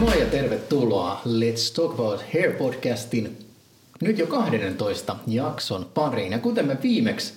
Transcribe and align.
Moi 0.00 0.20
ja 0.20 0.26
tervetuloa 0.26 1.20
Let's 1.26 1.74
Talk 1.76 1.94
About 1.94 2.24
Hair 2.34 2.52
podcastin 2.52 3.38
nyt 4.00 4.18
jo 4.18 4.26
12 4.26 5.16
jakson 5.26 5.86
pariin. 5.94 6.32
Ja 6.32 6.38
kuten 6.38 6.66
me 6.66 6.78
viimeksi 6.82 7.32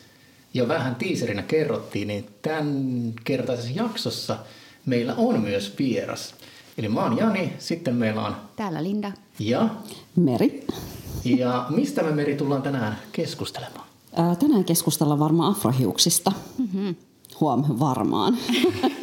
jo 0.54 0.68
vähän 0.68 0.96
tiiserinä 0.96 1.41
kerrottiin, 1.41 2.07
niin 2.07 2.29
tämän 2.41 3.13
kertaisessa 3.23 3.71
jaksossa 3.76 4.38
meillä 4.86 5.16
on 5.18 5.41
myös 5.41 5.73
vieras. 5.80 6.36
Eli 6.77 6.89
mä 6.89 7.04
oon 7.04 7.18
Jani, 7.18 7.54
sitten 7.59 7.95
meillä 7.95 8.26
on... 8.26 8.36
Täällä 8.55 8.84
Linda. 8.84 9.11
Ja... 9.39 9.70
Meri. 10.16 10.68
Ja 11.25 11.66
mistä 11.70 12.04
me 12.04 12.11
Meri 12.11 12.36
tullaan 12.36 12.61
tänään 12.61 12.98
keskustelemaan? 13.11 13.88
Ää, 14.16 14.36
tänään 14.36 14.66
keskustellaan 14.66 15.20
varmaan 15.20 15.52
afrohiuksista. 15.52 16.32
Mm-hmm. 16.57 16.95
Huom, 17.39 17.66
varmaan. 17.80 18.38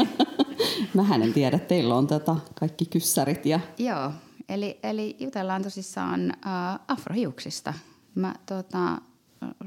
Mä 0.94 1.14
en 1.14 1.32
tiedä, 1.32 1.58
teillä 1.58 1.94
on 1.94 2.06
tätä 2.06 2.36
kaikki 2.54 2.86
kyssärit 2.86 3.46
ja... 3.46 3.60
Joo, 3.78 4.12
eli, 4.48 4.78
eli 4.82 5.16
jutellaan 5.18 5.62
tosissaan 5.62 6.30
äh, 6.30 6.78
afrohiuksista. 6.88 7.74
Mä 8.14 8.34
tota, 8.46 8.98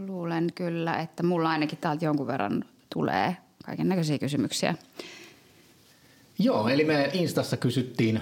luulen 0.07 0.51
kyllä, 0.55 0.99
että 0.99 1.23
mulla 1.23 1.49
ainakin 1.49 1.77
täältä 1.77 2.05
jonkun 2.05 2.27
verran 2.27 2.65
tulee 2.93 3.37
kaiken 3.65 3.89
näköisiä 3.89 4.19
kysymyksiä. 4.19 4.75
Joo, 6.39 6.67
eli 6.67 6.83
me 6.83 7.09
Instassa 7.13 7.57
kysyttiin 7.57 8.21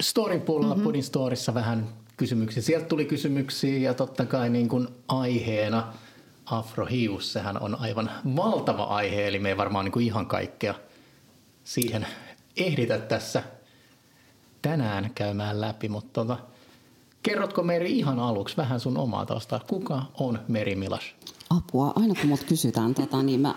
Storin 0.00 0.40
puolella, 0.40 0.74
mm-hmm. 0.74 0.84
Pudin 0.84 1.02
Storissa 1.02 1.54
vähän 1.54 1.88
kysymyksiä. 2.16 2.62
Sieltä 2.62 2.86
tuli 2.86 3.04
kysymyksiä 3.04 3.78
ja 3.78 3.94
totta 3.94 4.26
kai 4.26 4.50
niin 4.50 4.68
kuin 4.68 4.88
aiheena 5.08 5.92
afrohius, 6.46 7.32
sehän 7.32 7.62
on 7.62 7.74
aivan 7.80 8.10
valtava 8.36 8.84
aihe, 8.84 9.28
eli 9.28 9.38
me 9.38 9.48
ei 9.48 9.56
varmaan 9.56 9.84
niin 9.84 9.92
kuin 9.92 10.06
ihan 10.06 10.26
kaikkea 10.26 10.74
siihen 11.64 12.06
ehditä 12.56 12.98
tässä 12.98 13.42
tänään 14.62 15.10
käymään 15.14 15.60
läpi, 15.60 15.88
mutta 15.88 16.12
tota, 16.12 16.38
kerrotko 17.22 17.62
Meri 17.62 17.98
ihan 17.98 18.18
aluksi 18.18 18.56
vähän 18.56 18.80
sun 18.80 18.98
omaa 18.98 19.26
taustaa? 19.26 19.60
Kuka 19.68 20.02
on 20.20 20.38
Meri 20.48 20.74
Milas? 20.74 21.02
Apua, 21.50 21.92
aina 21.96 22.14
kun 22.14 22.28
mut 22.28 22.44
kysytään 22.44 22.94
tota, 22.94 23.22
niin 23.22 23.40
mä 23.40 23.54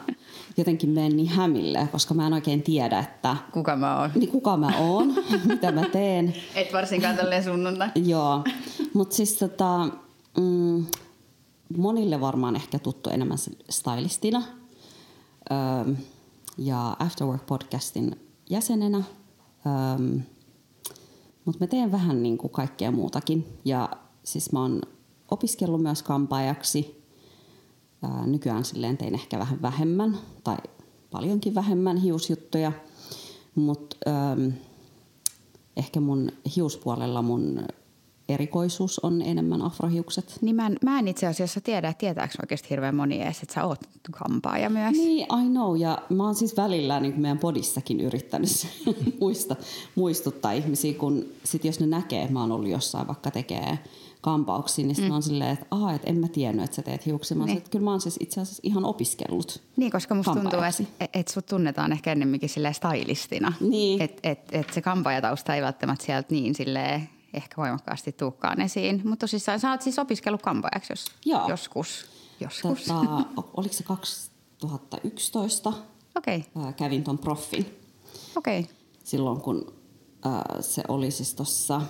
jotenkin 0.57 0.89
menen 0.89 1.17
niin 1.17 1.29
hämille, 1.29 1.89
koska 1.91 2.13
mä 2.13 2.27
en 2.27 2.33
oikein 2.33 2.63
tiedä, 2.63 2.99
että... 2.99 3.37
Kuka 3.51 3.75
mä 3.75 3.99
oon? 3.99 4.11
Niin 4.15 4.31
kuka 4.31 4.57
mä 4.57 4.77
oon, 4.77 5.15
mitä 5.47 5.71
mä 5.71 5.83
teen. 5.89 6.35
Et 6.55 6.73
varsinkaan 6.73 7.15
tälleen 7.15 7.43
sunnuntai. 7.43 7.89
Joo, 7.95 8.43
mutta 8.93 9.15
siis 9.15 9.33
tota, 9.33 9.87
mm, 10.37 10.85
monille 11.77 12.21
varmaan 12.21 12.55
ehkä 12.55 12.79
tuttu 12.79 13.09
enemmän 13.09 13.37
stylistina. 13.69 14.43
Öö, 15.51 15.93
ja 16.57 16.97
Afterwork-podcastin 16.99 18.15
jäsenenä. 18.49 18.97
Öö, 18.97 20.19
mutta 21.45 21.63
mä 21.63 21.67
teen 21.67 21.91
vähän 21.91 22.23
niin 22.23 22.37
kuin 22.37 22.51
kaikkea 22.51 22.91
muutakin. 22.91 23.59
Ja 23.65 23.89
siis 24.23 24.51
mä 24.51 24.61
oon 24.61 24.81
opiskellut 25.31 25.81
myös 25.81 26.03
kampaajaksi. 26.03 27.03
Ää, 28.01 28.27
nykyään 28.27 28.65
silleen 28.65 28.97
tein 28.97 29.13
ehkä 29.13 29.39
vähän 29.39 29.61
vähemmän 29.61 30.17
tai 30.43 30.57
paljonkin 31.11 31.55
vähemmän 31.55 31.97
hiusjuttuja. 31.97 32.71
Mutta 33.55 33.97
ehkä 35.77 35.99
mun 35.99 36.31
hiuspuolella 36.55 37.21
mun 37.21 37.65
erikoisuus 38.29 38.99
on 38.99 39.21
enemmän 39.21 39.61
afrohiukset. 39.61 40.37
Niin 40.41 40.55
mä 40.55 40.65
en, 40.65 40.77
mä 40.83 40.99
en 40.99 41.07
itse 41.07 41.27
asiassa 41.27 41.61
tiedä, 41.61 41.89
että 41.89 41.99
tietääkö 41.99 42.33
oikeasti 42.41 42.69
hirveän 42.69 42.95
moni 42.95 43.21
edes, 43.21 43.41
että 43.41 43.53
sä 43.53 43.65
oot 43.65 43.79
kampaaja 44.11 44.69
myös. 44.69 44.91
Niin, 44.91 45.27
I 45.43 45.49
know. 45.49 45.77
Ja 45.77 45.97
mä 46.09 46.23
oon 46.23 46.35
siis 46.35 46.57
välillä 46.57 46.99
niin 46.99 47.13
kuin 47.13 47.21
meidän 47.21 47.39
podissakin 47.39 47.99
yrittänyt 47.99 48.67
muista, 49.21 49.55
muistuttaa 49.95 50.51
ihmisiä, 50.51 50.93
kun 50.93 51.25
sit 51.43 51.65
jos 51.65 51.79
ne 51.79 51.87
näkee, 51.87 52.21
että 52.21 52.33
mä 52.33 52.41
oon 52.41 52.51
ollut 52.51 52.69
jossain 52.69 53.07
vaikka 53.07 53.31
tekee 53.31 53.79
kampauksia, 54.21 54.85
niin 54.85 55.03
mm. 55.03 55.11
on 55.11 55.23
silleen, 55.23 55.49
että 55.51 55.65
aha, 55.71 55.93
et 55.93 56.01
en 56.05 56.17
mä 56.17 56.27
tiennyt, 56.27 56.65
että 56.65 56.75
sä 56.75 56.81
teet 56.81 57.05
hiuksia. 57.05 57.37
Mä 57.37 57.45
niin. 57.45 57.57
että 57.57 57.69
kyllä 57.69 57.83
mä 57.83 57.91
oon 57.91 58.01
siis 58.01 58.17
itse 58.19 58.41
asiassa 58.41 58.61
ihan 58.63 58.85
opiskellut 58.85 59.61
Niin, 59.75 59.91
koska 59.91 60.15
musta 60.15 60.33
tuntuu, 60.33 60.59
että 60.59 61.09
et 61.13 61.27
sut 61.27 61.45
tunnetaan 61.45 61.91
ehkä 61.91 62.11
ennemminkin 62.11 62.49
silleen 62.49 62.73
stylistina. 62.73 63.53
Niin. 63.59 64.01
Että 64.01 64.29
et, 64.29 64.39
et 64.51 64.73
se 64.73 64.81
kampaajatausta 64.81 65.55
ei 65.55 65.61
välttämättä 65.61 66.05
sieltä 66.05 66.27
niin 66.29 66.55
silleen 66.55 67.09
ehkä 67.33 67.55
voimakkaasti 67.57 68.11
tuukkaan 68.11 68.61
esiin. 68.61 69.01
Mutta 69.03 69.23
tosissaan 69.23 69.59
sä 69.59 69.71
oot 69.71 69.81
siis 69.81 69.99
opiskellut 69.99 70.41
kampaajaksi 70.41 70.93
jos, 70.93 71.05
Joo. 71.25 71.49
joskus. 71.49 72.05
joskus. 72.39 72.83
Tota, 72.83 73.23
oliko 73.53 73.73
se 73.73 73.83
2011? 73.83 75.73
Okei. 76.15 76.45
Okay. 76.55 76.73
Kävin 76.73 77.03
ton 77.03 77.17
proffin. 77.17 77.79
Okei. 78.35 78.59
Okay. 78.59 78.73
Silloin 79.03 79.41
kun 79.41 79.73
äh, 80.25 80.41
se 80.61 80.83
oli 80.87 81.11
siis 81.11 81.33
tuossa 81.33 81.81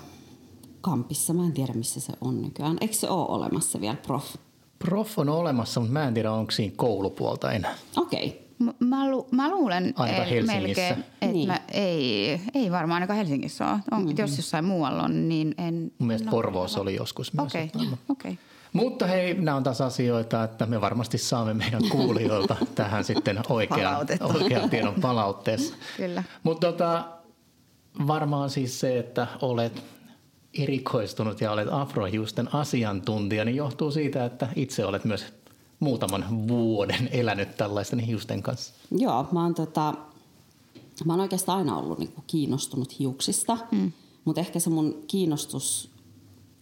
Kampissa. 0.81 1.33
Mä 1.33 1.45
en 1.45 1.53
tiedä, 1.53 1.73
missä 1.73 1.99
se 1.99 2.13
on 2.21 2.41
nykyään. 2.41 2.77
Eikö 2.81 2.93
se 2.93 3.09
ole 3.09 3.27
olemassa 3.29 3.81
vielä 3.81 3.95
prof? 3.95 4.35
Prof 4.79 5.19
on 5.19 5.29
olemassa, 5.29 5.79
mutta 5.79 5.93
mä 5.93 6.07
en 6.07 6.13
tiedä, 6.13 6.31
onko 6.31 6.51
siinä 6.51 6.73
koulupuolta 6.77 7.51
enää. 7.51 7.75
Okei. 7.97 8.27
Okay. 8.27 8.46
Mä, 8.79 9.11
lu, 9.11 9.27
mä 9.31 9.51
luulen 9.51 9.93
Ainakaan 9.95 10.27
Helsingissä. 10.27 10.61
melkein, 10.61 11.05
että 11.21 11.27
niin. 11.33 11.47
mä, 11.47 11.59
ei, 11.71 12.41
ei 12.55 12.71
varmaan 12.71 12.95
ainakaan 12.95 13.17
Helsingissä 13.17 13.65
ole. 13.67 13.79
On, 13.91 14.01
mm-hmm. 14.01 14.15
Jos 14.17 14.37
jossain 14.37 14.65
muualla 14.65 15.03
on, 15.03 15.29
niin 15.29 15.55
en... 15.57 15.91
Mun 15.99 16.07
mielestä 16.07 16.25
no, 16.25 16.31
Porvoossa 16.31 16.81
oli 16.81 16.95
joskus 16.95 17.33
myös. 17.33 17.45
Okei, 17.45 17.71
okay. 17.75 17.87
okay. 18.09 18.35
Mutta 18.73 19.07
hei, 19.07 19.33
nämä 19.33 19.57
on 19.57 19.63
taas 19.63 19.81
asioita, 19.81 20.43
että 20.43 20.65
me 20.65 20.81
varmasti 20.81 21.17
saamme 21.17 21.53
meidän 21.53 21.81
kuulijoilta 21.91 22.55
tähän 22.75 23.03
sitten 23.03 23.39
oikean, 23.49 24.07
oikean 24.21 24.69
tiedon 24.69 24.95
palautteessa. 25.01 25.75
Kyllä. 25.97 26.23
Mutta 26.43 26.71
tota, 26.71 27.05
varmaan 28.07 28.49
siis 28.49 28.79
se, 28.79 28.99
että 28.99 29.27
olet 29.41 29.83
erikoistunut 30.53 31.41
ja 31.41 31.51
olet 31.51 31.67
afrohiusten 31.71 32.55
asiantuntija, 32.55 33.45
niin 33.45 33.55
johtuu 33.55 33.91
siitä, 33.91 34.25
että 34.25 34.47
itse 34.55 34.85
olet 34.85 35.05
myös 35.05 35.33
muutaman 35.79 36.47
vuoden 36.47 37.09
elänyt 37.11 37.57
tällaisten 37.57 37.99
hiusten 37.99 38.43
kanssa? 38.43 38.73
Joo, 38.91 39.27
mä 39.31 39.43
oon, 39.43 39.55
tota, 39.55 39.93
mä 41.05 41.13
oon 41.13 41.19
oikeastaan 41.19 41.57
aina 41.57 41.77
ollut 41.77 41.99
niinku 41.99 42.23
kiinnostunut 42.27 42.99
hiuksista, 42.99 43.57
mm. 43.71 43.91
mutta 44.25 44.41
ehkä 44.41 44.59
se 44.59 44.69
mun 44.69 45.03
kiinnostus 45.07 45.91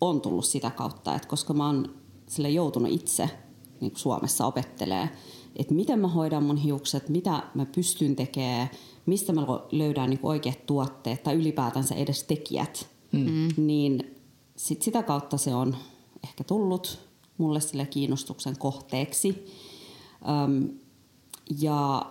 on 0.02 0.22
tullut 0.22 0.46
sitä 0.46 0.70
kautta, 0.70 1.16
että 1.16 1.28
koska 1.28 1.54
mä 1.54 1.66
oon 1.66 1.96
sille 2.28 2.50
joutunut 2.50 2.92
itse 2.92 3.30
niin 3.82 3.92
Suomessa 3.96 4.46
opettelee, 4.46 5.10
että 5.56 5.74
miten 5.74 6.00
mä 6.00 6.08
hoidan 6.08 6.44
mun 6.44 6.58
hiukset, 6.58 7.10
mitä 7.10 7.44
mä 7.54 7.66
pystyn 7.66 8.16
tekemään, 8.16 8.70
mistä 9.06 9.34
mä 9.34 9.42
löydän 9.72 10.10
niin 10.10 10.20
oikeat 10.24 10.66
tuotteet 10.66 11.24
tai 11.24 11.36
ylipäätänsä 11.36 11.96
edes 11.96 12.24
tekijät, 12.24 12.88
mm. 13.12 13.48
niin 13.58 14.16
sit 14.56 14.82
sitä 14.82 15.04
kautta 15.04 15.38
se 15.38 15.56
on 15.56 15.76
ehkä 16.24 16.44
tullut 16.44 17.05
mulle 17.38 17.60
sille 17.60 17.86
kiinnostuksen 17.86 18.58
kohteeksi. 18.60 19.46
Öm, 20.46 20.70
ja 21.62 22.06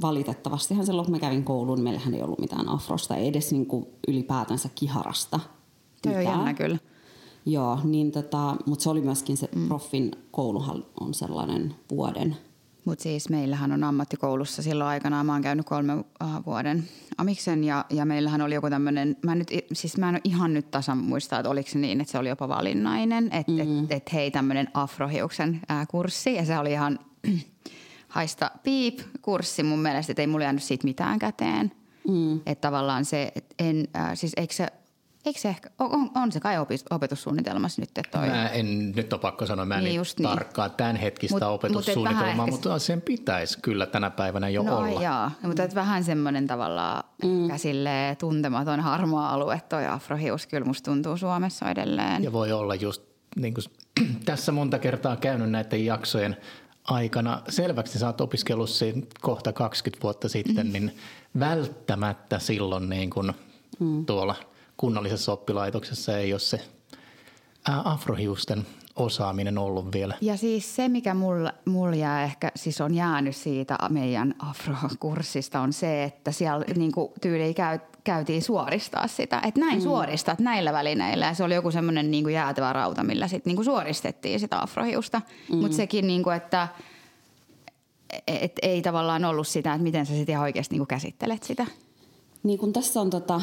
valitettavastihan 0.00 0.86
silloin, 0.86 1.06
kun 1.06 1.14
mä 1.14 1.18
kävin 1.18 1.44
kouluun, 1.44 1.80
meillähän 1.80 2.14
ei 2.14 2.22
ollut 2.22 2.38
mitään 2.38 2.68
afrosta, 2.68 3.16
ei 3.16 3.28
edes 3.28 3.52
niin 3.52 3.66
kuin 3.66 3.86
ylipäätänsä 4.08 4.68
kiharasta. 4.74 5.40
Toi 6.02 6.16
on 6.16 6.24
jännä 6.24 6.54
kyllä. 6.54 6.78
Joo, 7.46 7.78
niin 7.84 8.12
tota, 8.12 8.56
mutta 8.66 8.82
se 8.82 8.90
oli 8.90 9.00
myöskin 9.00 9.36
se 9.36 9.48
mm. 9.54 9.68
proffin 9.68 10.10
kouluhan 10.30 10.84
on 11.00 11.14
sellainen 11.14 11.74
vuoden 11.90 12.36
mutta 12.86 13.02
siis 13.02 13.28
meillähän 13.28 13.72
on 13.72 13.84
ammattikoulussa 13.84 14.62
silloin 14.62 14.90
aikanaan, 14.90 15.26
mä 15.26 15.32
oon 15.32 15.42
käynyt 15.42 15.66
kolme 15.66 15.94
uh, 15.94 16.04
vuoden 16.46 16.88
amiksen 17.18 17.64
ja, 17.64 17.84
ja 17.90 18.04
meillähän 18.04 18.40
oli 18.40 18.54
joku 18.54 18.70
tämmöinen, 18.70 19.16
mä, 19.22 19.34
nyt, 19.34 19.48
siis 19.72 19.96
mä 19.96 20.08
en 20.08 20.14
ole 20.14 20.20
ihan 20.24 20.54
nyt 20.54 20.70
tasan 20.70 20.98
muistaa, 20.98 21.40
että 21.40 21.50
oliko 21.50 21.70
se 21.70 21.78
niin, 21.78 22.00
että 22.00 22.12
se 22.12 22.18
oli 22.18 22.28
jopa 22.28 22.48
valinnainen, 22.48 23.32
että 23.32 23.52
mm. 23.52 23.84
et, 23.84 23.92
et 23.92 24.12
hei 24.12 24.30
tämmöinen 24.30 24.68
afrohiuksen 24.74 25.60
ää, 25.68 25.86
kurssi 25.86 26.34
ja 26.34 26.44
se 26.44 26.58
oli 26.58 26.72
ihan 26.72 26.98
haista 28.08 28.50
piip 28.62 29.00
kurssi 29.22 29.62
mun 29.62 29.82
mielestä, 29.82 30.12
että 30.12 30.22
ei 30.22 30.26
mulla 30.26 30.44
jäänyt 30.44 30.62
siitä 30.62 30.84
mitään 30.84 31.18
käteen. 31.18 31.72
Mm. 32.08 32.40
Että 32.46 32.68
tavallaan 32.68 33.04
se, 33.04 33.32
että 33.34 33.54
en, 33.58 33.88
äh, 33.96 34.10
siis 34.14 34.32
eikö 34.36 34.54
se 34.54 34.66
Eikö 35.26 35.40
se 35.40 35.48
ehkä, 35.48 35.70
on, 35.78 36.10
on 36.14 36.32
se 36.32 36.40
kai 36.40 36.54
opetussuunnitelmassa 36.90 37.82
nyt? 37.82 37.98
Että 37.98 38.18
toi... 38.18 38.28
Mä 38.28 38.48
en, 38.48 38.92
nyt 38.92 39.12
on 39.12 39.20
pakko 39.20 39.46
sanoa, 39.46 39.66
mä 39.66 39.78
en 39.78 39.84
niin, 39.84 40.00
niin. 40.18 40.28
tarkkaan 40.28 40.70
tämän 40.70 40.96
hetkistä 40.96 41.34
mut, 41.34 41.42
opetussuunnitelmaa, 41.42 42.46
mutta 42.46 42.68
ehkä... 42.68 42.78
sen 42.78 43.00
pitäisi 43.00 43.58
kyllä 43.62 43.86
tänä 43.86 44.10
päivänä 44.10 44.48
jo 44.48 44.62
no, 44.62 44.78
olla. 44.78 45.02
Joo, 45.02 45.30
mutta 45.42 45.62
et 45.62 45.74
vähän 45.74 46.04
semmoinen 46.04 46.46
tavallaan 46.46 47.04
mm. 47.24 47.50
ehkä 47.50 48.16
tuntematon 48.18 48.80
harmaa 48.80 49.34
alue 49.34 49.62
toi 49.68 49.86
afrohius 49.86 50.46
kyllä 50.46 50.64
musta 50.64 50.90
tuntuu 50.90 51.16
Suomessa 51.16 51.70
edelleen. 51.70 52.22
Ja 52.22 52.32
voi 52.32 52.52
olla 52.52 52.74
just 52.74 53.02
niin 53.36 53.54
kuin, 53.54 53.64
tässä 54.24 54.52
monta 54.52 54.78
kertaa 54.78 55.16
käynyt 55.16 55.50
näiden 55.50 55.84
jaksojen 55.84 56.36
aikana 56.84 57.42
selväksi, 57.48 57.98
sä 57.98 58.06
oot 58.06 58.20
opiskellut 58.20 58.70
kohta 59.20 59.52
20 59.52 60.02
vuotta 60.02 60.28
sitten, 60.28 60.66
mm. 60.66 60.72
niin 60.72 60.96
välttämättä 61.38 62.38
silloin 62.38 62.88
niin 62.88 63.10
kuin 63.10 63.32
mm. 63.80 64.06
tuolla– 64.06 64.34
kunnallisessa 64.76 65.32
oppilaitoksessa 65.32 66.18
ei 66.18 66.32
ole 66.32 66.40
se 66.40 66.60
afrohiusten 67.84 68.66
osaaminen 68.96 69.58
ollut 69.58 69.92
vielä. 69.92 70.14
Ja 70.20 70.36
siis 70.36 70.76
se, 70.76 70.88
mikä 70.88 71.14
mulla 71.14 71.52
mul 71.64 71.92
jää 71.92 72.24
ehkä, 72.24 72.52
siis 72.56 72.80
on 72.80 72.94
jäänyt 72.94 73.36
siitä 73.36 73.78
meidän 73.88 74.34
afrokurssista, 74.38 75.60
on 75.60 75.72
se, 75.72 76.04
että 76.04 76.32
siellä 76.32 76.64
niin 76.76 76.92
kuin 76.92 77.12
tyyli 77.20 77.54
käy, 77.54 77.78
käytiin 78.04 78.42
suoristaa 78.42 79.08
sitä. 79.08 79.40
Että 79.46 79.60
näin 79.60 79.78
mm. 79.78 79.82
suoristat 79.82 80.38
näillä 80.38 80.72
välineillä. 80.72 81.26
Ja 81.26 81.34
se 81.34 81.44
oli 81.44 81.54
joku 81.54 81.70
semmoinen 81.70 82.10
niin 82.10 82.30
jäätävä 82.30 82.72
rauta, 82.72 83.04
millä 83.04 83.28
sitten 83.28 83.54
niin 83.54 83.64
suoristettiin 83.64 84.40
sitä 84.40 84.62
afrohiusta. 84.62 85.22
Mm. 85.52 85.56
Mutta 85.56 85.76
sekin, 85.76 86.06
niin 86.06 86.22
kuin, 86.22 86.36
että 86.36 86.68
et 88.26 88.52
ei 88.62 88.82
tavallaan 88.82 89.24
ollut 89.24 89.48
sitä, 89.48 89.74
että 89.74 89.82
miten 89.82 90.06
sä 90.06 90.14
sitten 90.14 90.32
ihan 90.32 90.44
oikeasti 90.44 90.78
niin 90.78 90.86
käsittelet 90.86 91.42
sitä. 91.42 91.66
Niin 92.42 92.58
kun 92.58 92.72
tässä 92.72 93.00
on 93.00 93.10
tota, 93.10 93.40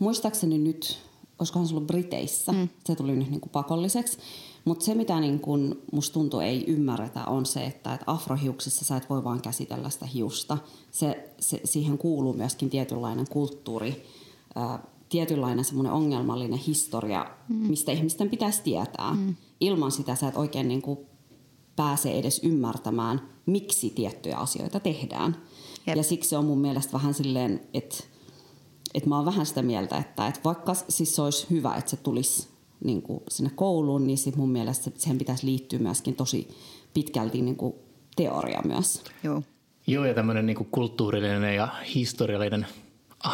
muistaakseni 0.00 0.58
nyt, 0.58 0.98
olisikohan 1.38 1.68
se 1.68 1.74
ollut 1.74 1.86
Briteissä, 1.86 2.52
mm. 2.52 2.68
se 2.86 2.94
tuli 2.94 3.16
nyt 3.16 3.30
niin 3.30 3.40
kuin 3.40 3.50
pakolliseksi. 3.50 4.18
Mutta 4.64 4.84
se, 4.84 4.94
mitä 4.94 5.20
niin 5.20 5.40
kun 5.40 5.82
musta 5.92 6.14
tuntuu 6.14 6.40
ei 6.40 6.64
ymmärretä, 6.66 7.24
on 7.24 7.46
se, 7.46 7.64
että 7.64 7.94
et 7.94 8.00
afrohiuksissa 8.06 8.84
sä 8.84 8.96
et 8.96 9.10
voi 9.10 9.24
vaan 9.24 9.40
käsitellä 9.40 9.90
sitä 9.90 10.06
hiusta. 10.06 10.58
Se, 10.90 11.30
se, 11.40 11.60
siihen 11.64 11.98
kuuluu 11.98 12.32
myöskin 12.32 12.70
tietynlainen 12.70 13.26
kulttuuri, 13.30 14.06
ää, 14.54 14.82
tietynlainen 15.08 15.64
semmoinen 15.64 15.92
ongelmallinen 15.92 16.58
historia, 16.58 17.26
mm. 17.48 17.56
mistä 17.56 17.92
ihmisten 17.92 18.30
pitäisi 18.30 18.62
tietää. 18.62 19.14
Mm. 19.14 19.34
Ilman 19.60 19.92
sitä 19.92 20.14
sä 20.14 20.28
et 20.28 20.36
oikein 20.36 20.68
niin 20.68 20.82
kuin 20.82 20.98
pääse 21.76 22.10
edes 22.10 22.40
ymmärtämään, 22.44 23.20
miksi 23.46 23.90
tiettyjä 23.90 24.36
asioita 24.36 24.80
tehdään. 24.80 25.36
Jep. 25.86 25.96
Ja 25.96 26.02
siksi 26.02 26.36
on 26.36 26.44
mun 26.44 26.58
mielestä 26.58 26.92
vähän 26.92 27.14
silleen, 27.14 27.60
että, 27.74 27.96
että 28.94 29.08
mä 29.08 29.16
oon 29.16 29.24
vähän 29.24 29.46
sitä 29.46 29.62
mieltä, 29.62 29.98
että, 29.98 30.26
että 30.26 30.40
vaikka 30.44 30.74
siis 30.74 31.16
se 31.16 31.22
olisi 31.22 31.46
hyvä, 31.50 31.74
että 31.74 31.90
se 31.90 31.96
tulisi 31.96 32.48
niin 32.84 33.02
kuin 33.02 33.20
sinne 33.28 33.50
kouluun, 33.54 34.06
niin 34.06 34.18
sit 34.18 34.36
mun 34.36 34.50
mielestä 34.50 34.90
sen 34.96 35.18
pitäisi 35.18 35.46
liittyä 35.46 35.78
myöskin 35.78 36.14
tosi 36.14 36.48
pitkälti 36.94 37.42
niin 37.42 37.56
kuin 37.56 37.74
teoria 38.16 38.62
myös. 38.64 39.04
Joo. 39.22 39.42
Joo, 39.86 40.04
ja 40.04 40.14
tämmöinen 40.14 40.46
niin 40.46 40.68
kulttuurillinen 40.70 41.56
ja 41.56 41.68
historiallinen 41.94 42.66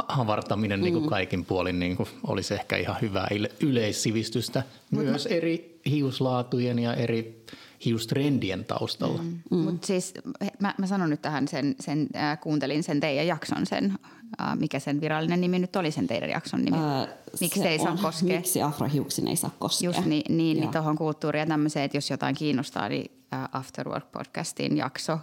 avartaminen 0.08 0.80
niin 0.80 0.92
kuin 0.92 1.04
mm. 1.04 1.08
kaikin 1.08 1.44
puolin 1.44 1.78
niin 1.78 1.96
kuin 1.96 2.08
olisi 2.26 2.54
ehkä 2.54 2.76
ihan 2.76 2.96
hyvää 3.00 3.28
yleissivistystä 3.60 4.62
myös 4.90 5.28
mä... 5.28 5.34
eri 5.34 5.80
hiuslaatujen 5.86 6.78
ja 6.78 6.94
eri 6.94 7.44
hiustrendien 7.84 8.64
taustalla. 8.64 9.22
Mm. 9.22 9.38
Mm. 9.50 9.56
Mutta 9.56 9.86
siis 9.86 10.14
mä, 10.60 10.74
mä 10.78 10.86
sanon 10.86 11.10
nyt 11.10 11.22
tähän 11.22 11.48
sen, 11.48 11.74
sen 11.80 12.08
äh, 12.16 12.40
kuuntelin 12.40 12.82
sen 12.82 13.00
teidän 13.00 13.26
jakson, 13.26 13.66
sen, 13.66 13.98
äh, 14.40 14.56
mikä 14.56 14.78
sen 14.78 15.00
virallinen 15.00 15.40
nimi 15.40 15.58
nyt 15.58 15.76
oli 15.76 15.90
sen 15.90 16.06
teidän 16.06 16.30
jakson 16.30 16.64
nimi? 16.64 16.76
Äh, 16.76 17.08
miksi 17.40 17.60
se 17.60 17.68
ei 17.68 17.78
saa 17.78 17.96
koskea? 18.02 18.36
Miksi 18.36 18.62
afrohiuksin 18.62 19.28
ei 19.28 19.36
saa 19.36 19.50
koskea. 19.58 19.88
Just 19.88 20.04
niin, 20.04 20.36
niin, 20.36 20.60
niin 20.60 20.70
tuohon 20.70 20.96
kulttuuriin 20.96 21.40
ja 21.40 21.46
tämmöiseen, 21.46 21.84
että 21.84 21.96
jos 21.96 22.10
jotain 22.10 22.34
kiinnostaa, 22.34 22.88
niin 22.88 23.10
äh, 23.34 23.48
Afterwork 23.52 24.12
podcastin 24.12 24.76
jakso 24.76 25.18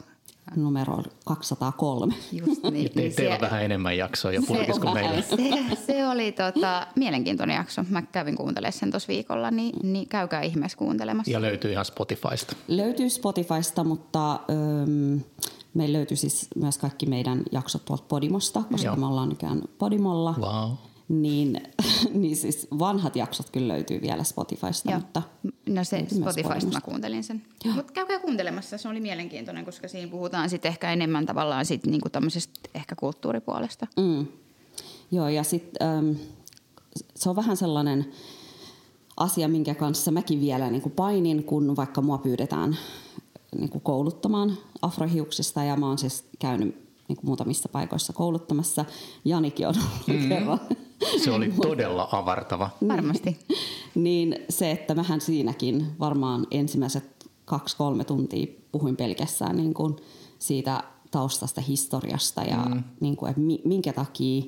numero 0.56 1.04
203. 1.26 2.16
Just 2.32 2.64
niin. 2.64 2.92
Te, 2.92 3.00
niin 3.02 3.16
teillä 3.16 3.36
on 3.36 3.42
vähän 3.42 3.64
enemmän 3.64 3.98
jaksoja 3.98 4.42
purkis 4.48 4.80
kuin 4.80 4.94
meillä. 4.94 5.22
Se, 5.22 5.38
se 5.86 6.08
oli 6.08 6.32
tota, 6.32 6.88
mielenkiintoinen 6.96 7.56
jakso. 7.56 7.84
Mä 7.90 8.02
kävin 8.02 8.36
kuuntelemaan 8.36 8.74
sen 8.74 8.92
tuossa 8.92 9.08
viikolla, 9.08 9.52
niin, 9.52 9.76
niin 9.92 10.08
käykää 10.08 10.42
ihmeessä 10.42 10.78
kuuntelemassa. 10.78 11.32
Ja 11.32 11.42
löytyy 11.42 11.72
ihan 11.72 11.86
Spotifysta. 11.86 12.56
Löytyy 12.68 13.10
Spotifysta, 13.10 13.84
mutta 13.84 14.32
ähm, 14.32 15.18
meillä 15.74 15.98
löytyy 15.98 16.18
siis 16.18 16.48
myös 16.56 16.78
kaikki 16.78 17.06
meidän 17.06 17.44
jaksot 17.52 17.86
tuolta 17.86 18.04
Podimosta, 18.08 18.64
koska 18.72 18.88
Joo. 18.88 18.96
me 18.96 19.06
ollaan 19.06 19.30
nykyään 19.30 19.62
Podimolla. 19.78 20.36
Wow 20.40 20.72
niin, 21.10 21.62
niin 22.14 22.36
siis 22.36 22.68
vanhat 22.80 23.16
jaksot 23.16 23.50
kyllä 23.50 23.74
löytyy 23.74 24.02
vielä 24.02 24.24
Spotifysta. 24.24 24.92
Joo. 24.92 25.00
Mutta 25.00 25.22
no 25.70 25.84
se 25.84 26.06
Spotifysta 26.16 26.72
mä 26.72 26.82
kuuntelin 26.82 27.24
sen. 27.24 27.44
Mutta 27.76 27.94
käykää 27.94 28.20
kuuntelemassa, 28.20 28.78
se 28.78 28.90
oli 28.90 29.00
mielenkiintoinen, 29.00 29.66
koska 29.66 29.88
siinä 29.88 30.12
puhutaan 30.12 30.50
sitten 30.50 30.70
ehkä 30.70 30.92
enemmän 30.92 31.26
tavallaan 31.26 31.66
sit 31.66 31.86
niinku 31.86 32.10
tämmöisestä 32.10 32.70
ehkä 32.74 32.96
kulttuuripuolesta. 32.96 33.88
Mm. 33.98 34.28
Joo, 35.12 35.28
ja 35.28 35.44
sitten 35.44 35.88
ähm, 35.88 36.12
se 37.16 37.30
on 37.30 37.36
vähän 37.36 37.58
sellainen 37.58 38.06
asia, 39.18 39.48
minkä 39.48 39.76
kanssa 39.76 40.12
mäkin 40.12 40.42
vielä 40.42 40.72
niin 40.72 40.82
kuin 40.82 40.94
painin, 40.94 41.44
kun 41.44 41.76
vaikka 41.76 42.02
mua 42.02 42.18
pyydetään 42.18 42.78
niin 43.56 43.70
kuin 43.70 43.82
kouluttamaan 43.82 44.58
afrohiuksista 44.82 45.64
ja 45.64 45.76
mä 45.76 45.88
oon 45.88 45.98
siis 45.98 46.26
käynyt 46.40 46.83
niin 47.14 47.20
kuin 47.20 47.30
muutamissa 47.30 47.70
paikoissa 47.70 48.14
kouluttamassa. 48.14 48.86
Janikin 49.26 49.68
on 49.68 49.76
ollut 49.78 50.22
mm. 50.24 50.30
kerran. 50.30 50.60
Se 51.24 51.32
oli 51.32 51.54
todella 51.62 52.10
avartava. 52.12 52.70
Varmasti. 52.88 53.40
niin 53.96 54.36
se, 54.50 54.72
että 54.72 54.96
mähän 54.96 55.22
siinäkin 55.22 55.88
varmaan 56.00 56.48
ensimmäiset 56.52 57.30
kaksi-kolme 57.46 58.04
tuntia 58.04 58.48
puhuin 58.72 58.96
pelkästään 58.96 59.58
niin 59.58 59.74
kuin 59.74 59.96
siitä 60.40 60.84
taustasta, 61.12 61.62
historiasta 61.62 62.42
ja 62.42 62.58
mm. 62.58 62.84
niin 63.00 63.16
kuin, 63.16 63.30
että 63.30 63.42
minkä 63.66 63.94
takia, 63.94 64.44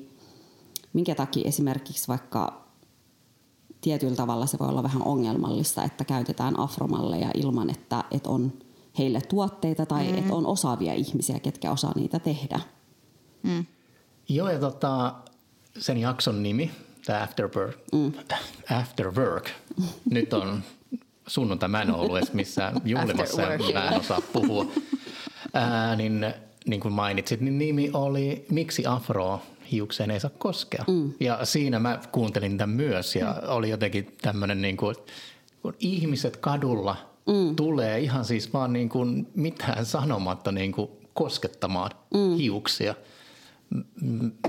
minkä 0.92 1.14
takia 1.14 1.48
esimerkiksi 1.48 2.08
vaikka 2.08 2.66
tietyllä 3.80 4.16
tavalla 4.16 4.46
se 4.46 4.58
voi 4.58 4.68
olla 4.68 4.82
vähän 4.82 5.02
ongelmallista, 5.02 5.84
että 5.84 6.04
käytetään 6.04 6.58
afromalleja 6.60 7.30
ilman, 7.34 7.70
että, 7.70 8.04
että 8.10 8.30
on– 8.30 8.52
heille 8.98 9.20
tuotteita 9.20 9.86
tai 9.86 10.12
mm. 10.12 10.18
että 10.18 10.34
on 10.34 10.46
osaavia 10.46 10.94
ihmisiä, 10.94 11.40
ketkä 11.40 11.70
osaa 11.70 11.92
niitä 11.96 12.18
tehdä. 12.18 12.60
Mm. 13.42 13.66
Joo, 14.28 14.50
ja 14.50 14.58
tota, 14.58 15.14
sen 15.78 15.98
jakson 15.98 16.42
nimi, 16.42 16.70
tämä 17.04 17.22
After 17.22 17.50
Work, 17.56 17.76
mm. 17.92 18.12
After 18.80 19.14
Work. 19.14 19.50
nyt 20.10 20.32
on 20.32 20.62
sunnuntai, 21.26 21.68
mä 21.68 21.82
en 21.82 21.90
ole 21.90 22.02
ollut 22.02 22.18
edes 22.18 22.32
missään 22.32 22.80
juhlimassa 22.84 23.42
ja 23.42 23.58
mä 23.72 23.88
en 23.88 24.00
osaa 24.00 24.20
puhua. 24.32 24.66
Ää, 25.54 25.96
niin, 25.96 26.34
niin 26.66 26.80
kuin 26.80 26.94
mainitsit, 26.94 27.40
niin 27.40 27.58
nimi 27.58 27.90
oli 27.92 28.46
Miksi 28.50 28.86
afro 28.86 29.42
hiukseen 29.72 30.10
ei 30.10 30.20
saa 30.20 30.30
koskea. 30.38 30.84
Mm. 30.88 31.12
Ja 31.20 31.44
siinä 31.44 31.78
mä 31.78 32.00
kuuntelin 32.12 32.58
tämän 32.58 32.76
myös 32.76 33.16
ja 33.16 33.26
mm. 33.42 33.48
oli 33.48 33.70
jotenkin 33.70 34.16
tämmöinen 34.22 34.62
niin 34.62 34.76
kuin, 34.76 34.96
kun 35.62 35.74
ihmiset 35.80 36.36
kadulla– 36.36 36.96
mm. 37.26 37.56
tulee 37.56 38.00
ihan 38.00 38.24
siis 38.24 38.52
vaan 38.52 38.72
niin 38.72 38.88
kuin 38.88 39.28
mitään 39.34 39.86
sanomatta 39.86 40.52
niin 40.52 40.72
kuin 40.72 40.90
koskettamaan 41.14 41.90
mm. 42.14 42.36
hiuksia. 42.36 42.94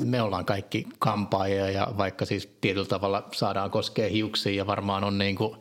Me 0.06 0.22
ollaan 0.22 0.46
kaikki 0.46 0.88
kampaajia 1.00 1.70
ja 1.70 1.88
vaikka 1.98 2.26
siis 2.26 2.50
tietyllä 2.62 2.88
tavalla 2.88 3.28
saadaan 3.34 3.72
koskea 3.72 4.10
hiuksia 4.10 4.54
ja 4.54 4.68
varmaan 4.68 5.04
on 5.04 5.18
niin 5.18 5.36
kuin 5.36 5.58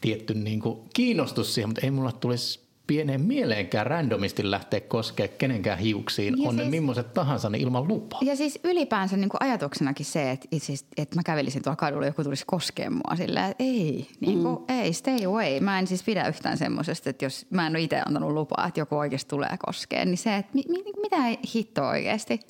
tietty 0.00 0.34
niin 0.34 0.60
kuin 0.60 0.78
kiinnostus 0.94 1.54
siihen, 1.54 1.68
mutta 1.68 1.80
ei 1.84 1.90
mulla 1.90 2.12
tulisi 2.12 2.63
pieneen 2.86 3.20
mieleenkään 3.20 3.86
randomisti 3.86 4.50
lähteä 4.50 4.80
koskemaan 4.80 5.36
kenenkään 5.38 5.78
hiuksiin, 5.78 6.34
ja 6.42 6.48
on 6.48 6.54
siis, 6.54 6.64
ne 6.64 6.80
millaiset 6.80 7.14
tahansa 7.14 7.50
niin 7.50 7.62
ilman 7.62 7.88
lupaa. 7.88 8.20
Ja 8.22 8.36
siis 8.36 8.58
ylipäänsä 8.64 9.16
niin 9.16 9.28
kuin 9.28 9.42
ajatuksenakin 9.42 10.06
se, 10.06 10.30
että, 10.30 10.48
siis, 10.58 10.86
että 10.96 11.16
mä 11.16 11.22
kävelisin 11.22 11.62
tuolla 11.62 11.76
kadulla 11.76 12.06
joku 12.06 12.24
tulisi 12.24 12.44
koskea 12.46 12.90
mua 12.90 13.16
silleen, 13.16 13.50
että 13.50 13.64
ei, 13.64 14.08
niin 14.20 14.42
kuin, 14.42 14.58
mm. 14.58 14.64
ei, 14.68 14.92
stay 14.92 15.24
away. 15.24 15.60
Mä 15.60 15.78
en 15.78 15.86
siis 15.86 16.02
pidä 16.02 16.28
yhtään 16.28 16.58
semmoisesta, 16.58 17.10
että 17.10 17.24
jos 17.24 17.46
mä 17.50 17.66
en 17.66 17.72
ole 17.72 17.82
itse 17.82 18.02
antanut 18.06 18.32
lupaa, 18.32 18.66
että 18.66 18.80
joku 18.80 18.96
oikeasti 18.96 19.28
tulee 19.28 19.58
koskea, 19.66 20.04
niin 20.04 20.18
se, 20.18 20.36
että 20.36 20.52
mi, 20.54 20.62
mi, 20.68 20.82
mitä 21.02 21.16
hittoa 21.54 21.88
oikeasti. 21.88 22.40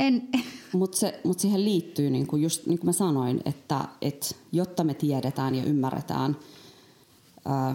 En. 0.00 0.28
Mutta 0.72 0.96
se, 0.96 1.20
mut 1.24 1.38
siihen 1.38 1.64
liittyy, 1.64 2.10
niin 2.10 2.26
kuin 2.26 2.42
just 2.42 2.66
niin 2.66 2.78
kuin 2.78 2.88
mä 2.88 2.92
sanoin, 2.92 3.40
että, 3.44 3.80
että 4.02 4.26
jotta 4.52 4.84
me 4.84 4.94
tiedetään 4.94 5.54
ja 5.54 5.64
ymmärretään 5.64 6.36
ää, 7.44 7.74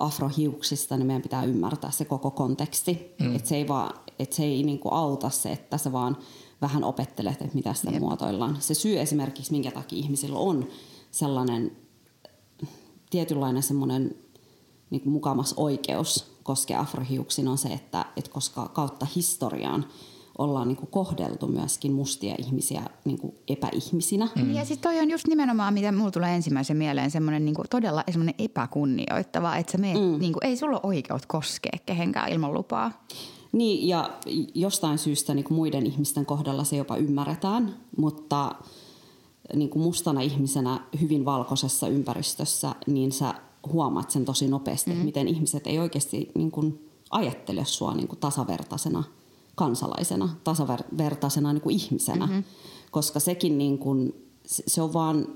afrohiuksista, 0.00 0.96
niin 0.96 1.06
meidän 1.06 1.22
pitää 1.22 1.44
ymmärtää 1.44 1.90
se 1.90 2.04
koko 2.04 2.30
konteksti. 2.30 3.14
Mm. 3.20 3.36
Että 3.36 3.48
se 3.48 3.56
ei, 3.56 3.68
vaan, 3.68 4.00
et 4.18 4.32
se 4.32 4.44
ei 4.44 4.62
niinku 4.62 4.88
auta 4.88 5.30
se, 5.30 5.52
että 5.52 5.78
sä 5.78 5.92
vaan 5.92 6.16
vähän 6.60 6.84
opettelet, 6.84 7.42
että 7.42 7.54
mitä 7.54 7.74
sitä 7.74 7.90
Jep. 7.90 8.00
muotoillaan. 8.00 8.56
Se 8.60 8.74
syy 8.74 9.00
esimerkiksi, 9.00 9.52
minkä 9.52 9.70
takia 9.70 9.98
ihmisillä 9.98 10.38
on 10.38 10.68
sellainen 11.10 11.76
tietynlainen 13.10 13.62
semmoinen 13.62 14.16
niin 14.90 15.10
mukamas 15.10 15.54
oikeus 15.56 16.26
koskea 16.42 16.80
afrohiuksiin 16.80 17.48
on 17.48 17.58
se, 17.58 17.68
että, 17.68 18.04
että 18.16 18.30
koska 18.30 18.68
kautta 18.68 19.06
historiaan– 19.14 19.86
ollaan 20.40 20.68
niin 20.68 20.76
kuin 20.76 20.90
kohdeltu 20.90 21.46
myöskin 21.46 21.92
mustia 21.92 22.34
ihmisiä 22.38 22.82
niin 23.04 23.18
kuin 23.18 23.34
epäihmisinä. 23.48 24.28
Mm. 24.36 24.54
Ja 24.54 24.64
sitten 24.64 24.90
toi 24.90 25.00
on 25.00 25.10
just 25.10 25.26
nimenomaan, 25.26 25.74
mitä 25.74 25.92
mulla 25.92 26.10
tulee 26.10 26.34
ensimmäisen 26.34 26.76
mieleen, 26.76 27.10
semmoinen 27.10 27.44
niin 27.44 27.54
todella 27.70 28.04
semmoinen 28.10 28.34
epäkunnioittava, 28.38 29.56
että 29.56 29.72
sä 29.72 29.78
meet, 29.78 30.00
mm. 30.00 30.18
niin 30.18 30.32
kuin, 30.32 30.46
ei 30.46 30.56
sulla 30.56 30.76
ole 30.76 30.80
oikeut 30.82 31.26
koskea 31.26 31.78
kehenkään 31.86 32.32
ilman 32.32 32.54
lupaa. 32.54 33.04
Niin, 33.52 33.88
ja 33.88 34.10
jostain 34.54 34.98
syystä 34.98 35.34
niin 35.34 35.44
kuin 35.44 35.56
muiden 35.56 35.86
ihmisten 35.86 36.26
kohdalla 36.26 36.64
se 36.64 36.76
jopa 36.76 36.96
ymmärretään, 36.96 37.74
mutta 37.96 38.54
niin 39.54 39.70
kuin 39.70 39.82
mustana 39.82 40.20
ihmisenä 40.20 40.80
hyvin 41.00 41.24
valkoisessa 41.24 41.88
ympäristössä, 41.88 42.74
niin 42.86 43.12
sä 43.12 43.34
huomaat 43.72 44.10
sen 44.10 44.24
tosi 44.24 44.48
nopeasti, 44.48 44.90
mm. 44.90 44.98
miten 44.98 45.28
ihmiset 45.28 45.66
ei 45.66 45.78
oikeasti 45.78 46.30
niin 46.34 46.50
kuin 46.50 46.90
ajattele 47.10 47.64
sua 47.64 47.94
niin 47.94 48.08
kuin 48.08 48.18
tasavertaisena– 48.20 49.04
kansalaisena, 49.60 50.28
tasavertaisena 50.44 51.52
niin 51.52 51.60
kuin 51.60 51.76
ihmisenä. 51.76 52.26
Mm-hmm. 52.26 52.44
Koska 52.90 53.20
sekin 53.20 53.58
niin 53.58 53.78
kuin, 53.78 54.28
se 54.46 54.82
on 54.82 54.92
vaan 54.92 55.26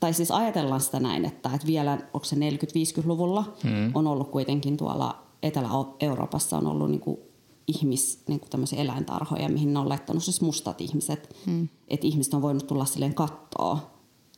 tai 0.00 0.14
siis 0.14 0.30
ajatellaan 0.30 0.80
sitä 0.80 1.00
näin, 1.00 1.24
että, 1.24 1.50
että 1.54 1.66
vielä, 1.66 1.98
onko 2.14 2.24
se 2.24 2.36
40-50-luvulla, 2.36 3.54
mm. 3.64 3.90
on 3.94 4.06
ollut 4.06 4.30
kuitenkin 4.30 4.76
tuolla 4.76 5.22
Etelä-Euroopassa 5.42 6.58
on 6.58 6.66
ollut 6.66 6.90
niin 6.90 7.00
kuin 7.00 7.18
ihmis, 7.66 8.22
niin 8.28 8.40
kuin 8.40 8.50
tämmöisiä 8.50 8.80
eläintarhoja, 8.80 9.48
mihin 9.48 9.72
ne 9.72 9.78
on 9.78 9.88
laittanut 9.88 10.24
siis 10.24 10.40
mustat 10.40 10.80
ihmiset. 10.80 11.36
Mm. 11.46 11.68
Että 11.88 12.06
ihmiset 12.06 12.34
on 12.34 12.42
voinut 12.42 12.66
tulla 12.66 12.84
silleen 12.84 13.14
kattoa 13.14 13.90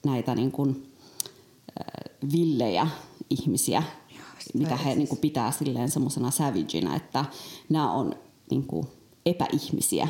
näitä 0.05 0.35
niin 0.35 0.53
kuin, 0.53 0.93
äh, 1.81 2.33
villejä 2.33 2.87
ihmisiä, 3.31 3.83
Joo, 4.11 4.25
mitä 4.55 4.77
he 4.77 4.85
siis... 4.85 4.97
niin 4.97 5.09
kuin, 5.09 5.19
pitää 5.19 5.51
silleen 5.51 5.91
semmoisena 5.91 6.31
savageina, 6.31 6.97
että 6.97 7.25
nämä 7.69 7.93
on 7.93 8.15
niin 8.51 8.67
kuin, 8.67 8.87
epäihmisiä. 9.27 10.09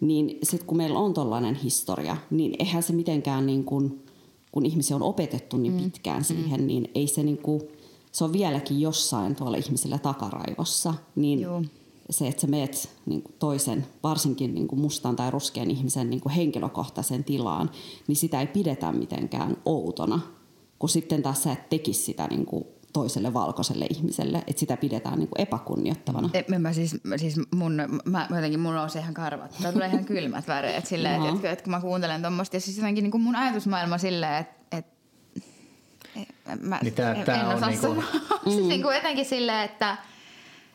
Niin 0.00 0.38
sitten 0.42 0.66
kun 0.66 0.76
meillä 0.76 0.98
on 0.98 1.14
tollainen 1.14 1.54
historia, 1.54 2.16
niin 2.30 2.56
eihän 2.58 2.82
se 2.82 2.92
mitenkään, 2.92 3.46
niin 3.46 3.64
kuin, 3.64 4.04
kun 4.52 4.66
ihmisiä 4.66 4.96
on 4.96 5.02
opetettu 5.02 5.56
niin 5.56 5.72
mm. 5.72 5.82
pitkään 5.82 6.20
mm. 6.20 6.24
siihen, 6.24 6.66
niin 6.66 6.90
ei 6.94 7.06
se 7.06 7.22
niin 7.22 7.38
kuin, 7.38 7.62
se 8.12 8.24
on 8.24 8.32
vieläkin 8.32 8.80
jossain 8.80 9.36
tuolla 9.36 9.56
ihmisillä 9.56 9.98
takaraivossa. 9.98 10.94
Niin 11.16 11.40
Joo 11.40 11.62
se, 12.10 12.28
että 12.28 12.40
sä 12.40 12.46
meet 12.46 12.90
niin 13.06 13.22
kuin 13.22 13.34
toisen, 13.38 13.86
varsinkin 14.02 14.54
niin 14.54 14.68
kuin 14.68 14.80
mustan 14.80 15.16
tai 15.16 15.30
ruskean 15.30 15.70
ihmisen 15.70 16.10
niin 16.10 16.20
kuin 16.20 16.32
henkilökohtaisen 16.32 17.24
tilaan, 17.24 17.70
niin 18.06 18.16
sitä 18.16 18.40
ei 18.40 18.46
pidetä 18.46 18.92
mitenkään 18.92 19.56
outona, 19.64 20.20
kun 20.78 20.88
sitten 20.88 21.22
taas 21.22 21.42
sä 21.42 21.52
et 21.52 21.68
tekisi 21.68 22.02
sitä 22.02 22.26
niin 22.26 22.46
kuin 22.46 22.64
toiselle 22.94 23.34
valkoiselle 23.34 23.86
ihmiselle, 23.90 24.38
että 24.46 24.60
sitä 24.60 24.76
pidetään 24.76 25.18
niin 25.18 25.28
kuin 25.28 25.40
epäkunnioittavana. 25.40 26.30
Et, 26.34 26.48
mä 26.48 26.72
siis, 26.72 26.96
siis 27.16 27.40
mun, 27.54 27.82
mä, 28.04 28.26
jotenkin 28.30 28.60
mulla 28.60 28.82
on 28.82 28.90
se 28.90 28.98
ihan 28.98 29.14
karvat. 29.14 29.56
Tää 29.62 29.72
tulee 29.72 29.88
ihan 29.88 30.04
kylmät 30.04 30.48
väreet 30.48 30.86
silleen, 30.96 31.14
että, 31.14 31.34
että, 31.34 31.50
että, 31.50 31.64
kun 31.64 31.70
mä 31.70 31.80
kuuntelen 31.80 32.20
tuommoista. 32.20 32.56
Ja 32.56 32.60
siis 32.60 32.76
jotenkin 32.76 33.02
niin 33.02 33.10
kuin 33.10 33.22
mun 33.22 33.36
ajatusmaailma 33.36 33.98
silleen, 33.98 34.34
että, 34.34 34.76
että 34.76 34.92
mä 36.60 36.78
niin 36.82 36.94
tää, 36.94 37.14
en, 37.14 37.24
tää 37.24 37.40
en 37.40 37.56
osaa 37.56 37.70
niinku... 37.70 38.02
siis 38.50 38.62
mm. 38.62 38.68
niin 38.68 38.82
kuin 38.82 38.96
etenkin 38.96 39.24
silleen, 39.24 39.64
että– 39.64 39.96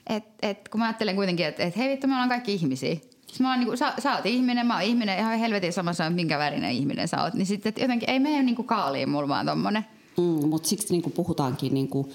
et, 0.10 0.24
et, 0.42 0.70
kun 0.70 0.80
mä 0.80 0.86
ajattelen 0.86 1.16
kuitenkin, 1.16 1.46
että 1.46 1.64
et, 1.64 1.78
hei 1.78 1.90
vittu, 1.90 2.08
me 2.08 2.14
ollaan 2.14 2.30
kaikki 2.30 2.54
ihmisiä. 2.54 2.96
Siis 3.28 3.40
mä 3.40 3.50
oon, 3.50 3.60
niin 3.60 3.68
kuin, 3.68 3.78
sä, 3.78 3.94
sä 4.00 4.16
oot 4.16 4.26
ihminen, 4.26 4.68
mä 4.68 4.74
oon 4.74 4.84
ihminen, 4.84 5.20
ihan 5.20 5.40
helvetin 5.40 5.74
samassa, 5.74 6.10
minkä 6.10 6.40
värinen 6.40 6.72
ihminen 6.72 7.08
sä 7.08 7.24
oot. 7.24 7.34
Niin 7.34 7.46
sitten 7.46 7.70
että 7.70 7.82
jotenkin 7.82 8.10
ei 8.10 8.20
mene 8.20 8.44
niin 8.44 8.66
kaaliin 8.66 9.10
mulla 9.10 9.28
vaan 9.28 9.46
tommonen. 9.46 9.86
Mm, 10.18 10.50
mutta 10.50 10.70
siksi 10.70 10.92
niin 10.92 11.02
kuin 11.02 11.14
puhutaankin, 11.14 11.74
niin 11.74 11.88
kuin, 11.88 12.08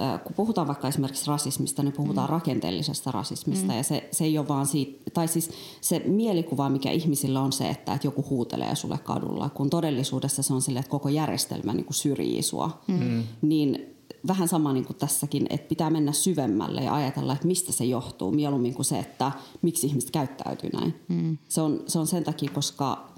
äh, 0.00 0.24
kun 0.24 0.34
puhutaan 0.34 0.66
vaikka 0.66 0.88
esimerkiksi 0.88 1.26
rasismista, 1.26 1.82
niin 1.82 1.92
puhutaan 1.92 2.28
mm. 2.28 2.32
rakenteellisesta 2.32 3.10
rasismista. 3.10 3.72
Mm. 3.72 3.76
Ja 3.76 3.82
se, 3.82 4.08
se 4.10 4.24
ei 4.24 4.38
ole 4.38 4.48
vaan 4.48 4.66
siitä, 4.66 5.10
tai 5.14 5.28
siis 5.28 5.50
se 5.80 6.02
mielikuva, 6.06 6.68
mikä 6.68 6.90
ihmisillä 6.90 7.40
on 7.40 7.52
se, 7.52 7.68
että, 7.68 7.94
että 7.94 8.06
joku 8.06 8.24
huutelee 8.30 8.76
sulle 8.76 8.98
kadulla, 8.98 9.48
kun 9.48 9.70
todellisuudessa 9.70 10.42
se 10.42 10.54
on 10.54 10.62
sille, 10.62 10.78
että 10.78 10.90
koko 10.90 11.08
järjestelmä 11.08 11.74
niin 11.74 11.84
kuin 11.84 11.94
syrjii 11.94 12.42
sua. 12.42 12.82
Mm. 12.88 13.22
Niin 13.42 13.92
vähän 14.26 14.48
sama 14.48 14.72
niin 14.72 14.84
kuin 14.84 14.96
tässäkin, 14.96 15.46
että 15.50 15.68
pitää 15.68 15.90
mennä 15.90 16.12
syvemmälle 16.12 16.80
ja 16.80 16.94
ajatella, 16.94 17.32
että 17.32 17.46
mistä 17.46 17.72
se 17.72 17.84
johtuu, 17.84 18.30
mieluummin 18.30 18.74
kuin 18.74 18.84
se, 18.84 18.98
että 18.98 19.32
miksi 19.62 19.86
ihmiset 19.86 20.10
käyttäytyy 20.10 20.70
näin. 20.70 20.94
Mm. 21.08 21.38
Se, 21.48 21.60
on, 21.60 21.82
se 21.86 21.98
on 21.98 22.06
sen 22.06 22.24
takia, 22.24 22.50
koska 22.50 23.08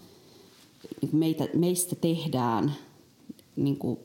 niin 1.03 1.17
meitä, 1.17 1.49
meistä 1.55 1.97
tehdään 1.97 2.75
niin 3.57 3.79
kuin, 3.79 3.99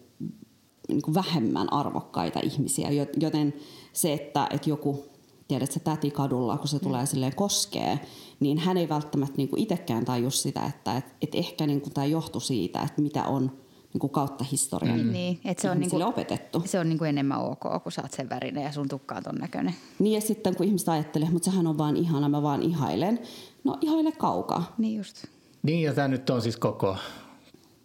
niin 0.88 1.02
kuin 1.02 1.16
vähemmän 1.16 1.74
arvokkaita 1.74 2.40
ihmisiä, 2.44 2.90
joten 3.20 3.54
se, 3.94 4.14
että, 4.14 4.48
että 4.52 4.70
joku 4.70 5.06
tiedät 5.48 5.72
se 5.72 5.80
täti 5.80 6.12
kadulla, 6.12 6.58
kun 6.58 6.68
se 6.68 6.78
mm. 6.78 6.84
tulee 6.84 7.06
silleen 7.06 7.36
koskee, 7.36 8.00
niin 8.40 8.58
hän 8.58 8.78
ei 8.78 8.90
välttämättä 8.90 9.38
niin 9.38 9.50
kuin 9.50 9.62
itsekään 9.62 10.06
taju 10.06 10.32
sitä, 10.32 10.66
että, 10.66 10.98
että, 10.98 11.12
että 11.22 11.38
ehkä 11.38 11.68
niin 11.68 11.82
kuin 11.82 11.94
tämä 11.94 12.06
johtuu 12.06 12.42
siitä, 12.42 12.82
että 12.82 13.02
mitä 13.02 13.24
on– 13.24 13.52
niin 13.94 14.00
kuin 14.00 14.12
kautta 14.12 14.44
historian 14.44 15.00
mm. 15.00 15.12
niin, 15.12 15.40
että 15.46 15.62
se 15.62 15.70
on 15.70 15.80
niin 15.80 15.90
kuin, 15.90 16.04
opetettu. 16.04 16.64
Se 16.66 16.80
on 16.80 16.90
niin 16.90 16.98
kuin 16.98 17.10
enemmän 17.10 17.42
ok, 17.42 17.84
kun 17.84 17.92
sä 17.92 18.02
oot 18.02 18.12
sen 18.12 18.30
värinen 18.30 18.64
ja 18.64 18.72
sun 18.72 18.90
tukka 18.90 19.16
on 19.16 19.24
ton 19.24 19.36
näköinen. 19.36 19.76
Niin 20.00 20.16
ja 20.16 20.22
sitten 20.22 20.56
kun 20.56 20.66
ihmiset 20.66 20.90
ajattelee, 20.90 21.30
mutta 21.30 21.52
sehän 21.52 21.68
on 21.68 21.78
vaan 21.78 21.98
ihana, 21.98 22.30
mä 22.30 22.42
vaan 22.42 22.62
ihailen. 22.62 23.20
No 23.64 23.78
ihaile 23.82 24.12
kaukaa. 24.12 24.74
Niin 24.78 24.98
just. 24.98 25.26
Niin 25.64 25.82
ja 25.82 25.94
tämä 25.94 26.08
nyt 26.08 26.30
on 26.30 26.42
siis 26.42 26.58
koko, 26.58 26.98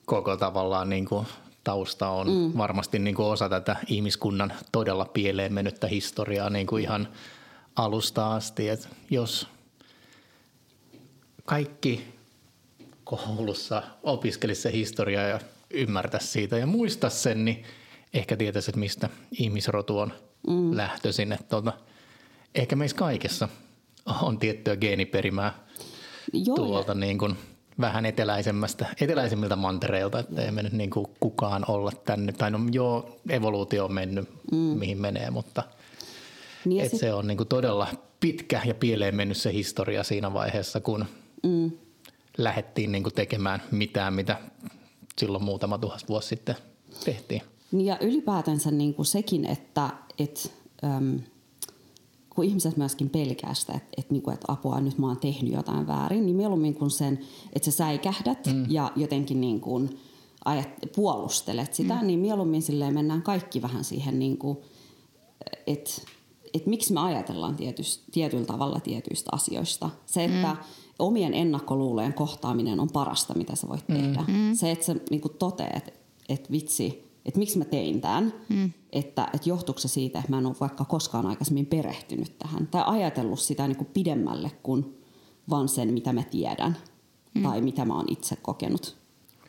koko 0.07 0.37
tavallaan 0.37 0.89
niin 0.89 1.05
kuin 1.05 1.27
tausta 1.65 2.09
on 2.09 2.27
mm. 2.27 2.59
varmasti 2.59 2.99
niin 2.99 3.15
kuin 3.15 3.27
osa 3.27 3.49
tätä 3.49 3.77
ihmiskunnan 3.87 4.53
todella 4.73 5.05
pieleen 5.05 5.53
mennyttä 5.53 5.87
historiaa 5.87 6.51
niin 6.51 6.67
kuin 6.67 6.83
ihan 6.83 7.09
alusta 7.77 8.35
asti. 8.35 8.69
Et 8.69 8.89
jos 9.11 9.49
kaikki 11.45 12.15
koulussa 13.05 13.83
opiskelisi 14.03 14.63
se 14.63 14.73
historiaa 14.73 15.25
ja 15.25 15.41
ymmärtää 15.71 16.21
siitä 16.21 16.59
ja 16.59 16.67
muistaa 16.67 17.11
sen, 17.11 17.45
niin 17.45 17.65
ehkä 18.15 18.37
tietäisi, 18.37 18.71
että 18.71 18.81
mistä 18.81 19.09
ihmisrotu 19.39 19.99
on 19.99 20.13
mm. 20.49 20.77
lähtöisin. 20.77 21.33
Että 21.33 21.47
tuota, 21.49 21.73
ehkä 22.55 22.77
meissä 22.77 22.97
kaikessa 22.97 23.49
on 24.23 24.39
tiettyä 24.39 24.77
geeniperimää 24.77 25.55
Joo, 26.33 26.57
tuolta 26.57 26.95
niin 26.95 27.19
kuin 27.19 27.37
vähän 27.81 28.07
eteläisemmästä, 28.07 28.87
eteläisemmiltä 29.01 29.57
mantereilta, 29.57 30.19
että 30.19 30.43
ei 30.43 30.51
mennyt 30.51 30.73
niin 30.73 30.91
kuin 30.91 31.07
kukaan 31.21 31.65
olla 31.69 31.93
tänne. 32.05 32.33
Tai 32.33 32.51
no 32.51 32.59
joo, 32.73 33.19
evoluutio 33.29 33.85
on 33.85 33.93
mennyt 33.93 34.29
mm. 34.53 34.59
mihin 34.59 34.99
menee, 34.99 35.31
mutta 35.31 35.63
niin 36.65 36.85
et 36.85 36.91
sit... 36.91 37.01
se 37.01 37.13
on 37.13 37.27
niin 37.27 37.37
kuin 37.37 37.49
todella 37.49 37.87
pitkä 38.21 38.61
ja 38.65 38.75
pieleen 38.75 39.17
mennyt 39.17 39.37
se 39.37 39.53
historia 39.53 40.05
siinä 40.05 40.33
vaiheessa, 40.33 40.81
kun 40.81 41.05
mm. 41.43 41.71
lähdettiin 42.39 42.93
niin 42.93 43.03
kuin 43.03 43.15
tekemään 43.15 43.63
mitään, 43.71 44.15
mitä 44.15 44.39
silloin 45.19 45.45
muutama 45.45 45.79
tuhat 45.79 46.09
vuosi 46.09 46.29
sitten 46.29 46.57
tehtiin. 47.05 47.43
Niin 47.73 47.87
ja 47.87 47.99
ylipäätänsä 48.01 48.71
niin 48.71 48.95
kuin 48.95 49.07
sekin, 49.07 49.47
että 49.47 49.91
et, 50.19 50.53
äm, 50.85 51.21
kun 52.35 52.45
ihmiset 52.45 52.77
myöskin 52.77 53.11
pelkää 53.11 53.55
sitä, 53.55 53.73
että, 53.73 53.89
että, 53.97 54.13
niin 54.13 54.23
kuin, 54.23 54.35
että 54.35 54.53
apua 54.53 54.81
nyt 54.81 54.99
mä 54.99 55.07
oon 55.07 55.17
tehnyt 55.17 55.53
jotain 55.53 55.87
väärin, 55.87 56.27
niin 56.27 56.37
mieluummin 56.37 56.75
kuin 56.75 56.91
sen, 56.91 57.19
että 57.53 57.71
sä 57.71 57.77
säikähdät 57.77 58.47
mm. 58.47 58.67
ja 58.69 58.93
jotenkin 58.97 59.41
niin 59.41 59.61
kuin 59.61 59.99
ajat, 60.45 60.69
puolustelet 60.97 61.75
sitä, 61.75 61.95
mm. 61.95 62.07
niin 62.07 62.19
mieluummin 62.19 62.63
silleen 62.63 62.95
mennään 62.95 63.23
kaikki 63.23 63.63
vähän 63.63 63.85
siihen, 63.85 64.19
niin 64.19 64.39
kuin, 64.39 64.59
että, 65.67 65.91
että 66.55 66.71
miksi 66.71 66.93
me 66.93 67.01
ajatellaan 67.01 67.57
tietyst, 67.57 68.03
tietyllä 68.13 68.45
tavalla 68.45 68.81
tietyistä 68.81 69.31
asioista. 69.33 69.91
Se, 70.07 70.25
että 70.25 70.49
mm 70.49 70.57
omien 70.99 71.35
ennakkoluulojen 71.35 72.15
kohtaaminen 72.15 72.81
on 72.81 72.91
parasta, 72.91 73.35
mitä 73.35 73.57
sä 73.57 73.69
voit 73.69 73.89
mm. 73.89 73.95
tehdä. 73.95 74.25
Mm. 74.29 74.55
Se, 74.55 74.71
että 74.71 74.85
sä 74.85 74.97
niin 75.11 75.21
toteat, 75.39 75.77
että 75.77 75.93
et 76.29 76.51
vitsi, 76.51 77.04
että 77.25 77.39
miksi 77.39 77.59
mä 77.59 77.65
tein 77.65 78.01
tämän, 78.01 78.33
mm. 78.49 78.73
että, 78.93 79.29
että 79.35 79.49
johtuuko 79.49 79.81
se 79.81 79.89
siitä, 79.89 80.19
että 80.19 80.31
mä 80.31 80.39
en 80.39 80.47
ole 80.47 80.57
vaikka 80.61 80.85
koskaan 80.85 81.27
aikaisemmin 81.27 81.67
perehtynyt 81.67 82.39
tähän 82.39 82.67
tai 82.67 82.83
ajatellut 82.87 83.41
sitä 83.41 83.67
niin 83.69 83.77
kuin 83.77 83.91
pidemmälle 83.95 84.51
kuin 84.63 84.99
vaan 85.51 85.69
sen, 85.69 85.93
mitä 85.93 86.13
mä 86.13 86.23
tiedän 86.23 86.77
mm. 87.35 87.43
tai 87.43 87.61
mitä 87.61 87.85
mä 87.85 87.95
oon 87.95 88.07
itse 88.09 88.37
kokenut. 88.37 88.97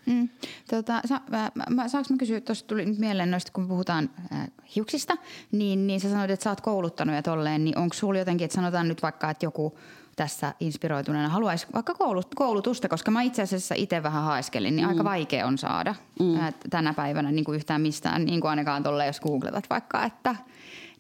Mm. 0.06 0.30
Tota, 0.70 1.02
sa, 1.06 1.22
mä, 1.30 1.52
mä, 1.70 1.88
saanko 1.88 2.14
mä 2.14 2.18
kysyä, 2.18 2.42
tuossa 2.42 2.68
tuli 2.68 2.86
nyt 2.86 3.00
mieleen 3.00 3.32
noista, 3.32 3.52
kun 3.52 3.68
puhutaan 3.68 4.10
äh, 4.34 4.48
hiuksista, 4.76 5.18
niin, 5.52 5.88
niin 5.88 6.00
sä 6.00 6.10
sanoit, 6.10 6.32
että 6.32 6.44
sä 6.44 6.50
oot 6.50 6.62
kouluttanut 6.62 7.16
ja 7.16 7.24
tolleen, 7.24 7.64
niin 7.64 7.78
onko 7.78 7.94
sulla 7.94 8.20
jotenkin, 8.20 8.46
että 8.46 8.56
sanotaan 8.56 8.88
nyt 8.88 9.02
vaikka, 9.02 9.30
että 9.30 9.46
joku 9.46 9.78
tässä 10.16 10.54
inspiroituneena 10.60 11.30
haluaisi 11.30 11.68
vaikka 11.74 11.96
koulutusta, 12.36 12.90
koska 12.90 13.12
mä 13.12 13.22
itse 13.22 13.42
asiassa 13.42 13.76
itse 13.78 14.04
vähän 14.04 14.24
haeskelin, 14.24 14.76
niin 14.76 14.86
mm. 14.86 14.90
aika 14.90 15.04
vaikea 15.04 15.48
on 15.48 15.58
saada 15.58 15.96
mm. 16.20 16.40
tänä 16.70 16.94
päivänä 16.94 17.32
niin 17.32 17.46
kuin 17.46 17.56
yhtään 17.56 17.82
mistään, 17.82 18.26
niin 18.26 18.42
kuin 18.42 18.50
ainakaan 18.50 18.84
tolle, 18.84 19.06
jos 19.06 19.20
googletat 19.20 19.70
vaikka, 19.70 20.04
että 20.04 20.36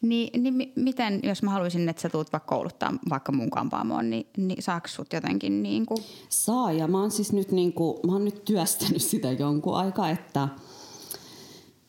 niin, 0.01 0.43
niin 0.43 0.71
miten, 0.75 1.19
jos 1.23 1.43
mä 1.43 1.51
haluaisin, 1.51 1.89
että 1.89 2.01
sä 2.01 2.09
tulet 2.09 2.33
vaikka 2.33 2.55
kouluttaa 2.55 2.93
vaikka 3.09 3.31
mun 3.31 3.49
kampaamoon, 3.49 4.09
niin, 4.09 4.27
niin 4.37 4.63
saako 4.63 4.87
sut 4.87 5.13
jotenkin 5.13 5.63
niin 5.63 5.85
kuin? 5.85 6.03
Saa, 6.29 6.71
ja 6.71 6.87
mä 6.87 7.01
oon 7.01 7.11
siis 7.11 7.33
nyt, 7.33 7.51
niin 7.51 7.73
kuin, 7.73 7.97
mä 8.05 8.13
oon 8.13 8.25
nyt 8.25 8.45
työstänyt 8.45 9.01
sitä 9.01 9.31
jonkun 9.31 9.75
aikaa, 9.75 10.09
että, 10.09 10.47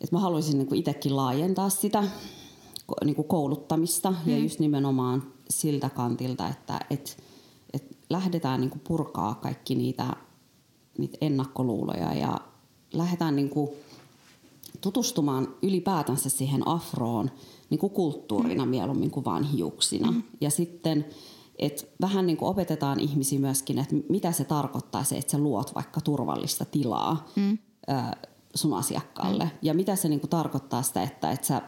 että 0.01 0.17
mä 0.17 0.19
haluaisin 0.19 0.59
niin 0.59 0.69
kuin 0.69 0.79
itsekin 0.79 1.17
laajentaa 1.17 1.69
sitä 1.69 2.05
niin 3.05 3.17
kuin 3.17 3.29
kouluttamista 3.29 4.11
mm. 4.11 4.33
ja 4.33 4.39
just 4.39 4.61
nimenomaan 4.61 5.36
siltä 5.51 5.89
kantilta, 5.89 6.49
että 6.49 6.81
et, 6.91 7.23
et 7.73 7.99
lähdetään 8.11 8.61
niin 8.61 8.71
kuin 8.71 8.83
purkaa 8.89 9.35
kaikki 9.35 9.75
niitä, 9.75 10.17
niitä 10.99 11.19
ennakkoluuloja 11.21 12.15
ja 12.15 12.41
lähdetään 12.93 13.37
niin 13.37 13.51
kuin 13.51 13.71
tutustumaan 14.81 15.55
ylipäätänsä 15.63 16.29
siihen 16.29 16.69
afroon 16.69 17.31
niin 17.71 17.79
kuin 17.79 17.93
kulttuurina 17.93 18.65
mm. 18.65 18.71
mieluummin 18.71 19.11
kuin 19.11 19.25
vain 19.25 19.45
hiuksina. 19.45 20.11
Mm. 20.11 20.23
Ja 20.41 20.51
sitten 20.51 21.07
et 21.59 21.89
vähän 22.01 22.27
niin 22.27 22.37
kuin 22.37 22.49
opetetaan 22.49 23.01
ihmisiä 23.01 23.39
myöskin, 23.39 23.79
että 23.79 23.95
mitä 24.09 24.33
se 24.33 24.45
tarkoittaa 24.45 25.05
se, 25.05 25.17
että 25.19 25.33
sä 25.33 25.39
luot 25.39 25.75
vaikka 25.75 26.01
turvallista 26.01 26.65
tilaa 26.65 27.27
mm. 27.37 27.59
ö, 27.89 28.29
sun 28.55 28.75
asiakkaalle. 28.75 29.45
Mm. 29.45 29.51
Ja 29.63 29.75
mitä 29.75 29.97
se 29.97 30.09
niin 30.09 30.21
kuin 30.21 30.31
tarkoittaa 30.31 30.83
sitä, 30.83 31.03
että, 31.03 31.31
että 31.31 31.47
sä, 31.47 31.63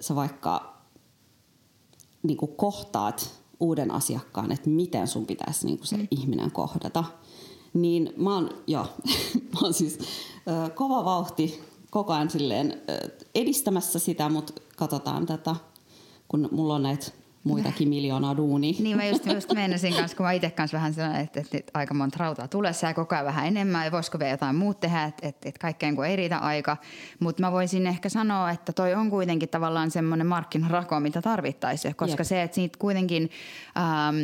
sä 0.00 0.14
vaikka 0.14 0.79
niin 2.22 2.36
kuin 2.36 2.52
kohtaat 2.56 3.40
uuden 3.60 3.90
asiakkaan, 3.90 4.52
että 4.52 4.70
miten 4.70 5.08
sun 5.08 5.26
pitäisi 5.26 5.66
niin 5.66 5.78
kuin 5.78 5.88
se 5.88 5.96
mm. 5.96 6.08
ihminen 6.10 6.50
kohdata. 6.50 7.04
Niin 7.74 8.12
mä 8.16 8.34
oon, 8.34 8.50
joo, 8.66 8.86
mä 9.52 9.60
oon 9.62 9.74
siis 9.74 9.98
ö, 9.98 10.70
kova 10.70 11.04
vauhti 11.04 11.60
koko 11.90 12.12
ajan 12.12 12.30
silleen 12.30 12.82
ö, 12.90 13.08
edistämässä 13.34 13.98
sitä, 13.98 14.28
mutta 14.28 14.52
katsotaan 14.76 15.26
tätä, 15.26 15.56
kun 16.28 16.48
mulla 16.52 16.74
on 16.74 16.82
näitä 16.82 17.06
muitakin 17.44 17.88
miljoonaa 17.88 18.36
duunia. 18.36 18.74
Niin 18.78 18.96
mä 18.96 19.04
just, 19.04 19.26
just 19.26 19.52
meinasin 19.52 19.94
kanssa, 19.94 20.16
kun 20.16 20.26
mä 20.26 20.32
itse 20.32 20.50
kanssa 20.50 20.76
vähän 20.76 20.94
sellainen, 20.94 21.22
että, 21.22 21.40
että, 21.40 21.58
että 21.58 21.70
aika 21.74 21.94
monta 21.94 22.16
rautaa 22.20 22.48
tulessa 22.48 22.86
ja 22.86 22.94
koko 22.94 23.14
ajan 23.14 23.26
vähän 23.26 23.46
enemmän 23.46 23.84
ja 23.84 23.92
voisiko 23.92 24.18
vielä 24.18 24.30
jotain 24.30 24.56
muut 24.56 24.80
tehdä, 24.80 25.04
että, 25.04 25.28
että, 25.28 25.48
että 25.48 25.58
kaikkeen 25.58 25.96
kun 25.96 26.06
ei 26.06 26.16
riitä 26.16 26.38
aika. 26.38 26.76
Mutta 27.20 27.42
mä 27.42 27.52
voisin 27.52 27.86
ehkä 27.86 28.08
sanoa, 28.08 28.50
että 28.50 28.72
toi 28.72 28.94
on 28.94 29.10
kuitenkin 29.10 29.48
tavallaan 29.48 29.90
semmoinen 29.90 30.26
markkinarako, 30.26 31.00
mitä 31.00 31.22
tarvittaisiin, 31.22 31.96
koska 31.96 32.22
Jep. 32.22 32.28
se, 32.28 32.42
että 32.42 32.54
siitä 32.54 32.78
kuitenkin... 32.78 33.30
Ähm, 33.76 34.16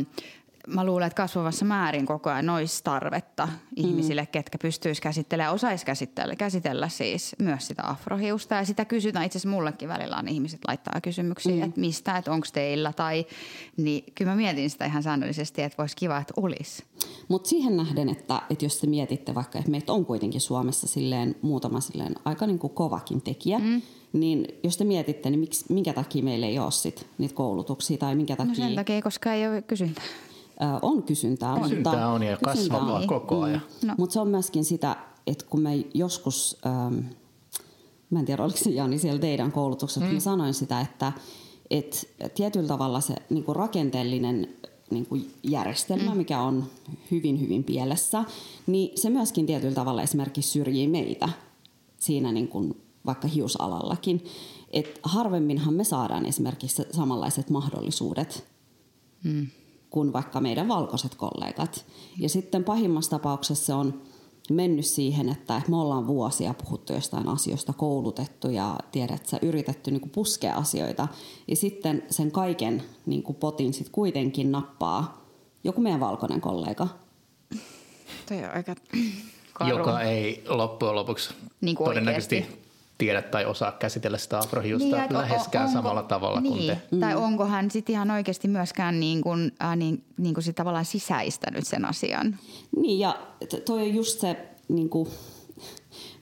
mä 0.67 0.85
luulen, 0.85 1.07
että 1.07 1.17
kasvavassa 1.17 1.65
määrin 1.65 2.07
koko 2.07 2.31
ajan 2.31 2.51
olisi 2.51 2.85
tarvetta 2.85 3.47
mm. 3.47 3.53
ihmisille, 3.77 4.27
ketkä 4.27 4.59
pystyisivät 4.59 5.03
käsittelemään, 5.03 5.55
osais 5.55 5.85
käsitellä, 5.85 6.37
käsitellä 6.37 6.89
siis 6.89 7.37
myös 7.39 7.67
sitä 7.67 7.89
afrohiusta. 7.89 8.55
Ja 8.55 8.65
sitä 8.65 8.85
kysytään, 8.85 9.25
itse 9.25 9.39
asiassa 9.39 9.57
mullekin 9.57 9.89
välillä 9.89 10.17
on 10.17 10.29
ihmiset 10.29 10.61
laittaa 10.69 11.01
kysymyksiä, 11.01 11.55
mm. 11.55 11.63
että 11.63 11.81
mistä, 11.81 12.17
että 12.17 12.33
onko 12.33 12.47
teillä 12.53 12.93
tai, 12.93 13.27
niin 13.77 14.05
kyllä 14.15 14.31
mä 14.31 14.37
mietin 14.37 14.71
sitä 14.71 14.85
ihan 14.85 15.03
säännöllisesti, 15.03 15.63
että 15.63 15.79
voisi 15.79 15.97
kiva, 15.97 16.19
että 16.19 16.35
olisi. 16.37 16.83
Mutta 17.29 17.49
siihen 17.49 17.77
nähden, 17.77 18.09
että, 18.09 18.43
että 18.51 18.65
jos 18.65 18.81
te 18.81 18.87
mietitte 18.87 19.35
vaikka, 19.35 19.59
että 19.59 19.71
meitä 19.71 19.93
on 19.93 20.07
kuitenkin 20.07 20.41
Suomessa 20.41 20.87
silleen 20.87 21.37
muutama 21.43 21.81
silleen 21.81 22.15
aika 22.25 22.47
niin 22.47 22.59
kuin 22.59 22.73
kovakin 22.73 23.23
tekijä, 23.23 23.59
mm. 23.59 23.83
niin 24.13 24.47
jos 24.63 24.77
te 24.77 24.85
mietitte, 24.85 25.31
niin 25.31 25.41
miksi, 25.41 25.65
minkä 25.69 25.93
takia 25.93 26.23
meillä 26.23 26.47
ei 26.47 26.59
ole 26.59 26.71
sit 26.71 27.07
niitä 27.19 27.35
koulutuksia 27.35 27.99
tai 27.99 28.15
minkä 28.15 28.37
takia... 28.37 28.49
No 28.49 28.55
sen 28.55 28.75
takia, 28.75 29.03
koska 29.03 29.33
ei 29.33 29.49
ole 29.49 29.63
kysyntää 29.63 30.05
on 30.83 31.03
kysyntää. 31.03 31.53
On. 31.53 31.63
Kysyntää 31.63 31.93
mutta 31.93 32.09
on 32.09 32.23
ja 32.23 32.39
kasvavaa 32.45 32.99
on. 32.99 33.07
koko 33.07 33.43
ajan. 33.43 33.63
Mm. 33.83 33.89
No. 33.89 33.95
Mutta 33.99 34.13
se 34.13 34.21
on 34.21 34.29
myöskin 34.29 34.65
sitä, 34.65 34.97
että 35.27 35.45
kun 35.51 35.61
me 35.61 35.85
joskus, 35.95 36.59
ähm, 36.67 36.99
mä 38.11 38.19
en 38.19 38.25
tiedä 38.25 38.45
oliko 38.45 38.59
se 38.59 38.71
Jani 38.71 38.99
siellä 38.99 39.21
teidän 39.21 39.53
koulutuksessa, 39.53 40.01
mm. 40.01 40.07
kun 40.07 40.15
mä 40.15 40.21
sanoin 40.21 40.55
sitä, 40.55 40.81
että 40.81 41.13
et 41.71 42.09
tietyllä 42.35 42.69
tavalla 42.69 43.01
se 43.01 43.15
niinku 43.31 43.55
rakenteellinen 43.55 44.49
niinku 44.91 45.19
järjestelmä, 45.43 46.11
mm. 46.11 46.17
mikä 46.17 46.41
on 46.41 46.65
hyvin 47.11 47.41
hyvin 47.41 47.65
pielessä, 47.65 48.25
niin 48.67 48.99
se 48.99 49.11
myöskin 49.11 49.47
tietyllä 49.47 49.75
tavalla 49.75 50.03
esimerkiksi 50.03 50.51
syrjii 50.51 50.89
meitä 50.89 51.29
siinä 51.99 52.33
niinku 52.33 52.77
vaikka 53.07 53.29
hiusalallakin. 53.29 54.25
Et 54.71 55.01
harvemminhan 55.03 55.75
me 55.75 55.85
saadaan 55.85 56.27
esimerkiksi 56.27 56.83
samanlaiset 56.93 57.51
mahdollisuudet 57.51 58.47
mm 59.25 59.47
kuin 59.91 60.13
vaikka 60.13 60.41
meidän 60.41 60.69
valkoiset 60.69 61.15
kollegat. 61.15 61.85
Ja 62.19 62.29
sitten 62.29 62.65
pahimmassa 62.65 63.11
tapauksessa 63.11 63.67
se 63.67 63.75
on 63.75 64.03
mennyt 64.51 64.87
siihen, 64.87 65.29
että 65.29 65.63
me 65.69 65.77
ollaan 65.77 66.07
vuosia 66.07 66.55
puhuttu 66.65 66.93
jostain 66.93 67.29
asioista, 67.29 67.73
koulutettu 67.73 68.49
ja 68.49 68.79
tiedät, 68.93 69.27
sä 69.27 69.39
yritetty 69.43 69.91
niin 69.91 70.11
puskea 70.11 70.57
asioita. 70.57 71.09
Ja 71.49 71.57
sitten 71.57 72.03
sen 72.11 72.31
kaiken 72.31 72.83
niin 73.07 73.23
potin 73.41 73.75
sit 73.75 73.89
kuitenkin 73.89 74.53
nappaa 74.53 75.27
joku 75.65 75.81
meidän 75.81 76.01
valkoinen 76.01 76.41
kollega. 76.41 76.89
Toi 78.29 78.45
on 78.45 78.51
aika 78.55 78.75
karu. 79.53 79.79
Joka 79.79 80.01
ei 80.01 80.45
loppujen 80.49 80.95
lopuksi 80.95 81.35
niin 81.61 81.77
todennäköisesti 81.77 82.37
oikeasti 82.37 82.66
tiedä 82.99 83.23
tai 83.23 83.45
osaa 83.45 83.73
käsitellä 83.73 84.19
sitä 84.19 84.39
afrohiusta 84.39 84.97
niin, 84.97 85.13
läheskään 85.13 85.67
onko, 85.67 85.79
samalla 85.79 86.03
tavalla 86.03 86.41
niin, 86.41 86.55
kuin 86.55 86.67
te. 86.67 86.83
Mm. 86.91 87.01
Tai 87.01 87.15
onko 87.15 87.47
hän 87.47 87.71
sitten 87.71 87.93
ihan 87.93 88.11
oikeasti 88.11 88.49
myöskään 88.49 89.01
niin 89.01 89.23
kuin, 89.23 89.53
äh, 89.63 89.77
niin, 89.77 90.05
niin 90.17 90.35
kuin 90.35 90.45
sit 90.45 90.57
tavallaan 90.57 90.85
sisäistänyt 90.85 91.67
sen 91.67 91.85
asian? 91.85 92.39
Niin 92.77 92.99
ja 92.99 93.19
toi 93.65 93.83
on 93.83 93.95
just 93.95 94.21
se, 94.21 94.37
niin 94.69 94.89
kuin, 94.89 95.09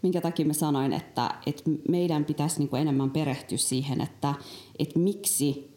minkä 0.02 0.20
takia 0.20 0.46
mä 0.46 0.52
sanoin, 0.52 0.92
että, 0.92 1.34
että 1.46 1.62
meidän 1.88 2.24
pitäisi 2.24 2.58
niin 2.58 2.68
kuin 2.68 2.82
enemmän 2.82 3.10
perehtyä 3.10 3.58
siihen, 3.58 4.00
että, 4.00 4.34
että 4.78 4.98
miksi 4.98 5.74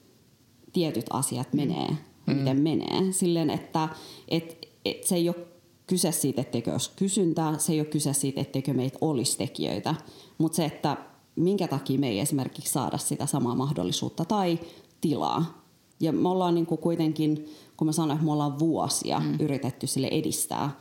tietyt 0.73 1.05
asiat 1.09 1.53
mm. 1.53 1.57
menee, 1.57 1.89
mm. 2.27 2.35
miten 2.35 2.61
menee. 2.61 3.11
Silleen, 3.11 3.49
että, 3.49 3.89
että, 4.27 4.67
että 4.85 5.07
se 5.07 5.15
ei 5.15 5.29
ole 5.29 5.56
kyse 5.87 6.11
siitä, 6.11 6.41
etteikö 6.41 6.71
olisi 6.71 6.91
kysyntää, 6.95 7.57
se 7.57 7.73
ei 7.73 7.79
ole 7.79 7.87
kyse 7.87 8.13
siitä, 8.13 8.41
etteikö 8.41 8.73
meitä 8.73 8.97
olisi 9.01 9.37
tekijöitä, 9.37 9.95
mutta 10.37 10.55
se, 10.55 10.65
että 10.65 10.97
minkä 11.35 11.67
takia 11.67 11.99
me 11.99 12.09
ei 12.09 12.19
esimerkiksi 12.19 12.73
saada 12.73 12.97
sitä 12.97 13.25
samaa 13.25 13.55
mahdollisuutta 13.55 14.25
tai 14.25 14.59
tilaa. 15.01 15.67
Ja 15.99 16.11
me 16.11 16.29
ollaan 16.29 16.55
niin 16.55 16.65
kuin 16.65 16.81
kuitenkin, 16.81 17.45
kun 17.77 17.87
mä 17.87 17.91
sanoin, 17.91 18.11
että 18.11 18.25
me 18.25 18.31
ollaan 18.31 18.59
vuosia 18.59 19.19
mm. 19.19 19.35
yritetty 19.39 19.87
sille 19.87 20.07
edistää 20.07 20.79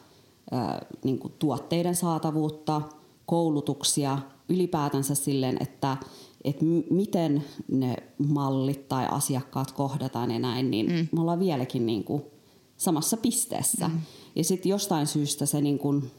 niin 1.04 1.18
kuin 1.18 1.32
tuotteiden 1.38 1.96
saatavuutta, 1.96 2.82
koulutuksia, 3.26 4.18
ylipäätänsä 4.48 5.14
silleen, 5.14 5.56
että, 5.60 5.96
että 6.44 6.64
miten 6.90 7.44
ne 7.68 7.96
mallit 8.28 8.88
tai 8.88 9.06
asiakkaat 9.10 9.72
kohdataan 9.72 10.30
ja 10.30 10.38
näin, 10.38 10.70
niin 10.70 10.86
mm. 10.86 11.08
me 11.12 11.20
ollaan 11.20 11.40
vieläkin 11.40 11.86
niin 11.86 12.04
kuin 12.04 12.22
samassa 12.76 13.16
pisteessä. 13.16 13.88
Mm. 13.88 14.00
Ja 14.36 14.44
sitten 14.44 14.70
jostain 14.70 15.06
syystä 15.06 15.46
se 15.46 15.60
niin 15.60 15.78
kuin 15.78 16.10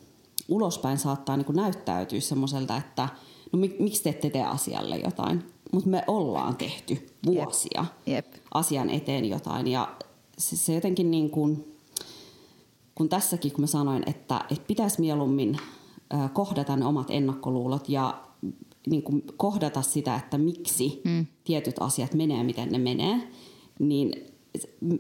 ulospäin 0.50 0.98
saattaa 0.98 1.38
niin 1.38 1.46
kuin 1.46 1.56
näyttäytyä 1.56 2.20
semmoiselta, 2.20 2.78
että 2.78 3.10
no 3.52 3.60
mik, 3.60 3.80
miksi 3.80 4.04
te 4.04 4.10
ette 4.10 4.30
tee 4.30 4.44
asialle 4.44 4.98
jotain. 4.98 5.44
Mutta 5.72 5.90
me 5.90 6.04
ollaan 6.08 6.56
tehty 6.56 7.10
vuosia 7.26 7.86
Jep. 8.06 8.26
Jep. 8.26 8.44
asian 8.54 8.90
eteen 8.90 9.26
jotain. 9.26 9.68
Ja 9.68 9.96
se, 10.38 10.58
se 10.58 10.74
jotenkin 10.74 11.12
niin 11.12 11.30
kuin, 11.30 11.78
kun 12.96 13.10
tässäkin 13.10 13.52
kun 13.52 13.62
mä 13.62 13.68
sanoin, 13.68 14.04
että, 14.10 14.46
että 14.52 14.68
pitäisi 14.68 15.02
mieluummin 15.02 15.58
kohdata 16.34 16.76
ne 16.76 16.86
omat 16.86 17.08
ennakkoluulot 17.10 17.90
ja 17.90 18.24
niin 18.88 19.04
kuin 19.04 19.24
kohdata 19.38 19.82
sitä, 19.82 20.16
että 20.16 20.38
miksi 20.38 21.02
mm. 21.04 21.26
tietyt 21.44 21.76
asiat 21.80 22.14
menee, 22.14 22.44
miten 22.44 22.70
ne 22.70 22.78
menee, 22.78 23.28
niin 23.80 24.14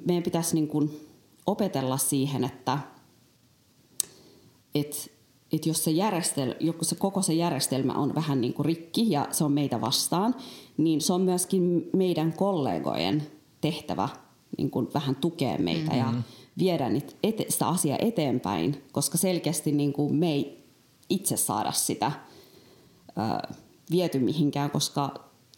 meidän 0.05 0.23
pitäisi 0.23 0.55
niin 0.55 0.67
kuin 0.67 1.07
opetella 1.45 1.97
siihen, 1.97 2.43
että, 2.43 2.79
että 4.79 5.17
että 5.51 5.69
jos 5.69 5.83
se, 5.83 5.91
järjestel, 5.91 6.55
se 6.81 6.95
koko 6.95 7.21
se 7.21 7.33
järjestelmä 7.33 7.93
on 7.93 8.15
vähän 8.15 8.41
niin 8.41 8.53
kuin 8.53 8.65
rikki 8.65 9.11
ja 9.11 9.27
se 9.31 9.43
on 9.43 9.51
meitä 9.51 9.81
vastaan, 9.81 10.35
niin 10.77 11.01
se 11.01 11.13
on 11.13 11.21
myöskin 11.21 11.89
meidän 11.93 12.33
kollegojen 12.33 13.27
tehtävä 13.61 14.09
niin 14.57 14.69
kuin 14.69 14.87
vähän 14.93 15.15
tukea 15.15 15.57
meitä 15.57 15.91
mm-hmm. 15.91 16.17
ja 16.17 16.23
viedä 16.57 16.85
ete, 17.23 17.45
sitä 17.49 17.67
asiaa 17.67 17.97
eteenpäin, 18.01 18.83
koska 18.91 19.17
selkeästi 19.17 19.71
niin 19.71 19.93
kuin 19.93 20.15
me 20.15 20.31
ei 20.31 20.63
itse 21.09 21.37
saada 21.37 21.71
sitä 21.71 22.11
ö, 23.09 23.55
viety 23.91 24.19
mihinkään, 24.19 24.71
koska 24.71 25.13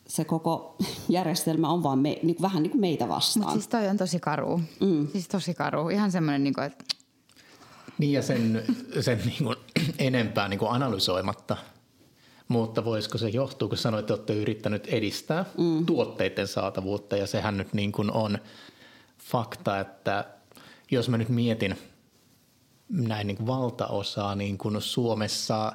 se 0.07 0.25
koko 0.25 0.75
järjestelmä 1.09 1.69
on 1.69 1.83
vaan 1.83 1.99
me, 1.99 2.19
niin 2.23 2.35
kuin, 2.35 2.41
vähän 2.41 2.63
niin 2.63 2.71
kuin 2.71 2.81
meitä 2.81 3.07
vastaan. 3.07 3.43
Mutta 3.43 3.53
siis 3.53 3.67
toi 3.67 3.87
on 3.87 3.97
tosi 3.97 4.19
karu. 4.19 4.61
Mm. 4.79 5.07
Siis 5.11 5.27
tosi 5.27 5.53
karu. 5.53 5.89
Ihan 5.89 6.11
semmoinen, 6.11 6.43
niin 6.43 6.53
kuin, 6.53 6.65
että 6.65 6.85
niin 7.99 8.13
ja 8.13 8.21
sen, 8.21 8.63
sen 8.99 9.21
niin 9.25 9.43
kuin 9.43 9.55
enempää 10.07 10.47
niin 10.47 10.59
kuin 10.59 10.71
analysoimatta. 10.71 11.57
Mutta 12.47 12.85
voisiko 12.85 13.17
se 13.17 13.29
johtua, 13.29 13.69
kun 13.69 13.77
sanoit, 13.77 14.03
että 14.03 14.13
olette 14.13 14.33
yrittänyt 14.33 14.87
edistää 14.87 15.45
mm. 15.57 15.85
tuotteiden 15.85 16.47
saatavuutta 16.47 17.17
ja 17.17 17.27
sehän 17.27 17.57
nyt 17.57 17.73
niin 17.73 17.91
kuin 17.91 18.11
on 18.11 18.37
fakta, 19.19 19.79
että 19.79 20.25
jos 20.91 21.09
mä 21.09 21.17
nyt 21.17 21.29
mietin 21.29 21.75
näin 22.89 23.27
niin 23.27 23.37
kuin 23.37 23.47
valtaosaa 23.47 24.35
niin 24.35 24.57
kuin 24.57 24.81
Suomessa 24.81 25.73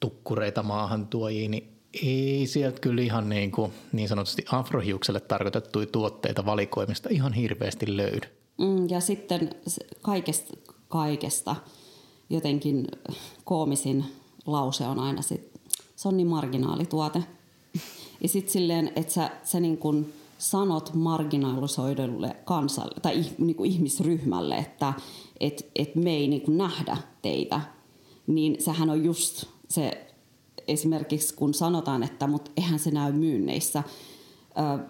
tukkureita 0.00 0.62
maahantuojiin, 0.62 1.50
niin 1.50 1.72
ei 2.02 2.46
sieltä 2.46 2.80
kyllä 2.80 3.02
ihan 3.02 3.28
niin, 3.28 3.50
kuin, 3.50 3.72
niin 3.92 4.08
sanotusti 4.08 4.44
afrohiukselle 4.52 5.20
tarkoitettuja 5.20 5.86
tuotteita 5.86 6.46
valikoimista 6.46 7.08
ihan 7.12 7.32
hirveästi 7.32 7.96
löydy. 7.96 8.28
Mm, 8.58 8.88
ja 8.88 9.00
sitten 9.00 9.50
kaikesta, 10.02 10.56
kaikesta. 10.88 11.56
Jotenkin 12.30 12.86
koomisin 13.44 14.04
lause 14.46 14.86
on 14.86 14.98
aina 14.98 15.22
sit, 15.22 15.60
se 15.96 16.08
on 16.08 16.16
niin 16.16 16.26
marginaalituote. 16.26 17.22
Ja 18.20 18.28
sitten 18.28 18.52
silleen, 18.52 18.92
että 18.96 19.12
sä, 19.12 19.30
sä 19.44 19.60
niin 19.60 19.78
kun 19.78 20.06
sanot 20.38 20.94
marginalisoidulle 20.94 22.36
kansalle 22.44 23.00
tai 23.02 23.24
niin 23.38 23.56
kuin 23.56 23.70
ihmisryhmälle, 23.70 24.56
että 24.56 24.92
et, 25.40 25.70
et 25.74 25.94
me 25.94 26.10
ei 26.10 26.28
niin 26.28 26.58
nähdä 26.58 26.96
teitä, 27.22 27.60
niin 28.26 28.56
sehän 28.62 28.90
on 28.90 29.04
just 29.04 29.44
se 29.68 30.06
esimerkiksi 30.68 31.34
kun 31.34 31.54
sanotaan, 31.54 32.02
että 32.02 32.26
mut 32.26 32.52
eihän 32.56 32.78
se 32.78 32.90
näy 32.90 33.12
myynneissä. 33.12 33.82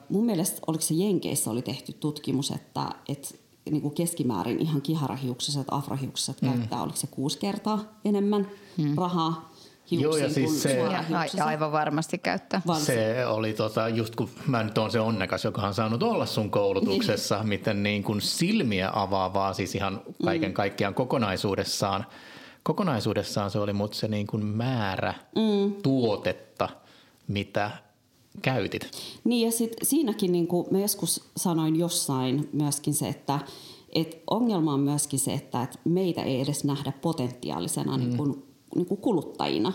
mun 0.09 0.25
mielestä 0.27 0.61
oliko 0.67 0.83
se 0.83 0.95
Jenkeissä 0.95 1.51
oli 1.51 1.63
tehty 1.63 1.93
tutkimus, 1.93 2.51
että, 2.51 2.91
että 3.09 3.29
niin 3.71 3.83
kuin 3.83 3.95
keskimäärin 3.95 4.59
ihan 4.59 4.83
kiharahiukset, 4.83 5.67
afrohiukset 5.71 6.43
mm. 6.43 6.49
käyttää, 6.53 6.83
oliko 6.83 6.97
se 6.97 7.07
kuusi 7.07 7.39
kertaa 7.39 7.79
enemmän 8.05 8.49
mm. 8.77 8.95
rahaa 8.97 9.53
hiuksiin 9.91 10.03
Joo, 10.03 10.17
ja 10.17 10.35
siis 10.35 10.51
kuin 10.51 10.61
se- 10.61 10.79
Ja, 11.37 11.45
aivan 11.45 11.73
varmasti 11.73 12.19
käyttää. 12.19 12.63
Vaan 12.67 12.81
Se 12.81 13.27
oli 13.27 13.53
tota, 13.53 13.89
just 13.89 14.17
kun 14.17 14.29
mä 14.47 14.63
nyt 14.65 14.79
oon 14.79 14.91
se 14.91 15.01
onnekas, 15.01 15.45
joka 15.45 15.63
on 15.63 15.75
saanut 15.75 16.03
olla 16.03 16.27
sun 16.27 16.51
koulutuksessa, 16.51 17.37
Niin. 17.39 17.49
miten 17.49 17.83
niin 17.83 18.03
kuin 18.03 18.21
silmiä 18.21 18.91
avaavaa 18.93 19.53
siis 19.53 19.75
ihan 19.75 20.01
kaiken 20.25 20.53
kaikkiaan 20.55 20.95
kokonaisuudessaan. 20.95 22.07
Kokonaisuudessaan 22.63 23.51
se 23.51 23.59
oli 23.59 23.73
mut 23.73 23.95
se 23.95 24.09
niin 24.09 24.27
kuin 24.27 24.45
määrä 24.47 25.15
mm. 25.37 25.73
tuotetta, 25.83 26.69
mitä 27.29 27.71
käytit. 28.43 28.91
Niin 29.25 29.47
ja 29.47 29.53
sit 29.53 29.77
siinäkin 29.83 30.33
niin 30.33 30.47
kuin 30.47 30.67
mä 30.71 30.81
joskus 30.81 31.25
sanoin 31.37 31.77
jossain 31.77 32.49
myöskin 32.53 32.95
se, 32.95 33.09
että 33.09 33.39
et 33.93 34.23
ongelma 34.31 34.75
on 34.75 34.81
myöskin 34.81 35.19
se, 35.19 35.35
että 35.35 35.63
et 35.63 35.81
meitä 35.85 36.23
ei 36.23 36.41
edes 36.41 36.65
nähdä 36.65 36.93
potentiaalisena 37.03 37.97
mm. 37.97 38.05
niin 38.05 38.17
kuin, 38.17 38.43
niin 38.75 38.87
kuin 38.87 39.01
kuluttajina. 39.01 39.73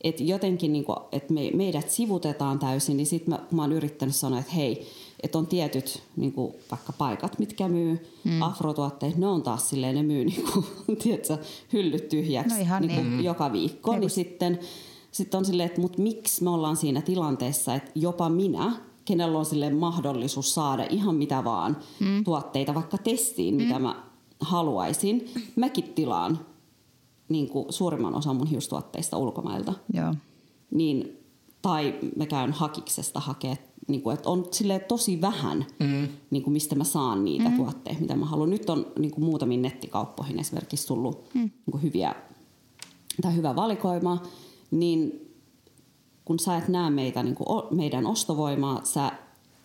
Et 0.00 0.20
jotenkin, 0.20 0.72
niin 0.72 0.84
kuin, 0.84 0.96
että 1.12 1.32
me, 1.32 1.50
meidät 1.54 1.90
sivutetaan 1.90 2.58
täysin, 2.58 2.96
niin 2.96 3.06
sitten 3.06 3.34
mä, 3.34 3.46
mä 3.50 3.62
oon 3.62 3.72
yrittänyt 3.72 4.16
sanoa, 4.16 4.38
että 4.38 4.52
hei, 4.52 4.86
että 5.22 5.38
on 5.38 5.46
tietyt 5.46 6.02
niin 6.16 6.32
kuin 6.32 6.54
vaikka 6.70 6.92
paikat, 6.92 7.38
mitkä 7.38 7.68
myy 7.68 8.06
mm. 8.24 8.42
afrotuotteet, 8.42 9.16
ne 9.16 9.26
on 9.26 9.42
taas 9.42 9.68
silleen, 9.68 9.94
ne 9.94 10.02
myy 10.02 10.24
niin 10.24 10.44
kuin, 10.52 10.66
tiedätkö, 11.02 11.38
hyllyt 11.72 12.08
tyhjäksi 12.08 12.54
No 12.54 12.60
ihan 12.60 12.82
niin 12.82 12.94
kuin 12.94 13.10
niin. 13.10 13.24
joka 13.24 13.52
viikko. 13.52 13.98
Niin 13.98 14.10
sitten, 14.10 14.58
sitten 15.12 15.38
on 15.38 15.44
silleen, 15.44 15.66
että 15.66 15.80
mut 15.80 15.98
miksi 15.98 16.44
me 16.44 16.50
ollaan 16.50 16.76
siinä 16.76 17.02
tilanteessa, 17.02 17.74
että 17.74 17.90
jopa 17.94 18.28
minä, 18.28 18.72
kenellä 19.04 19.38
on 19.38 19.46
silleen 19.46 19.76
mahdollisuus 19.76 20.54
saada 20.54 20.86
ihan 20.90 21.14
mitä 21.14 21.44
vaan 21.44 21.76
mm. 22.00 22.24
tuotteita 22.24 22.74
vaikka 22.74 22.98
testiin, 22.98 23.54
mm. 23.54 23.62
mitä 23.62 23.78
mä 23.78 24.02
haluaisin, 24.40 25.30
mäkin 25.56 25.84
tilaan 25.84 26.38
niin 27.28 27.48
kuin 27.48 27.72
suurimman 27.72 28.14
osan 28.14 28.36
mun 28.36 28.46
hiustuotteista 28.46 29.16
ulkomailta. 29.16 29.74
Joo. 29.92 30.14
Niin, 30.70 31.18
tai 31.62 31.94
mä 32.16 32.26
käyn 32.26 32.52
hakiksesta 32.52 33.20
hakee, 33.20 33.58
niin 33.88 34.02
kuin, 34.02 34.14
että 34.14 34.28
on 34.28 34.46
silleen 34.50 34.84
tosi 34.88 35.20
vähän, 35.20 35.66
mm. 35.80 36.08
niin 36.30 36.42
kuin 36.42 36.52
mistä 36.52 36.74
mä 36.74 36.84
saan 36.84 37.24
niitä 37.24 37.48
mm. 37.48 37.56
tuotteita, 37.56 38.00
mitä 38.00 38.16
mä 38.16 38.26
haluan. 38.26 38.50
Nyt 38.50 38.70
on 38.70 38.86
niin 38.98 39.10
kuin 39.10 39.24
muutamiin 39.24 39.62
nettikauppoihin 39.62 40.40
esimerkiksi 40.40 40.86
tullut 40.86 41.34
mm. 41.34 41.40
niin 41.40 41.70
kuin 41.70 41.82
hyviä, 41.82 42.14
tai 43.22 43.36
hyvä 43.36 43.56
valikoima, 43.56 44.22
niin 44.70 45.30
kun 46.24 46.38
sä 46.38 46.56
et 46.56 46.68
näe 46.68 46.90
meitä, 46.90 47.22
niin 47.22 47.34
kuin 47.34 47.64
meidän 47.70 48.06
ostovoimaa, 48.06 48.84
sä 48.84 49.12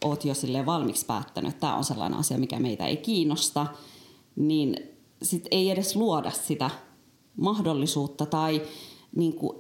oot 0.04 0.26
jo 0.26 0.34
sille 0.34 0.66
valmiiksi 0.66 1.06
päättänyt, 1.06 1.50
että 1.52 1.60
tämä 1.60 1.76
on 1.76 1.84
sellainen 1.84 2.20
asia, 2.20 2.38
mikä 2.38 2.60
meitä 2.60 2.86
ei 2.86 2.98
kiinnosta, 2.98 3.68
niin 4.36 4.78
sit 5.22 5.48
ei 5.52 5.70
edes 5.70 5.96
luoda 5.96 6.32
sitä 6.32 6.70
mahdollisuutta 7.38 8.26
tai 8.26 8.62
niin 9.16 9.34
kuin 9.34 9.58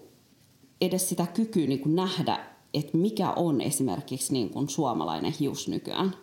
edes 0.81 1.09
sitä 1.09 1.27
kykyä 1.27 1.67
niin 1.67 1.79
kuin 1.79 1.95
nähdä, 1.95 2.45
että 2.73 2.97
mikä 2.97 3.31
on 3.31 3.61
esimerkiksi 3.61 4.33
niin 4.33 4.49
kuin 4.49 4.69
suomalainen 4.69 5.33
hius 5.39 5.67
nykyään. 5.67 6.15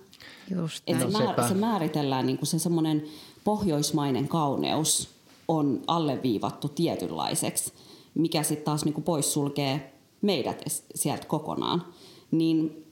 Just 0.51 0.83
Et 0.87 0.99
se, 0.99 1.05
No 1.05 1.11
määr, 1.11 1.49
se 1.49 1.55
määritellään 1.55 2.27
niin 2.27 2.39
kuin 2.39 2.47
se 2.47 2.59
semmoinen 2.59 3.05
pohjoismainen 3.45 4.29
kauneus 4.29 5.09
on 5.49 5.83
alleviivattu 5.87 6.69
tietynlaiseksi, 6.69 7.73
mikä 8.15 8.43
sitten 8.43 8.65
taas 8.65 8.85
niin 8.85 8.95
kuin 8.95 9.05
poissulkee 9.05 9.93
meidät 10.23 10.63
sieltä 10.95 11.27
kokonaan. 11.27 11.85
Niin 12.31 12.87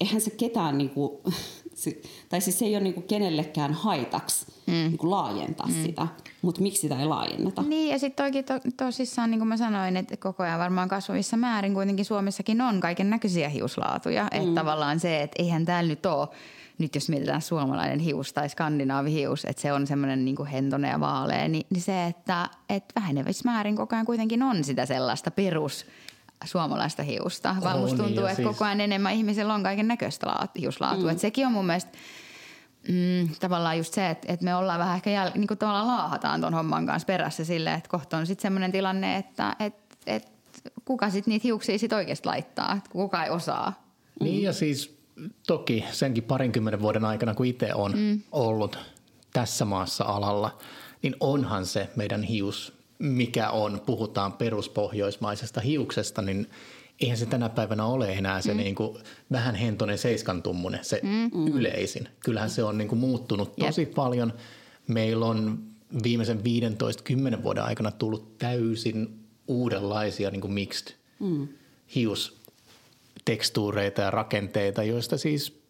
eihän 0.00 0.20
se 0.20 0.30
ketään, 0.30 0.78
niin 0.78 0.90
kuin, 0.90 1.12
tai 2.28 2.40
siis 2.40 2.58
se 2.58 2.64
ei 2.64 2.76
ole 2.76 2.82
niin 2.82 2.94
kuin 2.94 3.06
kenellekään 3.06 3.72
haitaksi 3.72 4.46
mm. 4.66 4.72
niin 4.72 4.98
kuin 4.98 5.10
laajentaa 5.10 5.66
mm. 5.66 5.82
sitä, 5.82 6.06
mutta 6.42 6.62
miksi 6.62 6.80
sitä 6.80 7.00
ei 7.00 7.06
laajenneta? 7.06 7.62
Niin 7.62 7.90
ja 7.90 7.98
sitten 7.98 8.26
toki 8.26 8.42
to, 8.42 8.54
tosissaan, 8.76 9.30
niin 9.30 9.38
kuin 9.38 9.48
mä 9.48 9.56
sanoin, 9.56 9.96
että 9.96 10.16
koko 10.16 10.42
ajan 10.42 10.60
varmaan 10.60 10.88
kasvavissa 10.88 11.36
määrin 11.36 11.74
kuitenkin 11.74 12.04
Suomessakin 12.04 12.60
on 12.60 12.80
kaiken 12.80 13.10
näköisiä 13.10 13.48
hiuslaatuja. 13.48 14.22
Mm. 14.22 14.40
Että 14.40 14.60
tavallaan 14.60 15.00
se, 15.00 15.22
että 15.22 15.42
eihän 15.42 15.64
täällä 15.64 15.88
nyt 15.88 16.06
ole, 16.06 16.28
nyt 16.78 16.94
jos 16.94 17.08
mietitään 17.08 17.42
suomalainen 17.42 17.98
hius 17.98 18.32
tai 18.32 18.48
skandinaavihius, 18.48 19.44
että 19.44 19.62
se 19.62 19.72
on 19.72 19.86
semmoinen 19.86 20.24
niin 20.24 20.46
hentonen 20.46 20.90
ja 20.90 21.00
vaalea, 21.00 21.48
niin, 21.48 21.66
niin 21.70 21.82
se, 21.82 22.06
että 22.06 22.48
et 22.68 22.84
vähenevissä 22.96 23.50
määrin 23.50 23.76
koko 23.76 23.96
ajan 23.96 24.06
kuitenkin 24.06 24.42
on 24.42 24.64
sitä 24.64 24.86
sellaista 24.86 25.30
perus 25.30 25.86
suomalaista 26.44 27.02
hiusta. 27.02 27.56
Vaan 27.62 27.78
musta 27.78 28.02
tuntuu, 28.02 28.24
ja 28.24 28.30
että 28.30 28.36
siis- 28.42 28.48
koko 28.48 28.64
ajan 28.64 28.80
enemmän 28.80 29.12
ihmisillä 29.14 29.54
on 29.54 29.62
kaiken 29.62 29.88
näköistä 29.88 30.26
hiuslaatua. 30.58 31.04
Mm. 31.04 31.10
Et 31.10 31.18
sekin 31.18 31.46
on 31.46 31.52
mun 31.52 31.66
mielestä 31.66 31.98
Mm, 32.88 33.28
tavallaan 33.40 33.78
just 33.78 33.94
se, 33.94 34.10
että, 34.10 34.32
että 34.32 34.44
me 34.44 34.54
ollaan 34.54 34.78
vähän 34.78 34.96
ehkä 34.96 35.10
jäl, 35.10 35.30
niin 35.34 35.46
kuin 35.46 35.58
tavallaan 35.58 35.86
laahataan 35.86 36.40
ton 36.40 36.54
homman 36.54 36.86
kanssa 36.86 37.06
perässä 37.06 37.44
silleen, 37.44 37.76
että 37.76 37.90
kohta 37.90 38.16
on 38.16 38.26
sitten 38.26 38.42
semmoinen 38.42 38.72
tilanne, 38.72 39.16
että 39.16 39.56
et, 39.60 39.74
et, 40.06 40.32
kuka 40.84 41.10
sitten 41.10 41.32
niitä 41.32 41.42
hiuksia 41.44 41.78
sit 41.78 41.92
oikeasti 41.92 42.26
laittaa, 42.26 42.74
että 42.76 42.90
kuka 42.90 43.24
ei 43.24 43.30
osaa. 43.30 43.84
Niin 44.20 44.42
ja 44.42 44.52
siis 44.52 44.93
toki 45.46 45.84
senkin 45.92 46.24
parinkymmenen 46.24 46.80
vuoden 46.80 47.04
aikana, 47.04 47.34
kun 47.34 47.46
itse 47.46 47.74
on 47.74 47.92
mm. 47.92 48.20
ollut 48.32 48.78
tässä 49.32 49.64
maassa 49.64 50.04
alalla, 50.04 50.58
niin 51.02 51.16
onhan 51.20 51.66
se 51.66 51.88
meidän 51.96 52.22
hius, 52.22 52.72
mikä 52.98 53.50
on, 53.50 53.80
puhutaan 53.86 54.32
peruspohjoismaisesta 54.32 55.60
hiuksesta, 55.60 56.22
niin 56.22 56.50
eihän 57.00 57.18
se 57.18 57.26
tänä 57.26 57.48
päivänä 57.48 57.84
ole 57.84 58.12
enää 58.12 58.40
se 58.40 58.50
mm. 58.50 58.56
niin 58.56 58.74
kuin 58.74 58.98
vähän 59.32 59.54
hentonen 59.54 59.98
seiskantummunen, 59.98 60.84
se 60.84 61.00
mm. 61.02 61.46
yleisin. 61.54 62.08
Kyllähän 62.20 62.50
se 62.50 62.62
on 62.62 62.78
niin 62.78 62.88
kuin 62.88 62.98
muuttunut 62.98 63.56
tosi 63.56 63.82
Jep. 63.82 63.94
paljon. 63.94 64.32
Meillä 64.86 65.26
on 65.26 65.58
viimeisen 66.02 66.40
15-10 67.38 67.42
vuoden 67.42 67.64
aikana 67.64 67.90
tullut 67.90 68.38
täysin 68.38 69.24
uudenlaisia 69.48 70.30
niin 70.30 70.40
kuin 70.40 70.52
mixed 70.52 70.94
mm. 71.20 71.48
hius 71.94 72.43
tekstuureita 73.24 74.02
ja 74.02 74.10
rakenteita, 74.10 74.82
joista 74.82 75.18
siis 75.18 75.62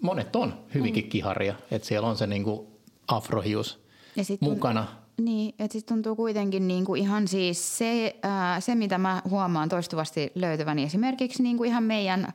monet 0.00 0.36
on 0.36 0.54
hyvinkin 0.74 1.04
mm. 1.04 1.10
kiharia. 1.10 1.54
Että 1.70 1.88
siellä 1.88 2.08
on 2.08 2.16
se 2.16 2.26
niinku 2.26 2.80
afrohius 3.08 3.80
Ja 4.16 4.24
sit 4.24 4.40
mukana. 4.40 4.86
Niin, 5.20 5.54
että 5.58 5.72
sitten 5.72 5.94
tuntuu 5.94 6.16
kuitenkin 6.16 6.68
niin 6.68 6.84
kuin 6.84 7.02
ihan 7.02 7.28
siis 7.28 7.78
se, 7.78 8.16
ää, 8.22 8.60
se, 8.60 8.74
mitä 8.74 8.98
mä 8.98 9.22
huomaan 9.30 9.68
toistuvasti 9.68 10.32
löytyväni 10.34 10.82
esimerkiksi 10.82 11.42
niin 11.42 11.56
kuin 11.56 11.68
ihan 11.68 11.82
meidän 11.82 12.32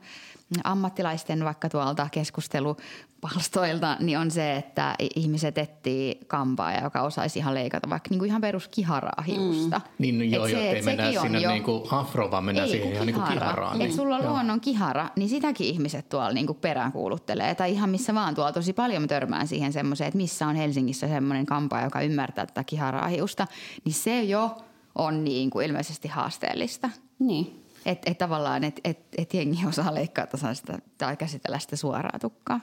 ammattilaisten 0.64 1.44
vaikka 1.44 1.68
tuolta 1.68 2.08
keskustelupalstoilta, 2.12 3.96
niin 4.00 4.18
on 4.18 4.30
se, 4.30 4.56
että 4.56 4.94
ihmiset 5.16 5.58
etsii 5.58 6.20
kampaa, 6.26 6.74
joka 6.80 7.02
osaisi 7.02 7.38
ihan 7.38 7.54
leikata 7.54 7.90
vaikka 7.90 8.06
niin 8.10 8.18
kuin 8.18 8.28
ihan 8.28 8.40
peruskiharaa 8.40 9.22
hiusta. 9.26 9.80
Niin 9.98 10.18
no 10.18 10.24
joo, 10.24 10.44
Et 10.46 10.50
joo, 10.52 10.60
se- 10.60 10.70
ei 10.70 10.78
et 10.78 10.84
mennä 10.84 11.12
sinne 11.20 11.40
jo- 11.40 11.50
niinku 11.50 11.88
afroon, 11.90 12.30
vaan 12.30 12.44
mennään 12.44 12.66
ei, 12.68 12.70
siihen 12.72 12.88
kun 12.88 12.94
ihan 12.94 13.06
niinku 13.06 13.22
kiharaan. 13.32 13.80
Että 13.82 13.96
sulla 13.96 14.16
on 14.16 14.22
Joo. 14.22 14.32
luonnon 14.32 14.60
kihara, 14.60 15.08
niin 15.16 15.28
sitäkin 15.28 15.66
ihmiset 15.66 16.08
tuolla 16.08 16.32
niinku 16.32 16.54
peräänkuuluttelee. 16.54 17.54
Tai 17.54 17.72
ihan 17.72 17.90
missä 17.90 18.14
vaan 18.14 18.34
tuolla 18.34 18.52
tosi 18.52 18.72
paljon 18.72 19.08
törmään 19.08 19.46
siihen 19.48 19.72
semmoiseen, 19.72 20.08
että 20.08 20.16
missä 20.18 20.46
on 20.46 20.56
Helsingissä 20.56 21.08
semmoinen 21.08 21.46
kampa, 21.46 21.80
joka 21.80 22.00
ymmärtää 22.00 22.46
tätä 22.46 22.64
kiharaa 22.64 23.08
hiusta. 23.08 23.46
Niin 23.84 23.94
se 23.94 24.22
jo 24.22 24.56
on 24.94 25.24
niin 25.24 25.50
kuin 25.50 25.66
ilmeisesti 25.66 26.08
haasteellista. 26.08 26.90
Niin. 27.18 27.61
Että 27.86 28.10
et 28.10 28.18
tavallaan, 28.18 28.64
että 28.64 28.80
et, 28.84 28.98
et 29.18 29.34
jengi 29.34 29.66
osaa 29.66 29.94
leikkaa 29.94 30.26
tasaista 30.26 30.78
tai 30.98 31.16
käsitellä 31.16 31.58
sitä 31.58 31.76
suoraa 31.76 32.18
tukkaa. 32.20 32.60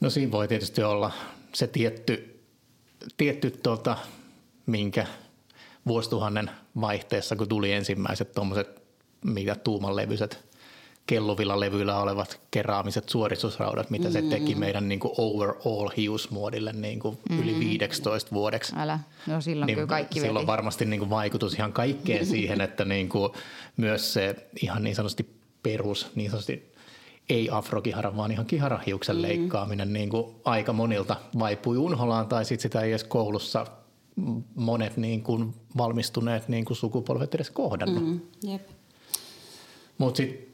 No 0.00 0.10
siinä 0.10 0.32
voi 0.32 0.48
tietysti 0.48 0.82
olla 0.82 1.12
se 1.54 1.66
tietty, 1.66 2.44
tietty 3.16 3.50
tota, 3.50 3.96
minkä 4.66 5.06
vuosituhannen 5.86 6.50
vaihteessa, 6.80 7.36
kun 7.36 7.48
tuli 7.48 7.72
ensimmäiset 7.72 8.32
tuommoiset, 8.32 8.82
mitä 9.24 9.54
tuumanlevyiset 9.54 10.49
kelluvilla 11.10 11.60
levyillä 11.60 12.00
olevat 12.00 12.40
keraamiset 12.50 13.08
suoristusraudat, 13.08 13.90
mitä 13.90 14.10
se 14.10 14.22
teki 14.22 14.54
meidän 14.54 14.88
niin 14.88 15.00
kuin 15.00 15.14
overall 15.18 15.90
hiusmuodille 15.96 16.72
niin 16.72 17.00
kuin 17.00 17.18
yli 17.42 17.60
15 17.60 18.30
vuodeksi. 18.32 18.72
Älä, 18.76 18.98
no 19.26 19.40
silloin 19.40 19.66
Niin 19.66 19.76
kyllä 19.76 19.88
kaikki 19.88 20.20
sillä 20.20 20.38
on 20.38 20.42
veti. 20.42 20.46
varmasti 20.46 20.84
niin 20.84 21.00
kuin 21.00 21.10
vaikutus 21.10 21.54
ihan 21.54 21.72
kaikkeen 21.72 22.26
siihen, 22.34 22.60
että 22.60 22.84
niin 22.84 23.08
kuin 23.08 23.32
myös 23.76 24.12
se 24.12 24.48
ihan 24.62 24.82
niin 24.82 24.96
sanotusti 24.96 25.34
perus, 25.62 26.10
niin 26.14 26.30
sanotusti 26.30 26.72
ei 27.28 27.48
afrokihara, 27.50 28.16
vaan 28.16 28.30
ihan 28.30 28.46
kiharahiuksen 28.46 29.16
mm. 29.16 29.22
leikkaaminen 29.22 29.92
niin 29.92 30.08
kuin 30.08 30.36
aika 30.44 30.72
monilta 30.72 31.16
vaipui 31.38 31.76
unholaan 31.76 32.26
tai 32.26 32.44
sitten 32.44 32.62
sitä 32.62 32.80
ei 32.80 32.90
edes 32.90 33.04
koulussa 33.04 33.66
monet 34.54 34.96
niin 34.96 35.22
kuin 35.22 35.54
valmistuneet 35.76 36.48
niin 36.48 36.64
kuin 36.64 36.76
sukupolvet 36.76 37.34
edes 37.34 37.50
kohdannut. 37.50 38.04
Mm. 38.04 38.10
Mm, 38.10 38.20
jep. 38.42 38.68
Mutta 39.98 40.16
sitten 40.16 40.49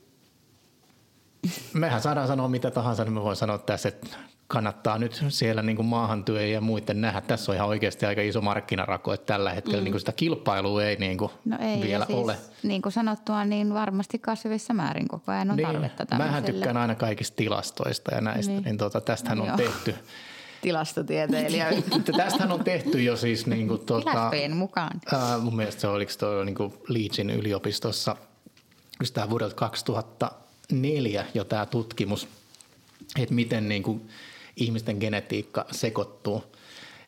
mehän 1.73 2.01
saadaan 2.03 2.27
sanoa 2.29 2.49
mitä 2.49 2.71
tahansa, 2.71 3.05
niin 3.05 3.13
me 3.13 3.23
voin 3.23 3.37
sanoa 3.37 3.59
tässä, 3.59 3.89
että 3.89 4.07
kannattaa 4.49 4.99
nyt 4.99 5.25
siellä 5.29 5.63
niin 5.63 5.77
kuin 5.77 5.87
maahantyöjien 5.87 6.53
ja 6.53 6.61
muiden 6.61 7.01
nähdä. 7.01 7.21
Tässä 7.21 7.53
on 7.53 7.57
ihan 7.57 7.69
oikeasti 7.69 8.07
aika 8.07 8.23
iso 8.23 8.41
markkinarako, 8.41 9.13
että 9.13 9.27
tällä 9.27 9.51
hetkellä 9.53 9.79
mm. 9.81 9.85
niin 9.85 9.93
kuin 9.93 10.01
sitä 10.01 10.13
kilpailua 10.13 10.85
ei, 10.85 10.97
niin 10.97 11.19
kuin 11.19 11.31
No 11.45 11.59
ei, 11.61 11.81
vielä 11.83 12.05
siis, 12.07 12.19
ole. 12.19 12.37
niin 12.63 12.83
kuin 12.83 12.93
sanottua, 12.93 13.45
niin 13.45 13.75
varmasti 13.75 14.19
kasvavissa 14.19 14.75
määrin 14.75 15.09
koko 15.09 15.33
ajan 15.33 15.51
on 15.51 15.57
tarvetta 15.57 16.05
Niin, 16.05 16.19
mähän 16.19 16.33
tämmöiselle. 16.33 16.53
tykkään 16.53 16.77
aina 16.77 16.95
kaikista 16.95 17.37
tilastoista 17.37 18.15
ja 18.15 18.21
näistä, 18.21 18.53
niin, 18.53 18.65
Niin. 18.65 18.79
tota, 18.79 19.01
tästähän 19.01 19.41
on 19.41 19.47
Joo. 19.47 19.57
tehty, 19.57 19.95
tilastotieteilijä. 20.63 21.73
Tästähän 22.17 22.53
on 22.53 22.65
tehty 22.65 23.03
jo 23.03 23.17
siis 23.17 23.47
niin 23.47 23.69
kuin, 23.69 23.81
tuota, 23.87 24.11
Tilastojen 24.11 24.57
mukaan. 24.57 25.01
Ää, 25.13 25.39
mun 25.39 25.57
mielestä 25.57 25.81
se 25.81 25.89
oliko 25.89 26.13
tuo 26.19 26.45
niin 26.45 26.55
kuin 26.55 26.75
Leedsin 26.89 27.31
yliopistossa, 27.31 28.17
just 29.01 29.15
tämä 29.15 29.31
vuodelta 29.31 29.55
2004 30.67 31.25
jo 31.35 31.45
tämä 31.45 31.67
tutkimus, 31.67 32.29
että 33.19 33.35
miten 33.35 33.69
niin 33.69 33.83
kuin 33.83 34.09
ihmisten 34.57 34.97
genetiikka 34.97 35.67
sekoittuu. 35.71 36.45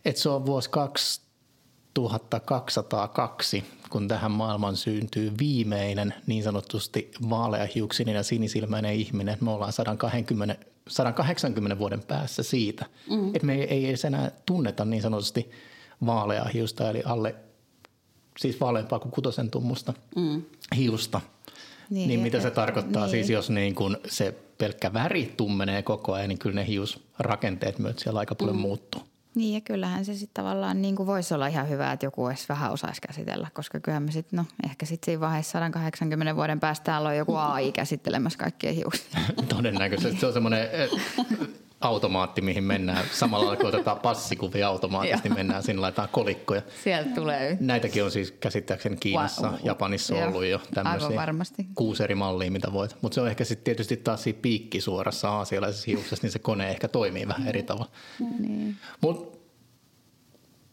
Että 0.04 0.20
se 0.20 0.28
on 0.28 0.46
vuosi 0.46 0.70
2202, 0.70 3.64
kun 3.90 4.08
tähän 4.08 4.30
maailmaan 4.30 4.76
syntyy 4.76 5.32
viimeinen 5.38 6.14
niin 6.26 6.42
sanotusti 6.42 7.10
vaaleahiuksinen 7.30 8.14
ja 8.14 8.22
sinisilmäinen 8.22 8.94
ihminen. 8.94 9.36
Me 9.40 9.50
ollaan 9.50 9.72
120, 9.72 10.56
180 10.88 11.78
vuoden 11.78 12.02
päässä 12.02 12.42
siitä, 12.42 12.86
mm. 13.10 13.28
että 13.28 13.46
me 13.46 13.54
ei, 13.54 13.64
ei 13.64 13.88
edes 13.88 14.04
enää 14.04 14.30
tunneta 14.46 14.84
niin 14.84 15.02
sanotusti 15.02 15.50
vaaleahiusta, 16.06 16.90
eli 16.90 17.02
alle, 17.04 17.34
siis 18.38 18.60
vaaleampaa 18.60 18.98
kuin 18.98 19.12
kutosen 19.12 19.50
tummusta 19.50 19.94
mm. 20.16 20.42
hiusta. 20.76 21.20
Niin, 21.90 22.08
niin 22.08 22.20
mitä 22.20 22.40
se 22.40 22.50
tarkoittaa 22.50 23.02
niin. 23.02 23.10
siis, 23.10 23.30
jos 23.30 23.50
niin 23.50 23.74
kun 23.74 23.96
se 24.06 24.34
pelkkä 24.58 24.92
väri 24.92 25.34
tummenee 25.36 25.82
koko 25.82 26.12
ajan, 26.12 26.28
niin 26.28 26.38
kyllä 26.38 26.54
ne 26.54 26.66
hiusrakenteet 26.66 27.78
myös 27.78 27.96
siellä 27.96 28.20
aika 28.20 28.34
paljon 28.34 28.56
mm. 28.56 28.60
muuttuu. 28.60 29.02
Niin 29.34 29.54
ja 29.54 29.60
kyllähän 29.60 30.04
se 30.04 30.14
sitten 30.14 30.44
tavallaan 30.44 30.82
niin 30.82 30.96
kuin 30.96 31.06
voisi 31.06 31.34
olla 31.34 31.46
ihan 31.46 31.68
hyvä, 31.68 31.92
että 31.92 32.06
joku 32.06 32.28
edes 32.28 32.48
vähän 32.48 32.72
osaisi 32.72 33.00
käsitellä, 33.00 33.48
koska 33.54 33.80
kyllähän 33.80 34.02
me 34.02 34.12
sitten, 34.12 34.36
no 34.36 34.44
ehkä 34.64 34.86
sitten 34.86 35.06
siinä 35.06 35.20
vaiheessa 35.20 35.52
180 35.52 36.36
vuoden 36.36 36.60
päästä 36.60 36.84
täällä 36.84 37.08
on 37.08 37.16
joku 37.16 37.36
AI 37.36 37.72
käsittelemässä 37.72 38.38
kaikkia 38.38 38.72
hiuksia. 38.72 39.20
Todennäköisesti 39.56 40.20
se 40.20 40.26
on 40.26 40.32
semmoinen 40.32 40.68
eh, 40.72 40.90
automaatti, 41.80 42.40
mihin 42.40 42.64
mennään. 42.64 43.04
Samalla 43.12 43.56
kun 43.56 43.66
otetaan 43.66 44.00
passikuvia 44.00 44.68
automaattisesti, 44.68 45.28
mennään 45.28 45.62
sinne, 45.62 45.80
laitetaan 45.80 46.08
kolikkoja. 46.08 46.62
Sieltä 46.84 47.10
tulee. 47.14 47.56
Näitäkin 47.60 48.04
on 48.04 48.10
siis 48.10 48.32
käsittääkseni 48.32 48.96
Kiinassa, 48.96 49.48
wow. 49.48 49.58
Japanissa 49.64 50.14
Joo. 50.14 50.26
ollut 50.26 50.44
jo 50.44 50.60
tämmöisiä 50.74 51.16
varmasti. 51.16 51.66
kuusi 51.74 52.02
eri 52.02 52.14
mallia, 52.14 52.50
mitä 52.50 52.72
voit. 52.72 52.96
Mutta 53.02 53.14
se 53.14 53.20
on 53.20 53.28
ehkä 53.28 53.44
sitten 53.44 53.64
tietysti 53.64 53.96
taas 53.96 54.22
siinä 54.22 54.38
piikkisuorassa 54.42 55.30
aasialaisessa 55.30 55.84
hiuksessa, 55.86 56.24
niin 56.24 56.32
se 56.32 56.38
kone 56.38 56.70
ehkä 56.70 56.88
toimii 56.88 57.28
vähän 57.28 57.48
eri 57.48 57.62
tavalla. 57.62 57.90
Niin. 58.38 58.76
Mutta 59.00 59.38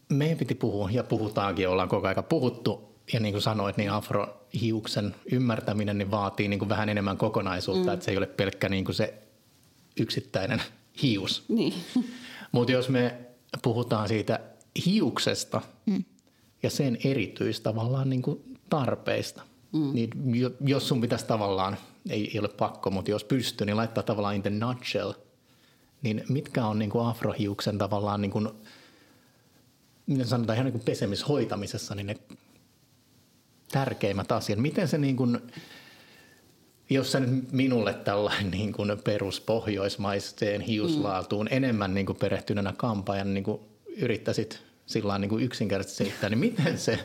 meidän 0.08 0.38
piti 0.38 0.54
puhua, 0.54 0.90
ja 0.90 1.04
puhutaankin, 1.04 1.68
ollaan 1.68 1.88
koko 1.88 2.08
ajan 2.08 2.24
puhuttu, 2.24 2.96
ja 3.12 3.20
niin 3.20 3.32
kuin 3.32 3.42
sanoit, 3.42 3.76
niin 3.76 3.90
afrohiuksen 3.90 5.14
ymmärtäminen 5.32 5.98
niin 5.98 6.10
vaatii 6.10 6.48
niin 6.48 6.58
kuin 6.58 6.68
vähän 6.68 6.88
enemmän 6.88 7.16
kokonaisuutta, 7.16 7.90
mm. 7.90 7.94
että 7.94 8.04
se 8.04 8.10
ei 8.10 8.16
ole 8.16 8.26
pelkkä 8.26 8.68
niin 8.68 8.84
kuin 8.84 8.94
se 8.94 9.14
yksittäinen 10.00 10.62
hius. 11.02 11.44
Niin. 11.48 11.74
Mutta 12.52 12.72
jos 12.72 12.88
me 12.88 13.18
puhutaan 13.62 14.08
siitä 14.08 14.40
hiuksesta 14.86 15.62
mm. 15.86 16.04
ja 16.62 16.70
sen 16.70 16.98
erityistä 17.04 17.64
tavallaan 17.64 18.10
niin 18.10 18.22
kuin 18.22 18.58
tarpeista, 18.70 19.42
mm. 19.72 19.94
niin 19.94 20.10
jos 20.60 20.88
sun 20.88 21.00
pitäisi 21.00 21.26
tavallaan, 21.26 21.76
ei, 22.10 22.30
ei 22.34 22.38
ole 22.40 22.48
pakko, 22.48 22.90
mutta 22.90 23.10
jos 23.10 23.24
pystyy, 23.24 23.66
niin 23.66 23.76
laittaa 23.76 24.02
tavallaan 24.02 24.34
in 24.34 24.42
the 24.42 24.50
nutshell, 24.50 25.12
niin 26.02 26.24
mitkä 26.28 26.66
on 26.66 26.78
niin 26.78 26.90
kuin 26.90 27.06
afrohiuksen 27.06 27.78
tavallaan, 27.78 28.20
niin 28.20 28.30
kuin, 28.30 28.48
miten 30.06 30.26
sanotaan, 30.26 30.56
ihan 30.56 30.64
niin 30.64 30.72
kuin 30.72 30.84
pesemishoitamisessa, 30.84 31.94
niin 31.94 32.06
ne 32.06 32.16
tärkeimmät 33.72 34.32
asiat. 34.32 34.58
Miten 34.58 34.88
se 34.88 34.98
niin 34.98 35.16
kuin, 35.16 35.40
jos 36.90 37.12
sä 37.12 37.20
nyt 37.20 37.52
minulle 37.52 37.94
tällainen 37.94 38.50
niin 38.50 38.72
kuin 38.72 38.92
peruspohjoismaiseen 39.04 40.60
hiuslaatuun 40.60 41.46
mm. 41.46 41.56
enemmän 41.56 41.94
niin 41.94 42.06
kuin 42.06 42.18
perehtyneenä 42.18 42.74
kampaajan 42.76 43.34
niin 43.34 43.44
kuin 43.44 43.60
yrittäisit 43.96 44.62
sillä 44.86 45.18
niin 45.18 45.28
kuin 45.28 45.44
yksinkertaisesti 45.44 46.04
selittää, 46.04 46.30
niin 46.30 46.38
miten 46.38 46.78
se, 46.78 46.98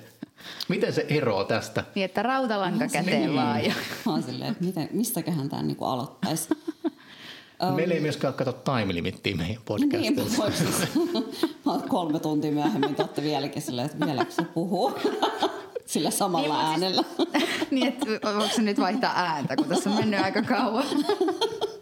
miten 0.67 0.93
se 0.93 1.05
eroaa 1.09 1.43
tästä? 1.43 1.83
Niin, 1.95 2.05
että 2.05 2.23
rautalanka 2.23 2.87
käteen 2.87 3.21
niin. 3.21 3.35
vaan. 3.35 3.65
Ja. 3.65 3.73
Mä 4.05 4.21
silleen, 4.21 4.51
että 4.51 4.63
miten, 4.63 4.89
mistäköhän 4.91 5.49
tämä 5.49 5.63
niin 5.63 5.77
aloittaisi. 5.81 6.49
Meillä 7.75 7.93
ei 7.93 7.99
myöskään 7.99 8.33
kato 8.33 8.53
time 8.53 8.93
limittiä 8.93 9.35
meidän 9.35 9.63
podcastissa. 9.65 10.87
Niin, 10.95 11.25
mä 11.65 11.79
kolme 11.87 12.19
tuntia 12.19 12.51
myöhemmin, 12.51 12.95
te 12.95 13.03
olette 13.03 13.21
vieläkin 13.21 13.61
silleen, 13.61 13.85
että 13.85 14.05
vieläkö 14.05 14.31
se 14.31 14.43
puhuu 14.43 14.91
sillä 15.91 16.11
samalla 16.11 16.55
niin, 16.55 16.65
äänellä. 16.65 17.03
Siis, 17.17 17.71
niin, 17.71 17.87
että 17.87 18.05
voiko 18.35 18.55
se 18.55 18.61
nyt 18.61 18.79
vaihtaa 18.79 19.13
ääntä, 19.15 19.55
kun 19.55 19.67
tässä 19.67 19.89
on 19.89 19.95
mennyt 19.95 20.19
aika 20.19 20.41
kauan? 20.41 20.85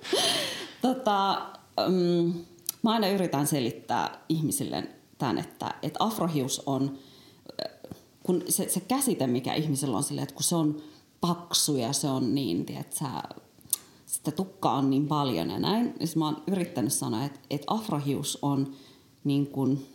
tota, 0.82 1.42
um, 1.88 2.34
mä 2.84 2.92
aina 2.92 3.08
yritän 3.08 3.48
selittää 3.48 4.20
ihmisille 4.30 4.88
tämän, 5.18 5.38
että, 5.38 5.74
että 5.82 6.04
afrohius 6.04 6.62
on, 6.66 6.98
kun 8.24 8.44
se, 8.50 8.70
se 8.70 8.80
käsite, 8.80 9.28
mikä 9.28 9.54
ihmisellä 9.54 9.98
on 9.98 10.04
silleen, 10.04 10.24
että 10.24 10.36
kun 10.36 10.44
se 10.44 10.56
on 10.56 10.82
paksu 11.22 11.78
ja 11.78 11.94
se 11.94 12.08
on 12.08 12.36
niin, 12.36 12.66
että 12.80 13.06
sitä 14.06 14.32
tukkaa 14.32 14.74
on 14.74 14.90
niin 14.90 15.08
paljon 15.08 15.50
ja 15.50 15.60
näin. 15.60 15.96
Niin 16.00 16.10
mä 16.16 16.26
oon 16.26 16.44
yrittänyt 16.48 16.94
sanoa, 16.94 17.26
että, 17.26 17.40
että 17.50 17.68
afrohius 17.68 18.40
on 18.42 18.72
niin 19.24 19.48
kuin, 19.48 19.88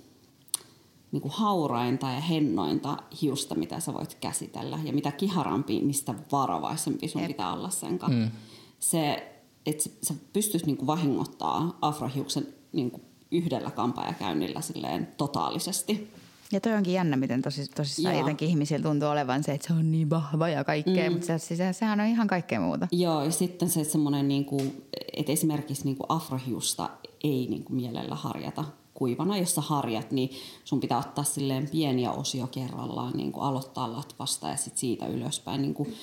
niin 1.15 1.23
kuin 1.23 1.33
haurainta 1.33 2.11
ja 2.11 2.21
hennointa 2.21 2.97
hiusta, 3.23 3.55
mitä 3.55 3.81
sä 3.81 3.95
voit 3.95 4.15
käsitellä. 4.15 4.79
Ja 4.85 4.93
mitä 4.93 5.13
kiharampi, 5.13 5.81
mistä 5.81 6.15
varovaisempi 6.33 7.09
sun 7.09 7.21
Jep. 7.21 7.29
pitää 7.29 7.53
olla 7.53 7.71
sen 7.71 7.99
kanssa. 7.99 8.21
Mm. 8.21 8.31
Se, 8.79 9.33
että 9.67 9.85
sä 10.03 10.15
pystyisi 10.33 10.67
niin 10.67 10.77
kuin 10.77 10.87
vahingottaa 10.87 11.79
afrohiuksen 11.81 12.47
niin 12.73 12.91
kuin 12.91 13.03
yhdellä 13.31 13.71
kampaajakäynnillä 13.71 14.61
silleen 14.61 15.09
totaalisesti. 15.17 16.11
Ja 16.53 16.61
toi 16.61 16.73
onkin 16.73 16.93
jännä, 16.93 17.17
miten 17.17 17.43
tosi, 17.43 17.67
tosissaan 17.67 18.19
jotenkin 18.19 18.49
ihmisillä 18.49 18.83
tuntuu 18.83 19.09
olevan 19.09 19.45
se, 19.45 19.53
että 19.53 19.67
se 19.67 19.73
on 19.73 19.91
niin 19.91 20.11
vahva 20.11 20.49
ja 20.49 20.65
kaikkea, 20.65 21.11
mm. 21.11 21.13
mutta 21.13 21.39
se, 21.39 21.57
se, 21.57 21.73
sehän 21.73 22.01
on 22.01 22.07
ihan 22.07 22.27
kaikkea 22.27 22.61
muuta. 22.61 22.89
Joo, 22.93 23.25
ja 23.25 23.31
sitten 23.31 23.71
se 23.71 23.85
semmoinen, 23.85 24.29
niin 24.29 24.45
kuin, 24.45 24.85
että 25.13 25.33
esimerkiksi 25.33 25.85
niin 25.85 25.97
kuin 25.97 26.07
afrohiusta 26.09 26.91
ei 27.25 27.47
niin 27.51 27.65
kuin 27.65 27.77
mielellä 27.77 28.15
harjata 28.15 28.65
kuivana, 28.95 29.39
jos 29.39 29.55
sä 29.55 29.61
harjat, 29.61 30.13
niin 30.13 30.31
sun 30.65 30.81
pitää 30.81 30.99
ottaa 30.99 31.25
silleen 31.25 31.69
pieniä 31.71 32.13
osia 32.13 32.47
kerrallaan, 32.47 33.13
niin 33.17 33.33
kuin 33.33 33.45
aloittaa 33.45 33.93
latvasta 33.93 34.49
ja 34.49 34.57
sitten 34.57 34.81
siitä 34.81 35.07
ylöspäin. 35.07 35.63
Niin 35.63 35.75
kuin 35.75 35.95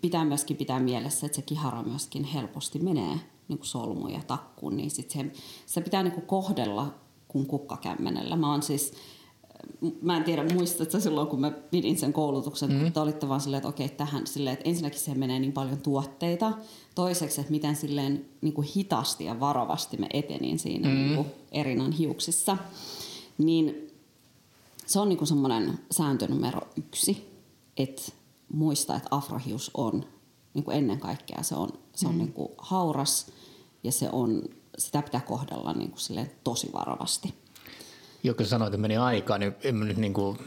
pitää 0.00 0.24
myöskin 0.24 0.56
pitää 0.56 0.80
mielessä, 0.80 1.26
että 1.26 1.36
se 1.36 1.42
kihara 1.42 1.82
myöskin 1.82 2.24
helposti 2.24 2.78
menee 2.78 3.20
niin 3.48 3.58
kuin 3.58 3.66
solmuun 3.66 4.12
ja 4.12 4.20
takkuun, 4.26 4.76
niin 4.76 4.90
sit 4.90 5.10
se, 5.10 5.32
se 5.66 5.80
pitää 5.80 6.02
niin 6.02 6.14
kuin 6.14 6.26
kohdella 6.26 6.94
kuin 7.28 7.46
kukkakämmenellä. 7.46 8.36
Mä 8.36 8.50
oon 8.50 8.62
siis 8.62 8.92
mä 10.02 10.16
en 10.16 10.24
tiedä, 10.24 10.44
muistatko 10.54 11.00
silloin, 11.00 11.28
kun 11.28 11.40
mä 11.40 11.50
pidin 11.50 11.98
sen 11.98 12.12
koulutuksen, 12.12 12.72
mm. 12.72 12.80
kun 12.80 12.92
te 12.92 13.00
olitte 13.00 13.28
vaan 13.28 13.40
silleen, 13.40 13.58
että 13.58 13.68
okei, 13.68 13.88
tähän 13.88 14.26
silleen, 14.26 14.54
että 14.54 14.68
ensinnäkin 14.68 14.98
siihen 14.98 15.18
menee 15.18 15.38
niin 15.38 15.52
paljon 15.52 15.78
tuotteita. 15.78 16.52
Toiseksi, 16.96 17.40
että 17.40 17.50
miten 17.50 17.76
silleen 17.76 18.24
niin 18.40 18.54
kuin 18.54 18.68
hitaasti 18.76 19.24
ja 19.24 19.40
varovasti 19.40 19.96
me 19.96 20.06
etenin 20.12 20.58
siinä 20.58 20.88
mm. 20.88 20.94
niin 20.94 21.14
kuin 21.14 21.26
Erinan 21.52 21.92
hiuksissa. 21.92 22.56
Niin 23.38 23.92
se 24.86 25.00
on 25.00 25.08
niin 25.08 25.18
kuin 25.18 25.28
semmoinen 25.28 25.78
sääntö 25.90 26.26
numero 26.28 26.60
yksi, 26.76 27.40
että 27.76 28.02
muista, 28.52 28.96
että 28.96 29.08
afrohius 29.10 29.70
on 29.74 30.04
niin 30.54 30.64
kuin 30.64 30.76
ennen 30.76 31.00
kaikkea 31.00 31.42
se 31.42 31.54
on, 31.54 31.68
se 31.94 32.06
on 32.06 32.12
mm. 32.12 32.18
niin 32.18 32.32
kuin 32.32 32.48
hauras 32.58 33.26
ja 33.84 33.92
se 33.92 34.08
on, 34.12 34.42
sitä 34.78 35.02
pitää 35.02 35.20
kohdella 35.20 35.72
niin 35.72 35.90
kuin 35.90 36.00
silleen 36.00 36.30
tosi 36.44 36.70
varovasti 36.72 37.34
joku 38.26 38.44
sanoit, 38.44 38.74
että 38.74 38.80
meni 38.80 38.96
aikaa, 38.96 39.38
niin 39.38 39.54
en 39.62 39.80
nyt 39.80 39.96
niin 39.96 40.12
kuin, 40.12 40.38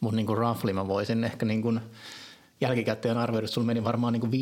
mun 0.00 0.16
niin 0.16 0.26
kuin 0.26 0.38
rafli 0.38 0.72
mä 0.72 0.88
voisin 0.88 1.24
ehkä 1.24 1.46
niin 1.46 1.62
kuin 1.62 1.80
jälkikäteen 2.60 3.18
arvioida, 3.18 3.44
että 3.44 3.54
sulla 3.54 3.66
meni 3.66 3.84
varmaan 3.84 4.12
niin 4.12 4.20
kuin 4.20 4.32
15-20 4.32 4.36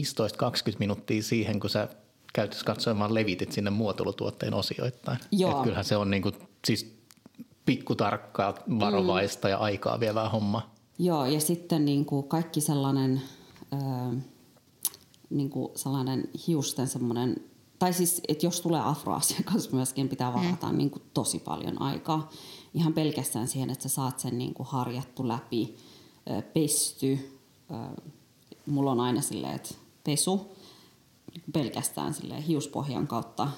minuuttia 0.79 1.23
siihen, 1.23 1.61
kun 1.61 1.71
sä 1.71 1.89
käytössä 2.33 2.65
katsoen 2.65 2.99
vaan 2.99 3.15
levitit 3.15 3.53
sinne 3.53 3.71
muotoilutuotteen 3.71 4.55
osioittain. 4.55 5.19
Joo. 5.33 5.51
Et 5.51 5.63
kyllähän 5.63 5.85
se 5.85 5.97
on 5.97 6.11
niin 6.11 6.23
kuin, 6.23 6.35
siis 6.67 6.97
pikkutarkkaa, 7.67 8.55
varovaista 8.81 9.49
mm. 9.49 9.51
ja 9.51 9.59
aikaa 9.59 10.01
vievää 10.01 10.29
homma. 10.29 10.71
Joo, 10.99 11.27
ja 11.27 11.41
sitten 11.41 11.85
niin 11.85 12.05
kuin 12.05 12.29
kaikki 12.29 12.61
sellainen, 12.61 13.23
äh, 13.73 14.23
niin 15.31 15.51
kuin 15.51 15.73
sellainen 15.77 16.29
hiusten 16.47 16.89
semmoinen, 16.89 17.37
tai 17.79 17.93
siis, 17.93 18.21
että 18.29 18.47
jos 18.47 18.61
tulee 18.61 18.81
afroasiakas 18.81 19.73
myöskin 19.73 20.09
pitää 20.09 20.35
varata 20.35 20.73
mm. 20.73 20.79
niin 20.79 20.91
kuin 20.91 21.03
tosi 21.15 21.39
paljon 21.39 21.83
aikaa 21.83 22.31
ihan 22.75 22.93
pelkästään 22.93 23.49
siihen, 23.49 23.71
että 23.71 23.89
sä 23.89 23.95
saat 23.95 24.21
sen 24.21 24.39
niin 24.39 24.55
kuin 24.55 24.67
harjattu 24.67 25.29
läpi, 25.29 25.77
pesty. 26.53 27.41
Mulla 28.67 28.91
on 28.91 29.01
aina 29.01 29.21
silleen, 29.21 29.55
että 29.55 29.75
pesu 30.05 30.57
pelkästään 31.53 32.15
silleen 32.15 32.43
hiuspohjan 32.43 33.07
kautta. 33.07 33.49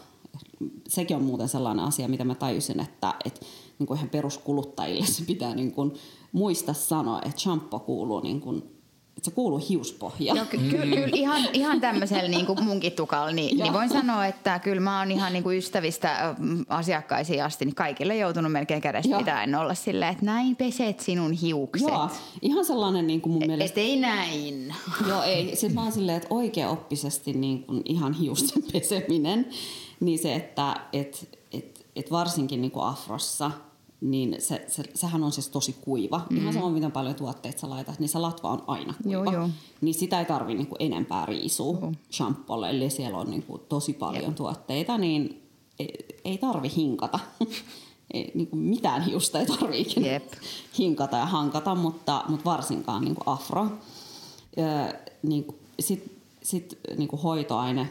Sekin 0.88 1.16
on 1.16 1.24
muuten 1.24 1.48
sellainen 1.48 1.84
asia, 1.84 2.08
mitä 2.08 2.24
mä 2.24 2.34
tajusin, 2.34 2.80
että, 2.80 3.14
että 3.24 3.40
niin 3.78 3.86
kuin 3.86 3.96
ihan 3.96 4.10
peruskuluttajille 4.10 5.06
se 5.06 5.24
pitää 5.24 5.54
niin 5.54 5.72
kuin 5.72 5.92
muistaa 6.32 6.74
sanoa, 6.74 7.22
että 7.22 7.40
shampoo 7.40 7.80
kuuluu 7.80 8.20
niin 8.20 8.40
kuin 8.40 8.75
se 9.22 9.30
kuuluu 9.30 9.60
hiuspohja. 9.68 10.34
Joo, 10.34 10.44
ky- 10.50 10.58
ky- 10.58 10.70
kyllä 10.70 11.08
ihan, 11.12 11.42
ihan 11.52 11.80
tämmöisellä 11.80 12.28
niin 12.28 12.46
kuin 12.46 12.64
munkin 12.64 12.92
tukalla, 12.92 13.30
niin, 13.30 13.58
niin 13.58 13.72
voin 13.72 13.88
sanoa, 13.88 14.26
että 14.26 14.58
kyllä 14.58 14.80
mä 14.80 14.98
oon 14.98 15.10
ihan 15.10 15.32
niin 15.32 15.42
kuin 15.42 15.58
ystävistä 15.58 16.36
asiakkaisiin 16.68 17.44
asti, 17.44 17.64
niin 17.64 17.74
kaikille 17.74 18.16
joutunut 18.16 18.52
melkein 18.52 18.80
kädestä 18.80 19.18
pitäen 19.18 19.54
olla 19.54 19.74
silleen, 19.74 20.12
että 20.12 20.24
näin 20.24 20.56
peset 20.56 21.00
sinun 21.00 21.32
hiukset. 21.32 21.88
Joo, 21.88 22.10
ihan 22.42 22.64
sellainen 22.64 23.06
niin 23.06 23.20
kuin 23.20 23.32
mun 23.32 23.42
Et 23.42 23.48
mielestä... 23.48 23.80
ei 23.80 23.96
näin. 24.00 24.74
Joo, 25.08 25.22
ei. 25.22 25.56
Sitten 25.56 25.74
mä 25.74 25.82
oon 25.82 25.92
silleen, 25.92 26.16
että 26.16 26.34
oikeaoppisesti 26.34 27.32
niin 27.32 27.62
kuin 27.62 27.82
ihan 27.84 28.12
hiusten 28.12 28.62
peseminen, 28.72 29.46
niin 30.00 30.18
se, 30.18 30.34
että 30.34 30.76
et, 30.92 31.38
et, 31.52 31.86
et 31.96 32.10
varsinkin 32.10 32.60
niin 32.60 32.70
kuin 32.70 32.86
afrossa, 32.86 33.50
niin 34.10 34.36
se, 34.38 34.64
se, 34.68 34.82
sehän 34.94 35.24
on 35.24 35.32
siis 35.32 35.48
tosi 35.48 35.76
kuiva. 35.80 36.26
Mm. 36.30 36.36
Ihan 36.36 36.52
sama, 36.52 36.70
miten 36.70 36.92
paljon 36.92 37.14
tuotteita 37.14 37.60
sä 37.60 37.70
laitat, 37.70 37.98
niin 37.98 38.08
se 38.08 38.18
latva 38.18 38.50
on 38.50 38.62
aina 38.66 38.94
kuiva. 39.02 39.24
Joo, 39.24 39.32
joo. 39.32 39.50
Niin 39.80 39.94
sitä 39.94 40.18
ei 40.18 40.24
tarvi 40.24 40.54
niin 40.54 40.66
kuin 40.66 40.76
enempää 40.80 41.26
riisua 41.26 41.78
oh. 41.78 41.92
shampoolle, 42.12 42.70
eli 42.70 42.90
siellä 42.90 43.18
on 43.18 43.30
niin 43.30 43.42
kuin 43.42 43.62
tosi 43.68 43.92
paljon 43.92 44.24
Jep. 44.24 44.34
tuotteita, 44.34 44.98
niin 44.98 45.42
ei, 45.78 46.06
ei 46.24 46.38
tarvi 46.38 46.72
hinkata. 46.76 47.18
ei, 48.14 48.30
niin 48.34 48.46
kuin 48.46 48.60
mitään 48.60 49.02
hiusta 49.02 49.38
ei 49.38 49.46
tarvi 49.46 49.80
ikinä 49.80 50.06
Jep. 50.06 50.32
hinkata 50.78 51.16
ja 51.16 51.26
hankata, 51.26 51.74
mutta, 51.74 52.24
mutta 52.28 52.44
varsinkaan 52.44 53.04
niin 53.04 53.14
kuin 53.14 53.28
afro. 53.28 53.66
Öö, 54.58 55.00
niin, 55.22 55.46
Sitten 55.80 56.16
sit, 56.42 56.78
niin 56.96 57.08
kuin 57.08 57.22
hoitoaine, 57.22 57.88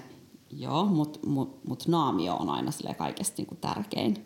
joo, 0.52 0.86
mutta 0.86 1.20
mut, 1.28 1.60
mut 1.68 1.88
naamio 1.88 2.36
on 2.36 2.50
aina 2.50 2.72
kaikesta 2.98 3.34
niin 3.38 3.48
kuin 3.48 3.60
tärkein. 3.62 4.26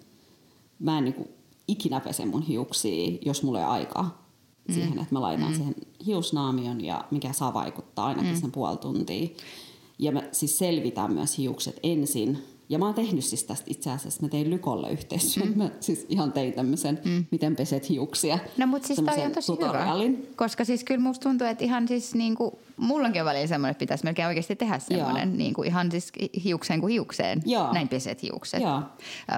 Mä 0.80 0.98
en 0.98 1.04
niin 1.04 1.14
kuin 1.14 1.30
ikinä 1.72 2.00
pese 2.00 2.26
mun 2.26 2.42
hiuksia, 2.42 3.18
jos 3.26 3.44
mulla 3.44 3.60
ei 3.60 3.66
ole 3.66 3.74
aikaa 3.74 4.30
mm. 4.68 4.74
siihen, 4.74 5.00
että 5.00 5.16
mä 5.16 5.22
laitan 5.22 5.50
mm. 5.50 5.56
siihen 5.56 5.76
hiusnaamion, 6.06 6.86
ja 6.86 7.06
mikä 7.12 7.34
saa 7.34 7.54
vaikuttaa 7.54 8.06
ainakin 8.06 8.34
mm. 8.34 8.40
sen 8.42 8.52
puoli 8.52 8.78
tuntia. 8.78 9.28
Ja 10.00 10.12
mä 10.12 10.24
siis 10.32 10.58
selvitän 10.58 11.14
myös 11.14 11.38
hiukset 11.38 11.80
ensin. 11.84 12.38
Ja 12.70 12.80
mä 12.80 12.86
oon 12.86 12.94
tehnyt 12.94 13.26
siis 13.26 13.44
tästä 13.44 13.66
itse 13.70 13.92
asiassa, 13.92 14.22
mä 14.22 14.30
tein 14.30 14.50
Lykolle 14.50 14.92
yhteistyön. 14.92 15.48
Mm. 15.48 15.58
Mä 15.58 15.70
siis 15.80 16.06
ihan 16.10 16.32
tein 16.32 16.54
tämmöisen, 16.54 17.00
mm. 17.06 17.26
miten 17.32 17.56
peset 17.56 17.90
hiuksia. 17.90 18.40
No 18.58 18.68
mutta 18.68 18.88
siis 18.88 19.00
toi 19.00 19.26
on 19.26 19.32
tosi 19.32 19.48
tutorialin. 19.48 20.18
hyvä. 20.18 20.28
Koska 20.36 20.66
siis 20.66 20.84
kyllä 20.84 21.02
musta 21.02 21.30
tuntuu, 21.30 21.48
että 21.48 21.64
ihan 21.64 21.88
siis 21.88 22.16
niinku, 22.16 22.60
mullakin 22.78 23.22
on 23.22 23.26
välillä 23.26 23.48
semmoinen, 23.48 23.72
että 23.72 23.80
pitäisi 23.80 24.04
melkein 24.04 24.28
oikeasti 24.28 24.56
tehdä 24.56 24.80
semmoinen 24.80 25.38
niinku 25.38 25.64
ihan 25.64 25.92
siis 25.92 26.12
hiukseen 26.44 26.82
kuin 26.82 26.92
hiukseen. 26.92 27.42
Joo. 27.46 27.74
Näin 27.74 27.88
peset 27.88 28.24
hiukset. 28.24 28.62
Joo. 28.62 28.82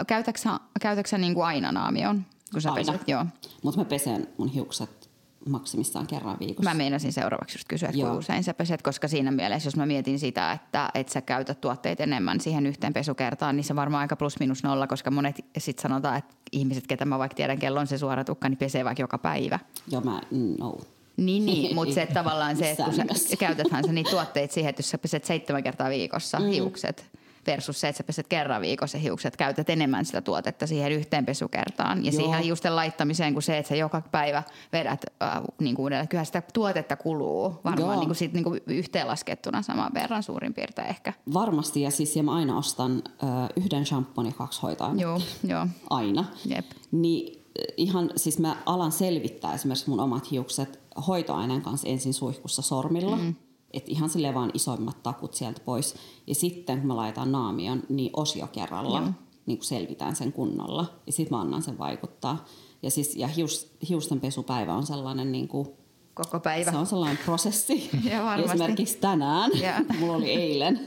Käytäksä, 0.07 0.49
käytäksä 0.81 1.17
niinku 1.17 1.41
aina 1.41 1.71
naamion, 1.71 2.25
kun 2.51 2.61
sä 2.61 2.71
Aina. 2.71 2.91
peset? 2.91 3.07
Joo. 3.07 3.25
Mutta 3.63 3.79
mä 3.79 3.85
pesen 3.85 4.27
mun 4.37 4.47
hiukset 4.47 5.00
maksimissaan 5.49 6.07
kerran 6.07 6.37
viikossa. 6.39 6.69
Mä 6.69 6.73
meinasin 6.73 7.13
seuraavaksi 7.13 7.57
just 7.57 7.67
kysyä, 7.67 7.89
että 7.89 8.01
kuinka 8.01 8.17
usein 8.17 8.43
sä 8.43 8.53
peset, 8.53 8.81
koska 8.81 9.07
siinä 9.07 9.31
mielessä, 9.31 9.67
jos 9.67 9.75
mä 9.75 9.85
mietin 9.85 10.19
sitä, 10.19 10.51
että, 10.51 10.89
että 10.93 11.13
sä 11.13 11.21
käytät 11.21 11.61
tuotteita 11.61 12.03
enemmän 12.03 12.39
siihen 12.39 12.65
yhteen 12.65 12.93
pesukertaan, 12.93 13.55
niin 13.55 13.63
se 13.63 13.75
varmaan 13.75 14.01
aika 14.01 14.15
plus 14.15 14.39
minus 14.39 14.63
nolla, 14.63 14.87
koska 14.87 15.11
monet 15.11 15.45
sit 15.57 15.79
sanotaan, 15.79 16.17
että 16.17 16.33
ihmiset, 16.51 16.87
ketä 16.87 17.05
mä 17.05 17.19
vaikka 17.19 17.35
tiedän, 17.35 17.59
kello 17.59 17.79
on 17.79 17.87
se 17.87 17.97
suora 17.97 18.23
tukka, 18.23 18.49
niin 18.49 18.57
pesee 18.57 18.85
vaikka 18.85 19.03
joka 19.03 19.17
päivä. 19.17 19.59
Joo, 19.91 20.01
mä, 20.01 20.21
no. 20.59 20.77
Niin, 21.17 21.45
niin 21.45 21.75
mutta 21.75 21.93
se 21.93 22.01
että 22.01 22.13
tavallaan 22.13 22.57
se, 22.57 22.71
että 22.71 22.83
kun 22.83 22.93
sä 22.93 23.05
käytäthän 23.39 23.83
sä 23.85 23.91
niitä 23.91 24.09
tuotteita 24.09 24.53
siihen, 24.53 24.69
että 24.69 24.79
jos 24.79 24.89
sä 24.89 24.97
peset 24.97 25.25
seitsemän 25.25 25.63
kertaa 25.63 25.89
viikossa 25.89 26.39
mm. 26.39 26.45
hiukset, 26.45 27.09
versus 27.47 27.81
se, 27.81 27.87
että 27.87 27.97
sä 27.97 28.03
peset 28.03 28.27
kerran 28.27 28.61
viikossa 28.61 28.97
hiukset, 28.97 29.37
käytät 29.37 29.69
enemmän 29.69 30.05
sitä 30.05 30.21
tuotetta 30.21 30.67
siihen 30.67 30.91
yhteen 30.91 31.25
pesukertaan 31.25 32.05
ja 32.05 32.11
Joo. 32.11 32.21
siihen 32.21 32.43
hiusten 32.43 32.75
laittamiseen 32.75 33.33
kuin 33.33 33.43
se, 33.43 33.57
että 33.57 33.69
sä 33.69 33.75
joka 33.75 34.01
päivä 34.11 34.43
vedät 34.73 35.05
äh, 35.23 35.41
niin 35.59 35.75
kuin 35.75 35.83
uudelleen. 35.83 36.07
Kyllähän 36.07 36.25
sitä 36.25 36.43
tuotetta 36.53 36.95
kuluu 36.95 37.55
varmaan 37.63 37.89
Joo. 37.89 37.99
niin 37.99 38.07
kuin 38.07 38.15
sit, 38.15 38.33
niin 38.33 38.43
kuin 38.43 38.61
yhteenlaskettuna 38.67 39.61
saman 39.61 39.91
verran 39.93 40.23
suurin 40.23 40.53
piirtein 40.53 40.87
ehkä. 40.87 41.13
Varmasti, 41.33 41.81
ja 41.81 41.91
siis 41.91 42.15
ja 42.15 42.23
mä 42.23 42.35
aina 42.35 42.57
ostan 42.57 43.01
ö, 43.07 43.25
yhden 43.55 43.85
shampoon 43.85 44.27
ja 44.27 44.33
kaksi 44.33 44.61
hoitoainetta. 44.61 45.01
Joo, 45.01 45.21
joo. 45.43 45.67
Aina. 45.89 46.25
Jep. 46.45 46.65
Niin 46.91 47.45
ö, 47.59 47.73
ihan, 47.77 48.09
siis 48.15 48.39
mä 48.39 48.55
alan 48.65 48.91
selvittää 48.91 49.53
esimerkiksi 49.53 49.89
mun 49.89 49.99
omat 49.99 50.31
hiukset 50.31 50.79
hoitoaineen 51.07 51.61
kanssa 51.61 51.87
ensin 51.87 52.13
suihkussa 52.13 52.61
sormilla. 52.61 53.15
Mm. 53.15 53.35
Että 53.73 53.91
ihan 53.91 54.09
silleen 54.09 54.33
vaan 54.33 54.51
isoimmat 54.53 55.03
takut 55.03 55.33
sieltä 55.33 55.61
pois. 55.65 55.95
Ja 56.27 56.35
sitten 56.35 56.77
kun 56.77 56.87
mä 56.87 56.95
laitan 56.95 57.31
naamion, 57.31 57.83
niin 57.89 58.09
osio 58.13 58.47
kerralla 58.47 58.99
Joo. 58.99 59.09
niin 59.45 59.57
kuin 59.57 59.67
selvitään 59.67 60.15
sen 60.15 60.33
kunnolla. 60.33 60.85
Ja 61.05 61.11
sitten 61.11 61.37
mä 61.37 61.41
annan 61.41 61.61
sen 61.61 61.77
vaikuttaa. 61.77 62.45
Ja, 62.83 62.91
siis, 62.91 63.15
ja 63.15 63.27
hius, 63.27 63.71
hiustenpesupäivä 63.89 64.73
on 64.73 64.85
sellainen 64.85 65.31
niin 65.31 65.47
kuin, 65.47 65.67
Koko 66.13 66.39
päivä. 66.39 66.71
Se 66.71 66.77
on 66.77 66.85
sellainen 66.85 67.19
prosessi. 67.25 67.89
Joo, 68.11 68.25
varmasti. 68.25 68.53
Esimerkiksi 68.53 68.97
tänään, 68.97 69.51
Joo. 69.53 69.73
mulla 69.99 70.13
oli 70.13 70.31
eilen 70.31 70.79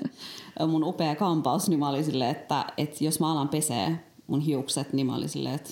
mun 0.68 0.85
upea 0.85 1.16
kampaus, 1.16 1.68
niin 1.68 1.79
mä 1.79 1.88
olin 1.88 2.05
silleen, 2.05 2.31
että, 2.31 2.64
että 2.77 3.05
jos 3.05 3.20
mä 3.20 3.33
alan 3.33 3.49
pesee 3.49 4.05
mun 4.27 4.40
hiukset, 4.40 4.92
niin 4.92 5.07
mä 5.07 5.16
olin 5.16 5.29
silleen, 5.29 5.55
että 5.55 5.70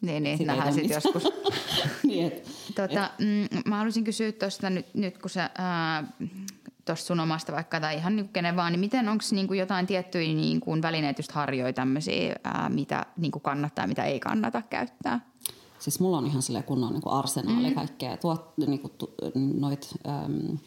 Niin, 0.00 0.22
niin 0.22 0.46
nähdään 0.46 0.72
sitten 0.72 0.94
joskus. 0.94 1.22
niin, 2.08 2.26
et, 2.26 2.50
Tota, 2.74 3.10
mm, 3.18 3.68
mä 3.68 3.76
haluaisin 3.76 4.04
kysyä 4.04 4.32
tuosta 4.32 4.70
nyt, 4.70 4.86
nyt 4.94 5.18
kun 5.18 5.30
sä 5.30 5.50
tuosta 6.84 7.06
sun 7.06 7.20
omasta 7.20 7.52
vaikka 7.52 7.80
tai 7.80 7.96
ihan 7.96 8.16
niin 8.16 8.28
kenen 8.28 8.56
vaan, 8.56 8.72
niin 8.72 8.80
miten 8.80 9.08
onko 9.08 9.24
niinku 9.30 9.54
jotain 9.54 9.86
tiettyjä 9.86 10.34
niinku 10.34 10.82
välineitä, 10.82 11.18
just 11.18 11.32
harjoja 11.32 11.72
tämmöisiä, 11.72 12.36
ää, 12.44 12.68
mitä 12.68 13.06
niinku 13.16 13.40
kannattaa 13.40 13.84
ja 13.84 13.88
mitä 13.88 14.04
ei 14.04 14.20
kannata 14.20 14.62
käyttää? 14.70 15.20
siis 15.80 16.00
mulla 16.00 16.18
on 16.18 16.26
ihan 16.26 16.42
silleen 16.42 16.64
kunnon 16.64 16.92
niin 16.92 17.02
arsenaali 17.06 17.68
mm. 17.68 17.74
kaikkea 17.74 18.16
tuot, 18.16 18.52
niin 18.56 18.78
kuin, 18.78 18.92
tu, 18.98 19.14
noit, 19.34 19.88
äm, 20.08 20.58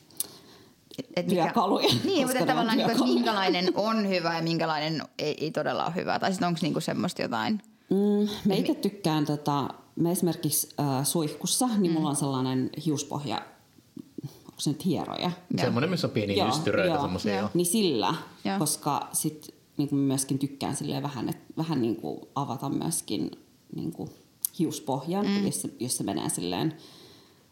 Et, 0.99 1.05
et 1.15 1.27
Työkaluja, 1.27 1.87
Niin, 1.87 2.23
koska 2.23 2.39
mutta 2.39 2.53
tavallaan, 2.53 2.77
niinku, 2.77 2.91
että 2.91 3.03
työkaluja. 3.03 3.15
minkälainen 3.15 3.71
on 3.75 4.09
hyvä 4.09 4.35
ja 4.35 4.41
minkälainen 4.43 5.01
ei, 5.19 5.37
ei 5.43 5.51
todella 5.51 5.85
ole 5.85 5.95
hyvä. 5.95 6.19
Tai 6.19 6.31
sitten 6.31 6.47
onko 6.47 6.59
niinku 6.61 6.79
semmoista 6.79 7.21
jotain? 7.21 7.61
Mm, 7.93 8.29
mä 8.45 8.53
itse 8.53 8.73
tykkään, 8.73 9.25
tota, 9.25 9.69
mä 9.95 10.11
esimerkiksi 10.11 10.69
äh, 10.79 11.05
suihkussa, 11.05 11.67
niin 11.67 11.91
Mm. 11.91 11.93
mulla 11.93 12.09
on 12.09 12.15
sellainen 12.15 12.69
hiuspohja, 12.85 13.41
onko 14.23 14.59
se 14.59 14.69
nyt 14.69 14.85
hieroja? 14.85 15.31
Semmoinen, 15.61 15.89
missä 15.89 16.07
on 16.07 16.11
pieniä 16.13 16.47
ystyröitä 16.47 17.01
semmoisia. 17.01 17.31
joo. 17.31 17.41
joo. 17.41 17.49
Niin 17.53 17.65
sillä, 17.65 18.15
Joo. 18.45 18.59
koska 18.59 19.09
sit 19.13 19.55
niin 19.77 19.89
kuin 19.89 19.99
myöskin 19.99 20.39
tykkään 20.39 20.75
silleen 20.75 21.03
vähän, 21.03 21.29
et, 21.29 21.37
vähän 21.57 21.81
niin 21.81 21.95
kuin 21.95 22.19
avata 22.35 22.69
myöskin 22.69 23.31
niin 23.75 23.91
kuin 23.91 24.09
hiuspohjan, 24.59 25.25
mm. 25.25 25.45
jos, 25.45 25.61
se, 25.61 25.69
jos 25.79 25.97
se 25.97 26.03
menee 26.03 26.29
silleen 26.29 26.73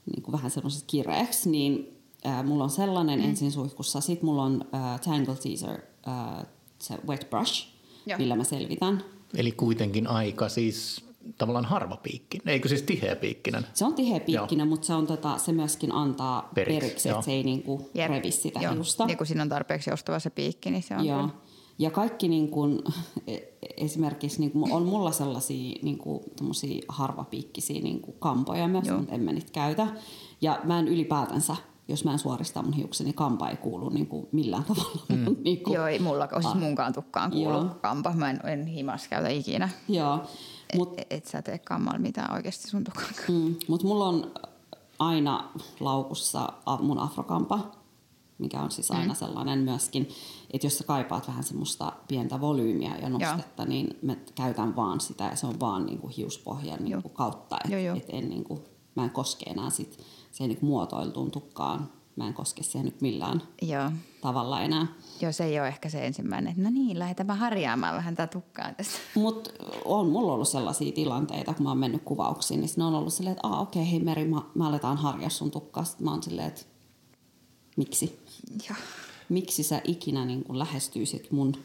niin 0.05 0.21
kuin 0.23 0.33
vähän 0.33 0.51
semmoiseksi 0.51 0.85
kireeksi, 0.87 1.49
niin 1.49 1.97
äh, 2.25 2.43
mulla 2.45 2.63
on 2.63 2.69
sellainen 2.69 3.19
mm. 3.19 3.25
ensin 3.25 3.51
suihkussa. 3.51 4.01
Sitten 4.01 4.25
mulla 4.25 4.43
on 4.43 4.65
äh, 4.75 4.99
Tangle 5.01 5.35
Teaser, 5.35 5.81
äh, 6.07 6.45
se 6.79 6.97
wet 7.07 7.27
brush, 7.29 7.67
Joo. 8.05 8.17
millä 8.17 8.35
mä 8.35 8.43
selvitän. 8.43 9.03
Eli 9.35 9.51
kuitenkin 9.51 10.07
aika 10.07 10.49
siis 10.49 11.05
tavallaan 11.37 11.65
harvapiikkinen, 11.65 12.47
eikö 12.47 12.69
siis 12.69 12.81
tiheäpiikkinen? 12.81 13.65
Se 13.73 13.85
on 13.85 13.93
tiheä 13.93 14.19
piikkinen, 14.19 14.67
mutta 14.67 14.87
se, 14.87 14.93
on, 14.93 15.07
tota, 15.07 15.37
se 15.37 15.51
myöskin 15.51 15.91
antaa 15.91 16.49
Periksi, 16.55 16.79
periksi, 16.79 17.09
että 17.09 17.21
se 17.21 17.31
ei 17.31 17.43
niinku 17.43 17.89
Jep. 17.93 18.09
revi 18.09 18.31
sitä 18.31 18.59
Joo. 18.59 18.73
hiusta. 18.73 19.05
Ja 19.09 19.17
kun 19.17 19.27
siinä 19.27 19.43
on 19.43 19.49
tarpeeksi 19.49 19.89
joustava 19.89 20.19
se 20.19 20.29
piikki, 20.29 20.71
niin 20.71 20.83
se 20.83 20.95
on 20.95 21.05
Joo. 21.05 21.19
kyllä. 21.19 21.33
Ja 21.79 21.91
kaikki 21.91 22.27
niin 22.27 22.47
kuin, 22.47 22.79
esimerkiksi 23.77 24.39
niin 24.39 24.51
kuin, 24.51 24.71
on 24.71 24.85
mulla 24.85 25.11
sellaisia 25.11 25.79
niin 25.81 25.97
kuin, 25.97 26.23
harvapiikkisiä 26.87 27.81
niin 27.81 28.01
kuin 28.01 28.15
kampoja 28.19 28.67
myös, 28.67 28.87
Joo. 28.87 28.97
mutta 28.97 29.13
en 29.13 29.21
mä 29.21 29.31
niitä 29.31 29.51
käytä. 29.51 29.87
Ja 30.41 30.59
mä 30.63 30.79
en 30.79 30.87
ylipäätänsä, 30.87 31.55
jos 31.91 32.03
mä 32.05 32.11
en 32.11 32.19
suorista 32.19 32.61
mun 32.63 32.73
hiukseni, 32.73 33.07
niin 33.07 33.15
kampa 33.15 33.49
ei 33.49 33.57
kuulu 33.57 33.89
niin 33.89 34.07
kuin 34.07 34.27
millään 34.31 34.63
tavalla. 34.63 35.01
Mm. 35.09 35.35
niin 35.43 35.63
kuin, 35.63 35.73
Joo, 35.73 35.87
ei 35.87 35.99
mulla, 35.99 36.27
siis 36.31 36.45
Ah. 36.45 36.55
munkaan 36.59 36.93
tukkaan 36.93 37.31
kuulu 37.31 37.57
Joo. 37.57 37.65
kampa. 37.81 38.13
Mä 38.13 38.29
en, 38.29 38.39
en 38.47 38.65
himas 38.67 39.07
käytä 39.07 39.29
ikinä. 39.29 39.69
Joo, 39.89 40.19
Mut, 40.75 40.93
et, 40.99 41.07
et 41.09 41.25
sä 41.25 41.41
tee 41.41 41.57
kammalla 41.57 41.99
mitään 41.99 42.33
oikeasti 42.33 42.67
sun 42.69 42.83
tukkaan. 42.83 43.13
mm, 43.29 43.55
mutta 43.67 43.87
mulla 43.87 44.05
on 44.05 44.31
aina 44.99 45.49
laukussa 45.79 46.53
mun 46.81 46.99
afrokampa, 46.99 47.59
mikä 48.37 48.61
on 48.61 48.71
siis 48.71 48.91
aina 48.91 49.13
sellainen 49.13 49.59
myöskin, 49.59 50.09
että 50.51 50.67
jos 50.67 50.77
sä 50.77 50.83
kaipaat 50.83 51.27
vähän 51.27 51.43
semmoista 51.43 51.93
pientä 52.07 52.41
volyymiä 52.41 52.95
ja 53.01 53.09
nostetta, 53.09 53.65
niin 53.65 53.97
mä 54.01 54.15
käytän 54.35 54.75
vaan 54.75 54.99
sitä 54.99 55.23
ja 55.23 55.35
se 55.35 55.47
on 55.47 55.59
vaan 55.59 55.85
niinku 55.85 56.07
hiuspohjan 56.17 56.79
niinku 56.83 57.09
kautta, 57.09 57.57
Joo, 57.69 57.79
joo. 57.79 57.95
että 57.95 58.07
et 58.17 58.23
en 58.23 58.29
niinku, 58.29 58.63
mä 58.95 59.03
en 59.03 59.09
koske 59.09 59.45
enää 59.49 59.69
sit 59.69 59.99
siihen 60.41 60.49
niinku 60.49 60.65
muotoiltuun 60.65 61.31
tukkaan, 61.31 61.89
mä 62.15 62.27
en 62.27 62.33
koske 62.33 62.63
siihen 62.63 62.85
nyt 62.85 63.01
millään 63.01 63.41
Joo. 63.61 63.91
tavalla 64.21 64.61
enää. 64.61 64.87
Joo, 65.21 65.31
se 65.31 65.43
ei 65.43 65.59
ole 65.59 65.67
ehkä 65.67 65.89
se 65.89 66.05
ensimmäinen. 66.05 66.51
että 66.51 66.63
No 66.63 66.69
niin, 66.69 66.99
lähdetään 66.99 67.39
harjaamaan 67.39 67.95
vähän 67.95 68.15
tätä 68.15 68.33
tukkaa 68.33 68.73
tästä. 68.73 68.99
Mutta 69.15 69.49
on 69.85 70.09
mulla 70.09 70.33
ollut 70.33 70.47
sellaisia 70.47 70.91
tilanteita, 70.91 71.53
kun 71.53 71.63
mä 71.63 71.69
oon 71.69 71.77
mennyt 71.77 72.01
kuvauksiin, 72.05 72.59
niin 72.61 72.69
ne 72.77 72.83
on 72.83 72.95
ollut 72.95 73.13
silleen, 73.13 73.35
että 73.35 73.47
Aa, 73.47 73.59
okei, 73.59 73.91
hei 73.91 73.99
Meri, 73.99 74.25
mä, 74.25 74.41
mä 74.55 74.67
aletaan 74.67 74.97
harjaa 74.97 75.29
sun 75.29 75.51
tukkaa. 75.51 75.83
Sitten 75.83 76.05
mä 76.05 76.11
oon 76.11 76.23
silleen, 76.23 76.47
että 76.47 76.61
miksi? 77.77 78.19
Joo. 78.69 78.77
Miksi 79.29 79.63
sä 79.63 79.81
ikinä 79.83 80.25
niin 80.25 80.43
kun 80.43 80.59
lähestyisit 80.59 81.31
mun 81.31 81.55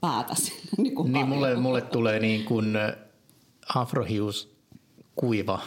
päätä 0.00 0.34
sille, 0.34 0.70
niin 0.76 0.94
kuin 0.94 1.12
Niin 1.12 1.28
mulle, 1.28 1.56
mulle 1.56 1.80
tulee 1.80 2.20
niin 2.20 2.44
kuin 2.44 2.66
afrohius 3.74 4.54
kuiva 5.16 5.60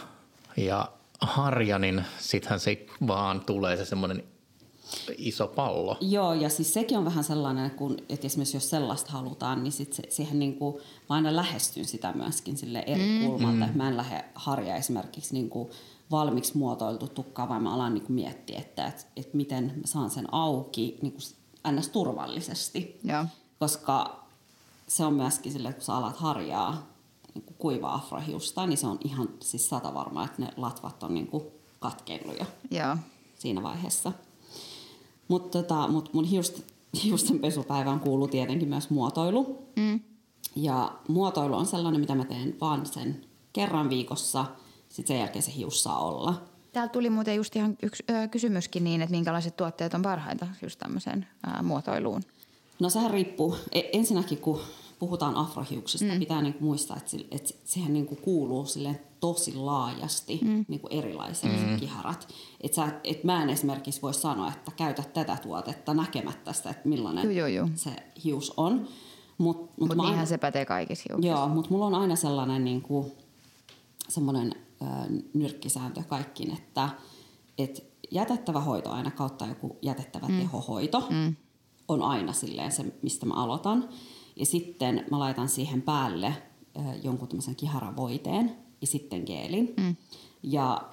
ja 0.56 0.88
harja, 1.26 1.78
niin 1.78 2.04
sittenhän 2.18 2.60
se 2.60 2.86
vaan 3.06 3.40
tulee 3.40 3.76
se 3.76 3.84
semmoinen 3.84 4.24
iso 5.18 5.46
pallo. 5.46 5.96
Joo, 6.00 6.34
ja 6.34 6.48
siis 6.48 6.74
sekin 6.74 6.98
on 6.98 7.04
vähän 7.04 7.24
sellainen, 7.24 7.70
kun, 7.70 7.96
että 8.08 8.26
esimerkiksi 8.26 8.56
jos 8.56 8.70
sellaista 8.70 9.12
halutaan, 9.12 9.62
niin 9.62 9.72
sit 9.72 9.92
se, 9.92 10.02
siihen 10.08 10.38
niin 10.38 10.54
kuin, 10.54 10.74
mä 11.08 11.14
aina 11.16 11.36
lähestyn 11.36 11.84
sitä 11.84 12.12
myöskin 12.12 12.56
sille 12.56 12.84
eri 12.86 13.06
mm. 13.06 13.26
kulmalta. 13.26 13.66
Mm. 13.66 13.76
Mä 13.76 13.88
en 13.88 13.96
lähde 13.96 14.24
harja 14.34 14.76
esimerkiksi 14.76 15.34
niin 15.34 15.50
kuin 15.50 15.70
valmiiksi 16.10 16.58
muotoiltu 16.58 17.08
tukkaa, 17.08 17.48
vaan 17.48 17.62
mä 17.62 17.74
alan 17.74 17.94
niin 17.94 18.04
kuin 18.04 18.14
miettiä, 18.14 18.58
että, 18.58 18.86
että, 18.86 19.02
että 19.16 19.36
miten 19.36 19.64
mä 19.64 19.86
saan 19.86 20.10
sen 20.10 20.34
auki 20.34 20.98
niin 21.02 21.12
kuin 21.12 21.76
ns. 21.76 21.88
turvallisesti. 21.88 23.00
Joo. 23.04 23.24
Koska 23.58 24.24
se 24.86 25.04
on 25.04 25.14
myöskin 25.14 25.52
sille, 25.52 25.68
että 25.68 25.78
kun 25.78 25.86
sä 25.86 25.94
alat 25.94 26.16
harjaa 26.16 26.93
niin 27.34 27.44
kuin 27.44 27.56
kuivaa 27.58 27.94
afrohiusta, 27.94 28.66
niin 28.66 28.78
se 28.78 28.86
on 28.86 28.98
ihan 29.04 29.28
siis 29.40 29.68
sata 29.68 29.94
varmaa, 29.94 30.24
että 30.24 30.42
ne 30.42 30.48
latvat 30.56 31.02
on 31.02 31.14
niin 31.14 31.26
kuin 31.26 31.44
katkeillut 31.80 32.38
jo 32.38 32.46
Joo. 32.70 32.96
siinä 33.38 33.62
vaiheessa. 33.62 34.12
Mutta 35.28 35.62
tota, 35.62 35.88
mut 35.88 36.12
mun 36.12 36.24
hiust, 36.24 36.60
hiusten 37.04 37.38
pesupäivään 37.38 38.00
kuuluu 38.00 38.28
tietenkin 38.28 38.68
myös 38.68 38.90
muotoilu. 38.90 39.68
Mm. 39.76 40.00
Ja 40.56 40.92
muotoilu 41.08 41.54
on 41.54 41.66
sellainen, 41.66 42.00
mitä 42.00 42.14
mä 42.14 42.24
teen 42.24 42.56
vaan 42.60 42.86
sen 42.86 43.20
kerran 43.52 43.90
viikossa. 43.90 44.44
Sitten 44.88 45.14
sen 45.14 45.18
jälkeen 45.20 45.42
se 45.42 45.52
hius 45.56 45.82
saa 45.82 45.98
olla. 45.98 46.42
Täällä 46.72 46.92
tuli 46.92 47.10
muuten 47.10 47.36
just 47.36 47.56
ihan 47.56 47.76
yksi 47.82 48.04
ö, 48.10 48.28
kysymyskin 48.28 48.84
niin, 48.84 49.02
että 49.02 49.10
minkälaiset 49.10 49.56
tuotteet 49.56 49.94
on 49.94 50.02
parhaita 50.02 50.46
just 50.62 50.78
tämmöiseen 50.78 51.26
ö, 51.46 51.62
muotoiluun. 51.62 52.22
No 52.80 52.90
sehän 52.90 53.10
riippuu. 53.10 53.56
E- 53.72 53.82
ensinnäkin 53.92 54.38
kun 54.38 54.60
puhutaan 55.04 55.36
afrohiuksista, 55.36 56.12
mm. 56.12 56.18
pitää 56.18 56.42
niinku 56.42 56.64
muistaa, 56.64 56.96
että, 56.96 57.10
sille, 57.10 57.26
että 57.30 57.50
sehän 57.64 57.92
niinku 57.92 58.16
kuuluu 58.16 58.66
sille 58.66 59.00
tosi 59.20 59.54
laajasti 59.54 60.40
mm. 60.42 60.64
niinku 60.68 60.88
erilaiset 60.90 61.52
mm. 61.52 61.76
kiharat. 61.80 62.28
Et 62.60 62.74
sä, 62.74 63.00
et 63.04 63.24
mä 63.24 63.42
en 63.42 63.50
esimerkiksi 63.50 64.02
voi 64.02 64.14
sanoa, 64.14 64.48
että 64.48 64.70
käytä 64.76 65.02
tätä 65.14 65.36
tuotetta 65.42 65.94
näkemättä 65.94 66.52
sitä, 66.52 66.70
että 66.70 66.88
millainen 66.88 67.36
Joo, 67.36 67.46
joo. 67.46 67.68
se 67.74 67.90
hius 68.24 68.52
on. 68.56 68.88
Mutta 69.38 69.72
mut 69.80 69.88
mä 69.88 69.94
niinhän 69.94 70.14
aina- 70.14 70.26
se 70.26 70.38
pätee 70.38 70.64
kaikissa 70.64 71.04
hiuksissa. 71.08 71.36
Joo, 71.36 71.48
mutta 71.48 71.70
mulla 71.70 71.86
on 71.86 71.94
aina 71.94 72.16
sellainen 72.16 72.64
niin 72.64 72.82
kuin, 72.82 73.12
semmoinen 74.08 74.54
ö, 74.82 74.84
nyrkkisääntö 75.34 76.02
kaikkiin, 76.02 76.52
että 76.52 76.88
et 77.58 77.84
jätettävä 78.10 78.60
hoito 78.60 78.90
aina 78.90 79.10
kautta 79.10 79.46
joku 79.46 79.76
jätettävä 79.82 80.26
mm. 80.28 80.38
tehohoito 80.38 81.06
mm. 81.10 81.36
on 81.88 82.02
aina 82.02 82.32
silleen 82.32 82.72
se, 82.72 82.84
mistä 83.02 83.26
mä 83.26 83.34
aloitan. 83.34 83.88
Ja 84.36 84.46
sitten 84.46 85.04
mä 85.10 85.18
laitan 85.18 85.48
siihen 85.48 85.82
päälle 85.82 86.34
jonkun 87.02 87.28
tämmöisen 87.28 87.56
kiharavoiteen 87.56 88.56
ja 88.80 88.86
sitten 88.86 89.22
geelin. 89.26 89.74
Mm. 89.76 89.96
Ja 90.42 90.88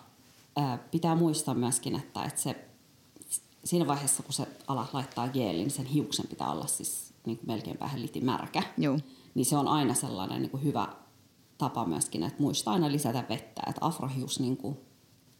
pitää 0.91 1.15
muistaa 1.15 1.53
myöskin, 1.53 1.95
että, 1.95 2.23
että 2.23 2.41
se, 2.41 2.65
siinä 3.63 3.87
vaiheessa, 3.87 4.23
kun 4.23 4.33
se 4.33 4.47
alat 4.67 4.93
laittaa 4.93 5.29
geelin, 5.29 5.61
niin 5.61 5.71
sen 5.71 5.85
hiuksen 5.85 6.27
pitää 6.27 6.51
olla 6.51 6.67
siis 6.67 7.13
niin 7.25 7.37
kuin 7.37 7.47
melkein 7.47 7.79
vähän 7.79 8.01
litimärkä 8.01 8.63
Joo. 8.77 8.99
niin 9.35 9.45
se 9.45 9.57
on 9.57 9.67
aina 9.67 9.93
sellainen 9.93 10.41
niin 10.41 10.49
kuin 10.51 10.63
hyvä 10.63 10.87
tapa 11.57 11.85
myöskin, 11.85 12.23
että 12.23 12.43
muistaa 12.43 12.73
aina 12.73 12.91
lisätä 12.91 13.23
vettä, 13.29 13.61
että 13.67 13.85
afrohius 13.85 14.39
niin 14.39 14.57
kuin 14.57 14.77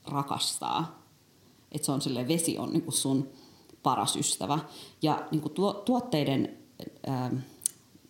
rakastaa, 0.06 1.06
että 1.72 1.86
se 1.86 1.92
on 1.92 2.02
sille 2.02 2.28
vesi 2.28 2.58
on 2.58 2.74
niin 2.74 2.82
kuin 2.82 2.94
sun 2.94 3.30
paras 3.84 4.16
ystävä. 4.16 4.60
Ja 5.02 5.28
niin 5.32 5.42
kuin 5.42 5.54
tuo, 5.54 5.74
tuotteiden, 5.74 6.58
ää, 7.08 7.32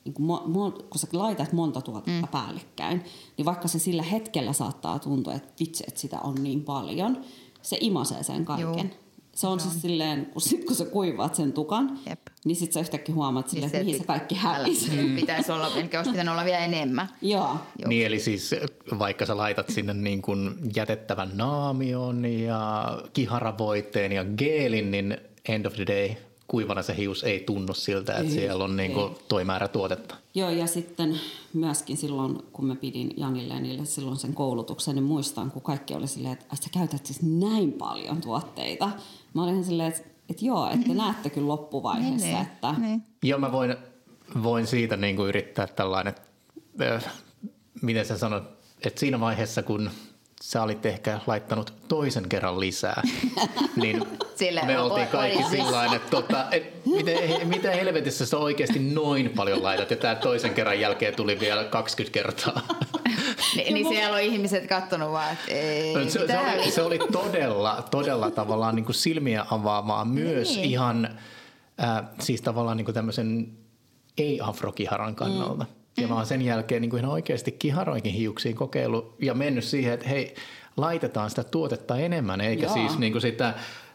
niin 0.06 0.16
mo, 0.20 0.44
mo, 0.46 0.72
kun 0.72 1.00
sä 1.00 1.08
laitat 1.14 1.54
monta 1.54 1.82
tuotetta 1.82 2.22
mm. 2.22 2.28
päällekkäin, 2.28 3.04
niin 3.38 3.46
vaikka 3.46 3.68
se 3.68 3.80
sillä 3.80 4.04
hetkellä 4.04 4.54
saattaa 4.54 5.00
tuntua, 5.00 5.34
että 5.34 5.54
vitsi, 5.60 5.84
että 5.88 6.00
sitä 6.00 6.20
on 6.20 6.36
niin 6.44 6.64
paljon, 6.64 7.22
se 7.62 7.78
imasee 7.80 8.24
sen 8.24 8.46
kaiken. 8.46 8.66
Juu. 8.66 9.02
Se 9.36 9.48
on 9.48 9.60
siis 9.60 9.82
silleen, 9.82 10.26
kun, 10.26 10.42
sit, 10.42 10.66
kun 10.66 10.76
sä 10.76 10.86
kuivaat 10.86 11.36
sen 11.36 11.54
tukan, 11.54 12.00
Jep. 12.10 12.20
niin 12.46 12.56
sit 12.56 12.74
sä 12.74 12.80
yhtäkkiä 12.80 13.16
huomaat 13.16 13.50
silleen, 13.50 13.68
että 13.68 13.84
mihin 13.84 14.00
se 14.00 14.06
kaikki 14.06 14.36
hävisi. 14.36 14.92
Älä- 15.00 15.16
Pitäisi 15.16 15.52
olla, 15.52 15.72
ehkä 15.76 16.00
olisi 16.00 16.12
pitänyt 16.12 16.32
olla 16.32 16.46
vielä 16.46 16.60
enemmän. 16.60 17.10
Joo. 17.22 17.42
Joo. 17.80 17.88
Niin 17.88 18.06
eli 18.06 18.20
siis 18.20 18.56
vaikka 19.00 19.26
sä 19.26 19.38
laitat 19.38 19.70
sinne 19.70 19.94
niin 19.94 20.22
kuin 20.22 20.56
jätettävän 20.76 21.30
naamion 21.34 22.26
ja 22.26 22.86
kiharavoiteen 23.14 24.12
ja 24.12 24.26
geelin, 24.26 24.92
niin 24.92 25.18
end 25.50 25.66
of 25.66 25.74
the 25.74 25.86
day 25.86 26.10
kuivana 26.52 26.82
se 26.82 26.98
hius 26.98 27.24
ei 27.24 27.40
tunnu 27.40 27.74
siltä, 27.74 28.12
että 28.14 28.24
Ei, 28.24 28.30
siellä 28.32 28.64
on 28.64 28.78
niin 28.78 28.92
kuin 28.94 29.16
toi 29.28 29.44
määrä 29.44 29.68
tuotetta. 29.68 30.16
Joo, 30.34 30.50
ja 30.50 30.68
sitten 30.68 31.20
myöskin 31.54 31.98
silloin, 31.98 32.38
kun 32.54 32.66
mä 32.66 32.76
pidin 32.76 33.14
Janille 33.18 33.54
ja 33.54 33.60
niille 33.60 33.86
silloin 33.86 34.18
sen 34.18 34.34
koulutuksen, 34.34 34.96
niin 34.96 35.04
muistan, 35.04 35.52
kun 35.52 35.62
kaikki 35.62 35.94
oli 35.94 36.08
silleen, 36.08 36.34
että 36.34 36.46
"Ai, 36.50 36.58
sä 36.58 36.70
käytät 36.74 37.06
siis 37.06 37.22
näin 37.22 37.74
paljon 37.74 38.22
tuotteita. 38.22 38.90
Mä 39.34 39.44
olin 39.44 39.64
silleen, 39.64 39.90
että, 39.94 40.02
että 40.30 40.46
joo, 40.46 40.70
että 40.70 40.88
te 40.88 40.94
näette 40.94 41.30
kyllä 41.30 41.48
loppuvaiheessa, 41.48 42.28
Niin, 42.28 42.42
että 42.42 42.76
niin. 42.78 43.04
Joo, 43.24 43.40
mä 43.40 43.52
voin, 43.52 43.76
voin 44.44 44.68
siitä 44.68 44.98
niin 44.98 45.16
kuin 45.16 45.30
yrittää 45.30 45.68
tällainen, 45.68 46.16
äh, 46.82 47.06
miten 47.82 48.06
sä 48.06 48.18
sanot, 48.18 48.44
että 48.86 49.00
siinä 49.00 49.20
vaiheessa, 49.20 49.64
kun 49.64 49.90
sä 50.42 50.64
olit 50.64 50.86
ehkä 50.86 51.20
laittanut 51.28 51.74
toisen 51.88 52.30
kerran 52.30 52.60
lisää, 52.60 53.02
niin 53.82 54.04
Silleen, 54.36 54.68
me 54.68 54.80
oltiin 54.80 55.08
kaikki 55.08 55.44
sillä 55.44 55.86
että 55.86 56.10
tota, 56.10 56.46
et, 56.52 56.86
miten, 56.86 57.48
mitä 57.48 57.72
helvetissä 57.72 58.26
sä 58.26 58.38
oikeasti 58.38 58.80
noin 58.80 59.30
paljon 59.30 59.64
laitat, 59.64 59.92
ja 59.92 59.98
tämä 59.98 60.16
toisen 60.16 60.54
kerran 60.54 60.80
jälkeen 60.80 61.16
tuli 61.16 61.40
vielä 61.40 61.64
20 61.64 62.14
kertaa. 62.14 62.62
Ni, 63.56 63.74
niin 63.74 63.88
siellä 63.88 64.16
on 64.16 64.22
ihmiset 64.22 64.68
kattonut 64.68 65.12
vaan, 65.12 65.34
että 65.34 65.52
ei, 65.52 65.94
Se, 65.94 66.10
se, 66.10 66.20
mitä 66.20 66.42
oli, 66.42 66.72
se 66.72 66.82
oli 66.82 67.00
todella, 67.12 67.88
todella 67.92 68.32
tavallaan 68.32 68.76
niin 68.76 68.86
kuin 68.86 68.96
silmiä 68.96 69.46
avaavaa 69.52 70.06
myös 70.06 70.56
Niin. 70.56 70.66
ihan 70.70 71.18
äh, 71.84 72.04
siis 72.20 72.42
tavallaan 72.42 72.78
niin 72.78 72.86
kuin 72.86 72.96
tämmöisen 72.96 73.52
ei-afrokiharan 74.18 75.16
kannalta. 75.16 75.66
Ja 75.98 76.08
mä 76.08 76.16
oon 76.16 76.26
sen 76.26 76.42
jälkeen 76.42 76.82
niin 76.82 76.90
kuin 76.90 77.00
ihan 77.00 77.12
oikeasti 77.12 77.52
kiharoinkin 77.52 78.14
hiuksiin 78.14 78.56
kokeillut 78.56 79.16
ja 79.22 79.34
mennyt 79.34 79.64
siihen, 79.64 79.94
että 79.94 80.10
hei, 80.10 80.36
laitetaan 80.78 81.30
sitä 81.30 81.44
tuotetta 81.44 81.98
enemmän, 81.98 82.42
eikä 82.42 82.66
Joo. 82.66 82.74
siis 82.74 82.98
niin 83.00 83.12
kuin 83.12 83.22
sitä 83.22 83.54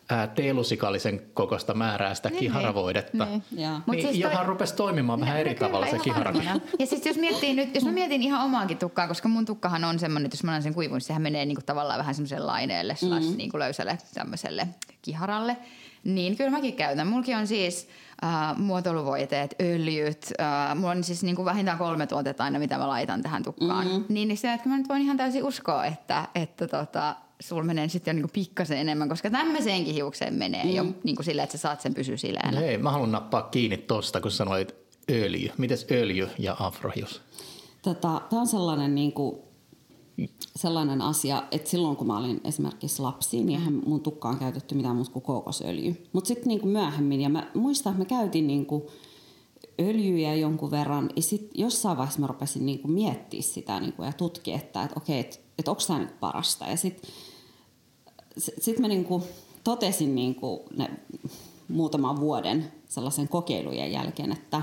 ää, 0.08 0.26
teelusikallisen 0.26 1.22
kokosta 1.34 1.74
määrää 1.74 2.14
sitä 2.14 2.28
Niin, 2.28 2.38
kiharavoidetta. 2.38 3.24
niin. 3.24 3.42
Mut 3.86 3.96
Niin, 3.96 4.02
siis 4.08 4.20
toi- 4.22 4.30
johan 4.32 4.46
rupesi 4.46 4.76
toimimaan 4.76 5.20
vähän 5.20 5.40
eri 5.40 5.54
Kyllä, 5.54 5.66
tavalla 5.68 5.86
se 5.86 5.90
ihan 5.92 6.04
kihara. 6.04 6.34
varmana. 6.34 6.60
Ja 6.78 6.86
siis 6.86 7.06
jos 7.06 7.16
miettii 7.16 7.54
nyt, 7.54 7.74
jos 7.74 7.84
mä 7.84 7.92
mietin 7.92 8.22
ihan 8.22 8.44
omaakin 8.44 8.78
tukkaa, 8.78 9.08
koska 9.08 9.28
mun 9.28 9.44
tukkahan 9.44 9.84
on 9.84 9.98
semmoinen, 9.98 10.26
että 10.26 10.34
jos 10.36 10.44
mä 10.44 10.50
annan 10.50 10.62
sen 10.62 10.74
kuivun, 10.74 10.94
niin 10.96 11.00
sehän 11.02 11.22
menee 11.22 11.46
niinku 11.46 11.62
tavallaan 11.66 11.98
vähän 11.98 12.14
semmoiselle 12.14 12.46
laineelle 12.46 12.96
slash 12.96 13.30
Mm. 13.30 13.36
niinku 13.36 13.58
löysälle 13.58 13.98
tämmöiselle 14.14 14.66
kiharalle. 15.02 15.56
Niin 16.04 16.36
kyllä 16.36 16.50
mäkin 16.50 16.74
käytän. 16.76 17.06
Mulki 17.06 17.34
on 17.34 17.46
siis 17.46 17.88
äh, 18.24 18.56
muotoiluvoiteet, 18.56 19.54
öljyt. 19.62 20.32
Äh, 20.40 20.76
mulla 20.76 20.90
on 20.90 21.04
siis 21.04 21.22
niinku 21.22 21.44
vähintään 21.44 21.78
kolme 21.78 22.06
tuotetta 22.06 22.44
aina, 22.44 22.58
mitä 22.58 22.78
mä 22.78 22.88
laitan 22.88 23.22
tähän 23.22 23.42
tukkaan. 23.42 23.86
Mm. 23.86 24.04
Niin, 24.08 24.28
niin 24.28 24.38
se, 24.38 24.52
että 24.52 24.68
mä 24.68 24.78
nyt 24.78 24.88
voin 24.88 25.02
ihan 25.02 25.16
täysin 25.16 25.44
uskoa, 25.44 25.84
että, 25.84 26.28
että 26.34 26.68
tota, 26.68 27.16
sulla 27.40 27.64
menee 27.64 27.88
sitten 27.88 28.12
jo 28.12 28.14
niinku 28.14 28.30
pikkasen 28.32 28.78
enemmän, 28.78 29.08
koska 29.08 29.30
tämmöiseenkin 29.30 29.94
hiukseen 29.94 30.34
menee 30.34 30.64
mm. 30.64 30.70
jo 30.70 30.86
niinku 31.04 31.22
silleen, 31.22 31.44
että 31.44 31.56
sä 31.58 31.62
saat 31.62 31.80
sen 31.80 31.94
pysyä 31.94 32.16
sileänä. 32.16 32.60
No 32.60 32.66
Hei, 32.66 32.78
mä 32.78 32.90
haluan 32.90 33.12
nappaa 33.12 33.42
kiinni 33.42 33.76
tosta, 33.76 34.20
kun 34.20 34.30
sanoit 34.30 34.74
öljy. 35.10 35.50
Mites 35.58 35.86
öljy 35.90 36.28
ja 36.38 36.56
afrohius? 36.58 37.22
Tota, 37.82 38.20
Tämä 38.30 38.40
on 38.40 38.46
sellainen, 38.46 38.94
niin 38.94 39.12
kuin, 39.12 39.45
sellainen 40.56 41.02
asia, 41.02 41.42
että 41.50 41.70
silloin 41.70 41.96
kun 41.96 42.06
mä 42.06 42.18
olin 42.18 42.40
esimerkiksi 42.44 43.02
lapsi, 43.02 43.44
niin 43.44 43.58
eihän 43.58 43.82
mun 43.86 44.00
tukkaan 44.00 44.38
käytetty 44.38 44.74
mitään 44.74 44.96
muuta 44.96 45.10
kuin 45.10 45.22
kookosöljy. 45.22 46.06
Mutta 46.12 46.28
sitten 46.28 46.48
niin 46.48 46.68
myöhemmin, 46.68 47.20
ja 47.20 47.28
mä 47.28 47.50
muistan, 47.54 47.90
että 47.90 48.02
mä 48.02 48.20
käytin 48.20 48.46
niin 48.46 48.66
kuin, 48.66 48.82
öljyjä 49.80 50.34
jonkun 50.34 50.70
verran, 50.70 51.10
ja 51.16 51.22
sitten 51.22 51.50
jossain 51.54 51.96
vaiheessa 51.96 52.20
mä 52.20 52.26
rupesin 52.26 52.66
niin 52.66 52.78
kuin, 52.78 52.92
miettiä 52.92 53.42
sitä 53.42 53.80
niin 53.80 53.92
kuin, 53.92 54.06
ja 54.06 54.12
tutkia, 54.12 54.56
että, 54.56 54.82
että 54.82 55.00
okei, 55.00 55.20
että, 55.20 55.36
että 55.58 55.70
onko 55.70 55.82
tämä 55.86 55.98
niin 55.98 56.08
kuin 56.08 56.18
parasta. 56.18 56.66
Ja 56.66 56.76
sitten 56.76 57.10
sitten 58.38 58.80
mä 58.80 58.88
niinku 58.88 59.22
totesin 59.64 60.14
niinku 60.14 60.64
ne 60.76 60.90
muutaman 61.68 62.20
vuoden 62.20 62.72
sellaisen 62.88 63.28
kokeilujen 63.28 63.92
jälkeen, 63.92 64.32
että, 64.32 64.62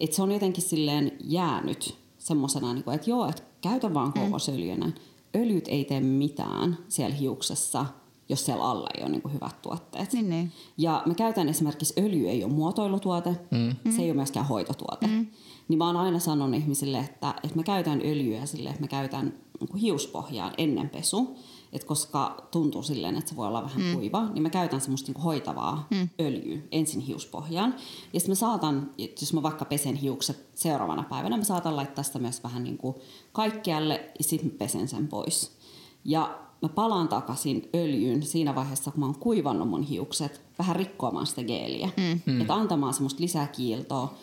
että 0.00 0.16
se 0.16 0.22
on 0.22 0.32
jotenkin 0.32 0.64
silleen 0.64 1.12
jäänyt 1.20 1.94
semmoisena, 2.18 2.74
niinku, 2.74 2.90
että 2.90 3.10
joo, 3.10 3.28
että 3.28 3.42
käytä 3.68 3.94
vaan 3.94 4.12
kookosöljynä. 4.12 4.92
Öljyt 5.36 5.68
ei 5.68 5.84
tee 5.84 6.00
mitään 6.00 6.78
siellä 6.88 7.16
hiuksessa, 7.16 7.86
jos 8.28 8.46
siellä 8.46 8.64
alla 8.64 8.88
ei 8.94 9.02
ole 9.02 9.10
niinku 9.10 9.28
hyvät 9.28 9.62
tuotteet. 9.62 10.12
Niin, 10.12 10.30
niin. 10.30 10.52
Ja 10.78 11.02
mä 11.06 11.14
käytän 11.14 11.48
esimerkiksi 11.48 11.94
öljy 11.98 12.28
ei 12.28 12.44
ole 12.44 12.52
muotoilutuote, 12.52 13.30
mm. 13.50 13.92
se 13.92 14.02
ei 14.02 14.08
ole 14.08 14.16
myöskään 14.16 14.46
hoitotuote. 14.46 15.06
Mm. 15.06 15.26
Niin 15.68 15.78
mä 15.78 15.86
oon 15.86 15.96
aina 15.96 16.18
sanonut 16.18 16.60
ihmisille, 16.60 16.98
että, 16.98 17.34
että 17.42 17.56
mä 17.56 17.62
käytän 17.62 18.00
öljyä 18.04 18.46
sille, 18.46 18.68
että 18.68 18.80
mä 18.80 18.88
käytän 18.88 19.34
niinku 19.60 19.76
hiuspohjaan 19.76 20.52
ennen 20.58 20.88
pesu. 20.88 21.36
Et 21.74 21.84
koska 21.84 22.48
tuntuu 22.50 22.82
silleen, 22.82 23.16
että 23.16 23.30
se 23.30 23.36
voi 23.36 23.46
olla 23.46 23.62
vähän 23.62 23.82
mm. 23.82 23.92
kuiva, 23.92 24.24
niin 24.24 24.42
mä 24.42 24.50
käytän 24.50 24.80
semmoista 24.80 25.08
niinku 25.08 25.22
hoitavaa 25.22 25.86
mm. 25.90 26.08
öljyä 26.20 26.58
ensin 26.72 27.00
hiuspohjaan. 27.00 27.74
Ja 28.12 28.20
sitten 28.20 28.30
mä 28.30 28.34
saatan, 28.34 28.90
jos 29.20 29.32
mä 29.32 29.42
vaikka 29.42 29.64
pesen 29.64 29.94
hiukset 29.94 30.46
seuraavana 30.54 31.02
päivänä, 31.02 31.36
mä 31.36 31.44
saatan 31.44 31.76
laittaa 31.76 32.04
sitä 32.04 32.18
myös 32.18 32.42
vähän 32.42 32.64
niinku 32.64 33.02
kaikkialle 33.32 34.10
ja 34.18 34.24
sitten 34.24 34.50
mä 34.50 34.58
pesen 34.58 34.88
sen 34.88 35.08
pois. 35.08 35.56
Ja 36.04 36.38
mä 36.62 36.68
palaan 36.68 37.08
takaisin 37.08 37.68
öljyyn 37.74 38.22
siinä 38.22 38.54
vaiheessa, 38.54 38.90
kun 38.90 39.00
mä 39.00 39.06
oon 39.06 39.18
kuivannut 39.18 39.68
mun 39.68 39.82
hiukset, 39.82 40.40
vähän 40.58 40.76
rikkoamaan 40.76 41.26
sitä 41.26 41.44
geeliä. 41.44 41.90
Mm. 42.26 42.40
Että 42.40 42.54
antamaan 42.54 42.94
semmoista 42.94 43.22
lisää 43.22 43.46
kiiltoa, 43.46 44.14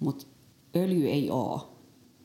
mutta 0.00 0.26
öljy 0.76 1.10
ei 1.10 1.30
ole 1.30 1.60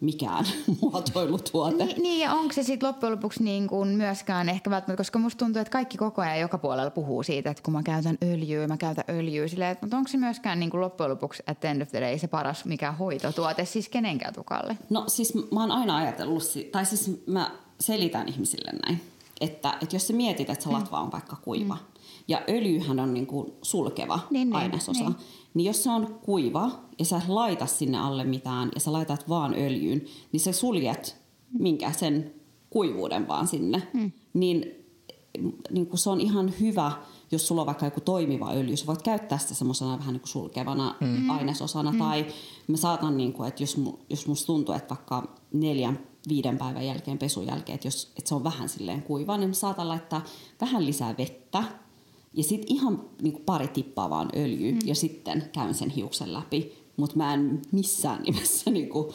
mikään 0.02 0.46
muotoilutuote. 0.82 1.86
Niin, 1.86 2.04
niin 2.04 2.20
ja 2.20 2.34
onko 2.34 2.54
se 2.54 2.64
sitten 2.64 2.88
loppujen 2.88 3.12
lopuksi 3.12 3.44
niin 3.44 3.68
kuin 3.68 3.90
myöskään 3.90 4.50
ehkä 4.50 4.70
välttämättä, 4.70 5.00
koska 5.00 5.20
musta 5.20 5.46
tuntuu, 5.46 5.62
että 5.62 5.72
kaikki 5.72 5.98
koko 5.98 6.22
ajan 6.22 6.40
joka 6.40 6.58
puolella 6.58 6.92
puhuu 6.92 7.24
siitä, 7.24 7.50
että 7.50 7.64
kun 7.64 7.74
mä 7.74 7.84
käytän 7.84 8.18
öljyä, 8.24 8.68
mä 8.68 8.78
käytän 8.78 9.04
öljyä, 9.10 9.48
silleen, 9.48 9.72
että, 9.72 9.86
mutta 9.86 9.98
onko 9.98 10.08
se 10.08 10.18
myöskään 10.18 10.60
niin 10.60 10.70
kuin 10.70 10.82
loppujen 10.82 11.12
lopuksi 11.12 11.44
at 11.48 11.60
the 11.60 11.70
end 11.70 11.82
of 11.82 11.90
the 11.90 12.02
day 12.02 12.20
se 12.20 12.28
paras 12.28 12.66
mikä 12.66 12.92
hoitotuote 12.92 13.66
siis 13.66 13.90
kenenkään 13.90 14.34
tukalle? 14.34 14.78
No 14.90 15.04
siis 15.08 15.34
mä 15.52 15.62
oon 15.62 15.72
aina 15.72 15.98
ajatellut, 15.98 16.44
tai 16.72 16.86
siis 16.86 17.24
mä 17.28 17.52
selitän 17.80 18.30
ihmisille 18.30 18.72
näin, 18.86 19.02
että, 19.42 19.78
että 19.82 19.96
jos 19.96 20.08
sä 20.08 20.14
mietit, 20.14 20.50
että 20.50 20.64
se 20.64 20.70
mm. 20.70 20.76
latva 20.76 21.00
on 21.00 21.12
vaikka 21.12 21.36
kuiva, 21.36 21.74
mm. 21.74 21.95
Ja 22.28 22.42
öljyhän 22.50 23.00
on 23.00 23.14
niin 23.14 23.28
kuin 23.28 23.54
sulkeva 23.62 24.20
niin, 24.30 24.50
niin 24.50 24.56
ainesosa, 24.56 25.04
niin. 25.04 25.16
niin 25.54 25.66
jos 25.66 25.84
se 25.84 25.90
on 25.90 26.20
kuiva 26.22 26.72
ja 27.00 27.06
sä 27.06 27.22
laita 27.28 27.66
sinne 27.66 27.98
alle 27.98 28.24
mitään 28.24 28.72
ja 28.76 28.82
sä 28.82 28.94
laitat 28.94 29.30
vaan 29.30 29.54
öljyyn, 29.54 30.06
niin 30.32 30.40
sä 30.40 30.52
suljet 30.52 31.18
minkä 31.60 31.92
sen 31.92 32.34
kuivuuden 32.70 33.28
vaan 33.28 33.48
sinne. 33.48 33.88
Mm. 33.94 34.12
Niin, 34.34 34.66
niin 35.72 35.88
kuin 35.88 36.00
se 36.00 36.10
on 36.10 36.22
ihan 36.22 36.54
hyvä, 36.60 36.92
jos 37.32 37.48
sulla 37.48 37.62
on 37.62 37.66
vaikka 37.66 37.86
joku 37.86 38.02
toimiva 38.02 38.52
öljy, 38.52 38.78
sä 38.78 38.86
voit 38.86 39.02
käyttää 39.02 39.38
sitä 39.38 39.54
semmoisena 39.54 40.00
vähän 40.00 40.14
niin 40.14 40.22
kuin 40.22 40.30
sulkevana 40.30 40.96
mm. 41.02 41.30
ainesosana. 41.30 41.92
Mm. 41.92 41.98
Tai 41.98 42.26
mä 42.68 42.78
saatan, 42.78 43.18
niin 43.18 43.34
kuin, 43.34 43.48
että 43.48 43.64
jos, 43.64 43.82
jos 44.10 44.28
musta 44.28 44.46
tuntuu, 44.46 44.76
että 44.76 44.96
vaikka 44.96 45.36
neljän 45.54 46.00
viiden 46.28 46.58
päivän 46.58 46.86
jälkeen 46.86 47.18
pesun 47.18 47.48
jälkeen, 47.48 47.76
että, 47.76 47.88
jos, 47.88 48.14
että 48.18 48.30
se 48.30 48.36
on 48.36 48.44
vähän 48.44 48.70
silleen 48.70 49.04
kuiva, 49.04 49.38
niin 49.38 49.50
mä 49.50 49.54
saatan 49.54 49.88
laittaa 49.88 50.24
vähän 50.62 50.86
lisää 50.86 51.18
vettä 51.18 51.64
ja 52.36 52.44
sitten 52.44 52.76
ihan 52.76 53.02
niin 53.22 53.34
kuin 53.34 53.46
pari 53.46 53.68
tippaa 53.68 54.10
vaan 54.10 54.30
öljyä 54.36 54.72
mm. 54.72 54.80
ja 54.86 54.96
sitten 54.96 55.50
käyn 55.54 55.74
sen 55.74 55.90
hiuksen 55.90 56.34
läpi. 56.34 56.74
Mutta 56.98 57.18
mä 57.18 57.34
en 57.34 57.62
missään 57.72 58.24
nimessä 58.26 58.72
niin 58.72 58.90
kuin, 58.90 59.14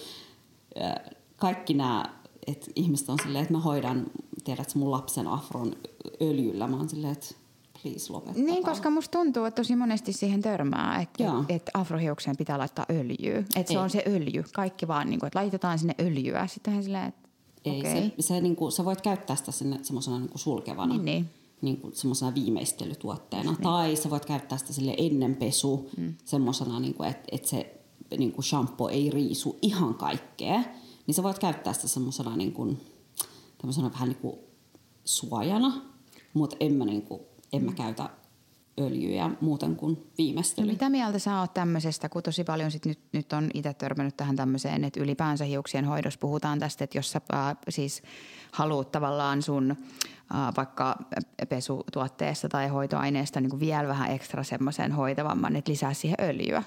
kaikki 1.36 1.74
nämä, 1.74 2.04
että 2.46 2.66
ihmiset 2.76 3.08
on 3.08 3.18
silleen, 3.22 3.42
että 3.42 3.54
mä 3.54 3.60
hoidan, 3.60 4.06
tiedätkö, 4.44 4.72
mun 4.78 4.90
lapsen 4.90 5.26
afron 5.26 5.76
öljyllä. 6.22 6.66
Mä 6.66 6.76
oon 6.76 6.88
silleen, 6.88 7.12
että 7.12 7.34
please 7.82 8.12
lopettakaa. 8.12 8.44
Niin, 8.44 8.64
koska 8.64 8.90
musta 8.90 9.18
tuntuu, 9.18 9.44
että 9.44 9.62
tosi 9.62 9.76
monesti 9.76 10.12
siihen 10.12 10.42
törmää, 10.42 11.00
että, 11.00 11.24
että 11.48 11.70
afrohiukseen 11.74 12.36
pitää 12.36 12.58
laittaa 12.58 12.86
öljyä. 12.90 13.38
Että 13.56 13.72
se 13.72 13.78
on 13.78 13.90
se 13.90 14.02
öljy. 14.06 14.44
Kaikki 14.54 14.88
vaan, 14.88 15.10
niin 15.10 15.20
kuin, 15.20 15.26
että 15.26 15.38
laitetaan 15.38 15.78
sinne 15.78 15.94
öljyä. 16.00 16.46
Sittenhän 16.46 16.82
silleen, 16.82 17.08
että 17.08 17.28
ei, 17.64 17.80
okay. 17.80 17.92
se, 17.92 18.12
se, 18.20 18.40
niin 18.40 18.56
kuin, 18.56 18.72
sä 18.72 18.84
voit 18.84 19.00
käyttää 19.00 19.36
sitä 19.36 19.52
semmoisena 19.82 20.18
niin 20.18 20.30
sulkevana. 20.34 20.94
Niin, 20.94 21.04
niin 21.04 21.30
niin 21.62 21.76
kuin 21.76 21.96
semmoisena 21.96 22.34
viimeistelytuotteena. 22.34 23.50
Niin. 23.50 23.62
Tai 23.62 23.96
sä 23.96 24.11
voit 24.11 24.24
käyttää 24.24 24.58
sitä 24.58 24.72
sille 24.72 24.94
ennen 24.98 25.36
pesu 25.36 25.90
mm. 25.96 26.14
semmoisena, 26.24 26.80
niin 26.80 27.04
että 27.04 27.28
et 27.32 27.44
se 27.44 27.80
niin 28.18 28.32
kuin 28.32 28.44
shampoo 28.44 28.88
ei 28.88 29.11
riisu 29.11 29.58
ihan 29.62 29.94
kaikkea. 29.94 30.62
Niin 31.06 31.14
sä 31.14 31.22
voit 31.22 31.38
käyttää 31.38 31.72
sitä 31.72 31.88
semmoisena 31.88 32.36
niin 32.36 32.52
kuin, 32.52 32.80
vähän 33.92 34.08
niin 34.08 34.18
kuin 34.18 34.38
suojana, 35.04 35.82
mutta 36.34 36.56
en 36.61 36.74
mä, 36.74 36.84
niin 36.84 37.02
kuin, 37.02 37.20
en 37.52 37.64
mä 37.64 37.70
mm. 37.70 37.76
käytä 37.76 38.11
öljyjä 38.80 39.30
muuten 39.40 39.76
kuin 39.76 40.06
viimeistely. 40.18 40.66
No 40.66 40.72
mitä 40.72 40.88
mieltä 40.88 41.18
sä 41.18 41.40
oot 41.40 41.54
tämmöisestä, 41.54 42.08
kun 42.08 42.22
tosi 42.22 42.44
paljon 42.44 42.70
sit 42.70 42.86
nyt, 42.86 42.98
nyt 43.12 43.32
on 43.32 43.50
itse 43.54 43.74
törmännyt 43.74 44.16
tähän 44.16 44.36
tämmöiseen, 44.36 44.84
että 44.84 45.00
ylipäänsä 45.00 45.44
hiuksien 45.44 45.84
hoidossa 45.84 46.20
puhutaan 46.20 46.58
tästä, 46.58 46.84
että 46.84 46.98
jos 46.98 47.12
sä 47.12 47.20
äh, 47.34 47.56
siis 47.68 48.02
haluat 48.52 48.92
tavallaan 48.92 49.42
sun 49.42 49.76
vaikka 50.57 50.97
pesutuotteesta 51.49 52.49
tai 52.49 52.68
hoitoaineesta 52.68 53.41
niin 53.41 53.51
kuin 53.51 53.61
vielä 53.61 53.89
vähän 53.89 54.11
ekstra 54.11 54.45
semmoisen 54.45 54.93
hoitavamman, 54.93 55.57
että 55.57 55.72
lisää 55.72 55.95
siihen 55.95 56.16
öljyä. 56.20 56.62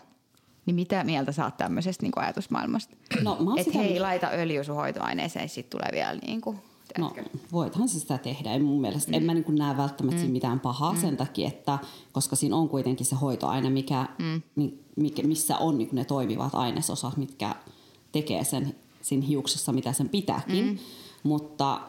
Niin 0.66 0.76
mitä 0.76 1.04
mieltä 1.04 1.32
sä 1.32 1.46
oot 1.46 1.58
tämmöisestä 1.58 2.04
niin 2.04 2.12
kuin 2.12 2.24
ajatusmaailmasta? 2.24 2.96
No, 3.22 3.38
että 3.58 3.78
hei, 3.78 4.00
laita 4.00 4.28
öljy 4.34 4.64
sun 4.64 4.76
hoitoaineeseen, 4.76 5.50
sitten 5.50 5.80
tulee 5.80 5.90
vielä 5.92 6.20
niin 6.28 6.42
kuin 6.42 6.60
No, 6.98 7.16
voithan 7.52 7.90
se 7.90 8.00
sitä 8.00 8.18
tehdä. 8.18 8.52
En 8.52 8.66
mun 8.66 8.82
mielestä, 8.82 9.12
mm. 9.12 9.14
en 9.14 9.24
mä 9.24 9.34
niin 9.34 9.56
näe 9.56 9.78
välttämättä 9.78 10.24
mm. 10.24 10.32
mitään 10.32 10.60
pahaa 10.60 10.94
mm. 10.94 11.02
sen 11.02 11.18
takia, 11.18 11.48
että 11.48 11.80
koska 12.12 12.36
siinä 12.36 12.56
on 12.56 12.70
kuitenkin 12.70 13.06
se 13.06 13.16
hoitoaine, 13.16 13.70
mikä, 13.70 14.08
mm. 14.20 14.42
mikä, 14.96 15.24
missä 15.24 15.58
on 15.58 15.78
niin 15.78 15.90
ne 15.92 16.06
toimivat 16.06 16.56
ainesosat, 16.56 17.18
mitkä 17.18 17.56
tekee 18.12 18.44
sen 18.44 18.76
siinä 19.02 19.26
hiuksessa, 19.26 19.74
mitä 19.74 19.94
sen 19.94 20.10
pitääkin. 20.10 20.66
Mm. 20.66 20.78
Mutta 21.24 21.82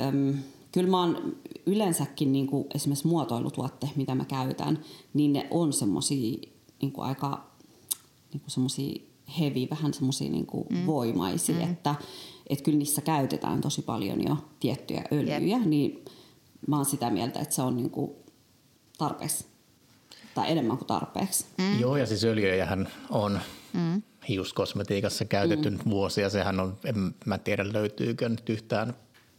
äm, 0.00 0.34
kyllä 0.72 0.90
mä 0.90 1.00
oon 1.00 1.36
yleensäkin 1.66 2.32
niin 2.32 2.46
kuin 2.46 2.66
esimerkiksi 2.74 3.06
muotoilutuotteet, 3.06 3.96
mitä 3.96 4.14
mä 4.14 4.24
käytän, 4.24 4.78
niin 5.14 5.32
ne 5.32 5.48
on 5.50 5.72
semmosia 5.72 6.38
niin 6.82 6.92
aika 6.96 7.50
niin 8.32 8.42
semmosia 8.46 9.00
heavy, 9.38 9.66
vähän 9.70 9.94
semmosia 9.94 10.30
niin 10.30 10.46
mm. 10.70 10.86
voimaisia, 10.86 11.66
mm. 11.66 11.72
että 11.72 11.94
että 12.48 12.64
kyllä 12.64 12.78
niissä 12.78 13.02
käytetään 13.02 13.60
tosi 13.60 13.82
paljon 13.82 14.24
jo 14.24 14.36
tiettyjä 14.60 15.04
öljyjä, 15.12 15.58
yep. 15.58 15.66
niin 15.66 16.04
mä 16.66 16.76
oon 16.76 16.84
sitä 16.84 17.10
mieltä, 17.10 17.40
että 17.40 17.54
se 17.54 17.62
on 17.62 17.76
niinku 17.76 18.16
tarpeeksi 18.98 19.44
tai 20.34 20.52
enemmän 20.52 20.78
kuin 20.78 20.86
tarpeeksi. 20.86 21.46
Mm. 21.58 21.80
Joo, 21.80 21.96
ja 21.96 22.06
siis 22.06 22.24
öljyjähän 22.24 22.88
on 23.10 23.40
mm. 23.72 24.02
hiuskosmetiikassa 24.28 25.24
käytetty 25.24 25.70
mm. 25.70 25.78
vuosia. 25.90 26.30
Sehän 26.30 26.60
on, 26.60 26.76
en 26.84 27.14
mä 27.26 27.38
tiedä 27.38 27.72
löytyykö 27.72 28.28
nyt 28.28 28.48
yhtään 28.48 28.94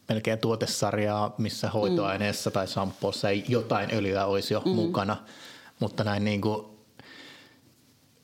melkein 0.10 0.40
tuotesarjaa, 0.40 1.36
missä 1.38 1.70
hoitoaineessa 1.70 2.50
mm. 2.50 2.54
tai 2.54 2.68
shampoossa 2.68 3.30
ei 3.30 3.46
jotain 3.48 3.90
öljyä 3.94 4.26
olisi 4.26 4.54
jo 4.54 4.62
mm. 4.66 4.72
mukana. 4.72 5.18
Mutta 5.80 6.04
näin 6.04 6.26
niin 6.26 6.42
kuin 6.42 6.66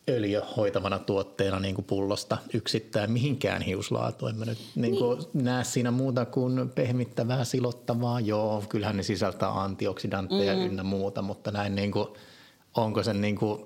öljy 0.09 0.41
hoitavana 0.57 0.99
tuotteena 0.99 1.59
niin 1.59 1.75
kuin 1.75 1.86
pullosta 1.86 2.38
yksittäin 2.53 3.11
mihinkään 3.11 3.61
hiuslaatuun. 3.61 4.31
En 4.31 4.38
mä 4.38 4.45
nyt 4.45 4.57
niin 4.75 4.97
kuin 4.97 5.19
niin. 5.33 5.45
näe 5.45 5.63
siinä 5.63 5.91
muuta 5.91 6.25
kuin 6.25 6.69
pehmittävää, 6.69 7.43
silottavaa. 7.43 8.19
Joo, 8.19 8.63
kyllähän 8.69 8.97
ne 8.97 9.03
sisältää 9.03 9.61
antioksidantteja 9.61 10.55
mm. 10.55 10.61
ynnä 10.61 10.83
muuta, 10.83 11.21
mutta 11.21 11.51
näin 11.51 11.75
niin 11.75 11.91
kuin, 11.91 12.07
onko 12.75 13.03
se 13.03 13.13
niin 13.13 13.36
kuin 13.36 13.65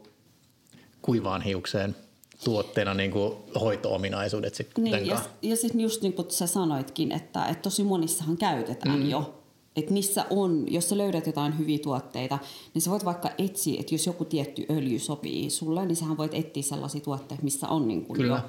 kuivaan 1.01 1.41
hiukseen 1.41 1.95
tuotteena 2.43 2.93
niin 2.93 3.11
kuin 3.11 3.33
hoito-ominaisuudet 3.59 4.55
sitten 4.55 4.83
niin, 4.83 5.05
ja, 5.05 5.19
ja 5.41 5.55
sitten 5.55 5.81
just 5.81 6.01
niin 6.01 6.13
kuin 6.13 6.31
sä 6.31 6.47
sanoitkin, 6.47 7.11
että, 7.11 7.45
että 7.45 7.61
tosi 7.61 7.83
monissahan 7.83 8.37
käytetään 8.37 8.99
mm. 8.99 9.09
jo 9.09 9.39
että 9.75 9.93
missä 9.93 10.25
on, 10.29 10.65
jos 10.67 10.89
sä 10.89 10.97
löydät 10.97 11.27
jotain 11.27 11.57
hyviä 11.57 11.79
tuotteita, 11.79 12.39
niin 12.73 12.81
sä 12.81 12.91
voit 12.91 13.05
vaikka 13.05 13.29
etsiä, 13.37 13.79
että 13.79 13.95
jos 13.95 14.05
joku 14.05 14.25
tietty 14.25 14.65
öljy 14.69 14.99
sopii 14.99 15.49
sulle, 15.49 15.85
niin 15.85 15.95
sähän 15.95 16.17
voit 16.17 16.33
etsiä 16.33 16.63
sellaisia 16.63 17.01
tuotteita, 17.01 17.43
missä 17.43 17.67
on 17.67 17.87
niin 17.87 18.05
kuin 18.05 18.27
jo 18.27 18.39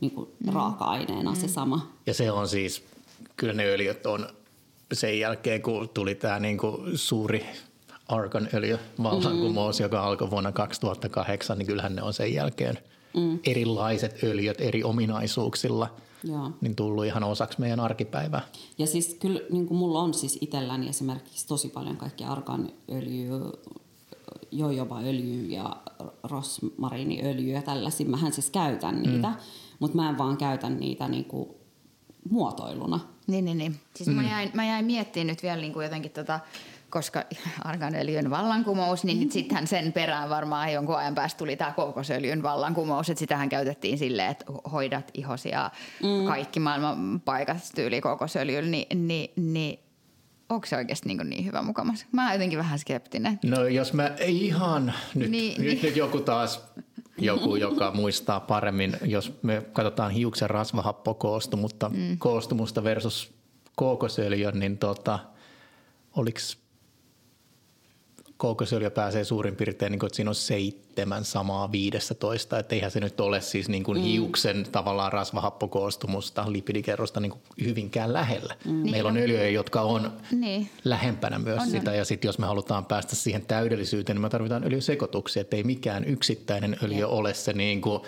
niin 0.00 0.10
kuin 0.10 0.30
mm. 0.46 0.52
raaka-aineena 0.52 1.30
mm. 1.30 1.36
se 1.36 1.48
sama. 1.48 1.92
Ja 2.06 2.14
se 2.14 2.30
on 2.30 2.48
siis, 2.48 2.82
kyllä 3.36 3.52
ne 3.52 3.64
öljyt 3.64 4.06
on 4.06 4.28
sen 4.92 5.18
jälkeen, 5.18 5.62
kun 5.62 5.88
tuli 5.88 6.14
tämä 6.14 6.38
niin 6.38 6.58
kuin 6.58 6.98
suuri 6.98 7.46
argon 8.08 8.48
öljy 8.54 8.78
vallankumous, 9.02 9.78
mm. 9.78 9.82
joka 9.82 10.04
alkoi 10.04 10.30
vuonna 10.30 10.52
2008, 10.52 11.58
niin 11.58 11.66
kyllähän 11.66 11.96
ne 11.96 12.02
on 12.02 12.14
sen 12.14 12.34
jälkeen 12.34 12.78
mm. 13.14 13.38
erilaiset 13.44 14.22
öljyt 14.22 14.60
eri 14.60 14.84
ominaisuuksilla– 14.84 15.88
Joo. 16.24 16.50
niin 16.60 16.76
tullut 16.76 17.04
ihan 17.04 17.24
osaksi 17.24 17.60
meidän 17.60 17.80
arkipäivää. 17.80 18.42
Ja 18.78 18.86
siis 18.86 19.16
kyllä 19.20 19.40
niin 19.50 19.66
kuin 19.66 19.78
mulla 19.78 20.00
on 20.00 20.14
siis 20.14 20.38
itselläni 20.40 20.88
esimerkiksi 20.88 21.46
tosi 21.46 21.68
paljon 21.68 21.96
kaikkia 21.96 22.28
arganöljyä, 22.28 23.52
jojobaöljyä 24.50 25.56
ja 25.56 25.76
rosmariiniöljyä 26.22 27.54
ja 27.54 27.62
tällaisia. 27.62 28.06
Mähän 28.06 28.32
siis 28.32 28.50
käytän 28.50 29.02
niitä, 29.02 29.28
mm. 29.28 29.36
mutta 29.78 29.96
mä 29.96 30.10
en 30.10 30.18
vaan 30.18 30.36
käytä 30.36 30.70
niitä 30.70 31.08
niin 31.08 31.24
kuin 31.24 31.48
muotoiluna. 32.30 33.00
Niin, 33.26 33.44
niin, 33.44 33.58
niin. 33.58 33.80
Siis 33.96 34.08
mm. 34.08 34.14
mä, 34.14 34.22
jäin, 34.22 34.50
mä 34.54 34.66
jäin 34.66 34.84
miettimään 34.84 35.26
nyt 35.26 35.42
vielä 35.42 35.60
niin 35.60 35.72
kuin 35.72 35.84
jotenkin 35.84 36.10
tota, 36.10 36.40
koska 36.94 37.24
arganöljyn 37.70 38.30
vallankumous, 38.30 39.04
niin 39.04 39.18
mm-hmm. 39.18 39.30
sittenhän 39.30 39.66
sen 39.66 39.92
perään 39.92 40.30
varmaan 40.30 40.72
jonkun 40.72 40.96
ajan 40.96 41.14
päästä 41.14 41.38
tuli 41.38 41.56
tämä 41.56 41.72
koukosöljyn 41.72 42.42
vallankumous, 42.42 43.10
että 43.10 43.18
sitähän 43.18 43.48
käytettiin 43.48 43.98
silleen, 43.98 44.30
että 44.30 44.44
hoidat 44.72 45.10
ihosia 45.14 45.70
mm. 46.02 46.26
kaikki 46.26 46.60
maailman 46.60 47.20
paikat 47.20 47.56
tyyli 47.74 48.00
koukosöljyllä, 48.00 48.70
niin, 48.70 49.08
niin, 49.08 49.32
niin 49.36 49.78
onko 50.48 50.66
se 50.66 50.76
oikeasti 50.76 51.08
niin, 51.08 51.30
niin 51.30 51.44
hyvä 51.44 51.62
mukamas? 51.62 52.06
Mä 52.12 52.24
oon 52.24 52.32
jotenkin 52.32 52.58
vähän 52.58 52.78
skeptinen. 52.78 53.38
No 53.44 53.66
jos 53.66 53.92
mä 53.92 54.06
ei 54.06 54.46
ihan, 54.46 54.92
nyt, 55.14 55.30
niin, 55.30 55.62
nyt, 55.62 55.66
niin. 55.66 55.82
nyt 55.82 55.96
joku 55.96 56.20
taas 56.20 56.64
joku, 57.18 57.56
joka 57.56 57.92
muistaa 57.94 58.40
paremmin, 58.40 58.96
jos 59.04 59.32
me 59.42 59.62
katsotaan 59.72 60.10
hiuksen 60.10 60.50
rasvahappokoostumusta 60.50 61.88
mm. 61.88 62.18
koostumusta 62.18 62.84
versus 62.84 63.34
kookosöljön, 63.76 64.58
niin 64.58 64.78
tota, 64.78 65.18
oliko 66.16 66.38
kookosöljyä 68.36 68.90
pääsee 68.90 69.24
suurin 69.24 69.56
piirtein, 69.56 69.92
niin 69.92 69.98
kuin, 69.98 70.08
että 70.08 70.16
siinä 70.16 70.30
on 70.30 70.34
seitsemän 70.34 71.24
samaa 71.24 71.72
15, 71.72 72.58
että 72.58 72.74
eihän 72.74 72.90
se 72.90 73.00
nyt 73.00 73.20
ole 73.20 73.40
siis 73.40 73.68
niin 73.68 73.84
kuin 73.84 73.98
mm. 73.98 74.04
hiuksen 74.04 74.66
tavallaan 74.72 75.12
rasvahappokoostumusta, 75.12 76.52
lipidikerrosta 76.52 77.20
niin 77.20 77.32
kuin 77.32 77.42
hyvinkään 77.64 78.12
lähellä. 78.12 78.56
Mm. 78.64 78.90
Meillä 78.90 79.08
on 79.08 79.16
öljyjä, 79.16 79.48
jotka 79.48 79.80
on 79.80 80.12
niin. 80.30 80.70
lähempänä 80.84 81.38
myös 81.38 81.62
on, 81.62 81.70
sitä, 81.70 81.94
ja 81.94 82.04
sitten 82.04 82.28
jos 82.28 82.38
me 82.38 82.46
halutaan 82.46 82.84
päästä 82.84 83.16
siihen 83.16 83.46
täydellisyyteen, 83.46 84.16
niin 84.16 84.22
me 84.22 84.30
tarvitaan 84.30 84.64
öljysekoituksia, 84.64 85.40
että 85.40 85.56
ei 85.56 85.64
mikään 85.64 86.04
yksittäinen 86.04 86.76
öljy 86.82 86.98
yeah. 86.98 87.12
ole 87.12 87.34
se 87.34 87.52
niin 87.52 87.80
kuin, 87.80 88.02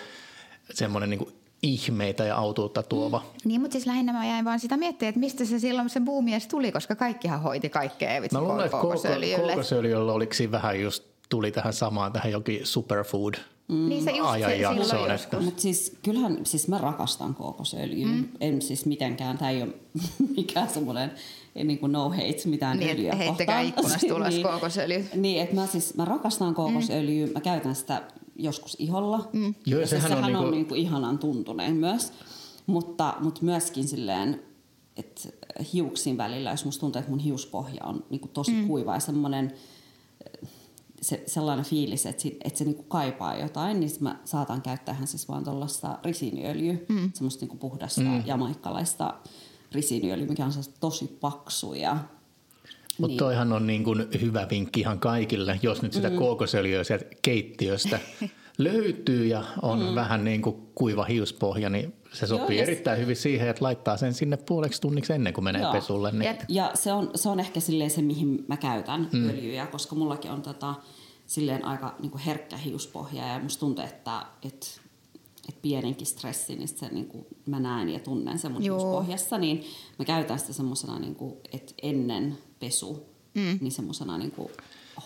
semmoinen 0.73 1.09
niin 1.09 1.19
kuin 1.19 1.36
ihmeitä 1.61 2.23
ja 2.23 2.35
autuutta 2.35 2.83
tuova. 2.83 3.17
Mm. 3.17 3.49
Niin, 3.49 3.61
mutta 3.61 3.73
siis 3.73 3.85
lähinnä 3.85 4.13
mä 4.13 4.25
jäin 4.25 4.45
vaan 4.45 4.59
sitä 4.59 4.77
miettimään, 4.77 5.09
että 5.09 5.19
mistä 5.19 5.45
se 5.45 5.59
silloin 5.59 5.89
se 5.89 5.99
buumi 5.99 6.31
tuli, 6.49 6.71
koska 6.71 6.95
kaikkihan 6.95 7.41
hoiti 7.41 7.69
kaikkea 7.69 8.21
vitsi 8.21 8.35
Mä 8.35 8.41
luulen, 8.41 8.65
että 8.65 8.77
kookosöljyllä 8.77 10.13
oliko 10.13 10.33
siinä 10.33 10.51
vähän 10.51 10.81
just 10.81 11.03
tuli 11.29 11.51
tähän 11.51 11.73
samaan, 11.73 12.13
tähän 12.13 12.31
jokin 12.31 12.65
superfood 12.65 13.33
Mm. 13.67 13.89
Niin 13.89 14.03
se 14.03 14.11
just 14.11 14.29
ajanjaksoon. 14.29 15.11
Että... 15.11 15.39
Mutta 15.39 15.61
siis 15.61 15.97
kyllähän, 16.03 16.37
siis 16.43 16.67
mä 16.67 16.77
rakastan 16.77 17.35
kookosöljyä. 17.35 18.07
Mm. 18.07 18.27
En 18.41 18.61
siis 18.61 18.85
mitenkään, 18.85 19.37
tämä 19.37 19.51
ei 19.51 19.61
ole 19.61 19.73
mikään 20.37 20.69
semmoinen 20.69 21.11
niin 21.63 21.79
kuin 21.79 21.91
no 21.91 22.09
hate 22.09 22.41
mitään 22.45 22.79
niin, 22.79 22.91
öljyä 22.91 23.15
heittäkää 23.15 23.61
ikkunasta 23.61 24.15
ulos 24.15 24.29
niin, 24.29 24.43
kookosöljy. 24.43 25.09
Niin, 25.15 25.41
että 25.41 25.55
mä 25.55 25.67
siis 25.67 25.95
mä 25.95 26.05
rakastan 26.05 26.53
kookosöljyä, 26.55 27.27
mm. 27.27 27.33
mä 27.33 27.41
käytän 27.41 27.75
sitä 27.75 28.01
joskus 28.39 28.75
iholla. 28.79 29.29
Mm. 29.33 29.55
Joo, 29.65 29.81
ja 29.81 29.87
sehän, 29.87 30.09
sehän 30.09 30.23
on, 30.23 30.35
on 30.35 30.41
niinku... 30.41 30.51
niinku 30.51 30.75
ihanan 30.75 31.19
tuntuneen 31.19 31.75
myös. 31.75 32.13
Mutta, 32.65 33.13
mutta 33.19 33.41
myöskin 33.43 33.87
silleen, 33.87 34.41
että 34.97 35.29
hiuksin 35.73 36.17
välillä, 36.17 36.51
jos 36.51 36.65
musta 36.65 36.79
tuntuu, 36.79 36.99
että 36.99 37.11
mun 37.11 37.19
hiuspohja 37.19 37.83
on 37.83 38.05
niinku 38.09 38.27
tosi 38.27 38.51
mm. 38.51 38.67
kuiva 38.67 38.93
ja 38.93 38.99
semmoinen 38.99 39.53
se, 41.01 41.23
sellainen 41.27 41.65
fiilis, 41.65 42.05
että, 42.05 42.21
se, 42.21 42.37
että 42.43 42.57
se 42.57 42.65
niinku 42.65 42.83
kaipaa 42.83 43.37
jotain, 43.37 43.79
niin 43.79 43.91
mä 43.99 44.19
saatan 44.25 44.61
käyttää 44.61 44.97
siis 45.05 45.27
vaan 45.27 45.43
tuollaista 45.43 45.99
risiiniöljyä, 46.03 46.75
mm. 46.89 47.11
semmoista 47.13 47.41
niinku 47.41 47.57
puhdasta 47.57 48.01
mm. 48.01 48.23
jamaikkalaista 48.25 49.13
risiiniöljyä, 49.71 50.27
mikä 50.27 50.45
on 50.45 50.51
tosi 50.79 51.17
paksu 51.21 51.73
ja 51.73 51.97
mutta 52.97 53.11
niin. 53.11 53.17
toihan 53.17 53.53
on 53.53 53.67
niin 53.67 53.83
kuin 53.83 54.07
hyvä 54.21 54.47
vinkki 54.49 54.79
ihan 54.79 54.99
kaikille, 54.99 55.59
jos 55.63 55.81
nyt 55.81 55.93
sitä 55.93 56.09
mm. 56.09 56.15
kookosöljyä 56.15 56.83
sieltä 56.83 57.05
keittiöstä 57.21 57.99
löytyy 58.57 59.25
ja 59.25 59.43
on 59.61 59.79
mm. 59.79 59.95
vähän 59.95 60.23
niin 60.23 60.41
kuin 60.41 60.55
kuiva 60.75 61.03
hiuspohja, 61.03 61.69
niin 61.69 61.93
se 62.13 62.27
sopii 62.27 62.57
Joo, 62.57 62.63
erittäin 62.63 62.99
hyvin 62.99 63.15
siihen, 63.15 63.49
että 63.49 63.63
laittaa 63.63 63.97
sen 63.97 64.13
sinne 64.13 64.37
puoleksi 64.37 64.81
tunniksi 64.81 65.13
ennen 65.13 65.33
kuin 65.33 65.43
menee 65.43 65.61
Joo. 65.61 65.71
pesulle. 65.73 66.11
Niin. 66.11 66.37
Ja 66.47 66.71
se 66.73 66.93
on, 66.93 67.11
se 67.15 67.29
on 67.29 67.39
ehkä 67.39 67.59
silleen 67.59 67.89
se, 67.89 68.01
mihin 68.01 68.45
mä 68.47 68.57
käytän 68.57 69.09
mm. 69.11 69.29
öljyjä, 69.29 69.65
koska 69.65 69.95
mullakin 69.95 70.31
on 70.31 70.41
tota, 70.41 70.75
silleen 71.25 71.65
aika 71.65 71.95
niin 71.99 72.11
kuin 72.11 72.21
herkkä 72.21 72.57
hiuspohja 72.57 73.27
ja 73.27 73.39
musta 73.39 73.59
tuntuu, 73.59 73.85
että, 73.85 74.25
että 74.43 74.67
että 75.49 75.61
pienenkin 75.61 76.07
stressi, 76.07 76.55
niin 76.55 76.67
se 76.67 76.87
niin 76.87 77.07
kuin 77.07 77.25
mä 77.45 77.59
näen 77.59 77.89
ja 77.89 77.99
tunnen 77.99 78.39
sen 78.39 78.51
mun 78.51 78.61
hiuspohjassa, 78.61 79.37
niin 79.37 79.63
mä 79.99 80.05
käytän 80.05 80.39
sitä 80.39 80.53
semmoisena, 80.53 80.99
niin 80.99 81.15
kuin, 81.15 81.33
että 81.53 81.73
ennen 81.81 82.37
pesu, 82.59 83.05
mm. 83.33 83.57
niin 83.61 83.71
semmoisena 83.71 84.17
niin 84.17 84.31
kuin 84.31 84.49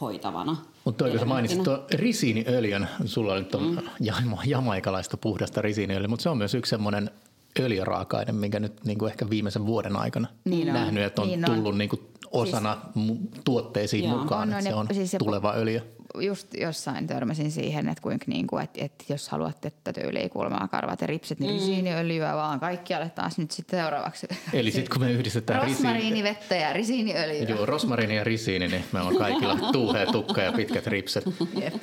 hoitavana. 0.02 0.58
Mutta 0.86 1.10
kun 1.10 1.20
sä 1.20 1.26
mainitsit 1.26 1.64
tuon 1.64 1.84
risiiniöljyn, 1.94 2.88
sulla 3.06 3.34
oli 3.34 3.44
tuon 3.44 3.64
mm. 3.64 4.38
jamaikalaista 4.46 5.18
puhdasta 5.18 5.62
risiiniöljyä, 5.62 6.08
mutta 6.08 6.24
se 6.24 6.30
on 6.30 6.38
myös 6.38 6.54
yksi 6.54 6.70
semmoinen 6.70 7.12
öljyraaka-aine, 7.60 8.32
minkä 8.32 8.60
nyt 8.60 8.86
niin 8.86 8.98
kuin 8.98 9.12
ehkä 9.12 9.30
viimeisen 9.30 9.66
vuoden 9.66 9.96
aikana 9.96 10.28
niin 10.46 10.68
on. 10.68 10.74
nähnyt, 10.74 11.04
että 11.04 11.22
on 11.22 11.28
niin 11.28 11.46
tullut 11.46 11.74
on. 11.74 11.78
Niin 11.78 11.90
kuin 11.90 12.02
osana 12.32 12.78
siis, 12.94 13.20
tuotteisiin 13.44 14.04
joo, 14.04 14.18
mukaan, 14.18 14.50
on, 14.50 14.54
että 14.54 14.70
se 14.70 14.74
on 14.74 14.88
siis 14.94 15.16
tuleva 15.20 15.54
öljy 15.56 15.82
just 16.20 16.48
jossain 16.54 17.08
törmäsin 17.08 17.52
siihen, 17.52 17.90
että, 17.90 18.02
kuinka, 18.02 18.26
niin 18.28 18.48
kuin, 18.48 18.64
että, 18.64 18.86
että 18.86 19.06
jos 19.10 19.30
haluatte 19.30 19.68
että 19.68 19.94
tyyliä 19.94 20.30
kulmaa, 20.30 20.68
karvat 20.68 21.02
ja 21.02 21.08
ripset, 21.08 21.40
niin 21.40 21.52
mm. 21.52 21.60
risiiniöljyä 21.60 22.36
vaan 22.36 22.60
kaikkialle 22.60 23.10
taas 23.10 23.38
nyt 23.38 23.52
sitten 23.52 23.80
seuraavaksi. 23.80 24.28
Eli 24.54 24.72
sitten 24.72 24.94
kun 24.94 25.08
me 25.08 25.12
yhdistetään 25.12 25.68
Rosmariinivettä 25.68 26.56
ja 26.56 26.74
risiiniöljyä. 26.74 27.50
Joo, 27.50 27.66
rosmariini 27.66 28.16
ja 28.16 28.24
risiini, 28.24 28.68
niin 28.68 28.84
meillä 28.92 29.10
on 29.10 29.18
kaikilla 29.18 29.58
tuuhea 29.72 30.06
tukka 30.06 30.42
ja 30.42 30.52
pitkät 30.52 30.88
ripset. 30.88 31.24
Jep. 31.62 31.74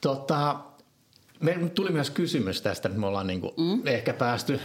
Tota, 0.00 0.60
me 1.40 1.70
tuli 1.74 1.90
myös 1.90 2.10
kysymys 2.10 2.62
tästä, 2.62 2.88
että 2.88 3.00
me 3.00 3.06
ollaan 3.06 3.26
niin 3.26 3.40
kuin 3.40 3.52
mm. 3.56 3.86
ehkä 3.86 4.12
päästy 4.12 4.60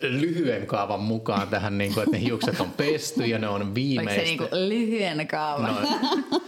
lyhyen 0.00 0.66
kaavan 0.66 1.00
mukaan 1.00 1.48
tähän, 1.48 1.78
niin 1.78 1.94
kuin, 1.94 2.04
että 2.04 2.16
ne 2.16 2.22
hiukset 2.22 2.60
on 2.60 2.70
pesty 2.70 3.24
ja 3.24 3.38
ne 3.38 3.48
on 3.48 3.74
viimeistä. 3.74 4.20
Oliko 4.20 4.24
se 4.24 4.44
niin 4.44 4.50
kuin 4.50 4.68
lyhyen 4.68 5.28
kaavan? 5.28 5.76
No, 5.82 6.40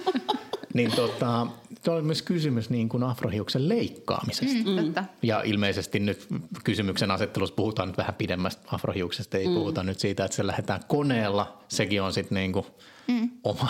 niin 0.75 0.93
tota, 0.93 1.47
Tuo 1.85 1.95
oli 1.95 2.03
myös 2.03 2.23
kysymys 2.23 2.71
niin 2.71 2.89
kuin 2.89 3.03
afrohiuksen 3.03 3.69
leikkaamisesta. 3.69 4.71
Mm, 4.71 4.85
mm. 4.87 4.95
Ja 5.23 5.43
ilmeisesti 5.43 6.01
nyt 6.01 6.27
kysymyksen 6.65 7.11
asettelussa 7.11 7.55
puhutaan 7.55 7.89
nyt 7.89 7.99
vähän 7.99 8.15
pidemmästä 8.15 8.63
afrohiuksesta. 8.67 9.39
Ei 9.39 9.49
mm. 9.49 9.55
puhuta 9.55 9.83
nyt 9.83 10.01
siitä, 10.01 10.25
että 10.25 10.37
se 10.37 10.47
lähdetään 10.47 10.81
koneella. 10.89 11.59
Sekin 11.69 12.03
on 12.03 12.13
sitten 12.13 12.37
niin 12.37 12.53
kuin 12.53 12.67
mm. 13.09 13.31
oma 13.45 13.69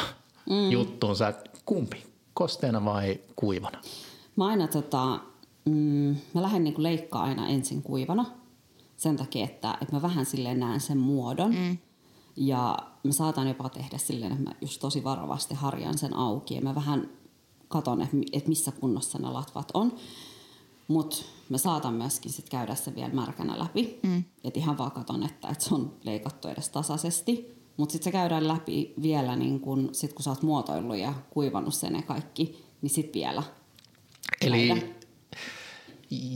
mm. 0.50 0.70
juttuunsa. 0.70 1.32
Kumpi? 1.64 2.04
Kosteena 2.34 2.84
vai 2.84 3.20
kuivana? 3.36 3.78
Mä 4.36 4.46
aina 4.46 4.68
tota, 4.68 5.20
mm, 5.64 6.16
mä 6.34 6.42
lähden 6.42 6.64
niin 6.64 6.74
kuin 6.74 6.82
leikkaa 6.82 7.22
aina 7.22 7.48
ensin 7.48 7.82
kuivana. 7.82 8.26
Sen 8.96 9.16
takia, 9.16 9.44
että, 9.44 9.78
että 9.80 9.96
mä 9.96 10.02
vähän 10.02 10.26
silleen 10.26 10.60
näen 10.60 10.80
sen 10.80 10.98
muodon. 10.98 11.54
Mm. 11.54 11.78
Ja 12.36 12.78
mä 13.02 13.12
saatan 13.12 13.48
jopa 13.48 13.68
tehdä 13.68 13.98
silleen, 13.98 14.32
että 14.32 14.44
mä 14.44 14.54
just 14.60 14.80
tosi 14.80 15.04
varovasti 15.04 15.54
harjan 15.54 15.98
sen 15.98 16.16
auki. 16.16 16.54
Ja 16.54 16.60
mä 16.60 16.74
vähän 16.74 17.10
katon, 17.68 18.02
että, 18.02 18.48
missä 18.48 18.72
kunnossa 18.72 19.18
ne 19.18 19.28
latvat 19.28 19.70
on. 19.74 19.92
Mutta 20.88 21.16
mä 21.48 21.58
saatan 21.58 21.94
myöskin 21.94 22.32
sit 22.32 22.48
käydä 22.48 22.74
sen 22.74 22.94
vielä 22.94 23.14
märkänä 23.14 23.58
läpi. 23.58 23.98
Mm. 24.02 24.24
Että 24.44 24.60
ihan 24.60 24.78
vaan 24.78 24.90
katon, 24.90 25.22
että, 25.22 25.48
että 25.48 25.64
se 25.64 25.74
on 25.74 25.92
leikattu 26.02 26.48
edes 26.48 26.68
tasaisesti. 26.68 27.54
Mutta 27.76 27.92
sitten 27.92 28.04
se 28.04 28.12
käydään 28.12 28.48
läpi 28.48 28.94
vielä, 29.02 29.36
niin 29.36 29.60
kun, 29.60 29.88
sit 29.92 30.12
kun 30.12 30.22
sä 30.22 30.30
oot 30.30 30.42
muotoillut 30.42 30.96
ja 30.96 31.14
kuivannut 31.30 31.74
sen 31.74 31.94
ja 31.94 32.02
kaikki, 32.02 32.64
niin 32.82 32.90
sitten 32.90 33.20
vielä. 33.20 33.42
Eli 34.40 34.68
käydä. 34.68 34.86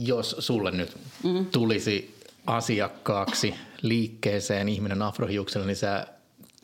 jos 0.05 0.35
sulle 0.39 0.71
nyt 0.71 0.97
mm. 1.23 1.45
tulisi 1.45 2.18
asiakkaaksi 2.49 3.55
liikkeeseen 3.81 4.69
ihminen 4.69 5.01
afrohiuksella, 5.01 5.67
niin 5.67 5.75
sä 5.75 6.07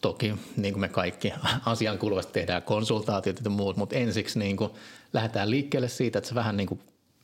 toki 0.01 0.35
niin 0.57 0.73
kuin 0.73 0.81
me 0.81 0.89
kaikki 0.89 1.33
asian 1.65 1.97
kuuluvasti 1.97 2.33
tehdään 2.33 2.63
konsultaatiot 2.63 3.39
ja 3.43 3.49
muut, 3.49 3.77
mutta 3.77 3.95
ensiksi 3.95 4.39
niin 4.39 4.57
kuin 4.57 4.69
lähdetään 5.13 5.49
liikkeelle 5.49 5.87
siitä, 5.87 6.19
että 6.19 6.29
sä 6.29 6.35
vähän 6.35 6.57
niin 6.57 6.67
kuin 6.67 6.79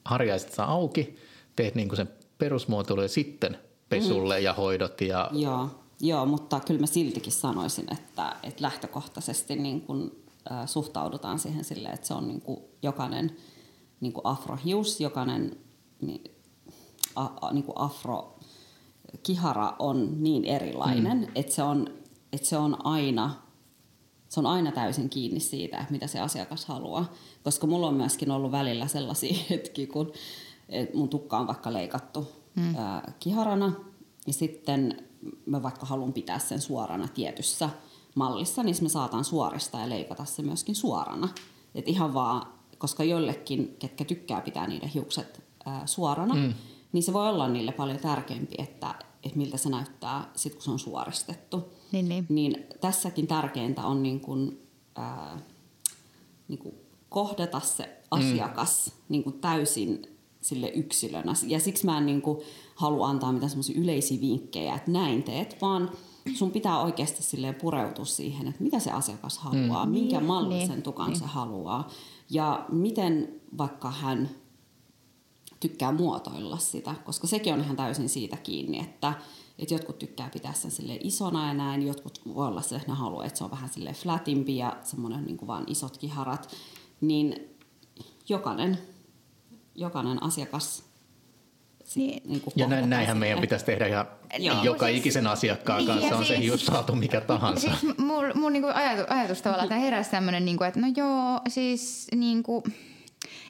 harjaisit 0.05 0.53
saa 0.53 0.71
auki, 0.71 1.15
teet 1.55 1.75
niin 1.75 1.89
kuin 1.89 1.97
sen 1.97 2.09
perusmuotoilu 2.37 3.01
ja 3.01 3.07
sitten 3.07 3.57
pesulle 3.89 4.37
mm. 4.39 4.43
ja 4.43 4.53
hoidot. 4.53 5.01
Ja... 5.01 5.29
Joo, 5.31 5.69
joo, 5.99 6.25
mutta 6.25 6.59
kyllä 6.59 6.79
mä 6.79 6.85
siltikin 6.85 7.33
sanoisin, 7.33 7.93
että, 7.93 8.35
että 8.43 8.61
lähtökohtaisesti 8.61 9.55
niin 9.55 9.81
kuin, 9.81 10.11
äh, 10.51 10.67
suhtaudutaan 10.67 11.39
siihen 11.39 11.63
silleen, 11.63 11.93
että 11.93 12.07
se 12.07 12.13
on 12.13 12.27
niin 12.27 12.41
kuin 12.41 12.59
jokainen 12.81 13.37
niin 14.01 14.13
kuin 14.13 14.25
afrohius, 14.25 14.99
jokainen 15.01 15.57
niin, 16.01 16.31
a, 17.15 17.27
a, 17.41 17.53
niin 17.53 17.63
kuin 17.63 17.77
afro 17.77 18.30
kihara 19.23 19.75
on 19.79 20.23
niin 20.23 20.45
erilainen, 20.45 21.17
mm. 21.17 21.31
että 21.35 21.53
se 21.53 21.63
on, 21.63 21.87
että 22.33 22.47
se 22.47 22.57
on 22.57 22.85
aina 22.85 23.41
se 24.29 24.39
on 24.39 24.45
aina 24.45 24.71
täysin 24.71 25.09
kiinni 25.09 25.39
siitä, 25.39 25.85
mitä 25.89 26.07
se 26.07 26.19
asiakas 26.19 26.65
haluaa. 26.65 27.13
Koska 27.43 27.67
mulla 27.67 27.87
on 27.87 27.93
myöskin 27.93 28.31
ollut 28.31 28.51
välillä 28.51 28.87
sellaisia 28.87 29.43
hetkiä, 29.49 29.87
kun 29.87 30.11
mun 30.93 31.09
tukka 31.09 31.37
on 31.37 31.47
vaikka 31.47 31.73
leikattu 31.73 32.27
mm. 32.55 32.75
ää, 32.75 33.13
kiharana, 33.19 33.73
ja 34.27 34.33
sitten 34.33 35.03
mä 35.45 35.63
vaikka 35.63 35.85
haluan 35.85 36.13
pitää 36.13 36.39
sen 36.39 36.61
suorana 36.61 37.07
tietyssä 37.07 37.69
mallissa, 38.15 38.63
niin 38.63 38.75
mä 38.81 38.89
saatan 38.89 39.23
suoristaa 39.23 39.81
ja 39.81 39.89
leikata 39.89 40.25
se 40.25 40.41
myöskin 40.41 40.75
suorana. 40.75 41.29
Et 41.75 41.87
ihan 41.87 42.13
vaan, 42.13 42.47
koska 42.77 43.03
joillekin, 43.03 43.75
ketkä 43.79 44.05
tykkää 44.05 44.41
pitää 44.41 44.67
niiden 44.67 44.89
hiukset 44.89 45.43
ää, 45.65 45.87
suorana, 45.87 46.33
mm 46.33 46.53
niin 46.91 47.03
se 47.03 47.13
voi 47.13 47.29
olla 47.29 47.47
niille 47.47 47.71
paljon 47.71 47.99
tärkeämpi, 47.99 48.55
että, 48.57 48.95
että 49.23 49.37
miltä 49.37 49.57
se 49.57 49.69
näyttää 49.69 50.31
sit 50.35 50.53
kun 50.53 50.61
se 50.61 50.71
on 50.71 50.79
suoristettu. 50.79 51.73
Niin, 51.91 52.09
niin. 52.09 52.25
niin 52.29 52.65
tässäkin 52.81 53.27
tärkeintä 53.27 53.85
on 53.85 54.03
niin 54.03 54.19
kuin, 54.19 54.67
ää, 54.95 55.39
niin 56.47 56.59
kuin 56.59 56.75
kohdata 57.09 57.59
se 57.59 57.97
asiakas 58.11 58.85
mm. 58.85 58.93
niin 59.09 59.23
kuin 59.23 59.39
täysin 59.39 60.01
sille 60.41 60.69
yksilönä. 60.69 61.33
Ja 61.47 61.59
siksi 61.59 61.85
mä 61.85 61.97
en 61.97 62.05
niin 62.05 62.21
kuin 62.21 62.39
halua 62.75 63.07
antaa 63.07 63.31
mitään 63.31 63.49
semmoisia 63.49 63.81
yleisiä 63.81 64.21
vinkkejä, 64.21 64.75
että 64.75 64.91
näin 64.91 65.23
teet, 65.23 65.61
vaan 65.61 65.91
sun 66.33 66.51
pitää 66.51 66.81
oikeasti 66.81 67.23
silleen 67.23 67.55
pureutua 67.55 68.05
siihen, 68.05 68.47
että 68.47 68.63
mitä 68.63 68.79
se 68.79 68.91
asiakas 68.91 69.37
haluaa, 69.37 69.85
mm. 69.85 69.91
minkä 69.91 70.17
niin, 70.17 70.27
mallisen 70.27 70.69
niin, 70.69 70.83
tukan 70.83 71.07
niin. 71.07 71.19
se 71.19 71.25
haluaa 71.25 71.89
ja 72.29 72.65
miten 72.69 73.41
vaikka 73.57 73.91
hän 73.91 74.29
tykkää 75.61 75.91
muotoilla 75.91 76.57
sitä, 76.57 76.95
koska 77.05 77.27
sekin 77.27 77.53
on 77.53 77.59
ihan 77.61 77.75
täysin 77.75 78.09
siitä 78.09 78.37
kiinni, 78.37 78.79
että, 78.79 79.13
että 79.59 79.73
jotkut 79.73 79.99
tykkää 79.99 80.29
pitää 80.33 80.53
sen 80.53 80.71
sille 80.71 80.97
isona 81.03 81.47
ja 81.47 81.53
näin, 81.53 81.87
jotkut 81.87 82.21
voi 82.35 82.47
olla 82.47 82.61
sille, 82.61 82.77
että 82.81 82.91
ne 82.91 82.97
haluaa, 82.97 83.25
että 83.25 83.37
se 83.37 83.43
on 83.43 83.51
vähän 83.51 83.69
sille 83.69 83.93
flatimpi 83.93 84.57
ja 84.57 84.77
semmoinen 84.83 85.25
niin 85.25 85.47
vaan 85.47 85.63
isot 85.67 85.97
kiharat. 85.97 86.55
niin 87.01 87.35
jokainen, 88.29 88.77
jokainen 89.75 90.23
asiakas 90.23 90.83
Niin. 91.95 92.21
niin 92.29 92.41
kuin 92.41 92.53
Ja 92.55 92.67
näin, 92.67 92.89
näinhän 92.89 93.17
meidän 93.17 93.39
pitäisi 93.41 93.65
tehdä 93.65 93.87
ihan 93.87 94.05
Joo. 94.39 94.63
joka 94.63 94.85
Siis- 94.85 94.97
ikisen 94.99 95.27
asiakkaan 95.27 95.77
Niin, 95.77 95.87
kanssa, 95.87 96.07
ja 96.07 96.15
on 96.17 96.23
se 96.23 96.27
siis- 96.27 96.39
hiuslaatu 96.39 96.95
mikä 96.95 97.21
tahansa. 97.21 97.71
Siis 97.79 97.97
mulla 97.97 98.33
mul 98.35 98.49
niinku 98.49 98.69
ajatu, 98.73 99.03
ajatus 99.13 99.41
tavallaan, 99.41 99.65
että 99.65 99.75
heräsi 99.79 100.11
tämmöinen, 100.11 100.45
niinku, 100.45 100.63
että 100.63 100.79
no 100.79 100.87
joo, 100.97 101.41
siis 101.49 102.07
niinku, 102.15 102.63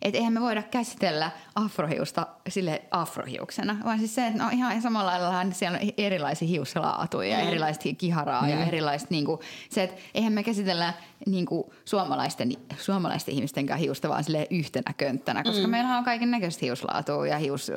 että 0.02 0.18
eihän 0.18 0.34
me 0.34 0.42
voida 0.42 0.64
käsitellä 0.64 1.32
afrohiusta 1.56 2.28
sille 2.50 2.82
afrohiuksena, 2.92 3.78
vaan 3.84 4.00
siis 4.00 4.16
se, 4.16 4.28
että 4.28 4.44
no 4.44 4.50
ihan 4.54 4.82
samalla 4.82 5.12
lailla 5.12 5.54
siellä 5.54 5.80
on 5.82 5.90
erilaisia 5.98 6.48
hiuslaatuja 6.48 7.30
ja 7.30 7.40
erilaista 7.40 7.90
kiharaa 7.98 8.48
ja 8.48 8.66
erilaista 8.66 9.08
niinku, 9.12 9.40
se, 9.70 9.84
että 9.84 10.02
eihän 10.14 10.34
me 10.34 10.44
käsitellä 10.44 10.94
niinku 11.26 11.74
suomalaisten, 11.86 12.52
suomalaisten 12.78 13.34
ihmisten 13.34 13.78
hiusta 13.78 14.10
vaan 14.10 14.24
sille 14.24 14.48
yhtenä 14.50 14.94
könttänä, 14.98 15.44
koska 15.44 15.68
mm. 15.68 15.70
meillä 15.70 15.98
on 15.98 16.04
kaiken 16.04 16.32
näköistä 16.32 16.66
hiuslaatua 16.66 17.28
ja 17.28 17.38
hius, 17.38 17.72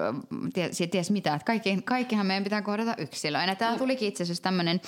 ties, 0.55 0.83
ties 0.91 1.11
mitä, 1.11 1.35
että 1.35 1.47
kaikki, 1.47 1.83
kaikkihan 1.85 2.27
meidän 2.27 2.45
pitää 2.45 2.63
kohdata 2.63 2.95
yksilöinä. 2.99 3.55
Täällä 3.55 3.79
tulikin 3.79 4.09
itse 4.09 4.23
asiassa 4.23 4.43
tämmöinen, 4.43 4.81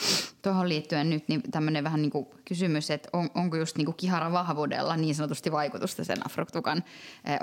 tuohon 0.43 0.69
liittyen 0.69 1.11
nyt 1.11 1.29
niin 1.29 1.43
tämmöinen 1.51 1.85
vähän 1.85 2.03
niin 2.03 2.11
kuin 2.11 2.27
kysymys, 2.45 2.91
että 2.91 3.09
on, 3.13 3.31
onko 3.35 3.57
just 3.57 3.77
niin 3.77 3.85
kuin 3.85 3.97
kiharan 3.97 4.33
vahvuudella 4.33 4.97
niin 4.97 5.15
sanotusti 5.15 5.53
vaikutusta 5.53 6.05
sen 6.05 6.27
afrotukan 6.27 6.85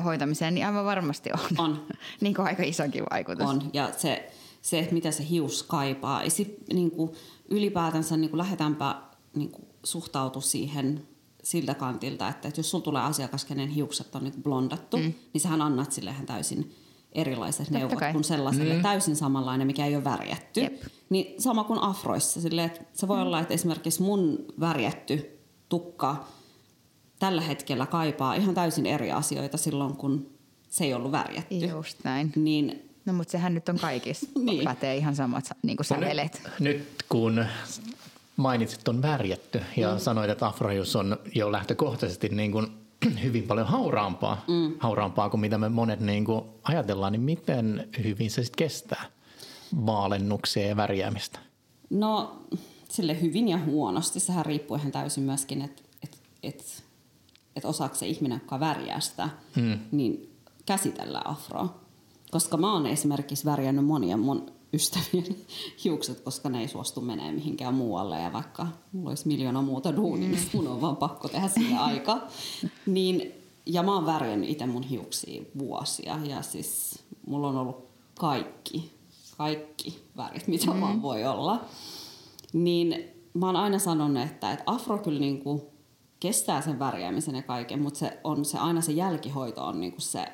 hoitamiseen, 0.04 0.56
niin 0.56 0.66
aivan 0.66 0.86
varmasti 0.86 1.30
on. 1.34 1.66
On. 1.66 1.88
niin 2.22 2.34
kuin 2.34 2.46
aika 2.46 2.64
isokin 2.64 3.04
vaikutus. 3.12 3.50
On, 3.50 3.70
ja 3.74 3.90
se, 3.98 4.32
se 4.62 4.80
että 4.80 4.94
mitä 4.94 5.12
se 5.12 5.30
hius 5.30 5.64
kaipaa. 5.64 6.24
Ja 6.24 6.30
sit, 6.30 6.58
niin 6.74 6.92
kuin, 6.92 7.12
ylipäätänsä 7.50 8.18
niin 8.18 8.30
kuin 8.30 8.38
lähdetäänpä 8.38 8.96
niin 9.36 9.52
kuin, 9.52 9.68
suhtautua 9.84 10.42
siihen 10.42 11.08
siltä 11.44 11.74
kantilta, 11.74 12.28
että, 12.28 12.48
että 12.48 12.60
jos 12.60 12.72
sulla 12.72 12.84
tulee 12.84 13.02
asiakas, 13.02 13.46
kenen 13.46 13.70
hiukset 13.70 14.16
on 14.16 14.24
niin 14.24 14.44
blondattu, 14.44 14.98
mm. 14.98 15.14
niin 15.34 15.42
sähän 15.42 15.62
annat 15.62 15.92
sille 15.92 16.10
ihan 16.12 16.26
täysin 16.26 16.76
erilaiset 17.12 17.66
Totta 17.66 17.80
neuvot 17.80 18.00
kai. 18.00 18.12
kuin 18.12 18.24
sellaiselle 18.24 18.74
mm. 18.74 18.82
täysin 18.82 19.16
samanlainen, 19.16 19.68
mikä 19.68 19.86
ei 19.86 19.96
ole 19.96 20.04
värjätty. 20.04 20.62
Jep. 20.62 20.82
Niin 21.10 21.42
sama 21.42 21.64
kuin 21.64 21.80
afroissa. 21.80 22.42
Silleen, 22.42 22.66
että 22.66 22.82
se 22.94 23.08
voi 23.08 23.18
mm. 23.18 23.24
olla, 23.24 23.40
että 23.40 23.54
esimerkiksi 23.54 24.02
mun 24.02 24.46
värjätty 24.60 25.40
tukka 25.70 26.26
tällä 27.24 27.42
hetkellä 27.42 27.86
kaipaa 27.86 28.36
ihan 28.36 28.56
täysin 28.56 28.86
eri 28.86 29.12
asioita 29.12 29.58
silloin, 29.58 29.96
kun 29.96 30.30
se 30.70 30.84
ei 30.84 30.94
ollut 30.94 31.12
värjätty. 31.12 31.56
Just 31.56 31.98
näin. 32.04 32.32
Niin 32.36 32.90
No 33.06 33.14
mutta 33.14 33.32
sehän 33.32 33.54
nyt 33.54 33.70
on 33.70 33.80
kaikissa. 33.80 34.28
Niin. 34.40 34.64
Pätee 34.64 34.98
ihan 34.98 35.16
samat 35.16 35.46
niin 35.62 35.78
kuin 35.78 35.86
sävelet. 35.86 36.42
Nyt, 36.44 36.60
nyt 36.60 37.06
kun 37.10 37.46
mainitsit 38.38 38.88
on 38.88 39.02
värjätty 39.02 39.62
ja 39.78 39.94
mm. 39.94 40.00
sanoit, 40.00 40.30
että 40.30 40.48
afrohius 40.48 40.96
on 40.96 41.18
jo 41.36 41.52
lähtökohtaisesti 41.52 42.30
niin 42.30 42.52
kuin 42.52 42.68
hyvin 43.24 43.44
paljon 43.44 43.68
hauraampaa, 43.68 44.44
mm. 44.48 44.74
hauraampaa 44.80 45.30
kuin 45.30 45.42
mitä 45.42 45.58
me 45.58 45.70
monet 45.70 46.00
niin 46.00 46.26
kuin 46.26 46.46
ajatellaan, 46.64 47.12
niin 47.12 47.22
miten 47.22 47.90
hyvin 48.04 48.32
se 48.32 48.44
sitten 48.44 48.66
kestää 48.66 49.06
vaalennuksia 49.86 50.68
ja 50.68 50.76
värjäämistä? 50.76 51.40
No 51.90 52.40
sille 52.90 53.22
hyvin 53.22 53.48
ja 53.48 53.58
huonosti. 53.58 54.20
Sehän 54.20 54.46
riippuu 54.46 54.78
ihan 54.78 54.92
täysin 54.92 55.24
myöskin, 55.24 55.62
että 55.62 55.82
et, 56.04 56.18
et, 56.44 56.83
et 57.56 57.66
osaako 57.66 57.96
se 57.96 58.08
ihminen, 58.08 58.40
joka 58.44 58.60
värjää 58.60 59.00
sitä, 59.00 59.30
hmm. 59.56 59.80
niin 59.92 60.34
käsitellä 60.66 61.22
afroa. 61.26 61.80
Koska 62.32 62.58
mä 62.58 62.74
oon 62.74 62.86
esimerkiksi 62.86 63.46
värjännyt 63.46 63.86
monia 63.86 64.18
mun 64.18 64.52
ystävien 64.74 65.36
hiukset, 65.84 66.20
koska 66.20 66.50
ne 66.50 66.62
ei 66.62 66.68
suostu 66.68 67.02
menee 67.02 67.32
mihinkään 67.32 67.74
muualle. 67.74 68.20
Ja 68.20 68.34
vaikka 68.34 68.68
mulla 68.92 69.10
olisi 69.10 69.28
miljoona 69.28 69.62
muuta 69.62 69.96
duunia, 69.96 70.30
niin 70.30 70.50
mun 70.54 70.68
on 70.68 70.82
vaan 70.82 70.98
pakko 70.98 71.28
tehdä 71.28 71.48
sille 71.48 71.78
aika. 71.92 72.28
Niin, 72.86 73.32
ja 73.66 73.84
mä 73.84 73.96
oon 73.96 74.06
värjännyt 74.06 74.50
itse 74.50 74.66
mun 74.66 74.84
hiuksia 74.84 75.44
vuosia. 75.58 76.20
Ja 76.24 76.42
siis 76.42 77.04
mulla 77.28 77.48
on 77.48 77.58
ollut 77.58 77.88
kaikki, 78.20 78.92
kaikki 79.38 80.04
värit, 80.18 80.48
mitä 80.48 80.74
mm. 80.74 80.82
vaan 80.82 81.02
voi 81.02 81.26
olla. 81.26 81.66
Niin 82.54 83.04
mä 83.34 83.46
oon 83.46 83.56
aina 83.56 83.80
sanonut, 83.80 84.24
että, 84.24 84.52
että 84.52 84.64
afro 84.66 84.98
kyllä 84.98 85.20
niinku 85.20 85.73
kestää 86.24 86.62
sen 86.62 86.80
värjäämisen 86.80 87.36
ja 87.36 87.42
kaiken, 87.42 87.82
mutta 87.82 88.00
se 88.00 88.20
on 88.24 88.46
se, 88.46 88.58
aina 88.58 88.82
se 88.82 88.92
jälkihoito 88.92 89.66
on 89.66 89.80
niinku 89.80 90.02
se, 90.02 90.26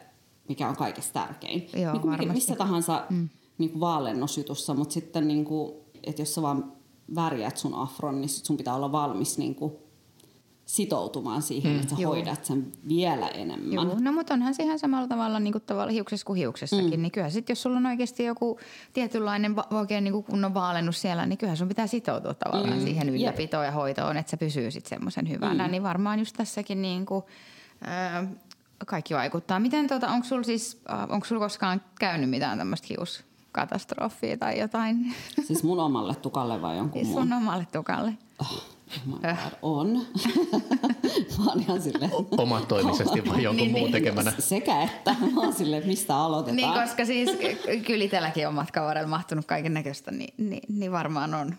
mikä 0.50 0.70
on 0.70 0.76
kaikista 0.76 1.14
tärkein. 1.14 1.70
Joo, 1.82 1.94
niinku 1.94 2.08
mikä- 2.08 2.34
missä 2.34 2.56
tahansa 2.56 3.06
mm. 3.10 3.30
niinku 3.58 3.80
vaalennusjutussa, 3.80 4.74
mutta 4.74 4.94
sitten 4.94 5.28
niinku, 5.28 5.86
että 6.04 6.22
jos 6.22 6.36
sä 6.36 6.42
vaan 6.42 6.74
värjät 7.16 7.58
sun 7.58 7.74
afron, 7.74 8.22
niin 8.22 8.30
sit 8.30 8.46
sun 8.46 8.58
pitää 8.58 8.76
olla 8.76 8.92
valmis 8.92 9.38
niinku 9.38 9.80
sitoutumaan 10.70 11.42
siihen, 11.42 11.74
mm. 11.74 11.80
että 11.80 11.96
sä 11.96 12.02
Joo. 12.02 12.14
hoidat 12.14 12.46
sen 12.46 12.72
vielä 12.88 13.28
enemmän. 13.28 13.74
Joo, 13.74 13.98
no 14.00 14.12
mutta 14.12 14.34
onhan 14.34 14.54
se 14.54 14.64
ihan 14.64 14.80
samalla 14.80 15.08
tavalla, 15.08 15.40
niin 15.40 15.52
kuin 15.52 15.64
tavalla 15.66 15.92
hiuksessa 15.92 16.26
kuin 16.26 16.38
hiuksessakin. 16.38 17.00
Mm. 17.00 17.02
Niin 17.02 17.12
kyllähän 17.12 17.32
sitten, 17.32 17.52
jos 17.52 17.62
sulla 17.62 17.78
on 17.78 17.86
oikeasti 17.86 18.24
joku 18.24 18.60
tietynlainen 18.94 19.56
va- 19.56 19.68
oikein 19.72 20.04
niin 20.04 20.12
kuin 20.12 20.24
kunnon 20.24 20.54
vaalennus 20.54 21.02
siellä, 21.02 21.26
niin 21.26 21.38
kyllähän 21.38 21.58
sun 21.58 21.68
pitää 21.68 21.88
sitoutua 21.88 22.34
tavallaan 22.34 22.78
mm. 22.78 22.84
siihen 22.84 23.10
ylläpitoon 23.10 23.66
ja 23.66 23.72
hoitoon, 23.72 24.18
että 24.18 24.30
se 24.30 24.38
pysyy 24.38 24.72
sitten 24.72 24.90
semmoisen 24.90 25.30
hyvänä. 25.30 25.66
Mm. 25.66 25.72
Niin 25.72 25.84
varmaan 25.84 26.20
just 26.20 26.36
tässäkin 26.38 26.82
niin 26.82 27.06
kuin, 27.06 27.24
ää, 27.82 28.28
kaikki 28.86 29.14
vaikuttaa. 29.14 29.60
Miten 29.60 29.88
tota, 29.88 30.08
onko 30.08 30.28
sulla 30.28 30.44
siis, 30.44 30.82
äh, 30.92 31.04
onko 31.10 31.26
sulla 31.26 31.42
koskaan 31.42 31.82
käynyt 32.00 32.30
mitään 32.30 32.58
tämmöistä 32.58 32.88
hiuskatastrofia 32.90 34.38
tai 34.38 34.60
jotain 34.60 35.16
Siis 35.48 35.64
mun 35.64 35.80
omalle 35.80 36.16
tukalle 36.16 36.62
vai 36.62 36.78
jonkun 36.78 37.08
muun? 37.08 37.24
sun 37.24 37.34
omalle 37.34 37.68
tukalle? 37.72 38.14
Oh 38.40 38.79
God, 39.22 39.52
on. 39.62 39.88
mä 41.38 41.46
oon 41.48 41.60
ihan 41.60 41.82
silleen... 41.82 42.12
Omatoimisesti 42.38 43.30
vai 43.30 43.44
jonkun 43.44 43.58
Niin, 43.58 43.72
muun 43.72 43.84
niin. 43.84 43.92
tekemänä? 43.92 44.34
Sekä 44.40 44.82
että. 44.84 45.16
Mä 45.36 45.42
oon 45.42 45.54
silleen, 45.54 45.78
että 45.78 45.90
mistä 45.90 46.18
aloitetaan. 46.18 46.56
Niin, 46.56 46.84
koska 46.84 47.06
siis 47.06 47.30
kyllä 47.86 48.06
itselläkin 48.06 48.48
on 48.48 48.54
matkan 48.54 48.84
varrella 48.86 49.10
mahtunut 49.10 49.46
kaiken 49.46 49.74
näköistä, 49.74 50.12
niin, 50.12 50.34
niin, 50.38 50.62
niin 50.70 50.92
varmaan 50.92 51.34
on. 51.34 51.56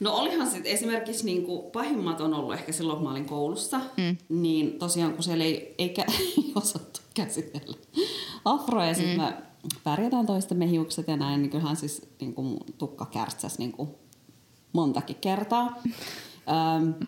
No 0.00 0.12
olihan 0.14 0.50
sitten 0.50 0.72
esimerkiksi 0.72 1.24
niin 1.24 1.42
kuin 1.46 1.70
pahimmat 1.70 2.20
on 2.20 2.34
ollut 2.34 2.54
ehkä 2.54 2.72
silloin, 2.72 2.96
kun 2.96 3.06
mä 3.06 3.10
olin 3.10 3.24
koulussa. 3.24 3.80
Mm. 3.96 4.16
Niin 4.28 4.78
tosiaan, 4.78 5.12
kun 5.12 5.22
siellä 5.22 5.44
ei, 5.44 5.74
ei, 5.78 5.94
kä- 5.98 6.12
ei 6.20 6.52
osattu 6.54 7.00
käsitellä 7.14 7.76
afroa 8.44 8.86
ja 8.86 8.94
sitten 8.94 9.16
mm. 9.16 9.22
me 9.22 9.34
pärjätään 9.84 10.26
toistemme 10.26 10.70
hiukset 10.70 11.08
ja 11.08 11.16
näin, 11.16 11.42
niin 11.42 11.50
kyllähän 11.50 11.76
siis 11.76 12.02
niin 12.20 12.34
kuin 12.34 12.46
mun 12.46 12.60
tukka 12.78 13.06
kärtsäsi 13.06 13.58
niin 13.58 13.72
kuin 13.72 13.88
montakin 14.72 15.16
kertaa. 15.16 15.82
Öm, 16.76 17.06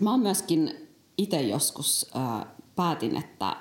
mä 0.00 0.10
oon 0.10 0.20
myöskin 0.20 0.88
itse 1.18 1.42
joskus 1.42 2.06
äh, 2.16 2.46
päätin, 2.76 3.16
että, 3.16 3.56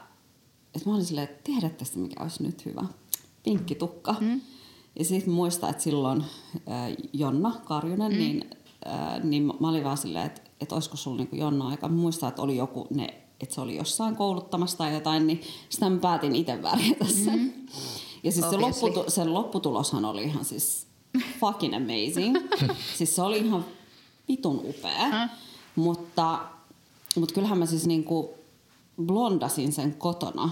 että 0.75 0.89
mä 0.89 0.95
olin 0.95 1.05
silleen, 1.05 1.29
että 1.29 1.43
tiedätte 1.43 1.85
sitä, 1.85 1.99
mikä 1.99 2.23
olisi 2.23 2.43
nyt 2.43 2.65
hyvä. 2.65 2.85
Pinkki 3.43 3.75
tukka. 3.75 4.15
Mm. 4.21 4.41
Ja 4.99 5.05
sitten 5.05 5.33
muistan, 5.33 5.69
että 5.69 5.83
silloin 5.83 6.21
äh, 6.21 6.95
Jonna 7.13 7.51
Karjunen, 7.65 8.11
mm. 8.11 8.17
niin, 8.17 8.49
äh, 8.87 9.23
niin 9.23 9.43
mä 9.59 9.69
olin 9.69 9.83
vaan 9.83 9.97
silleen, 9.97 10.25
että, 10.25 10.41
että 10.61 10.75
olisiko 10.75 10.97
sulla 10.97 11.17
niin 11.17 11.39
Jonna 11.39 11.67
aika. 11.67 11.87
Mä 11.87 11.95
muistan, 11.95 12.29
että 12.29 12.41
oli 12.41 12.57
joku, 12.57 12.87
ne, 12.89 13.23
että 13.39 13.55
se 13.55 13.61
oli 13.61 13.75
jossain 13.75 14.15
kouluttamassa 14.15 14.77
tai 14.77 14.93
jotain, 14.93 15.27
niin 15.27 15.41
sitä 15.69 15.89
mä 15.89 15.97
päätin 15.97 16.35
itse 16.35 16.61
värjätä 16.61 17.05
sen. 17.05 17.39
Mm. 17.39 17.67
Ja 18.23 18.31
siis 18.31 18.49
se, 18.49 18.57
lopputu, 18.57 19.03
sen 19.07 19.33
lopputuloshan 19.33 20.05
oli 20.05 20.23
ihan 20.23 20.45
siis 20.45 20.87
fucking 21.39 21.76
amazing. 21.76 22.38
siis 22.97 23.16
se 23.16 23.22
oli 23.22 23.38
ihan 23.38 23.66
vitun 24.28 24.61
upea. 24.64 25.30
Mutta, 25.76 26.39
mutta 27.16 27.34
kyllähän 27.34 27.57
mä 27.57 27.66
siis 27.66 27.88
niinku 27.88 28.34
blondasin 29.05 29.72
sen 29.72 29.93
kotona. 29.93 30.49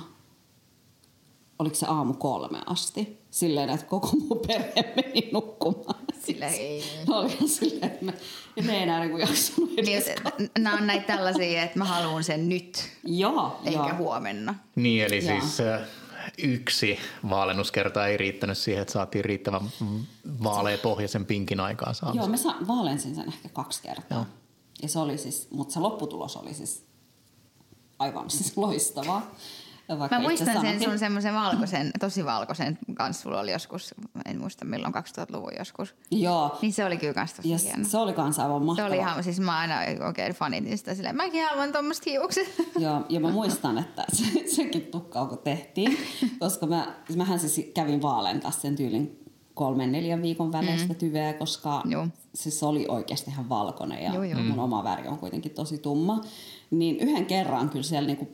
Oliko 1.59 1.76
se 1.76 1.86
aamu 1.86 2.14
kolme 2.14 2.62
asti? 2.66 3.18
Silleen, 3.32 3.70
että 3.70 3.86
koko 3.86 4.07
mun 4.30 4.39
perhe 4.47 4.93
meni 4.95 5.30
nukkumaan. 5.34 6.01
Sillä 6.26 6.47
ei. 6.47 6.84
No 7.07 7.20
oli 7.20 7.38
silleen, 7.47 7.84
että 7.91 8.05
me, 8.05 8.14
ja 8.55 8.64
me 8.64 8.78
ei 8.78 8.84
enää 8.84 8.99
niinku 8.99 9.18
jaksanut 9.18 9.70
Niin, 9.76 9.97
edes. 9.97 10.05
nämä 10.59 10.76
on 10.76 10.88
näitä 10.88 11.07
tällaisia, 11.16 11.64
että 11.64 11.80
mä 11.80 11.86
haluan 11.86 12.24
sen 12.24 12.49
nyt, 12.49 12.89
Joo, 13.03 13.59
eikä 13.66 13.80
joo. 13.80 13.97
huomenna. 13.97 14.55
Niin, 14.76 15.05
eli 15.05 15.26
Joo. 15.26 15.39
siis 15.41 15.59
äh, 15.59 15.82
yksi 16.43 16.99
vaalennuskerta 17.30 18.07
ei 18.07 18.17
riittänyt 18.17 18.57
siihen, 18.57 18.82
että 18.82 18.91
saatiin 18.93 19.26
riittävän 19.26 19.61
vaaleapohjaisen 20.43 21.26
pinkin 21.26 21.59
aikaan 21.59 21.89
Joo, 21.89 21.93
saamassa. 22.13 22.30
mä 22.30 22.38
sa- 22.38 22.67
vaalensin 22.67 23.15
sen 23.15 23.28
ehkä 23.28 23.49
kaksi 23.49 23.82
kertaa. 23.82 24.17
Joo. 24.17 24.26
Ja 24.82 24.88
se 24.89 24.99
oli 24.99 25.17
siis, 25.17 25.47
mutta 25.51 25.74
se 25.74 25.80
lopputulos 25.80 26.38
oli 26.38 26.53
siis 26.53 26.86
aivan 27.99 28.30
siis 28.30 28.57
loistavaa. 28.67 29.32
Vaikka 29.99 30.15
Mä 30.15 30.21
muistan 30.21 30.61
sen 30.61 30.84
sun 30.84 30.99
semmoisen 30.99 31.34
valkoisen, 31.34 31.91
tosi 31.99 32.25
valkoisen 32.25 32.77
kanssa. 32.93 33.23
Sulla 33.23 33.39
oli 33.39 33.51
joskus, 33.51 33.95
en 34.25 34.39
muista 34.39 34.65
milloin, 34.65 34.93
2000-luvun 34.95 35.51
joskus. 35.59 35.95
Joo. 36.11 36.57
Niin 36.61 36.73
se 36.73 36.86
oli 36.86 36.97
kyllä 36.97 37.13
kans 37.13 37.34
tosi 37.34 37.49
Ja 37.49 37.57
hieno. 37.57 37.84
se 37.88 37.97
oli 37.97 38.13
kanssa 38.13 38.43
aivan 38.43 38.61
Se 38.61 38.65
mahtavaa. 38.65 38.88
oli 38.89 38.97
ihan, 38.97 39.23
siis 39.23 39.39
mä 39.39 39.57
aina 39.57 39.75
oikein 40.07 40.34
fanitin 40.34 40.77
sitä 40.77 40.95
silleen, 40.95 41.15
mäkin 41.15 41.45
haluan 41.45 41.71
tuommoista 41.71 42.09
hiukset. 42.09 42.47
Joo, 42.79 43.01
ja 43.09 43.19
mä 43.19 43.29
muistan, 43.39 43.77
että 43.77 44.05
se, 44.13 44.25
sekin 44.55 44.82
tukka, 44.82 45.25
kun 45.25 45.38
tehtiin, 45.38 45.97
koska 46.39 46.65
mä, 46.67 46.95
mähän 47.15 47.39
siis 47.39 47.71
kävin 47.73 48.01
vaalentaa 48.01 48.51
sen 48.51 48.75
tyylin 48.75 49.17
kolmen 49.53 49.91
neljän 49.91 50.21
viikon 50.21 50.51
välein 50.51 50.79
sitä 50.79 50.93
tyveä, 50.93 51.34
koska 51.34 51.82
Joo. 51.86 52.07
siis 52.36 52.59
se 52.59 52.65
oli 52.65 52.86
oikeasti 52.88 53.32
ihan 53.32 53.49
valkoinen 53.49 54.03
ja 54.03 54.13
Joo, 54.13 54.23
joo. 54.23 54.39
mun 54.39 54.59
oma 54.59 54.84
väri 54.84 55.07
on 55.07 55.17
kuitenkin 55.17 55.51
tosi 55.51 55.77
tumma. 55.77 56.21
Niin 56.71 56.99
yhden 56.99 57.25
kerran 57.25 57.69
kyllä 57.69 57.84
siellä 57.84 58.07
niinku 58.07 58.29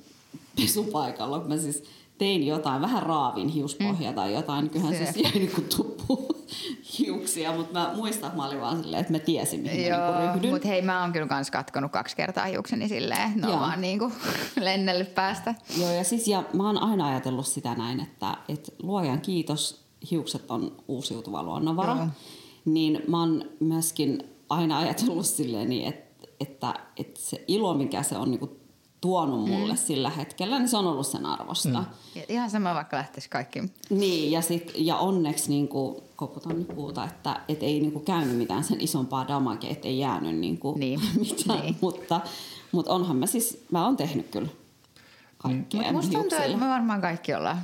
pesupaikalla, 0.62 1.40
kun 1.40 1.48
mä 1.50 1.58
siis 1.58 1.84
tein 2.18 2.48
jotain, 2.48 2.82
vähän 2.82 3.04
raavin 3.04 3.48
hiuspohja 3.48 4.14
tai 4.14 4.34
jotain, 4.34 4.64
niin 4.64 4.70
kyllähän 4.72 4.94
Se. 4.96 5.12
siis 5.14 5.26
jäi 5.26 5.32
niinku 5.34 5.62
tuppuu 5.62 6.36
hiuksia, 7.00 7.52
mutta 7.52 7.80
mä 7.80 7.92
muistan, 7.96 8.28
että 8.28 8.38
mä 8.38 8.46
olin 8.48 8.62
vaan 8.62 8.78
silleen, 8.82 9.02
että 9.02 9.14
mä 9.14 9.20
tiesin, 9.20 9.60
mihin 9.60 9.92
mä 9.92 9.98
niinku 9.98 10.12
Joo, 10.22 10.34
ryhdyn. 10.34 10.52
mutta 10.52 10.68
hei 10.68 10.82
mä 10.82 11.02
oon 11.02 11.14
kyllä 11.14 11.28
kans 11.28 11.52
katkonut 11.52 11.92
kaksi 11.92 12.16
kertaa 12.16 12.46
hiukseni 12.46 12.88
silleen, 12.88 13.34
ne 13.36 13.48
on 13.48 13.52
Joo. 13.54 13.60
vaan 13.60 13.82
niinku 13.82 14.12
lennellyt 14.60 15.16
päästä. 15.16 15.56
Joo, 15.80 15.92
ja 15.92 16.04
siis 16.04 16.28
ja 16.28 16.44
mä 16.54 16.68
oon 16.68 16.78
aina 16.78 17.08
ajatellut 17.08 17.48
sitä 17.48 17.76
näin, 17.76 18.00
että, 18.00 18.38
että 18.50 18.72
luojan 18.84 19.22
kiitos, 19.22 19.82
hiukset 20.12 20.52
on 20.52 20.76
uusiutuva 20.88 21.44
luonnonvara. 21.44 21.96
Joo. 21.96 22.08
Niin 22.66 23.02
mä 23.08 23.20
oon 23.20 23.44
myöskin 23.60 24.24
aina 24.50 24.78
ajatellut 24.78 25.26
silleen, 25.26 25.70
niin, 25.70 25.88
että, 25.88 26.28
että, 26.40 26.74
että 26.98 27.20
se 27.20 27.44
ilo, 27.48 27.74
mikä 27.74 28.04
se 28.04 28.18
on 28.18 28.32
niinku 28.32 28.58
tuonut 29.02 29.50
mulle 29.50 29.74
mm. 29.74 29.78
sillä 29.78 30.10
hetkellä, 30.10 30.60
niin 30.60 30.70
se 30.70 30.78
on 30.78 30.88
ollut 30.88 31.08
sen 31.08 31.26
arvosta. 31.26 31.70
Mm. 31.80 31.86
Ja 32.16 32.22
Ihan 32.30 32.50
sama 32.50 32.74
vaikka 32.74 32.98
lähtisi 32.98 33.30
kaikki. 33.30 33.64
Niin, 33.90 34.32
ja, 34.32 34.42
sit, 34.42 34.72
ja 34.76 34.96
onneksi 34.98 35.50
niin 35.50 35.68
kuin, 35.68 36.02
koputan 36.16 36.60
nyt 36.60 36.68
puuta, 36.68 37.04
että 37.04 37.40
et 37.48 37.64
ei 37.64 37.80
niin 37.80 37.92
kuin, 37.92 38.06
käynyt 38.06 38.38
mitään 38.38 38.64
sen 38.64 38.82
isompaa 38.82 39.28
damagea, 39.28 39.70
että 39.70 39.88
ei 39.88 40.00
jäänyt 40.00 40.36
niin 40.36 40.58
kuin, 40.58 40.80
Niin, 40.80 41.00
mitään. 41.20 41.60
niin. 41.62 41.78
Mutta, 41.82 42.22
mutta 42.72 42.94
onhan 42.94 43.18
mä 43.18 43.26
siis, 43.26 43.66
mä 43.72 43.86
oon 43.86 43.98
tehnyt 43.98 44.28
kyllä 44.30 44.50
kaikkea 45.38 45.82
Mutta 45.82 45.94
musta 45.94 46.18
tuntuu, 46.18 46.38
että 46.38 46.58
me 46.58 46.68
varmaan 46.70 47.02
kaikki 47.02 47.34
ollaan. 47.34 47.62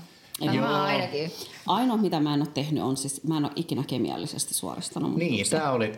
Joo. 0.51 0.67
mä 0.67 0.83
ainakin. 0.83 1.31
Ainoa, 1.67 1.97
mitä 1.97 2.19
mä 2.19 2.33
en 2.33 2.41
ole 2.41 2.49
tehnyt, 2.53 2.83
on 2.83 2.97
siis, 2.97 3.23
mä 3.23 3.37
en 3.37 3.45
ole 3.45 3.53
ikinä 3.55 3.83
kemiallisesti 3.87 4.53
suoristanut. 4.53 5.09
mun 5.09 5.19
Niin, 5.19 5.49
tämä 5.49 5.71
oli, 5.71 5.91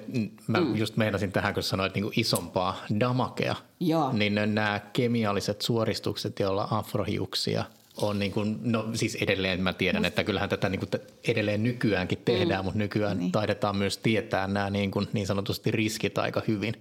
mä 0.47 0.59
mm. 0.59 0.75
just 0.75 0.97
meinasin 0.97 1.31
tähän, 1.31 1.53
kun 1.53 1.63
sanoit 1.63 1.95
niin 1.95 2.11
isompaa 2.15 2.77
damakea, 2.99 3.55
Joo. 3.79 4.11
niin 4.11 4.35
nämä 4.35 4.79
kemialliset 4.93 5.61
suoristukset, 5.61 6.39
joilla 6.39 6.67
afrohiuksia 6.71 7.63
on 7.97 8.19
niin 8.19 8.31
kuin, 8.31 8.59
no 8.61 8.85
siis 8.93 9.15
edelleen 9.15 9.61
mä 9.61 9.73
tiedän, 9.73 10.05
että 10.05 10.23
kyllähän 10.23 10.49
tätä 10.49 10.69
niin 10.69 10.79
kuin 10.79 10.89
edelleen 11.27 11.63
nykyäänkin 11.63 12.21
tehdään, 12.25 12.61
mm. 12.61 12.65
mutta 12.65 12.77
nykyään 12.77 13.17
niin. 13.19 13.31
taidetaan 13.31 13.77
myös 13.77 13.97
tietää 13.97 14.47
nämä 14.47 14.69
niin, 14.69 14.91
kuin, 14.91 15.07
niin 15.13 15.27
sanotusti 15.27 15.71
riskit 15.71 16.17
aika 16.17 16.41
hyvin. 16.47 16.75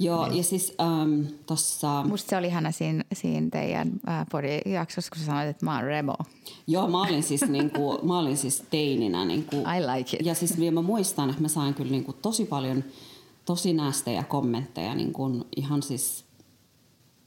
Joo, 0.00 0.26
ja 0.26 0.42
siis 0.42 0.74
ähm, 0.80 1.22
tossa, 1.46 2.02
Musta 2.02 2.30
se 2.30 2.36
oli 2.36 2.46
ihana 2.46 2.72
siinä, 2.72 3.04
siinä 3.12 3.48
teidän 3.50 3.92
äh, 4.08 4.26
podijaksossa, 4.32 5.10
kun 5.10 5.18
sä 5.20 5.26
sanoit, 5.26 5.48
että 5.48 5.64
mä 5.64 5.74
oon 5.74 5.84
Remo. 5.84 6.14
joo, 6.66 6.88
mä 6.88 7.02
olin 7.02 7.22
siis, 7.22 7.40
niinku, 7.48 7.98
mä 8.02 8.18
olin 8.18 8.36
siis 8.36 8.62
teininä. 8.70 9.24
Niinku, 9.24 9.56
I 9.56 9.80
like 9.96 10.16
it. 10.16 10.26
Ja 10.26 10.34
siis 10.34 10.58
vielä 10.58 10.74
mä 10.74 10.82
muistan, 10.82 11.30
että 11.30 11.42
mä 11.42 11.48
sain 11.48 11.74
kyllä 11.74 11.90
niinku 11.90 12.12
tosi 12.12 12.44
paljon 12.44 12.84
tosi 13.44 13.72
näästejä 13.72 14.22
kommentteja 14.22 14.94
niinku 14.94 15.46
ihan 15.56 15.82
siis 15.82 16.24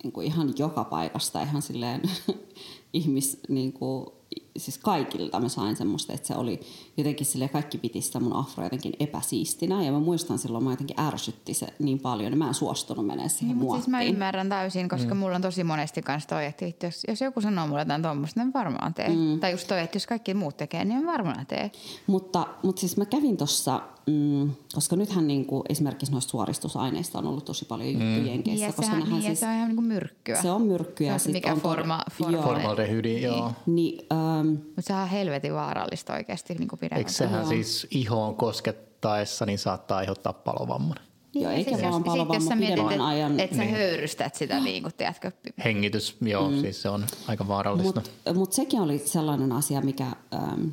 niinku 0.03 0.21
ihan 0.21 0.53
joka 0.57 0.83
paikasta 0.83 1.41
ihan 1.41 1.61
silleen 1.61 2.01
ihmis 2.93 3.39
niinku, 3.49 4.13
siis 4.57 4.77
kaikilta 4.77 5.39
mä 5.39 5.49
sain 5.49 5.75
semmoista, 5.75 6.13
että 6.13 6.27
se 6.27 6.35
oli 6.35 6.59
jotenkin 6.97 7.25
sille 7.25 7.47
kaikki 7.47 7.77
piti 7.77 8.01
sitä 8.01 8.19
mun 8.19 8.35
afro 8.35 8.63
jotenkin 8.63 8.93
epäsiistinä 8.99 9.83
ja 9.83 9.91
mä 9.91 9.99
muistan 9.99 10.39
silloin 10.39 10.63
mä 10.63 10.71
jotenkin 10.71 10.99
ärsytti 10.99 11.53
se 11.53 11.67
niin 11.79 11.99
paljon, 11.99 12.27
että 12.33 12.37
mä 12.37 12.47
en 12.47 12.53
suostunut 12.53 13.05
menemään 13.05 13.29
siihen 13.29 13.47
Niin, 13.47 13.57
mutta 13.57 13.65
muottiin. 13.65 13.83
siis 13.83 13.91
mä 13.91 14.03
ymmärrän 14.03 14.49
täysin, 14.49 14.89
koska 14.89 15.13
mm. 15.13 15.19
mulla 15.19 15.35
on 15.35 15.41
tosi 15.41 15.63
monesti 15.63 16.01
kanssa 16.01 16.29
toi, 16.29 16.45
että 16.45 16.85
jos, 16.85 17.03
jos 17.07 17.21
joku 17.21 17.41
sanoo 17.41 17.67
mulle 17.67 17.81
jotain 17.81 18.01
tuommoista, 18.01 18.43
niin 18.43 18.53
varmaan 18.53 18.93
tee. 18.93 19.09
Mm. 19.09 19.39
Tai 19.39 19.51
just 19.51 19.67
toi, 19.67 19.81
että 19.81 19.95
jos 19.95 20.07
kaikki 20.07 20.33
muut 20.33 20.57
tekee, 20.57 20.85
niin 20.85 21.05
varmaan 21.05 21.45
tee. 21.45 21.71
Mutta, 22.07 22.47
mutta 22.63 22.79
siis 22.79 22.97
mä 22.97 23.05
kävin 23.05 23.37
tuossa, 23.37 23.81
mm, 24.07 24.51
koska 24.75 24.95
nythän 24.95 25.27
niinku, 25.27 25.63
esimerkiksi 25.69 26.11
noista 26.11 26.31
suoristusaineista 26.31 27.19
on 27.19 27.27
ollut 27.27 27.45
tosi 27.45 27.65
paljon 27.65 27.89
juttuja 27.91 28.17
mm. 28.19 28.25
Jenkeissä, 28.25 28.65
ja, 28.65 28.73
koska 28.73 28.83
sehän, 28.91 28.99
niin, 29.09 29.21
siis, 29.21 29.25
ja 29.29 29.35
se 29.35 29.45
on 29.47 29.53
ihan 29.55 29.67
niin 29.67 29.75
kuin 29.75 29.87
myrkkyä. 29.87 30.41
se 30.41 30.51
on 30.51 30.61
myrkkyä. 30.61 31.07
Se 31.07 31.13
on 31.13 31.19
se, 31.19 31.31
mikä 31.31 31.51
on 31.53 31.61
forma- 31.61 32.03
forma- 32.11 32.31
Joo. 32.33 32.43
Formaldehydi, 32.43 33.21
joo. 33.21 33.51
Niin, 33.65 34.05
ähm, 34.11 34.47
Mutta 34.47 34.81
sehän 34.81 35.03
on 35.03 35.09
helvetin 35.09 35.53
vaarallista 35.53 36.13
oikeasti 36.13 36.53
niin 36.55 36.67
kuin 36.67 36.79
Eikö 36.85 36.95
pidemmältä. 36.95 37.11
sehän 37.11 37.47
siis 37.47 37.87
ihoon 37.91 38.35
koskettaessa 38.35 39.45
niin 39.45 39.59
saattaa 39.59 39.97
aiheuttaa 39.97 40.33
palovamman? 40.33 40.97
Joo, 41.35 41.51
eikä 41.51 41.71
siis 41.71 41.81
vaan 41.81 41.93
jos, 41.93 42.03
palovamma 42.03 42.33
sit, 42.33 42.41
jos 42.41 42.49
sä 42.49 42.55
mietit, 42.55 42.75
pidemmän 42.75 42.93
että 42.93 43.05
ajan. 43.07 43.39
et 43.39 43.51
sä 43.51 43.57
Niin. 43.57 43.71
höyrystät 43.71 44.35
sitä, 44.35 44.59
niin 44.59 44.83
kuin, 44.83 44.93
tiedätkö, 44.97 45.31
Hengitys, 45.63 46.17
joo, 46.21 46.49
mm. 46.49 46.61
siis 46.61 46.81
se 46.81 46.89
on 46.89 47.05
aika 47.27 47.47
vaarallista. 47.47 48.01
Mutta 48.01 48.33
mut 48.33 48.53
sekin 48.53 48.81
oli 48.81 48.99
sellainen 48.99 49.51
asia, 49.51 49.81
mikä, 49.81 50.07
ähm, 50.33 50.67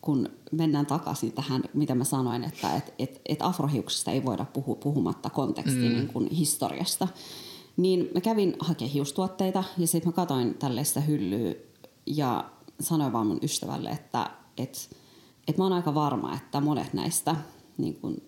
kun 0.00 0.28
mennään 0.52 0.86
takaisin 0.86 1.32
tähän, 1.32 1.62
mitä 1.74 1.94
mä 1.94 2.04
sanoin, 2.04 2.44
että 2.44 2.76
et, 2.76 2.94
et, 2.98 3.20
et 3.26 3.42
afrohiuksista 3.42 4.10
ei 4.10 4.24
voida 4.24 4.44
puhua 4.44 4.74
puhumatta 4.74 5.30
kontekstin 5.30 5.84
mm. 5.84 5.94
niin 5.94 6.08
kuin 6.08 6.30
historiasta. 6.30 7.08
Niin 7.76 8.08
mä 8.14 8.20
kävin 8.20 8.56
hakemaan 8.60 8.92
hiustuotteita 8.92 9.64
ja 9.78 9.86
sitten 9.86 10.08
mä 10.08 10.12
katsoin 10.12 10.54
tällaista 10.54 11.00
hyllyä 11.00 11.54
ja 12.06 12.44
sanoin 12.80 13.12
vaan 13.12 13.26
mun 13.26 13.38
ystävälle, 13.42 13.90
että 13.90 14.30
et, 14.58 14.96
et 15.50 15.58
mä 15.58 15.64
oon 15.64 15.72
aika 15.72 15.94
varma, 15.94 16.34
että 16.34 16.60
monet 16.60 16.94
näistä 16.94 17.36
niin 17.78 17.94
kuin 17.94 18.22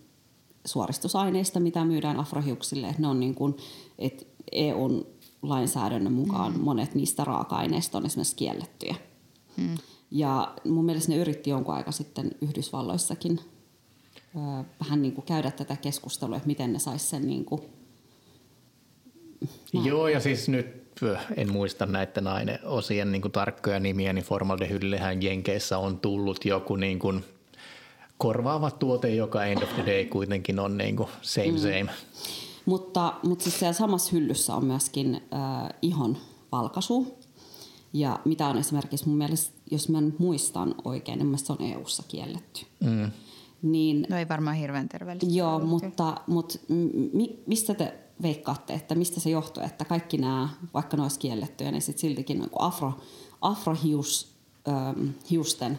suoristusaineista, 0.64 1.60
mitä 1.60 1.84
myydään 1.84 2.20
afrohiuksille, 2.20 2.94
ne 2.98 3.08
on 3.08 3.20
niin 3.20 3.34
kuin, 3.34 3.56
että 3.98 4.24
EUn 4.52 5.06
lainsäädännön 5.42 6.12
mukaan 6.12 6.52
mm. 6.52 6.60
monet 6.60 6.94
niistä 6.94 7.24
raaka-aineista 7.24 7.98
on 7.98 8.06
esimerkiksi 8.06 8.36
kiellettyjä. 8.36 8.94
Mm. 9.56 9.78
Ja 10.10 10.54
mun 10.64 10.84
mielestä 10.84 11.12
ne 11.12 11.18
yritti 11.18 11.50
jonkun 11.50 11.74
aika 11.74 11.92
sitten 11.92 12.30
Yhdysvalloissakin 12.40 13.40
ö, 14.36 14.64
vähän 14.80 15.02
niin 15.02 15.14
kuin 15.14 15.24
käydä 15.24 15.50
tätä 15.50 15.76
keskustelua, 15.76 16.36
että 16.36 16.46
miten 16.46 16.72
ne 16.72 16.78
sais 16.78 17.10
sen 17.10 17.26
niin 17.26 17.44
kuin, 17.44 17.62
Joo, 19.72 20.08
ja 20.08 20.20
siis 20.20 20.48
nyt 20.48 20.81
en 21.36 21.52
muista 21.52 21.86
näiden 21.86 22.26
aineosien 22.26 23.12
niin 23.12 23.22
kuin 23.22 23.32
tarkkoja 23.32 23.80
nimiä, 23.80 24.12
niin 24.12 24.24
formaldehydillehän 24.24 25.22
Jenkeissä 25.22 25.78
on 25.78 25.98
tullut 25.98 26.44
joku 26.44 26.76
niin 26.76 26.98
kuin 26.98 27.24
korvaava 28.18 28.70
tuote, 28.70 29.14
joka 29.14 29.44
end 29.44 29.62
of 29.62 29.74
the 29.74 29.86
day 29.86 30.04
kuitenkin 30.04 30.58
on 30.58 30.78
niin 30.78 30.96
kuin 30.96 31.08
same 31.22 31.58
same. 31.58 31.88
Mutta, 32.64 33.14
mutta 33.22 33.42
siis 33.42 33.58
siellä 33.58 33.72
samassa 33.72 34.10
hyllyssä 34.12 34.54
on 34.54 34.64
myöskin 34.64 35.14
äh, 35.14 35.68
ihon 35.82 36.16
valkaisu. 36.52 37.18
Ja 37.92 38.18
mitä 38.24 38.46
on 38.46 38.58
esimerkiksi 38.58 39.08
mun 39.08 39.18
mielestä, 39.18 39.56
jos 39.70 39.88
mä 39.88 40.00
nyt 40.00 40.18
muistan 40.18 40.74
oikein, 40.84 41.18
niin 41.18 41.38
se 41.38 41.52
on 41.52 41.62
EU-ssa 41.62 42.02
kielletty. 42.08 42.66
Mm. 42.80 43.10
Niin, 43.62 44.06
no 44.10 44.16
ei 44.16 44.28
varmaan 44.28 44.56
hirveän 44.56 44.88
terveellistä. 44.88 45.38
joo, 45.38 45.56
ollut. 45.56 45.68
mutta, 45.68 46.16
mutta 46.26 46.58
mi, 47.12 47.42
mistä 47.46 47.74
te 47.74 47.94
veikkaatte, 48.22 48.74
että 48.74 48.94
mistä 48.94 49.20
se 49.20 49.30
johtuu, 49.30 49.62
että 49.62 49.84
kaikki 49.84 50.18
nämä, 50.18 50.48
vaikka 50.74 50.96
ne 50.96 51.02
olisi 51.02 51.18
kiellettyjä, 51.18 51.70
niin 51.70 51.82
sit 51.82 51.98
siltikin 51.98 52.38
niin 52.38 52.50
afro, 52.58 52.92
afrohius, 53.40 54.34
ähm, 54.68 55.08
hiusten, 55.30 55.78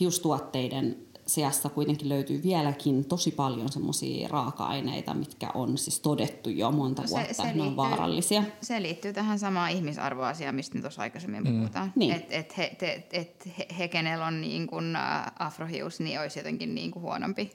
hiustuotteiden 0.00 0.96
seassa 1.26 1.68
kuitenkin 1.68 2.08
löytyy 2.08 2.42
vieläkin 2.42 3.04
tosi 3.04 3.30
paljon 3.30 3.72
semmoisia 3.72 4.28
raaka-aineita, 4.28 5.14
mitkä 5.14 5.50
on 5.54 5.78
siis 5.78 6.00
todettu 6.00 6.50
jo 6.50 6.70
monta 6.70 7.02
vuotta, 7.10 7.34
se, 7.34 7.42
se 7.42 7.52
ne 7.52 7.62
on 7.62 7.76
vaarallisia. 7.76 8.44
Se 8.60 8.82
liittyy 8.82 9.12
tähän 9.12 9.38
samaan 9.38 9.70
ihmisarvoasiaan, 9.70 10.54
mistä 10.54 10.74
nyt 10.74 10.82
tuossa 10.82 11.02
aikaisemmin 11.02 11.44
mm. 11.44 11.58
puhutaan. 11.58 11.92
Niin. 11.96 12.12
Että 12.12 12.36
et 12.36 12.58
he, 12.58 12.76
te, 12.78 13.06
et 13.12 13.48
he, 13.58 13.66
he, 13.78 13.88
kenellä 13.88 14.26
on 14.26 14.40
niin 14.40 14.66
kuin, 14.66 14.96
äh, 14.96 15.32
afrohius, 15.38 16.00
niin 16.00 16.20
olisi 16.20 16.38
jotenkin 16.38 16.74
niin 16.74 16.90
kuin 16.90 17.02
huonompi 17.02 17.50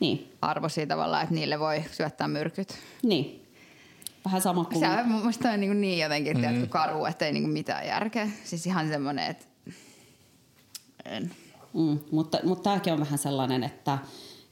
Niin, 0.00 0.32
arvo 0.42 0.68
siitä 0.68 0.94
tavalla, 0.94 1.22
että 1.22 1.34
niille 1.34 1.60
voi 1.60 1.84
syöttää 1.92 2.28
myrkyt. 2.28 2.68
niin. 3.02 3.46
Vähän 4.24 4.40
sama 4.40 4.64
kuin... 4.64 4.78
Se 4.80 4.86
on 4.86 5.08
mielestä 5.08 5.50
on 5.50 5.60
niin, 5.60 5.80
niin 5.80 5.98
jotenkin 5.98 6.36
mm. 6.36 6.40
tiedätkö, 6.40 6.66
karu, 6.66 7.04
että 7.04 7.26
ei 7.26 7.32
niin 7.32 7.42
kuin 7.42 7.52
mitään 7.52 7.86
järkeä. 7.86 8.28
Siis 8.44 8.66
ihan 8.66 8.88
semmoinen, 8.88 9.30
että 9.30 9.44
en. 11.04 11.30
Mm, 11.74 11.98
mutta, 12.10 12.38
mutta 12.44 12.62
tämäkin 12.62 12.92
on 12.92 13.00
vähän 13.00 13.18
sellainen, 13.18 13.64
että, 13.64 13.98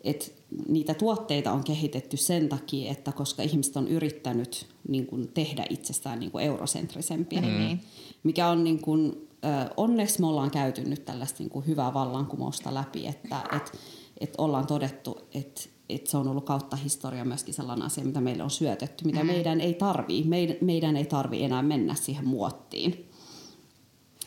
että 0.04 0.26
niitä 0.68 0.94
tuotteita 0.94 1.52
on 1.52 1.64
kehitetty 1.64 2.16
sen 2.16 2.48
takia, 2.48 2.90
että 2.90 3.12
koska 3.12 3.42
ihmiset 3.42 3.76
on 3.76 3.88
yrittänyt 3.88 4.66
niin 4.88 5.06
kuin, 5.06 5.28
tehdä 5.28 5.64
itsestään 5.70 6.20
niin 6.20 6.30
kuin 6.30 6.44
eurosentrisempiä, 6.44 7.40
Mm. 7.40 7.78
mikä 8.22 8.48
on 8.48 8.64
niin 8.64 8.80
kuin, 8.80 9.28
onneksi 9.76 10.20
me 10.20 10.26
ollaan 10.26 10.50
käyty 10.50 10.84
nyt 10.84 11.04
tällaista 11.04 11.36
niin 11.38 11.50
kuin 11.50 11.66
hyvää 11.66 11.94
vallankumousta 11.94 12.74
läpi, 12.74 13.06
että 13.06 13.42
et, 13.56 13.78
et 14.20 14.34
ollaan 14.38 14.66
todettu, 14.66 15.20
että 15.34 15.60
et 15.89 16.07
se 16.07 16.16
on 16.16 16.28
ollut 16.28 16.45
kautta 16.45 16.76
historia 16.76 17.24
myöskin 17.24 17.55
sellainen 17.55 17.86
asia, 17.86 18.05
mitä 18.05 18.20
meille 18.20 18.43
on 18.43 18.51
syötetty, 18.51 19.05
mitä 19.05 19.20
mm. 19.20 19.26
meidän 19.26 19.61
ei 19.61 19.74
tarvii. 19.74 20.24
Meidän, 20.24 20.57
meidän 20.61 20.97
ei 20.97 21.05
tarvii 21.05 21.45
enää 21.45 21.62
mennä 21.62 21.95
siihen 21.95 22.28
muottiin. 22.28 23.11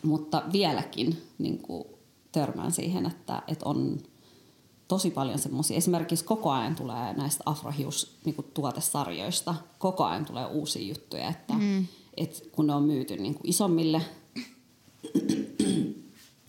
Mutta 0.04 0.44
vieläkin 0.52 1.22
niin 1.38 1.58
kuin, 1.58 1.84
törmään 2.32 2.72
siihen, 2.72 3.06
että, 3.06 3.42
että 3.48 3.66
on 3.66 4.00
tosi 4.88 5.12
paljon 5.12 5.40
semmoisia. 5.40 5.78
Esimerkiksi 5.78 6.26
koko 6.26 6.52
ajan 6.52 6.76
tulee 6.76 7.14
näistä 7.14 7.44
afrohius-tuotesarjoista, 7.46 9.56
koko 9.80 10.04
ajan 10.04 10.26
tulee 10.26 10.46
uusia 10.46 10.88
juttuja, 10.88 11.30
että, 11.30 11.54
mm. 11.54 11.86
että 12.18 12.40
kun 12.52 12.68
ne 12.68 12.74
on 12.74 12.84
myyty 12.84 13.18
niin 13.18 13.34
kuin 13.34 13.50
isommille 13.50 14.02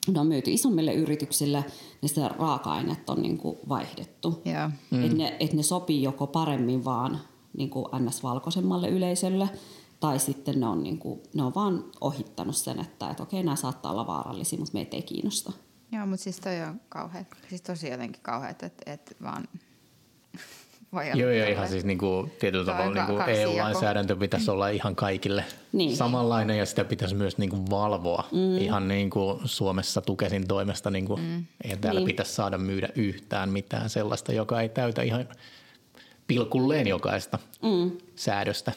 ne 0.09 0.21
on 0.21 0.27
myyty 0.27 0.51
isommille 0.51 0.95
yrityksille, 0.95 1.65
niin 2.01 2.09
sitä 2.09 2.29
raaka-aineet 2.29 3.11
on 3.11 3.23
niin 3.23 3.39
kuin 3.39 3.59
vaihdettu. 3.69 4.43
Joo. 4.45 4.71
Mm. 4.91 5.05
Että 5.05 5.17
ne, 5.17 5.37
et 5.41 5.53
ne 5.53 5.63
sopii 5.63 6.03
joko 6.03 6.27
paremmin 6.27 6.85
vaan 6.85 7.21
niin 7.57 7.71
kuin 7.71 7.87
NS-valkoisemmalle 7.87 8.89
yleisölle, 8.89 9.49
tai 10.01 10.19
sitten 10.19 10.61
ne 10.61 10.67
on, 10.67 10.83
niin 10.83 10.99
kuin, 10.99 11.21
ne 11.35 11.43
on 11.43 11.55
vaan 11.55 11.85
ohittanut 12.01 12.57
sen, 12.57 12.81
että, 12.81 13.11
että 13.11 13.23
okei, 13.23 13.43
nämä 13.43 13.57
saattaa 13.57 13.93
olla 13.93 14.07
vaarallisia, 14.07 14.59
mutta 14.59 14.75
meitä 14.75 14.97
ei 14.97 15.03
kiinnosta. 15.03 15.53
Joo, 15.93 16.07
mutta 16.07 16.25
siis 16.25 16.41
toi 16.41 16.61
on 16.61 16.81
kauheat. 16.89 17.27
Siis 17.49 17.63
tosi 17.63 17.89
jotenkin 17.89 18.23
kauheat, 18.23 18.63
että 18.63 18.93
et 18.93 19.17
vaan 19.23 19.49
olla 20.93 21.05
Joo, 21.05 21.31
tolleen. 21.31 21.53
ihan 21.53 21.69
siis 21.69 21.85
niinku, 21.85 22.29
tietyllä 22.39 22.65
Toi 22.65 22.75
on 22.75 22.79
tavalla 22.79 22.95
niinku 23.07 23.17
kaksi 23.17 23.41
EU-lainsäädäntö 23.41 24.17
pitäisi 24.17 24.51
olla 24.51 24.69
ihan 24.69 24.97
kaikille 24.97 25.45
Niin. 25.73 25.97
samanlainen 25.97 26.59
ja 26.59 26.67
sitä 26.67 26.85
pitäisi 26.85 27.15
myös 27.15 27.39
niinku 27.39 27.57
valvoa 27.71 28.25
mm. 28.33 28.59
ihan 28.59 28.89
niinku 28.89 29.41
Suomessa 29.45 30.01
Tukesin 30.01 30.49
toimesta. 30.49 30.91
Niinku, 30.91 31.17
mm. 31.17 31.45
Ei 31.65 31.77
täällä 31.77 32.01
Niin. 32.01 32.07
pitäisi 32.07 32.33
saada 32.33 32.59
myydä 32.59 32.89
yhtään 32.95 33.49
mitään 33.49 33.91
sellaista, 33.91 34.33
joka 34.33 34.61
ei 34.61 34.69
täytä 34.69 35.03
ihan 35.03 35.29
pilkulleen 36.27 36.87
jokaista 36.87 37.39
mm. 37.63 37.91
säädöstä. 38.17 38.73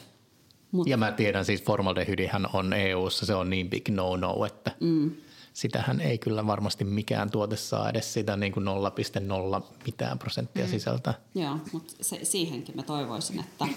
Mut- 0.72 0.86
Ja 0.88 0.96
mä 0.96 1.12
tiedän 1.12 1.44
siis 1.44 1.62
formaldehydihän 1.62 2.46
on 2.52 2.72
EU-ssa, 2.72 3.26
se 3.26 3.34
on 3.34 3.50
niin 3.50 3.70
big 3.70 3.88
no-no, 3.88 4.44
että 4.46 4.70
mm. 4.80 5.10
Sitähän 5.56 6.00
ei 6.00 6.18
kyllä 6.18 6.46
varmasti 6.46 6.84
mikään 6.84 7.30
tuote 7.30 7.56
saa 7.56 7.90
edes 7.90 8.12
sitä 8.12 8.36
niin 8.36 8.52
kuin 8.52 8.66
0,0 8.66 9.66
mitään 9.86 10.18
prosenttia 10.18 10.64
mm. 10.64 10.70
sisältää. 10.70 11.14
Joo, 11.34 11.58
mutta 11.72 11.94
se, 12.00 12.20
siihenkin 12.22 12.76
mä 12.76 12.82
toivoisin, 12.82 13.40
että, 13.40 13.68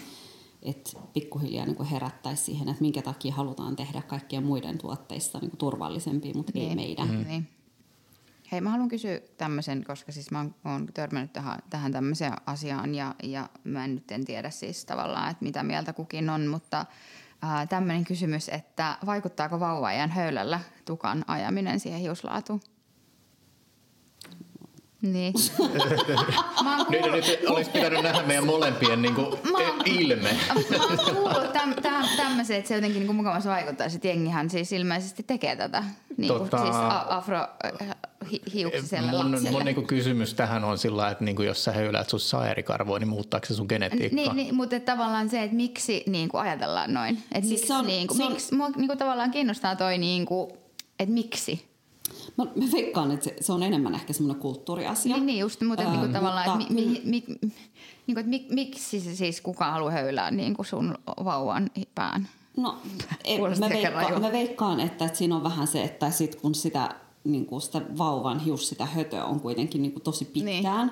että 0.63 0.91
pikkuhiljaa 1.13 1.65
niin 1.65 1.86
herättäisi 1.86 2.43
siihen, 2.43 2.69
että 2.69 2.82
minkä 2.82 3.01
takia 3.01 3.34
halutaan 3.34 3.75
tehdä 3.75 4.01
kaikkien 4.01 4.43
muiden 4.43 4.77
tuotteista 4.77 5.39
niin 5.39 5.57
turvallisempia, 5.57 6.34
mutta 6.34 6.51
ei 6.55 6.75
meidän. 6.75 7.11
Mm. 7.11 7.27
Niin. 7.27 7.47
Hei, 8.51 8.61
mä 8.61 8.69
haluan 8.69 8.89
kysyä 8.89 9.21
tämmöisen, 9.38 9.84
koska 9.84 10.11
siis 10.11 10.32
mä 10.32 10.38
oon, 10.38 10.55
oon 10.65 10.88
törmännyt 10.93 11.34
tähän, 11.34 11.59
tähän 11.69 11.91
tämmöiseen 11.91 12.34
asiaan 12.45 12.95
ja, 12.95 13.15
ja 13.23 13.49
mä 13.63 13.86
en 13.86 13.95
nyt 13.95 14.11
en 14.11 14.25
tiedä 14.25 14.49
siis 14.49 14.86
tavallaan, 14.86 15.32
että 15.32 15.45
mitä 15.45 15.63
mieltä 15.63 15.93
kukin 15.93 16.30
on, 16.30 16.47
mutta 16.47 16.86
ää, 17.41 17.67
tämmöinen 17.67 18.05
kysymys, 18.05 18.49
että 18.49 18.97
vaikuttaako 19.05 19.59
vauvaajan 19.59 20.09
höylällä 20.09 20.59
tukan 20.85 21.23
ajaminen 21.27 21.79
siihen 21.79 21.99
hiuslaatuun? 21.99 22.61
Niin. 25.01 25.33
mä 26.63 26.77
oon 26.77 26.85
Nyt, 26.89 27.01
kuullut, 27.01 27.27
nyt 27.27 27.39
olisi 27.47 27.71
pitänyt 27.71 28.03
nähdä 28.03 28.23
meidän 28.23 28.45
molempien 28.45 29.01
niin 29.01 29.15
kuin, 29.15 29.27
ilme. 29.85 30.29
mä 30.77 30.85
oon 30.85 31.15
kuullut 31.15 31.53
täm, 31.53 31.73
täm, 31.81 32.05
tämmöisen, 32.17 32.57
että 32.57 32.67
se 32.67 32.75
jotenkin 32.75 33.03
niin 33.03 33.15
mukavasti 33.15 33.49
vaikuttaa. 33.49 33.89
Se 33.89 33.99
jengihän 34.03 34.49
siis 34.49 34.71
ilmeisesti 34.71 35.23
tekee 35.23 35.55
tätä. 35.55 35.83
Niin 36.17 36.33
kuin, 36.37 36.49
Tota- 36.49 36.61
siis 36.61 36.75
afro 37.07 37.37
hi, 38.32 38.41
hiuksiselle 38.53 39.11
Mun, 39.11 39.32
lapselle. 39.32 39.51
mun 39.51 39.65
niinku 39.65 39.82
kysymys 39.82 40.34
tähän 40.34 40.63
on 40.63 40.78
sillä, 40.78 41.09
että 41.09 41.24
niinku 41.24 41.41
jos 41.41 41.63
sä 41.63 41.72
höyläät 41.72 42.09
sun 42.09 42.20
saerikarvoa, 42.20 42.99
niin 42.99 43.07
muuttaako 43.07 43.45
se 43.45 43.53
sun 43.53 43.65
genetiikkaa? 43.70 44.15
Niin, 44.24 44.36
niin, 44.36 44.55
mutta 44.55 44.80
tavallaan 44.80 45.30
se, 45.30 45.43
että 45.43 45.55
miksi 45.55 46.03
niin 46.07 46.30
kuin 46.30 46.41
ajatellaan 46.41 46.93
noin. 46.93 47.15
Että 47.32 47.47
Siis 47.47 47.49
miksi, 47.51 47.67
se 47.67 47.74
on- 47.74 47.88
niin 47.88 48.07
kuin, 48.07 48.17
se 48.17 48.24
on- 48.24 48.32
miksi, 48.32 48.55
mua 48.55 48.70
niin 48.70 48.88
kuin 48.88 48.97
tavallaan 48.99 49.32
kiinnostaa 49.32 49.76
toi, 49.76 49.97
niin 49.97 50.26
kuin, 50.26 50.51
että 50.99 51.13
miksi. 51.13 51.70
Mä, 52.38 52.43
mä 52.45 52.65
veikkaan, 52.74 53.11
että 53.11 53.24
se, 53.24 53.36
se 53.41 53.53
on 53.53 53.63
enemmän 53.63 53.95
ehkä 53.95 54.13
semmoinen 54.13 54.41
kulttuuriasia. 54.41 55.15
Niin, 55.15 55.26
niin 55.26 55.39
just, 55.39 55.61
mutta 55.61 55.84
niin 55.84 55.99
kuin 55.99 56.15
Ää, 56.15 56.20
tavallaan, 56.22 56.45
että, 56.45 56.57
mutta 56.57 56.74
mi, 56.74 57.01
mi, 57.05 57.24
mi, 57.24 57.24
niin 58.07 58.15
kuin, 58.15 58.17
että 58.20 58.30
mik, 58.30 58.49
miksi 58.49 58.99
se 58.99 59.15
siis 59.15 59.41
kukaan 59.41 59.74
haluaa 59.74 59.91
höylää 59.91 60.32
niin 60.32 60.53
kuin 60.53 60.65
sun 60.65 60.97
vauvan 61.26 61.70
pään. 61.95 62.28
No, 62.57 62.78
ei, 63.24 63.39
mä, 63.39 63.70
veikkaan, 63.70 64.22
mä 64.22 64.32
veikkaan, 64.32 64.80
että, 64.80 65.05
että 65.05 65.17
siinä 65.17 65.36
on 65.36 65.43
vähän 65.43 65.67
se, 65.67 65.84
että 65.84 66.11
sit 66.11 66.36
kun 66.36 66.55
sitä, 66.55 66.95
niin 67.24 67.45
kuin 67.45 67.61
sitä 67.61 67.82
vauvan 67.97 68.39
hius, 68.39 68.70
sitä 68.70 68.86
hötöä 68.86 69.26
on 69.26 69.39
kuitenkin 69.39 69.82
niin 69.82 69.91
kuin 69.91 70.03
tosi 70.03 70.26
pitkään, 70.26 70.88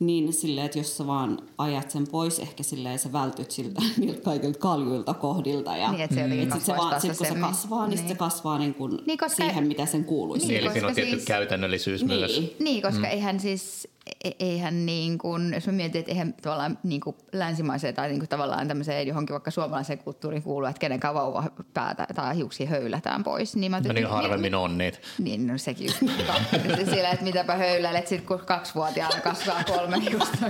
niin. 0.00 0.24
niin 0.24 0.32
silleen, 0.32 0.66
että 0.66 0.78
jos 0.78 0.96
sä 0.96 1.06
vaan 1.06 1.38
ajat 1.58 1.90
sen 1.90 2.06
pois, 2.10 2.38
ehkä 2.38 2.62
silleen 2.62 2.98
sä 2.98 3.12
vältyt 3.12 3.50
siltä 3.50 3.82
niiltä 3.96 4.20
kaikilta 4.20 4.58
kaljuilta 4.58 5.14
kohdilta. 5.14 5.76
Ja, 5.76 5.90
Niin, 5.92 6.00
että 6.00 6.14
se 6.14 6.24
et 6.42 6.52
sit 6.52 6.62
se 6.64 6.76
vaan, 6.76 7.00
sit 7.00 7.16
kun 7.18 7.26
se 7.26 7.34
kasvaa, 7.34 7.82
niin, 7.86 7.90
niin. 7.90 7.98
se 7.98 8.04
Niin. 8.04 8.16
kasvaa 8.16 8.58
niin 8.58 8.74
kuin 8.74 8.98
Niin, 9.06 9.18
koska- 9.18 9.36
siihen, 9.36 9.66
mitä 9.66 9.86
sen 9.86 10.04
kuuluisi. 10.04 10.46
Niin, 10.46 10.54
Niin, 10.54 10.64
eli 10.64 10.72
siinä 10.72 10.86
on 10.86 10.90
koska 10.90 11.02
tietty 11.02 11.16
siis- 11.16 11.26
käytännöllisyys 11.26 12.04
Niin. 12.04 12.18
myös. 12.20 12.42
Niin, 12.60 12.82
koska 12.82 12.98
mm. 12.98 13.04
eihän 13.04 13.40
siis, 13.40 13.88
e- 14.24 14.30
eihän 14.38 14.86
niin 14.86 15.18
kuin, 15.18 15.54
jos 15.54 15.66
mä 15.66 15.72
mietin, 15.72 15.98
että 15.98 16.12
eihän 16.12 16.34
tavallaan 16.42 16.78
niin 16.82 17.00
kuin 17.00 17.16
länsimaiseen 17.32 17.94
tai 17.94 18.08
niin 18.08 18.18
kuin 18.18 18.28
tavallaan 18.28 18.68
tämmöiseen 18.68 19.06
johonkin 19.06 19.34
vaikka 19.34 19.50
suomalaiseen 19.50 19.98
kulttuuriin 19.98 20.42
kuulu, 20.42 20.66
että 20.66 20.80
kenenkään 20.80 21.14
vauva 21.14 21.44
päätä 21.74 22.06
tai 22.14 22.36
hiuksia 22.36 22.68
höylätään 22.68 23.24
pois. 23.24 23.56
Niin, 23.56 23.70
mä 23.70 23.80
No 23.80 23.92
niin 23.92 24.08
harvemmin 24.08 24.54
on 24.54 24.78
niitä. 24.78 24.98
Niin, 25.18 25.46
no 25.46 25.58
sekin 25.58 25.86
just 25.86 25.98
sillä, 26.94 27.10
että 27.10 27.24
mitäpä 27.24 27.54
höyläilet 27.56 28.06
sit 28.06 28.26
kun 28.26 28.40
kaksivuotiaana 28.40 29.20
kasvaa 29.20 29.64
kolme 29.64 30.00
hiusta. 30.00 30.48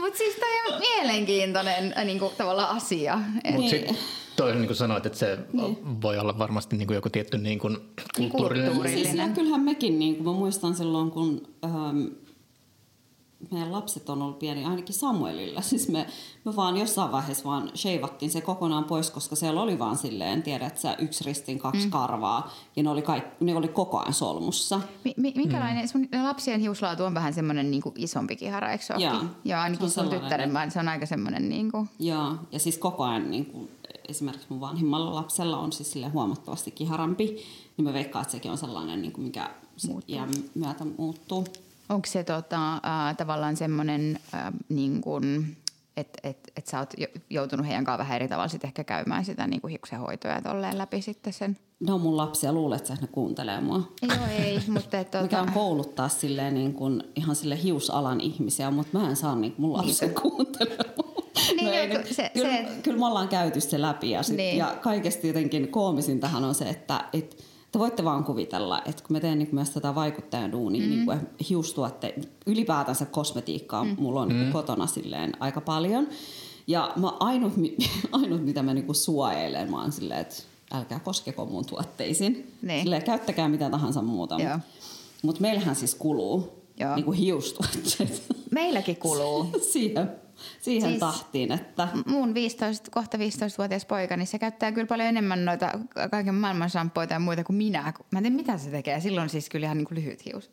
Mutta 0.00 0.18
siis 0.18 0.34
toi 0.36 0.74
on 0.74 0.80
mielenkiintoinen 0.80 1.94
äh, 1.98 2.04
niin 2.04 2.18
kuin, 2.18 2.34
tavallaan 2.38 2.76
asia. 2.76 3.14
Et, 3.44 3.54
Mutta 3.54 3.58
Niin. 3.58 3.70
sitten 3.70 3.96
toi 4.36 4.54
niin 4.54 4.66
kuin 4.66 4.76
sanoit, 4.76 5.06
että 5.06 5.18
se 5.18 5.38
voi 6.02 6.18
olla 6.18 6.38
varmasti 6.38 6.76
niin 6.76 6.86
kuin 6.86 6.94
joku 6.94 7.10
tietty 7.10 7.38
niin 7.38 7.58
kuin 7.58 7.78
kulttuurinen. 8.16 8.66
kulttuuri. 8.66 8.90
Siis, 8.90 9.14
ja 9.14 9.28
kyllähän 9.28 9.60
mekin, 9.60 9.98
niin 9.98 10.14
kuin 10.16 10.24
mä 10.26 10.32
muistan 10.32 10.74
silloin, 10.74 11.10
kun 11.10 11.48
ähm, 11.64 12.04
meidän 13.50 13.72
lapset 13.72 14.08
on 14.08 14.22
ollut 14.22 14.38
pieni, 14.38 14.64
ainakin 14.64 14.94
Samuelilla. 14.94 15.60
Siis 15.72 15.88
me, 15.88 16.06
me 16.44 16.56
vaan 16.56 16.76
jossain 16.76 17.12
vaiheessa 17.12 17.44
vaan 17.44 17.70
sheivattiin 17.74 18.30
se 18.30 18.40
kokonaan 18.40 18.84
pois, 18.84 19.10
koska 19.10 19.36
siellä 19.36 19.62
oli 19.62 19.78
vaan 19.78 19.98
silleen, 19.98 20.42
tiedät 20.42 20.78
sä, 20.78 20.96
yksi 20.98 21.24
ristin, 21.24 21.58
kaksi 21.58 21.84
mm. 21.84 21.90
karvaa. 21.90 22.54
Ja 22.76 22.82
ne 22.82 22.90
oli, 22.90 23.02
kaik, 23.02 23.24
ne 23.40 23.56
oli 23.56 23.68
koko 23.68 23.98
ajan 23.98 24.14
solmussa. 24.14 24.80
mi, 25.04 25.14
mi, 25.16 25.32
minkälainen, 25.36 25.88
sun 25.88 26.08
lapsien 26.22 26.60
hiuslaatu 26.60 27.04
on 27.04 27.14
vähän 27.14 27.34
semmoinen 27.34 27.70
niin 27.70 27.82
kuin 27.82 27.94
isompi 27.98 28.36
kihara, 28.36 28.72
eikö 28.72 28.84
se 28.84 28.94
Joo. 28.98 29.24
Joo, 29.44 29.60
ainakin 29.60 29.90
Se 29.90 30.00
on 30.00 30.06
sun 30.06 30.20
tyttären, 30.20 30.54
vaan 30.54 30.70
se 30.70 30.78
on 30.78 30.88
aika 30.88 31.06
semmoinen 31.06 31.48
niin 31.48 31.72
kuin, 31.72 31.88
Joo, 31.98 32.34
ja 32.52 32.58
siis 32.58 32.78
koko 32.78 33.04
ajan 33.04 33.30
niin 33.30 33.46
kuin, 33.46 33.70
esimerkiksi 34.08 34.46
mun 34.48 34.60
vanhimmalla 34.60 35.14
lapsella 35.14 35.58
on 35.58 35.72
siis 35.72 35.92
sille 35.92 36.08
huomattavasti 36.08 36.70
kiharampi, 36.70 37.24
niin 37.76 37.84
mä 37.84 37.92
veikkaan, 37.92 38.22
että 38.22 38.32
sekin 38.32 38.50
on 38.50 38.58
sellainen, 38.58 39.02
niin 39.02 39.12
kuin, 39.12 39.24
mikä 39.24 39.50
iän 40.08 40.30
myötä 40.54 40.84
muuttuu. 40.98 41.46
Onko 41.92 42.06
se 42.06 42.24
tota, 42.24 42.72
äh, 42.74 43.16
tavallaan 43.16 43.56
semmoinen, 43.56 44.18
äh, 44.34 44.52
niin 44.68 45.02
että 45.96 46.28
et, 46.28 46.52
et 46.56 46.66
sä 46.66 46.78
oot 46.78 46.90
jo- 46.98 47.06
joutunut 47.30 47.66
heidän 47.66 47.84
kanssaan 47.84 47.98
vähän 47.98 48.16
eri 48.16 48.28
tavalla 48.28 48.48
sit 48.48 48.64
ehkä 48.64 48.84
käymään 48.84 49.24
sitä 49.24 49.46
niin 49.46 49.60
kuin 49.60 49.70
hiuksenhoitoa 49.70 50.30
ja 50.30 50.42
tolleen 50.42 50.78
läpi 50.78 51.02
sitten 51.02 51.32
sen? 51.32 51.56
Ne 51.80 51.92
on 51.92 52.00
mun 52.00 52.16
lapsia, 52.16 52.52
luulet 52.52 52.86
sä, 52.86 52.94
että 52.94 53.06
ne 53.06 53.12
kuuntelee 53.12 53.60
mua? 53.60 53.92
Joo, 54.02 54.26
ei, 54.38 54.60
mutta 54.68 54.98
et, 54.98 55.06
Mikä 55.22 55.36
tota, 55.36 55.40
on 55.42 55.52
kouluttaa 55.52 56.08
silleen 56.08 56.54
niin 56.54 56.74
kuin, 56.74 57.02
ihan 57.16 57.36
sille 57.36 57.62
hiusalan 57.62 58.20
ihmisiä, 58.20 58.70
mutta 58.70 58.98
mä 58.98 59.08
en 59.08 59.16
saa 59.16 59.36
niin 59.36 59.54
mun 59.58 59.72
lapsen 59.72 60.14
kuuntelemaan. 60.22 61.12
Niin, 61.56 61.68
ei 61.68 61.88
joo, 61.88 61.98
nyt- 61.98 62.06
se- 62.12 62.30
kyllä, 62.34 62.48
se- 62.56 62.66
kyllä 62.82 62.98
me 62.98 63.06
ollaan 63.06 63.28
käyty 63.28 63.60
se 63.60 63.80
läpi 63.80 64.10
ja, 64.10 64.22
sit, 64.22 64.36
Niin. 64.36 64.56
ja 64.56 64.76
kaikesta 64.82 65.26
jotenkin 65.26 65.68
koomisin 65.68 66.20
tähän 66.20 66.44
on 66.44 66.54
se, 66.54 66.68
että 66.68 67.04
et, 67.12 67.44
te 67.72 67.78
voitte 67.78 68.04
vaan 68.04 68.24
kuvitella, 68.24 68.82
että 68.86 69.04
kun 69.06 69.16
mä 69.16 69.20
teen 69.20 69.38
niin 69.38 69.48
myös 69.52 69.70
tätä 69.70 69.94
vaikuttajan 69.94 70.52
duunia, 70.52 70.82
mm. 70.82 70.90
niin 70.90 71.04
kuin 71.04 71.18
hiustuotte, 71.48 72.14
ylipäätänsä 72.46 73.06
kosmetiikkaa 73.06 73.84
mm. 73.84 73.96
mulla 73.98 74.20
on 74.20 74.32
mm. 74.32 74.52
kotona 74.52 74.86
silleen 74.86 75.32
aika 75.40 75.60
paljon. 75.60 76.08
Ja 76.66 76.92
mä 76.96 77.12
ainut, 77.20 77.52
ainut 78.12 78.44
mitä 78.44 78.62
mä 78.62 78.74
niinku 78.74 78.94
suojelen, 78.94 79.70
mä 79.70 79.80
oon 79.80 79.92
silleen, 79.92 80.20
että 80.20 80.42
älkää 80.72 81.00
koskeko 81.00 81.46
mun 81.46 81.66
tuotteisiin. 81.66 82.52
Niin. 82.62 82.82
Silleen, 82.82 83.04
käyttäkää 83.04 83.48
mitä 83.48 83.70
tahansa 83.70 84.02
muuta. 84.02 84.36
Joo. 84.38 84.58
Mutta 85.22 85.40
meillähän 85.40 85.76
siis 85.76 85.94
kuluu 85.94 86.52
Joo. 86.80 86.94
niinku 86.94 87.12
hiustuotteet 87.12 88.22
meilläkin 88.50 88.96
kuluu. 88.96 89.46
siihen, 89.72 90.10
siihen 90.60 90.88
Siis- 90.90 91.00
tahtiin, 91.00 91.52
että 91.52 91.88
Mun 92.06 92.34
15, 92.34 92.90
kohta 92.90 93.18
15-vuotias 93.18 93.84
poika, 93.84 94.16
niin 94.16 94.26
se 94.26 94.38
käyttää 94.38 94.72
kyllä 94.72 94.86
paljon 94.86 95.08
enemmän 95.08 95.44
noita 95.44 95.78
kaiken 96.10 96.34
maailman 96.34 96.70
shampoita 96.70 97.14
ja 97.14 97.20
muita 97.20 97.44
kuin 97.44 97.56
minä. 97.56 97.92
Mä 98.10 98.18
en 98.18 98.22
tiedä, 98.22 98.36
mitä 98.36 98.58
se 98.58 98.70
tekee. 98.70 99.00
Silloin 99.00 99.28
siis 99.28 99.48
kyllä 99.48 99.64
ihan 99.66 99.76
niin 99.78 99.86
kuin 99.86 99.98
lyhyt 99.98 100.24
hius. 100.26 100.50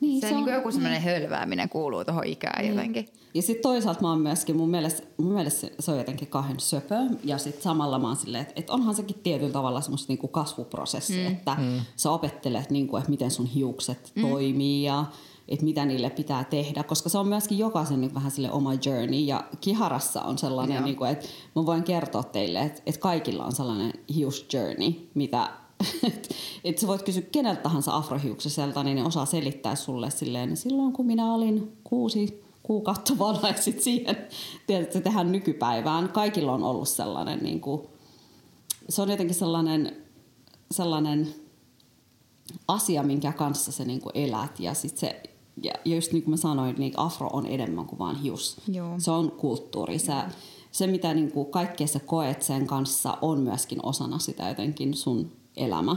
Niin, 0.00 0.20
se, 0.20 0.28
se 0.28 0.34
niin 0.34 0.44
kuin 0.44 0.54
on- 0.54 0.58
joku 0.58 0.72
semmoinen 0.72 1.02
hölvääminen 1.02 1.68
kuuluu 1.68 2.04
tuohon 2.04 2.24
ikään 2.26 2.62
Niin. 2.62 2.74
jotenkin. 2.74 3.08
Ja 3.34 3.42
sitten 3.42 3.62
toisaalta 3.62 4.00
mä 4.02 4.08
oon 4.10 4.20
myöskin, 4.20 4.56
mun 4.56 4.70
mielestä, 4.70 5.02
mun 5.16 5.32
mielestä 5.32 5.66
se 5.80 5.90
on 5.90 5.98
jotenkin 5.98 6.28
kahden 6.28 6.60
söpö. 6.60 6.94
Ja 7.24 7.38
sitten 7.38 7.62
samalla 7.62 7.98
mä 7.98 8.06
oon 8.06 8.16
silleen, 8.16 8.42
että, 8.42 8.54
että 8.56 8.72
onhan 8.72 8.94
sekin 8.94 9.18
tietyllä 9.22 9.52
tavalla 9.52 9.80
semmoista 9.80 10.10
niinku 10.10 10.28
kasvuprosessi, 10.28 11.18
mm. 11.20 11.26
että 11.26 11.56
mm. 11.60 11.80
sä 11.96 12.10
opettelet, 12.10 12.70
niinku, 12.70 12.96
että 12.96 13.10
miten 13.10 13.30
sun 13.30 13.46
hiukset 13.46 14.12
mm. 14.14 14.22
toimii 14.22 14.82
ja 14.84 15.04
että 15.48 15.64
mitä 15.64 15.84
niille 15.84 16.10
pitää 16.10 16.44
tehdä. 16.44 16.82
Koska 16.82 17.08
se 17.08 17.18
on 17.18 17.28
myöskin 17.28 17.58
jokaisen 17.58 18.00
niin 18.00 18.14
vähän 18.14 18.30
sille 18.30 18.52
oma 18.52 18.74
journey. 18.74 19.20
Ja 19.20 19.44
kiharassa 19.60 20.22
on 20.22 20.38
sellainen, 20.38 20.76
Joo. 20.76 20.84
niinku, 20.84 21.04
että 21.04 21.26
mä 21.56 21.66
voin 21.66 21.82
kertoa 21.82 22.22
teille, 22.22 22.62
että, 22.62 22.82
että 22.86 23.00
kaikilla 23.00 23.44
on 23.44 23.52
sellainen 23.52 23.92
hiusjourney, 24.14 24.92
mitä 25.14 25.50
että 26.02 26.28
et 26.64 26.78
sä 26.78 26.86
voit 26.86 27.02
kysyä 27.02 27.22
keneltä 27.32 27.60
tahansa 27.60 27.96
afrohiuksiselta, 27.96 28.82
niin 28.82 28.96
ne 28.96 29.04
osaa 29.04 29.26
selittää 29.26 29.74
sulle 29.74 30.10
silleen, 30.10 30.56
silloin 30.56 30.92
kun 30.92 31.06
minä 31.06 31.34
olin 31.34 31.72
kuusi 31.84 32.44
kuukautta 32.62 33.18
vanha 33.18 33.48
ja 33.56 33.62
sitten 33.62 33.84
siihen 33.84 34.16
tiedätkö, 34.66 35.00
tehdään 35.00 35.32
nykypäivään. 35.32 36.08
Kaikilla 36.08 36.52
on 36.52 36.62
ollut 36.62 36.88
sellainen, 36.88 37.38
niin 37.38 37.60
kuin, 37.60 37.82
se 38.88 39.02
on 39.02 39.10
jotenkin 39.10 39.36
sellainen, 39.36 39.96
sellainen 40.70 41.34
asia, 42.68 43.02
minkä 43.02 43.32
kanssa 43.32 43.72
sä 43.72 43.84
niinku 43.84 44.10
elät. 44.14 44.60
Ja, 44.60 44.74
sit 44.74 44.98
se, 44.98 45.22
ja 45.62 45.72
just 45.84 46.12
niin 46.12 46.22
kuin 46.22 46.30
mä 46.30 46.36
sanoin, 46.36 46.74
niin 46.78 46.92
afro 46.96 47.28
on 47.32 47.46
enemmän 47.46 47.86
kuin 47.86 47.98
vaan 47.98 48.16
hius. 48.20 48.56
Joo. 48.72 48.94
Se 48.98 49.10
on 49.10 49.30
kulttuuri. 49.30 49.98
Sä, 49.98 50.24
se, 50.72 50.86
mitä 50.86 51.14
niinku 51.14 51.44
kaikkea 51.44 51.86
sä 51.86 52.00
koet 52.00 52.42
sen 52.42 52.66
kanssa, 52.66 53.18
on 53.22 53.40
myöskin 53.40 53.78
osana 53.82 54.18
sitä 54.18 54.48
jotenkin 54.48 54.94
sun 54.94 55.32
elämä. 55.56 55.96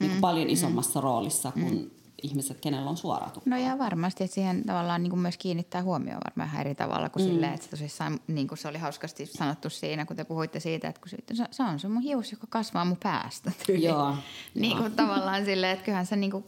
Niin 0.00 0.12
Mm. 0.12 0.20
paljon 0.20 0.50
isommassa 0.50 1.00
roolissa 1.00 1.52
kuin 1.52 1.90
ihmiset, 2.22 2.60
kenellä 2.60 2.90
on 2.90 2.96
suora 2.96 3.30
tukka. 3.30 3.50
No 3.50 3.56
ja 3.56 3.78
varmasti, 3.78 4.24
että 4.24 4.34
siihen 4.34 4.64
tavallaan 4.66 5.02
niin 5.02 5.10
kuin 5.10 5.20
myös 5.20 5.36
kiinnittää 5.36 5.82
huomioon 5.82 6.20
varmaan 6.30 6.60
eri 6.60 6.74
tavalla 6.74 7.08
kuin 7.08 7.24
mm. 7.26 7.30
silleen, 7.32 7.52
että 7.54 7.64
se 7.64 7.70
tosissaan, 7.70 8.20
niin 8.26 8.48
kuin 8.48 8.58
se 8.58 8.68
oli 8.68 8.78
hauskasti 8.78 9.26
sanottu 9.26 9.70
siinä, 9.70 10.06
kun 10.06 10.16
te 10.16 10.24
puhuitte 10.24 10.60
siitä, 10.60 10.88
että 10.88 11.00
kun 11.00 11.08
se, 11.10 11.16
se- 11.32 11.48
se 11.50 11.62
on 11.62 11.78
se 11.80 11.88
mun 11.88 12.02
hius, 12.02 12.32
joka 12.32 12.46
kasvaa 12.50 12.84
mun 12.84 12.96
päästä. 13.02 13.52
Joo, 13.88 14.14
niin 14.54 14.76
kuin 14.76 14.92
tavallaan 14.92 15.44
silleen, 15.44 15.72
että 15.72 15.84
kyllähän 15.84 16.06
sä 16.06 16.16
niin 16.16 16.30
kuin 16.30 16.44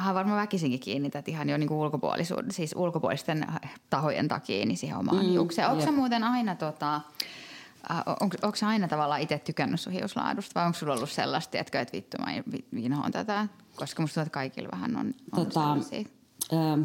vähän 0.00 0.14
varmaan 0.14 0.40
väkisinkin 0.40 0.80
kiinnität 0.80 1.28
ihan 1.28 1.48
jo 1.48 1.56
niin 1.56 1.68
kuin 1.68 1.78
ulkopuolisuuden, 1.78 2.50
siis 2.52 2.74
ulkopuolisten 2.76 3.46
tahojen 3.90 4.28
takia 4.28 4.66
niin 4.66 4.78
siihen 4.78 4.96
omaan 4.96 5.24
mm, 5.24 5.30
hiukseen. 5.30 5.68
Onko 5.70 5.92
muuten 5.92 6.24
aina 6.24 6.54
tota, 6.54 6.94
äh, 7.90 7.98
onko, 8.20 8.36
onko 8.42 8.58
aina 8.66 8.88
tavallaan 8.88 9.20
itse 9.20 9.38
tykännyt 9.38 9.80
sun 9.80 9.92
hiuslaadusta 9.92 10.60
vai 10.60 10.66
onko 10.66 10.78
sulla 10.78 10.94
ollut 10.94 11.10
sellaista, 11.10 11.58
että 11.58 11.80
että 11.80 11.96
vittu 11.96 12.16
mä 12.18 12.26
inhoan 12.76 13.12
tätä? 13.12 13.48
Koska 13.76 14.02
musta 14.02 14.14
tuntuu, 14.14 14.26
että 14.26 14.34
kaikilla 14.34 14.68
vähän 14.72 14.96
on, 14.96 15.06
on 15.06 15.14
Tota, 15.34 15.60
sellaisia. 15.60 16.04
öö, 16.52 16.76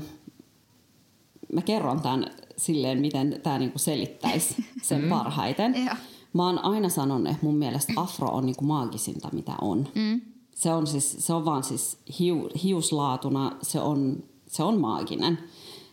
mä 1.54 1.62
kerron 1.62 2.02
tämän 2.02 2.26
silleen, 2.58 3.00
miten 3.00 3.40
tämä 3.44 3.60
niinku 3.60 3.80
selittäisi 3.80 4.66
sen 4.82 5.10
parhaiten. 5.10 5.86
Joo. 5.86 5.96
Mä 6.34 6.46
oon 6.46 6.66
aina 6.66 6.90
sanonut, 6.90 7.28
että 7.32 7.46
mun 7.46 7.58
mielestä 7.58 7.94
afro 7.96 8.28
on 8.30 8.46
niinku 8.46 8.66
maagisinta, 8.66 9.30
mitä 9.32 9.52
on. 9.62 9.88
Mm. 9.96 10.22
Se 10.56 10.74
on, 10.74 10.88
siis, 10.88 11.16
se 11.20 11.34
on 11.34 11.46
vaan 11.46 11.64
siis 11.64 11.98
hiu, 12.20 12.50
hiuslaatuna, 12.64 13.58
se 13.62 13.80
on, 13.80 14.24
se 14.48 14.64
on 14.64 14.80
maaginen. 14.80 15.40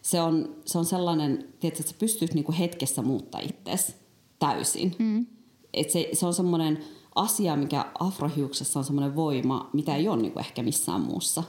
Se 0.02 0.20
on, 0.20 0.56
se 0.64 0.78
on 0.78 0.84
sellainen, 0.84 1.48
tiedätkö, 1.60 1.82
että 1.82 1.92
sä 1.92 1.98
pystyt 1.98 2.34
niinku 2.34 2.54
hetkessä 2.58 3.02
muuttaa 3.02 3.40
itsesi 3.40 3.94
täysin. 4.38 4.96
Mm. 4.98 5.26
Et 5.74 5.90
se, 5.90 6.08
se 6.12 6.26
on 6.26 6.34
semmoinen 6.34 6.84
asia, 7.14 7.56
mikä 7.56 7.84
afrohiuksessa 8.00 8.78
on 8.78 8.84
semmoinen 8.84 9.16
voima, 9.16 9.70
mitä 9.72 9.96
ei 9.96 10.08
ole 10.08 10.22
niinku 10.22 10.38
ehkä 10.38 10.62
missään 10.62 11.00
muussa. 11.00 11.42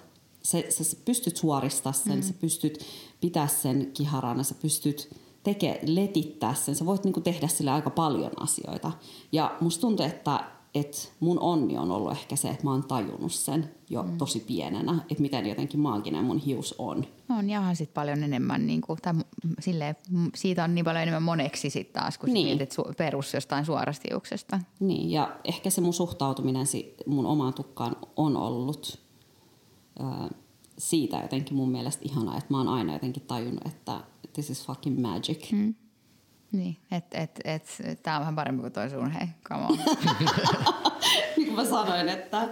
Se, 0.43 0.66
sä, 0.70 0.84
sä 0.84 0.97
pystyt 1.05 1.38
suoristaa 1.38 1.91
sen, 1.93 2.16
mm. 2.16 2.22
sä 2.22 2.34
pystyt 2.34 2.86
pitää 3.22 3.47
sen 3.47 3.91
kiharana, 3.93 4.43
sä 4.43 4.55
pystyt 4.62 5.10
teke, 5.43 5.80
letittää 5.88 6.53
sen. 6.53 6.76
Sä 6.76 6.86
voit 6.86 7.03
niinku 7.03 7.22
tehdä 7.22 7.47
sille 7.47 7.72
aika 7.72 7.89
paljon 7.89 8.32
asioita. 8.36 8.91
Ja 9.32 9.57
musta 9.62 9.82
tuntuu, 9.82 10.05
että 10.05 10.43
et 10.76 11.13
mun 11.20 11.39
onni 11.39 11.78
on 11.78 11.91
ollut 11.91 12.11
ehkä 12.11 12.36
se, 12.36 12.49
että 12.49 12.63
mä 12.63 12.72
oon 12.72 12.84
tajunnut 12.84 13.32
sen 13.34 13.72
jo 13.89 14.03
mm. 14.03 14.17
tosi 14.17 14.39
pienenä, 14.39 14.93
että 15.09 15.22
miten 15.22 15.45
jotenkin 15.45 15.80
maaginen 15.80 16.26
mun 16.26 16.38
hius 16.38 16.76
on. 16.78 17.05
On 17.30 17.49
ja 17.49 17.59
onhan 17.59 17.76
sit 17.76 17.93
paljon 17.93 18.24
enemmän, 18.24 18.67
niin 18.67 18.82
kuin, 18.82 18.99
tai 19.01 19.13
silleen, 19.59 19.95
siitä 20.36 20.63
on 20.63 20.76
niin 20.76 20.86
paljon 20.86 21.01
enemmän 21.01 21.24
moneksi 21.24 21.70
sitten 21.70 22.01
taas, 22.01 22.17
kun 22.17 22.30
Niin. 22.34 22.47
mietit 22.47 22.74
su- 22.74 22.93
perus 22.97 23.34
jostain 23.34 23.65
suorasta 23.65 24.07
hiuksesta. 24.09 24.59
Niin, 24.80 25.11
ja 25.11 25.36
ehkä 25.43 25.70
se 25.70 25.82
mun 25.82 25.93
suhtautuminen 25.93 26.65
mun 27.07 27.26
omaan 27.26 27.53
tukkaan 27.53 27.95
on 28.15 28.38
ollut 28.38 28.99
ää, 29.99 30.30
siitä 30.78 31.17
jotenkin 31.17 31.57
mun 31.57 31.70
mielestä 31.72 32.01
ihanaa, 32.05 32.38
että 32.38 32.47
mä 32.53 32.57
oon 32.57 32.67
aina 32.67 32.93
jotenkin 32.93 33.24
tajunnut, 33.28 33.65
että 33.65 34.01
this 34.34 34.49
is 34.49 34.65
fucking 34.65 34.99
magic. 35.01 35.51
Mm. 35.51 35.76
Niin, 36.52 36.78
että 36.91 37.18
et, 37.18 37.39
et, 37.43 37.64
et, 37.84 38.04
tämä 38.04 38.16
on 38.18 38.22
vähän 38.22 38.36
parempi 38.36 38.62
kuin 38.62 38.74
toi 38.74 38.89
sun, 38.89 39.12
hei, 39.12 39.28
come 39.50 39.66
on. 39.66 39.78
niin 41.38 41.47
kuin 41.47 41.56
mä 41.56 41.66
sanoin, 41.66 42.10
että 42.10 42.50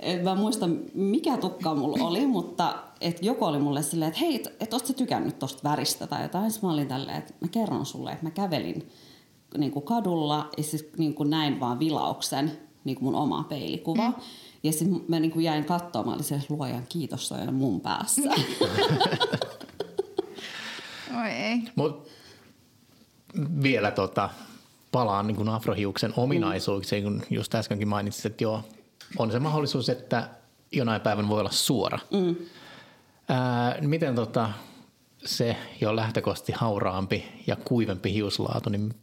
et 0.00 0.22
mä 0.22 0.30
en 0.30 0.38
muista 0.38 0.66
mikä 0.94 1.36
tukka 1.36 1.74
mulla 1.74 2.06
oli, 2.06 2.26
mutta 2.26 2.74
et 3.00 3.22
joku 3.22 3.44
oli 3.44 3.58
mulle 3.58 3.82
silleen, 3.82 4.08
että 4.08 4.20
hei, 4.20 4.34
et, 4.34 4.56
et 4.60 4.72
oot 4.72 4.86
sä 4.86 4.92
tykännyt 4.92 5.38
tosta 5.38 5.70
väristä 5.70 6.06
tai 6.06 6.22
jotain. 6.22 6.50
Sitten 6.50 6.68
mä 6.68 6.74
olin 6.74 6.88
tälleen, 6.88 7.18
että 7.18 7.34
mä 7.40 7.48
kerron 7.48 7.86
sulle, 7.86 8.12
että 8.12 8.24
mä 8.24 8.30
kävelin 8.30 8.88
niin 9.58 9.72
kuin 9.72 9.84
kadulla 9.84 10.50
ja 10.56 10.62
siis 10.62 10.88
niin 10.98 11.14
kuin 11.14 11.30
näin 11.30 11.60
vaan 11.60 11.78
vilauksen, 11.78 12.52
niin 12.84 12.96
kuin 12.96 13.04
mun 13.04 13.14
oma 13.14 13.42
peilikuva. 13.42 14.08
Mm. 14.08 14.14
Ja 14.62 14.72
sitten 14.72 15.04
mä 15.08 15.20
niin 15.20 15.30
kuin 15.30 15.44
jäin 15.44 15.64
katsomaan, 15.64 16.06
mä 16.08 16.12
olin 16.14 16.24
se 16.24 16.40
luojan 16.48 16.86
kiitos, 16.88 17.28
se 17.28 17.34
on 17.34 17.54
mun 17.54 17.80
päässä. 17.80 18.22
Oi 21.22 21.30
ei. 21.30 21.62
Mut 21.76 22.08
vielä 23.62 23.90
tota, 23.90 24.30
palaan 24.92 25.26
niin 25.26 25.36
kuin 25.36 25.48
afrohiuksen 25.48 26.12
ominaisuuksiin, 26.16 27.04
kun 27.04 27.22
just 27.30 27.54
äskenkin 27.54 27.88
mainitsit, 27.88 28.26
että 28.26 28.44
joo, 28.44 28.62
on 29.18 29.32
se 29.32 29.38
mahdollisuus, 29.38 29.88
että 29.88 30.28
jonain 30.72 31.00
päivänä 31.00 31.28
voi 31.28 31.40
olla 31.40 31.50
suora. 31.50 31.98
Mm. 32.10 32.36
Ää, 33.28 33.78
miten 33.80 34.14
tota, 34.14 34.50
se 35.24 35.56
jo 35.80 35.96
lähtökohtaisesti 35.96 36.52
hauraampi 36.52 37.24
ja 37.46 37.56
kuivempi 37.56 38.12
hiuslaatu, 38.12 38.70
niin 38.70 38.94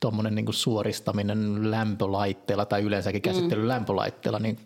tuommoinen 0.00 0.34
niin 0.34 0.46
suoristaminen 0.50 1.70
lämpölaitteella 1.70 2.64
tai 2.64 2.82
yleensäkin 2.82 3.22
käsittely 3.22 3.62
mm. 3.62 3.68
lämpölaitteella, 3.68 4.38
niin 4.38 4.58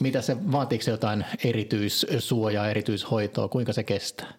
mitä 0.00 0.22
se, 0.22 0.36
vaatiiko 0.52 0.84
se 0.84 0.90
jotain 0.90 1.24
erityissuojaa, 1.44 2.68
erityishoitoa, 2.68 3.48
kuinka 3.48 3.72
se 3.72 3.82
kestää? 3.82 4.32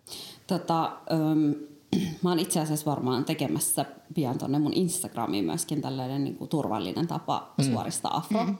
Tota, 0.47 0.91
öm, 1.11 1.55
mä 2.23 2.29
oon 2.29 2.39
itse 2.39 2.59
asiassa 2.59 2.91
varmaan 2.91 3.25
tekemässä 3.25 3.85
pian 4.13 4.37
tonne 4.37 4.59
mun 4.59 4.73
Instagramiin 4.73 5.45
myöskin 5.45 5.81
tällainen 5.81 6.23
niin 6.23 6.35
kuin 6.35 6.49
turvallinen 6.49 7.07
tapa 7.07 7.53
mm. 7.57 7.63
suoristaa 7.63 8.17
afro. 8.17 8.43
Mm. 8.43 8.57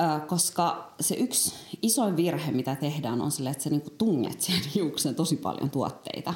Ö, 0.00 0.26
koska 0.26 0.94
se 1.00 1.14
yksi 1.14 1.54
isoin 1.82 2.16
virhe, 2.16 2.52
mitä 2.52 2.74
tehdään, 2.76 3.20
on 3.20 3.30
sille, 3.30 3.50
että 3.50 3.64
sä 3.64 3.70
niin 3.70 3.80
kuin 3.80 3.94
tunget 3.98 4.40
siihen 4.40 4.62
hiuksen 4.74 5.14
tosi 5.14 5.36
paljon 5.36 5.70
tuotteita, 5.70 6.34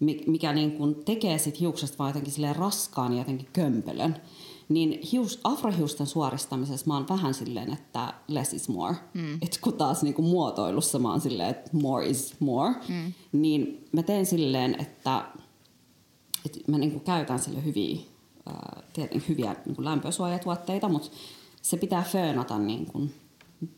mi- 0.00 0.24
mikä 0.26 0.52
niin 0.52 0.72
kuin 0.72 1.04
tekee 1.04 1.38
sit 1.38 1.60
hiuksesta 1.60 1.98
vaan 1.98 2.08
jotenkin 2.08 2.56
raskaan 2.56 3.12
ja 3.12 3.18
jotenkin 3.18 3.48
kömpelön. 3.52 4.16
Niin 4.70 5.00
hius, 5.12 5.40
afrohiusten 5.44 6.06
suoristamisessa 6.06 6.86
mä 6.86 6.94
oon 6.94 7.08
vähän 7.08 7.34
silleen, 7.34 7.72
että 7.72 8.14
less 8.28 8.54
is 8.54 8.68
more. 8.68 8.96
Mm. 9.14 9.34
Et 9.42 9.58
kun 9.60 9.72
taas 9.72 10.02
niinku 10.02 10.22
muotoilussa 10.22 10.98
mä 10.98 11.10
oon 11.10 11.20
silleen, 11.20 11.50
että 11.50 11.70
more 11.72 12.06
is 12.06 12.34
more. 12.40 12.74
Mm. 12.88 13.12
Niin 13.32 13.88
mä 13.92 14.02
teen 14.02 14.26
silleen, 14.26 14.76
että, 14.80 15.24
että 16.46 16.58
mä 16.66 16.78
niinku 16.78 17.00
käytän 17.00 17.38
sille 17.38 17.64
hyviä, 17.64 18.00
ää, 18.46 18.82
tieten, 18.92 19.22
hyviä 19.28 19.56
niinku 19.66 19.84
lämpösuojatuotteita, 19.84 20.88
mutta 20.88 21.10
se 21.62 21.76
pitää 21.76 22.02
föönata 22.02 22.58
niinku 22.58 23.08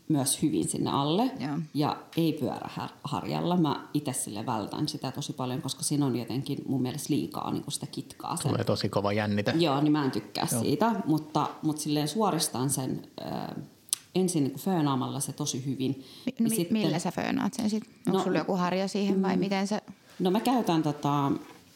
myös 0.09 0.41
hyvin 0.41 0.67
sinne 0.69 0.91
alle. 0.91 1.31
Joo. 1.39 1.57
Ja 1.73 1.97
ei 2.17 2.33
pyöräharjalla. 2.33 3.57
Mä 3.57 3.87
itse 3.93 4.13
sille 4.13 4.45
vältän 4.45 4.87
sitä 4.87 5.11
tosi 5.11 5.33
paljon, 5.33 5.61
koska 5.61 5.83
siinä 5.83 6.05
on 6.05 6.15
jotenkin 6.15 6.57
mun 6.67 6.81
mielestä 6.81 7.13
liikaa 7.13 7.51
niinku 7.51 7.71
sitä 7.71 7.85
kitkaa. 7.85 8.35
Sen 8.35 8.51
Tulee 8.51 8.63
tosi 8.63 8.89
kova 8.89 9.13
jännite. 9.13 9.53
Joo, 9.57 9.81
niin 9.81 9.91
mä 9.91 10.05
en 10.05 10.11
tykkää 10.11 10.47
Joo. 10.51 10.61
Siitä, 10.61 10.95
mutta, 11.05 11.49
mutta 11.61 11.81
silleen 11.81 12.07
suoristan 12.07 12.69
sen 12.69 13.07
äh, 13.25 13.47
ensin 14.15 14.43
niin 14.43 14.59
föönaamalla 14.59 15.19
se 15.19 15.33
tosi 15.33 15.65
hyvin. 15.65 16.03
Mi- 16.25 16.33
Ja 16.39 16.49
mi- 16.49 16.67
millä 16.71 16.99
sä 16.99 17.11
föönaat 17.11 17.53
sen 17.53 17.69
sitten? 17.69 17.93
Onko 18.07 18.17
No, 18.17 18.23
sulla 18.23 18.37
joku 18.37 18.55
harja 18.55 18.87
siihen 18.87 19.21
vai 19.21 19.37
miten 19.37 19.67
se? 19.67 19.81
No 20.19 20.31
mä 20.31 20.39
käytän 20.39 20.83
tota, 20.83 21.31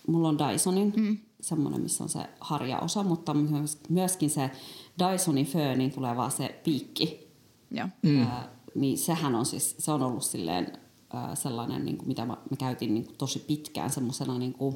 mulla 0.08 0.30
on 0.30 0.38
Dysonin 0.40 0.94
mm. 0.96 1.18
semmoinen, 1.42 1.82
missä 1.82 2.04
on 2.04 2.10
se 2.10 2.20
harjaosa, 2.40 3.04
mutta 3.04 3.34
myös, 3.34 3.78
myöskin 3.90 4.30
se 4.30 4.52
Dysonin 5.00 5.46
föönin 5.46 5.92
tulee 5.92 6.16
vaan 6.18 6.32
se 6.32 6.60
piikki. 6.64 7.27
Joo. 7.72 7.88
Mm. 8.02 8.22
Ää, 8.22 8.50
niin 8.76 8.98
sehän 8.98 9.36
on 9.36 9.46
siis, 9.46 9.76
se 9.80 9.92
on 9.92 10.04
ollut 10.04 10.24
silleen 10.24 10.78
ää, 11.14 11.36
sellainen, 11.36 11.86
niin 11.86 11.98
kuin 11.98 12.08
mitä 12.08 12.26
mä, 12.26 12.38
mä 12.50 12.58
käytin 12.58 12.94
niin 12.94 13.06
kuin 13.06 13.18
tosi 13.18 13.40
pitkään 13.40 13.90
semmoisena 13.90 14.38
niin 14.38 14.54
kuin 14.54 14.76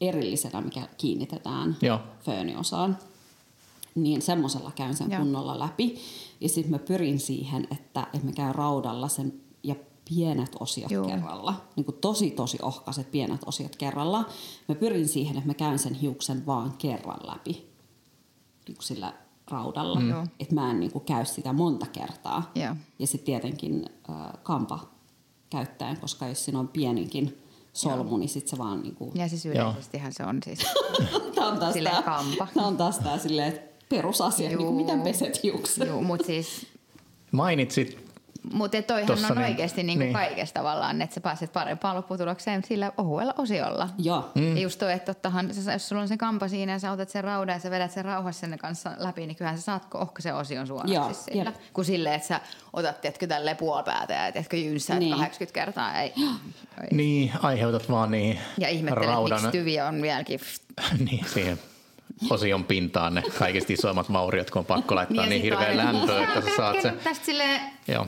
erillisenä, 0.00 0.60
mikä 0.60 0.88
kiinnitetään 0.96 1.76
Joo. 1.82 2.00
fööniosaan. 2.20 2.98
Niin 3.94 4.22
semmoisella 4.22 4.72
käyn 4.76 4.96
sen 4.96 5.10
Joo. 5.10 5.20
kunnolla 5.20 5.58
läpi. 5.58 5.98
Ja 6.40 6.48
sitten 6.48 6.70
mä 6.70 6.78
pyrin 6.78 7.20
siihen, 7.20 7.68
että, 7.70 8.06
että 8.12 8.26
mä 8.26 8.32
käyn 8.32 8.54
raudalla 8.54 9.08
sen 9.08 9.40
ja 9.62 9.74
pienet 10.08 10.56
osiot 10.60 10.90
Joo. 10.90 11.06
kerralla. 11.06 11.54
Niin 11.76 11.84
kuin 11.84 11.96
tosi 12.00 12.30
tosi 12.30 12.58
ohkaiset 12.62 13.10
pienet 13.10 13.40
osiot 13.46 13.76
kerralla. 13.76 14.24
Mä 14.68 14.74
pyrin 14.74 15.08
siihen, 15.08 15.36
että 15.36 15.46
mä 15.46 15.54
käyn 15.54 15.78
sen 15.78 15.94
hiuksen 15.94 16.46
vaan 16.46 16.72
kerran 16.78 17.20
läpi. 17.26 17.52
Niin 18.66 18.76
kuin 18.76 18.84
sillä 18.84 19.12
raudalla. 19.50 20.00
Joo. 20.00 20.26
Että 20.40 20.54
mä 20.54 20.70
en 20.70 20.80
niin 20.80 20.92
kuin 20.92 21.04
käy 21.04 21.24
sitä 21.24 21.52
monta 21.52 21.86
kertaa. 21.86 22.50
Joo. 22.54 22.76
Ja 22.98 23.06
sitten 23.06 23.26
tietenkin 23.26 23.86
äh, 24.10 24.16
kampa 24.42 24.88
käyttäen, 25.50 26.00
koska 26.00 26.28
jos 26.28 26.44
siinä 26.44 26.58
on 26.58 26.68
pieninkin 26.68 27.38
solmu, 27.72 28.16
niin 28.16 28.28
sitten 28.28 28.50
se 28.50 28.58
vaan 28.58 28.82
niinku... 28.82 29.12
Ja 29.14 29.28
siis 29.28 29.46
yleisestihän 29.46 30.12
se 30.12 30.24
on 30.24 30.38
siis. 30.44 30.58
Tää 31.34 31.46
on 31.46 31.58
taas 31.58 31.72
Silleen 31.72 31.94
tää, 31.94 32.02
kampa. 32.02 32.46
tää 32.54 32.66
on 32.66 32.76
taas 32.76 32.98
tää 32.98 33.18
silleen, 33.18 33.48
että 33.48 33.84
perusasia, 33.88 34.50
Juu. 34.50 34.58
niinku 34.58 34.74
miten 34.74 35.00
peset 35.00 35.42
hiukset. 35.42 35.88
Joo, 35.88 36.02
mutta 36.02 36.26
siis 36.26 36.66
Mainitsit 37.32 38.07
Mutta 38.52 38.82
toihan 38.82 39.06
Tossa 39.06 39.28
on 39.28 39.36
niin- 39.36 39.44
oikeasti 39.46 39.82
niinku 39.82 40.04
niin. 40.04 40.12
kaikessa 40.12 40.54
tavallaan, 40.54 41.02
että 41.02 41.14
sä 41.14 41.20
pääset 41.20 41.52
parempaan 41.52 41.96
lopputulokseen 41.96 42.64
sillä 42.64 42.92
ohuella 42.96 43.34
osiolla. 43.38 43.88
Joo. 43.98 44.30
Mm. 44.34 44.56
Ja 44.56 44.62
just 44.62 44.78
toi, 44.78 44.92
että 44.92 45.14
tottahan, 45.14 45.50
jos 45.72 45.88
sulla 45.88 46.02
on 46.02 46.08
se 46.08 46.16
kampa 46.16 46.48
siinä 46.48 46.72
ja 46.72 46.78
sä 46.78 46.92
otat 46.92 47.08
sen 47.08 47.24
raudan 47.24 47.54
ja 47.54 47.60
sä 47.60 47.70
vedät 47.70 47.90
sen 47.92 48.04
rauhassa 48.04 48.40
sen 48.40 48.58
kanssa 48.58 48.90
läpi, 48.98 49.26
niin 49.26 49.36
kyllähän 49.36 49.58
sä 49.58 49.64
saat 49.64 49.86
ohkaisen 49.94 50.34
osion 50.36 50.66
suoraksi 50.66 50.94
Joo, 50.94 51.12
sillä. 51.12 51.42
jep. 51.44 51.54
Kun 51.72 51.84
silleen, 51.84 52.14
että 52.14 52.28
sä 52.28 52.40
otat, 52.72 53.00
tiedätkö, 53.00 53.26
tälleen 53.26 53.56
puolipäätä 53.56 54.14
ja 54.14 54.32
tiedätkö, 54.32 54.56
jynssäät 54.56 54.98
Niin. 54.98 55.10
niin. 55.10 55.18
80 55.20 55.60
kertaa. 55.60 56.00
Ei. 56.02 56.12
Ei. 56.82 56.88
Niin, 56.96 57.32
aiheutat 57.42 57.90
vaan 57.90 58.10
niin 58.10 58.38
Ja 58.58 58.68
ihmettelet, 58.68 59.08
raudan, 59.08 59.42
miksi 59.42 59.58
tyviä 59.58 59.86
on 59.86 60.02
vieläkin. 60.02 60.40
niin, 61.10 61.24
siihen 61.34 61.58
osion 62.30 62.64
pintaan 62.64 63.14
ne 63.14 63.22
kaikista 63.38 63.72
isoimmat 63.72 64.12
vauriot, 64.12 64.50
kun 64.50 64.60
on 64.60 64.66
pakko 64.66 64.94
laittaa 64.94 65.24
niin, 65.24 65.30
niin 65.30 65.42
hirveän 65.42 65.76
lämpöä, 65.76 66.22
että 66.22 66.40
sä 66.40 66.56
saat 66.56 66.82
sen. 66.82 66.98
Tästä 67.04 67.26
silleen, 67.26 67.60
Joo. 67.88 68.06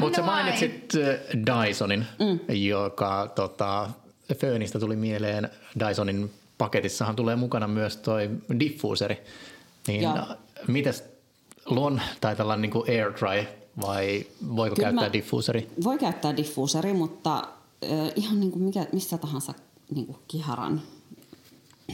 Mutta 0.00 0.16
sä 0.16 0.22
mainitsit 0.22 0.92
äh, 0.94 1.66
Dysonin, 1.66 2.06
mm. 2.18 2.56
joka 2.56 3.32
tota, 3.34 3.90
Föönistä 4.34 4.78
tuli 4.78 4.96
mieleen. 4.96 5.50
Dysonin 5.88 6.30
paketissahan 6.58 7.16
tulee 7.16 7.36
mukana 7.36 7.68
myös 7.68 7.96
toi 7.96 8.30
diffuseri. 8.60 9.18
Niin 9.86 10.02
Joo. 10.02 10.26
mitäs 10.68 11.04
luon 11.66 12.00
tai 12.20 12.36
tällainen 12.36 12.70
niin 12.70 12.84
air 12.88 13.12
dry 13.12 13.46
vai 13.80 14.26
voiko 14.56 14.76
Kyllä 14.76 14.88
käyttää 14.88 15.12
diffuseri? 15.12 15.68
Voi 15.84 15.98
käyttää 15.98 16.36
diffuuseri, 16.36 16.92
mutta 16.92 17.38
äh, 17.38 18.12
ihan 18.16 18.40
niin 18.40 18.52
kuin 18.52 18.62
mikä, 18.62 18.86
missä 18.92 19.18
tahansa 19.18 19.54
niin 19.94 20.06
kuin 20.06 20.18
kiharan 20.28 20.82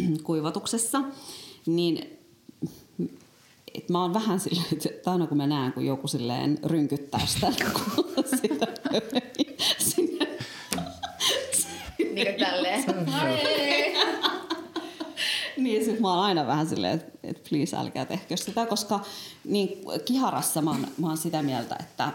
kuivatuksessa, 0.22 1.02
niin 1.66 2.18
et 3.74 3.88
mä 3.88 4.02
oon 4.02 4.14
vähän 4.14 4.40
silleen, 4.40 4.66
että 4.72 5.10
aina 5.10 5.26
kun 5.26 5.36
mä 5.36 5.46
näen, 5.46 5.72
kun 5.72 5.86
joku 5.86 6.08
silleen 6.08 6.58
rynkyttää 6.64 7.26
sitä, 7.26 7.46
kun 7.94 8.24
sitä 8.24 8.66
sinne 9.78 10.28
niin 11.98 12.26
kuin 12.26 12.46
tälleen. 12.46 12.84
Niin, 15.56 15.84
siis 15.84 16.00
mä 16.00 16.14
oon 16.14 16.24
aina 16.24 16.46
vähän 16.46 16.68
silleen, 16.68 16.94
että, 16.94 17.18
että 17.22 17.48
please 17.48 17.76
älkää 17.76 18.04
tehkö 18.04 18.36
sitä, 18.36 18.66
koska 18.66 19.00
niin 19.44 19.78
kiharassa 20.04 20.62
mä 20.62 20.70
oon, 20.70 20.86
mä 20.98 21.06
oon 21.06 21.16
sitä 21.16 21.42
mieltä, 21.42 21.76
että, 21.80 22.12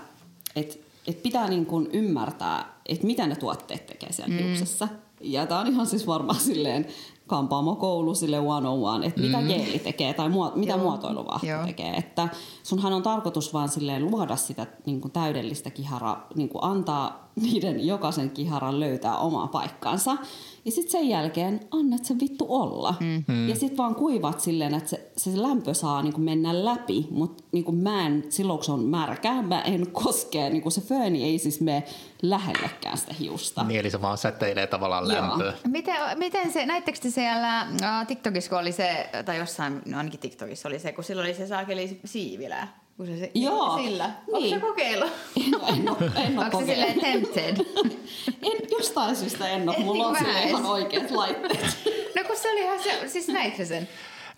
että, 0.55 0.75
että 1.07 1.23
pitää 1.23 1.49
niin 1.49 1.65
kuin 1.65 1.89
ymmärtää, 1.93 2.73
että 2.85 3.05
mitä 3.05 3.27
ne 3.27 3.35
tuotteet 3.35 3.85
tekee 3.85 4.11
siellä 4.11 4.35
mm. 4.35 4.43
hiuksessa. 4.43 4.87
Ja 5.21 5.45
tää 5.45 5.59
on 5.59 5.67
ihan 5.67 5.87
siis 5.87 6.07
varmaan 6.07 6.39
silleen 6.39 6.87
kampaamokoulu 7.33 8.15
sille 8.15 8.39
one 8.39 8.69
on 8.69 8.83
one, 8.83 9.07
että 9.07 9.21
mitä 9.21 9.41
geeli 9.41 9.79
tekee 9.79 10.13
tai 10.13 10.29
muo, 10.29 10.51
mitä 10.55 10.77
muotoiluvahto 10.77 11.47
tekee. 11.65 11.93
Että 11.93 12.29
sunhan 12.63 12.93
on 12.93 13.03
tarkoitus 13.03 13.53
vaan 13.53 13.69
silleen 13.69 14.05
luoda 14.05 14.35
sitä 14.35 14.67
niin 14.85 15.01
kuin 15.01 15.11
täydellistä 15.11 15.69
kiharaa, 15.69 16.27
niin 16.35 16.49
kuin 16.49 16.63
antaa 16.63 17.27
niiden 17.41 17.87
jokaisen 17.87 18.29
kiharan 18.29 18.79
löytää 18.79 19.17
omaa 19.17 19.47
paikkaansa. 19.47 20.17
Ja 20.65 20.71
sitten 20.71 20.91
sen 20.91 21.09
jälkeen 21.09 21.59
annat 21.71 22.05
se 22.05 22.15
vittu 22.21 22.45
olla. 22.49 22.95
Mm. 22.99 23.49
Ja 23.49 23.55
sitten 23.55 23.77
vaan 23.77 23.95
kuivat 23.95 24.39
silleen, 24.39 24.73
että 24.73 24.89
se, 24.89 25.11
se 25.17 25.41
lämpö 25.41 25.73
saa 25.73 26.01
niin 26.01 26.13
kuin 26.13 26.23
mennä 26.23 26.65
läpi. 26.65 27.07
Mutta 27.11 27.43
niin 27.51 27.63
kuin 27.63 27.77
mä 27.77 28.05
en, 28.05 28.23
silloin 28.29 28.57
kun 28.57 28.65
se 28.65 28.71
on 28.71 28.83
märkää, 28.83 29.41
mä 29.41 29.61
en 29.61 29.91
koskee, 29.91 30.49
niin 30.49 30.61
kuin 30.61 30.71
se 30.71 30.81
fööni 30.81 31.23
ei 31.23 31.39
siis 31.39 31.61
mene 31.61 31.83
lähellekään 32.21 32.97
sitä 32.97 33.13
hiusta. 33.19 33.63
Niin, 33.63 33.79
eli 33.79 33.89
se 33.89 34.01
vaan 34.01 34.17
säteilee 34.17 34.67
tavallaan 34.67 35.03
Joo. 35.03 35.29
lämpöä. 35.29 35.53
Miten, 35.67 35.95
miten 36.17 36.51
se, 36.51 36.65
näittekö 36.65 36.99
te 36.99 37.09
siellä 37.09 37.59
äh, 37.59 38.07
TikTokissa, 38.07 38.49
kun 38.49 38.59
oli 38.59 38.71
se, 38.71 39.09
tai 39.25 39.37
jossain, 39.37 39.81
no 39.85 39.97
ainakin 39.97 40.19
TikTokissa 40.19 40.69
oli 40.69 40.79
se, 40.79 40.91
kun 40.91 41.03
silloin 41.03 41.27
oli 41.27 41.35
se 41.35 41.47
saakeli 41.47 41.99
siivilä. 42.05 42.67
Kun 42.97 43.05
se, 43.07 43.17
se, 43.17 43.31
Joo, 43.35 43.77
Sillä. 43.77 44.05
niin. 44.05 44.35
Onko 44.35 44.49
se 44.49 44.59
kokeillut? 44.59 45.11
En, 45.37 45.53
en, 45.77 45.89
ole, 45.89 46.11
en 46.25 46.37
ole 46.39 46.45
Onko 46.45 46.59
se 46.59 46.65
silleen 46.65 46.99
tempted? 46.99 47.57
en, 48.51 48.69
jostain 48.71 49.15
syystä 49.15 49.49
en 49.49 49.69
ole. 49.69 49.77
Et 49.77 49.83
Mulla 49.85 50.07
on 50.07 50.15
sille 50.17 50.41
ihan 50.43 50.65
oikeat 50.65 51.11
laitteet. 51.11 51.77
No 52.15 52.23
kun 52.27 52.37
se 52.37 52.51
oli 52.51 52.61
ihan 52.61 52.79
se, 52.79 53.09
siis 53.09 53.27
näitkö 53.27 53.65
sen? 53.65 53.87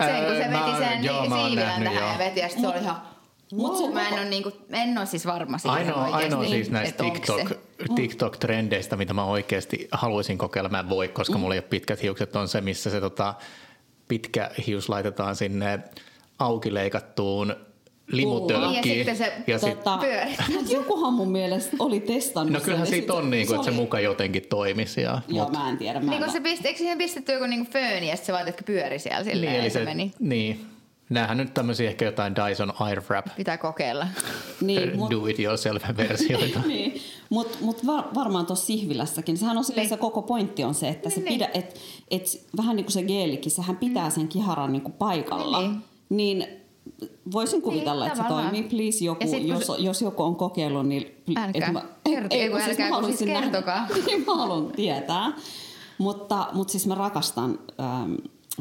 Sen, 0.06 0.26
kun 0.26 0.36
se 0.36 0.50
veti 0.52 0.78
sen 0.90 1.04
joo, 1.04 1.24
siivilän 1.24 1.66
tähän 1.66 1.84
joo. 1.84 1.94
ja 2.12 2.16
veti, 2.18 2.40
ja 2.40 2.50
se 2.50 2.68
oli 2.68 2.78
ihan... 2.82 3.02
Mut 3.52 3.72
Wow, 3.74 3.88
se 3.88 3.94
mä 3.94 4.08
en 4.08 4.14
ole, 4.14 4.26
niinku, 4.26 4.52
en 4.72 4.98
ole 4.98 5.06
siis 5.06 5.26
varma 5.26 5.58
siitä 5.58 5.74
Ainoa, 5.74 6.04
oikeasti, 6.04 6.24
ainoa 6.24 6.46
siis 6.46 6.70
näistä 6.70 7.04
TikTok, 7.04 7.50
se- 7.50 7.60
TikTok-trendeistä, 7.96 8.96
mitä 8.98 9.14
mä 9.14 9.26
oikeasti 9.26 9.88
haluaisin 9.92 10.38
kokeilla. 10.38 10.70
Mä 10.70 10.80
en 10.80 10.90
voi, 10.90 11.08
koska 11.08 11.34
Mm. 11.34 11.40
mulla 11.40 11.54
ei 11.56 11.60
ole 11.60 11.68
pitkät 11.70 12.02
hiukset, 12.04 12.36
on 12.36 12.48
se, 12.48 12.62
missä 12.62 12.90
se 12.90 13.02
tota, 13.02 13.34
pitkä 14.08 14.52
hius 14.68 14.90
laitetaan 14.90 15.36
sinne 15.36 15.80
auki 16.40 16.74
leikattuun 16.74 17.56
limutölkkiin. 18.12 18.82
Niin, 18.84 18.98
ja 19.08 19.16
sitten 19.16 19.18
se 19.18 19.34
ja 19.48 19.60
sit, 19.60 19.78
Tota, 19.84 19.98
pyörittää. 19.98 20.46
mut 20.54 20.70
jokuhan 20.70 21.14
mun 21.14 21.32
mielestä 21.32 21.76
oli 21.80 22.00
testannut 22.00 22.54
No 22.54 22.60
kyllähän 22.60 22.88
siitä 22.88 23.02
sit 23.02 23.10
on 23.10 23.30
niin 23.30 23.48
kuin, 23.48 23.56
että 23.56 23.66
se 23.66 23.70
oli- 23.72 23.80
muka 23.80 24.00
jotenkin 24.00 24.44
toimisi. 24.50 25.02
Ja, 25.02 25.22
Joo, 25.28 25.44
mut- 25.46 25.54
mä 25.58 25.70
en 25.70 25.78
tiedä. 25.78 26.00
Mä 26.00 26.06
Niin 26.12 26.14
en 26.14 26.24
kun 26.24 26.34
se 26.34 26.40
pisti, 26.40 26.68
eikö 26.68 26.78
siihen 26.78 26.98
pistetty 26.98 27.32
joku 27.32 27.46
niinku 27.46 27.72
fööni 27.72 28.10
ja 28.10 28.16
sit 28.16 28.26
se 28.26 28.34
vaan 28.34 28.48
että 28.48 28.64
pyöri 28.66 29.00
siellä 29.00 29.24
silleen 29.24 29.42
niin, 29.42 29.54
ja 29.56 29.62
eli 29.62 29.70
se, 29.70 29.80
se, 29.80 29.86
meni. 29.86 30.12
niin. 30.20 30.66
Näähän 31.10 31.38
nyt 31.38 31.54
tämmöisiä 31.54 31.90
ehkä 31.90 32.06
jotain 32.06 32.34
Dyson 32.36 32.74
Airwrap 32.80 33.26
Pitää 33.38 33.58
kokeilla. 33.58 34.08
niin, 34.62 34.96
mut, 34.98 35.12
do 35.12 35.26
it 35.28 35.40
yourself 35.40 35.84
versioita. 35.98 36.60
niin. 36.68 37.02
Mut, 37.30 37.58
mut 37.62 37.86
var, 37.86 38.04
varmaan 38.16 38.46
tuossa 38.46 38.66
sihvilässäkin, 38.66 39.38
sehän 39.38 39.58
on 39.58 39.64
silleen, 39.64 39.82
Niin. 39.84 39.90
se 39.90 39.98
koko 39.98 40.22
pointti 40.22 40.64
on 40.64 40.74
se, 40.74 40.88
että 40.90 41.10
se 41.10 41.16
Niin, 41.22 41.34
pidä, 41.34 41.50
et, 41.54 41.80
et, 42.12 42.46
vähän 42.58 42.76
niin 42.76 42.84
kuin 42.86 42.94
se 42.94 43.04
geelikin, 43.04 43.52
sehän 43.52 43.78
pitää 43.78 44.10
sen 44.10 44.28
kiharan 44.28 44.72
niin 44.72 44.82
kuin 44.82 44.94
paikalla. 44.94 45.62
Niin. 45.62 45.78
Niin 46.10 46.48
voisin 47.32 47.62
kuvitella, 47.62 48.04
Niin, 48.04 48.08
että 48.12 48.18
se 48.24 48.24
tavallaan. 48.28 48.52
toimii. 48.52 48.70
Please, 48.70 49.06
joku, 49.06 49.28
sit 49.28 49.38
kun 49.40 49.48
jos, 49.48 49.68
se- 49.68 49.74
jos 49.80 50.02
joku 50.02 50.24
on 50.24 50.36
kokeillut, 50.36 50.88
niin... 50.88 51.24
Älkää. 51.36 51.72
mä- 51.72 51.86
Kerto- 52.10 52.36
ei, 52.36 52.50
kun 52.50 52.60
kun 52.60 52.70
älkää, 52.70 52.90
mä 52.90 52.96
kun 53.00 53.06
siis 53.18 53.20
kertokaa. 53.42 53.88
niin 54.06 54.26
mä 54.26 54.36
haluan 54.36 54.72
tietää. 54.76 55.34
Mutta, 55.98 56.48
mutta 56.54 56.72
siis 56.72 56.88
mä 56.88 56.96
rakastan 56.96 57.60
ähm, 57.80 58.14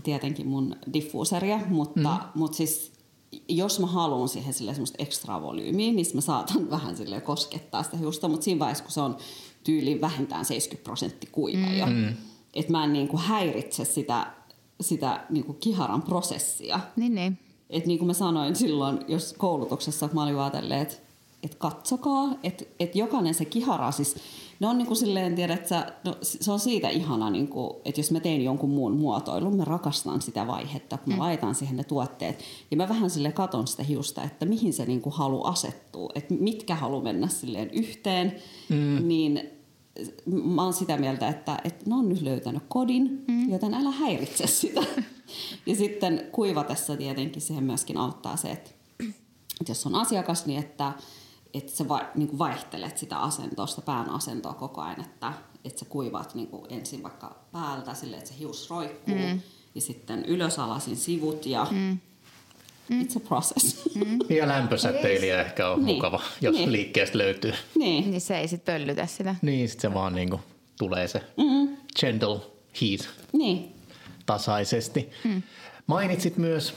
tietenkin 0.02 0.46
mun 0.48 0.76
diffuuseria, 0.92 1.60
mutta, 1.68 2.00
mm. 2.00 2.18
mutta 2.40 2.56
siis 2.56 2.92
jos 3.48 3.80
mä 3.80 3.86
haluan 3.86 4.28
siihen 4.28 4.54
sille 4.54 4.72
semmoista 4.74 4.96
ekstra 5.02 5.42
volyymiä, 5.42 5.92
niin 5.92 6.06
mä 6.14 6.20
saatan 6.20 6.70
vähän 6.70 6.96
sille 6.96 7.20
koskettaa 7.20 7.82
sitä 7.82 7.96
hiusta, 7.96 8.28
mutta 8.28 8.44
siinä 8.44 8.58
vaiheessa, 8.58 8.84
kun 8.84 8.92
se 8.92 9.00
on 9.00 9.16
tyyliin 9.64 10.00
vähintään 10.00 10.44
70 10.44 10.84
prosenttia 10.84 11.30
kuiva 11.32 11.66
jo, 11.78 11.86
mm. 11.86 12.14
että 12.54 12.72
mä 12.72 12.84
en 12.84 12.92
niin 12.92 13.08
kuin 13.08 13.20
häiritse 13.22 13.84
sitä, 13.84 14.26
sitä 14.80 15.24
niin 15.30 15.44
kuin 15.44 15.58
kiharan 15.58 16.02
prosessia. 16.02 16.80
Niin, 16.96 17.14
niin. 17.14 17.38
Et 17.74 17.86
niin 17.86 17.98
kuin 17.98 18.06
mä 18.06 18.12
sanoin 18.12 18.56
silloin, 18.56 18.98
jos 19.08 19.34
koulutuksessa 19.38 20.08
mä 20.12 20.22
olin 20.22 20.38
ajatellut, 20.38 20.72
että 20.72 20.94
et 21.42 21.54
katsokaa, 21.54 22.34
että 22.42 22.64
et 22.80 22.96
jokainen 22.96 23.34
se 23.34 23.44
kihara, 23.44 23.90
siis 23.90 24.16
ne 24.60 24.66
on 24.66 24.78
niin 24.78 24.86
kuin 24.86 24.96
silleen, 24.96 25.34
tiedät 25.34 25.66
sä, 25.66 25.92
no, 26.04 26.16
se 26.22 26.52
on 26.52 26.60
siitä 26.60 26.88
ihana, 26.88 27.30
niin 27.30 27.48
kuin, 27.48 27.70
että 27.84 28.00
jos 28.00 28.10
mä 28.10 28.20
teen 28.20 28.44
jonkun 28.44 28.70
muun 28.70 28.96
muotoilun, 28.96 29.56
mä 29.56 29.64
rakastan 29.64 30.22
sitä 30.22 30.46
vaihetta, 30.46 30.98
kun 30.98 31.08
mä 31.12 31.14
mm. 31.14 31.20
laitan 31.20 31.54
siihen 31.54 31.76
ne 31.76 31.84
tuotteet. 31.84 32.38
Ja 32.70 32.76
mä 32.76 32.88
vähän 32.88 33.10
sille 33.10 33.32
katon 33.32 33.66
sitä 33.66 33.82
hiusta, 33.82 34.22
että 34.22 34.46
mihin 34.46 34.72
se 34.72 34.84
niin 34.84 35.00
kuin 35.00 35.14
halu 35.14 35.44
asettuu, 35.44 36.10
että 36.14 36.34
mitkä 36.34 36.74
halu 36.74 37.00
mennä 37.00 37.28
silleen 37.28 37.70
yhteen, 37.70 38.36
mm. 38.68 39.08
niin 39.08 39.50
mä 40.32 40.62
oon 40.62 40.72
sitä 40.72 40.96
mieltä, 40.96 41.28
että, 41.28 41.58
että 41.64 41.84
ne 41.90 41.94
on 41.94 42.08
nyt 42.08 42.22
löytänyt 42.22 42.62
kodin, 42.68 43.24
mm. 43.28 43.50
joten 43.50 43.74
älä 43.74 43.90
häiritse 43.90 44.46
sitä. 44.46 44.80
Ja 45.66 45.76
sitten 45.76 46.28
kuivatessa 46.32 46.96
tietenkin 46.96 47.42
siihen 47.42 47.64
myöskin 47.64 47.96
auttaa 47.96 48.36
se, 48.36 48.50
että, 48.50 48.70
että 49.60 49.70
jos 49.70 49.86
on 49.86 49.94
asiakas, 49.94 50.46
niin 50.46 50.60
että, 50.60 50.92
että 51.54 51.72
sä 51.72 51.88
va, 51.88 52.00
niin 52.14 52.28
kuin 52.28 52.38
vaihtelet 52.38 52.98
sitä 52.98 53.18
asentoa, 53.18 53.66
sitä 53.66 53.82
pään 53.82 54.10
asentoa 54.10 54.54
koko 54.54 54.80
ajan, 54.80 55.00
että, 55.00 55.32
että 55.64 55.78
sä 55.78 55.84
kuivat 55.84 56.34
niin 56.34 56.46
kuin 56.48 56.66
ensin 56.68 57.02
vaikka 57.02 57.36
päältä 57.52 57.94
sille, 57.94 58.16
että 58.16 58.28
se 58.30 58.38
hius 58.38 58.70
roikkuu, 58.70 59.14
mm. 59.14 59.40
ja 59.74 59.80
sitten 59.80 60.24
ylösalasin 60.24 60.96
sivut, 60.96 61.46
ja 61.46 61.66
mm. 61.70 61.98
it's 62.90 63.16
a 63.16 63.20
process. 63.20 63.94
Mm. 63.94 64.18
Ja 64.36 64.48
lämpösäteilijä 64.48 65.42
ehkä 65.42 65.68
on 65.68 65.84
Niin. 65.84 65.94
mukava, 65.96 66.20
jos 66.40 66.54
Niin. 66.56 66.72
liikkeestä 66.72 67.18
löytyy. 67.18 67.52
niin. 67.78 68.10
Niin 68.10 68.20
se 68.20 68.38
ei 68.38 68.48
sit 68.48 68.64
pöllytä 68.64 69.06
sitä. 69.06 69.36
Niin, 69.42 69.68
sitten 69.68 69.90
se 69.90 69.94
vaan 69.94 70.14
niinku 70.14 70.40
tulee 70.78 71.08
se 71.08 71.20
Mm. 71.36 71.76
gentle 72.00 72.40
heat 72.80 73.08
niin. 73.32 73.73
Tasaisesti. 74.26 75.10
Mm. 75.24 75.42
Mainitsit 75.86 76.36
myös 76.36 76.74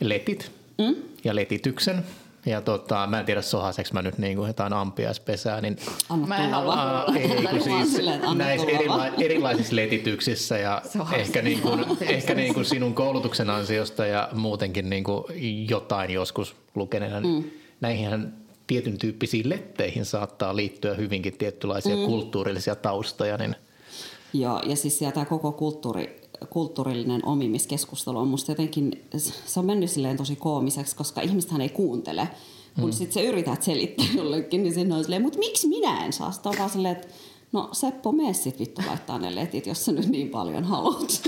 letit 0.00 0.52
Mm. 0.78 0.94
ja 1.24 1.34
letityksen. 1.34 2.04
Ja 2.46 2.60
tota, 2.60 3.06
mä 3.06 3.20
en 3.20 3.26
tiedä 3.26 3.42
sohaseks 3.42 3.92
mä 3.92 4.02
nyt 4.02 4.18
niinku 4.18 4.46
jotain 4.46 4.72
ampiaispesää, 4.72 5.60
niin 5.60 5.76
Anna 6.08 6.26
Mä 6.26 6.44
en 6.44 6.50
halua. 6.50 6.74
Aa, 6.74 7.06
ei, 7.16 7.28
kun 7.50 7.62
siis 7.62 8.06
näissä 8.34 8.66
erila- 8.66 9.22
erilaisissa 9.24 9.76
letityksissä 9.76 10.58
ja 10.58 10.82
Sohas. 10.92 11.18
ehkä, 11.18 11.42
niin 11.42 11.60
kuin, 11.60 11.84
ehkä 12.00 12.34
niin 12.34 12.54
kuin 12.54 12.64
sinun 12.64 12.94
koulutuksen 12.94 13.50
ansiosta 13.50 14.06
ja 14.06 14.28
muutenkin 14.32 14.90
niin 14.90 15.04
kuin 15.04 15.24
jotain 15.70 16.10
joskus 16.10 16.56
lukeneena, 16.74 17.20
mm. 17.20 17.44
näihin 17.80 18.32
tietyn 18.66 18.98
tyyppisiin 18.98 19.48
letteihin 19.48 20.04
saattaa 20.04 20.56
liittyä 20.56 20.94
hyvinkin 20.94 21.38
tietynlaisia 21.38 21.96
mm. 21.96 22.04
kulttuurillisia 22.04 22.76
taustoja, 22.76 23.36
niin 23.36 23.56
Joo, 24.32 24.62
ja 24.66 24.76
siis 24.76 24.98
tämä 25.14 25.26
koko 25.26 25.52
kulttuuri 25.52 26.21
kulttuurillinen 26.50 27.26
omimiskeskustelu 27.26 28.18
on 28.18 28.28
musta 28.28 28.50
jotenkin, 28.50 29.04
se 29.46 29.60
on 29.60 29.66
mennyt 29.66 29.90
silleen 29.90 30.16
tosi 30.16 30.36
koomiseksi, 30.36 30.96
koska 30.96 31.20
ihmistähän 31.20 31.60
ei 31.60 31.68
kuuntele. 31.68 32.28
Kun 32.80 32.90
mm. 32.90 32.92
sit 32.92 33.12
sä 33.12 33.20
yrität 33.20 33.62
selittää 33.62 34.06
jollekin, 34.14 34.62
niin 34.62 34.74
sinne 34.74 34.94
on 34.94 35.02
silleen, 35.02 35.22
mutta 35.22 35.38
miksi 35.38 35.68
minä 35.68 36.04
en 36.04 36.12
saa? 36.12 36.32
Sitä 36.32 36.48
on 36.48 36.54
vaan 36.58 36.70
silleen, 36.70 36.96
että 36.96 37.08
no 37.52 37.68
Seppo, 37.72 38.12
mene 38.12 38.32
sit 38.32 38.58
vittu 38.58 38.82
laittaa 38.86 39.18
ne 39.18 39.34
letit, 39.34 39.66
jos 39.66 39.84
sä 39.84 39.92
nyt 39.92 40.08
niin 40.08 40.28
paljon 40.28 40.64
haluat. 40.64 41.22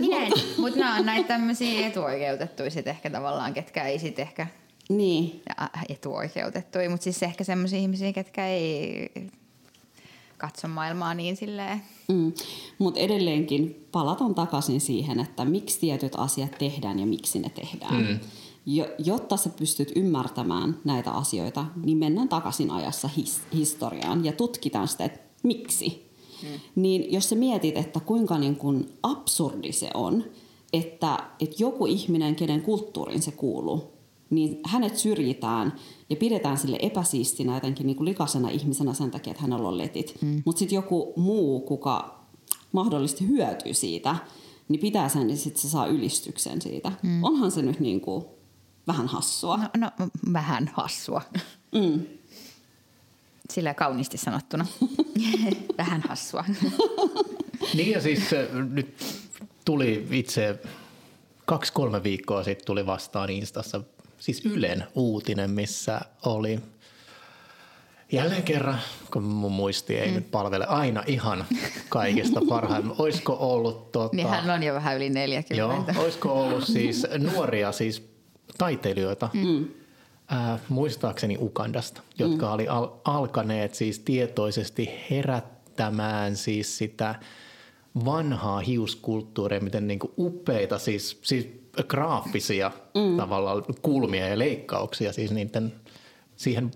Minä 0.00 0.26
en, 0.26 0.32
mutta 0.58 0.80
nämä 0.80 0.96
on 0.96 1.06
näitä 1.06 1.28
tämmöisiä 1.28 1.86
etuoikeutettuja 1.86 2.70
sit 2.70 2.86
ehkä 2.86 3.10
tavallaan, 3.10 3.54
ketkä 3.54 3.84
ei 3.84 3.98
sit 3.98 4.18
ehkä 4.18 4.46
niin. 4.88 5.42
etuoikeutettuja, 5.88 6.90
mutta 6.90 7.04
siis 7.04 7.22
ehkä 7.22 7.44
semmoisia 7.44 7.78
ihmisiä, 7.78 8.12
ketkä 8.12 8.48
ei 8.48 9.10
katso 10.38 10.68
maailmaa 10.68 11.14
niin 11.14 11.36
silleen. 11.36 11.82
Mm. 12.08 12.32
Mutta 12.78 13.00
edelleenkin 13.00 13.86
palataan 13.92 14.34
takaisin 14.34 14.80
siihen, 14.80 15.20
että 15.20 15.44
miksi 15.44 15.80
tietyt 15.80 16.12
asiat 16.16 16.58
tehdään 16.58 16.98
ja 16.98 17.06
miksi 17.06 17.38
ne 17.38 17.48
tehdään. 17.48 18.06
Mm. 18.06 18.18
Jo, 18.66 18.86
jotta 18.98 19.36
sä 19.36 19.50
pystyt 19.50 19.92
ymmärtämään 19.96 20.78
näitä 20.84 21.10
asioita, 21.10 21.66
niin 21.84 21.98
mennään 21.98 22.28
takaisin 22.28 22.70
ajassa 22.70 23.08
his, 23.08 23.40
historiaan 23.54 24.24
ja 24.24 24.32
tutkitaan 24.32 24.88
sitä, 24.88 25.04
että 25.04 25.20
miksi. 25.42 26.10
Mm. 26.42 26.48
Niin 26.74 27.12
jos 27.12 27.28
sä 27.28 27.36
mietit, 27.36 27.76
että 27.76 28.00
kuinka 28.00 28.38
niin 28.38 28.56
kun 28.56 28.88
absurdi 29.02 29.72
se 29.72 29.90
on, 29.94 30.24
että, 30.72 31.18
että 31.40 31.56
joku 31.58 31.86
ihminen, 31.86 32.34
kenen 32.34 32.62
kulttuuriin 32.62 33.22
se 33.22 33.30
kuuluu, 33.30 33.97
niin 34.30 34.60
hänet 34.64 34.98
syrjitään 34.98 35.72
ja 36.10 36.16
pidetään 36.16 36.58
sille 36.58 36.78
epäsiistinä 36.82 37.54
jotenkin 37.54 37.86
niin 37.86 37.96
kuin 37.96 38.08
likaisena 38.08 38.48
ihmisenä 38.48 38.94
sen 38.94 39.10
takia, 39.10 39.30
että 39.30 39.42
hänellä 39.42 39.68
on 39.68 39.78
letit. 39.78 40.14
Mm. 40.22 40.42
Mutta 40.44 40.58
sitten 40.58 40.76
joku 40.76 41.12
muu, 41.16 41.60
kuka 41.60 42.18
mahdollisesti 42.72 43.28
hyötyy 43.28 43.74
siitä, 43.74 44.16
niin 44.68 44.80
pitää 44.80 45.08
sen, 45.08 45.26
niin 45.26 45.38
sitten 45.38 45.62
se 45.62 45.68
saa 45.68 45.86
ylistyksen 45.86 46.62
siitä. 46.62 46.92
Mm. 47.02 47.24
Onhan 47.24 47.50
se 47.50 47.62
nyt 47.62 47.80
niin 47.80 48.00
kuin 48.00 48.24
vähän 48.86 49.06
hassua. 49.06 49.56
No, 49.56 49.68
no 49.76 50.08
vähän 50.32 50.70
hassua. 50.74 51.22
Mm. 51.72 52.02
Sillä 53.50 53.74
kauniisti 53.74 54.18
sanottuna. 54.18 54.66
vähän 55.78 56.02
hassua. 56.08 56.44
niin 57.74 57.90
ja 57.90 58.00
siis 58.00 58.20
nyt 58.74 58.94
tuli 59.64 60.06
itse 60.10 60.58
kaksi-kolme 61.44 62.02
viikkoa 62.02 62.44
sitten 62.44 62.66
tuli 62.66 62.86
vastaan 62.86 63.30
Instassa 63.30 63.80
siis 64.18 64.44
Ylen 64.44 64.84
uutinen, 64.94 65.50
missä 65.50 66.00
oli 66.26 66.60
jälleen 68.12 68.42
kerran, 68.42 68.78
kun 69.12 69.22
mun 69.22 69.52
muisti 69.52 69.98
ei 69.98 70.08
mm. 70.08 70.14
nyt 70.14 70.30
palvele 70.30 70.66
aina 70.66 71.02
ihan 71.06 71.44
kaikista 71.88 72.40
parhaimmin. 72.48 72.94
Olisiko 72.98 73.36
ollut... 73.40 73.92
Tota, 73.92 74.16
niin 74.16 74.28
hän 74.28 74.50
on 74.50 74.62
jo 74.62 74.74
vähän 74.74 74.96
yli 74.96 75.10
40. 75.10 75.54
Joo, 75.54 75.84
olisiko 76.04 76.32
ollut 76.32 76.64
siis 76.64 77.06
nuoria 77.32 77.72
siis 77.72 78.08
taiteilijoita, 78.58 79.28
mm. 79.34 79.64
äh, 80.32 80.60
muistaakseni 80.68 81.36
Ukandasta, 81.40 82.00
jotka 82.18 82.46
mm. 82.46 82.52
oli 82.52 82.68
al- 82.68 82.90
alkaneet 83.04 83.74
siis 83.74 83.98
tietoisesti 83.98 84.90
herättämään 85.10 86.36
siis 86.36 86.78
sitä 86.78 87.14
vanhaa 88.04 88.60
hiuskulttuuria, 88.60 89.60
miten 89.60 89.86
niinku 89.88 90.12
upeita 90.18 90.78
siis, 90.78 91.18
siis 91.22 91.48
graafisia 91.88 92.70
mm. 92.94 93.16
tavallaan 93.16 93.64
kulmia 93.82 94.28
ja 94.28 94.38
leikkauksia 94.38 95.12
siis 95.12 95.30
niiden 95.30 95.72
siihen 96.36 96.70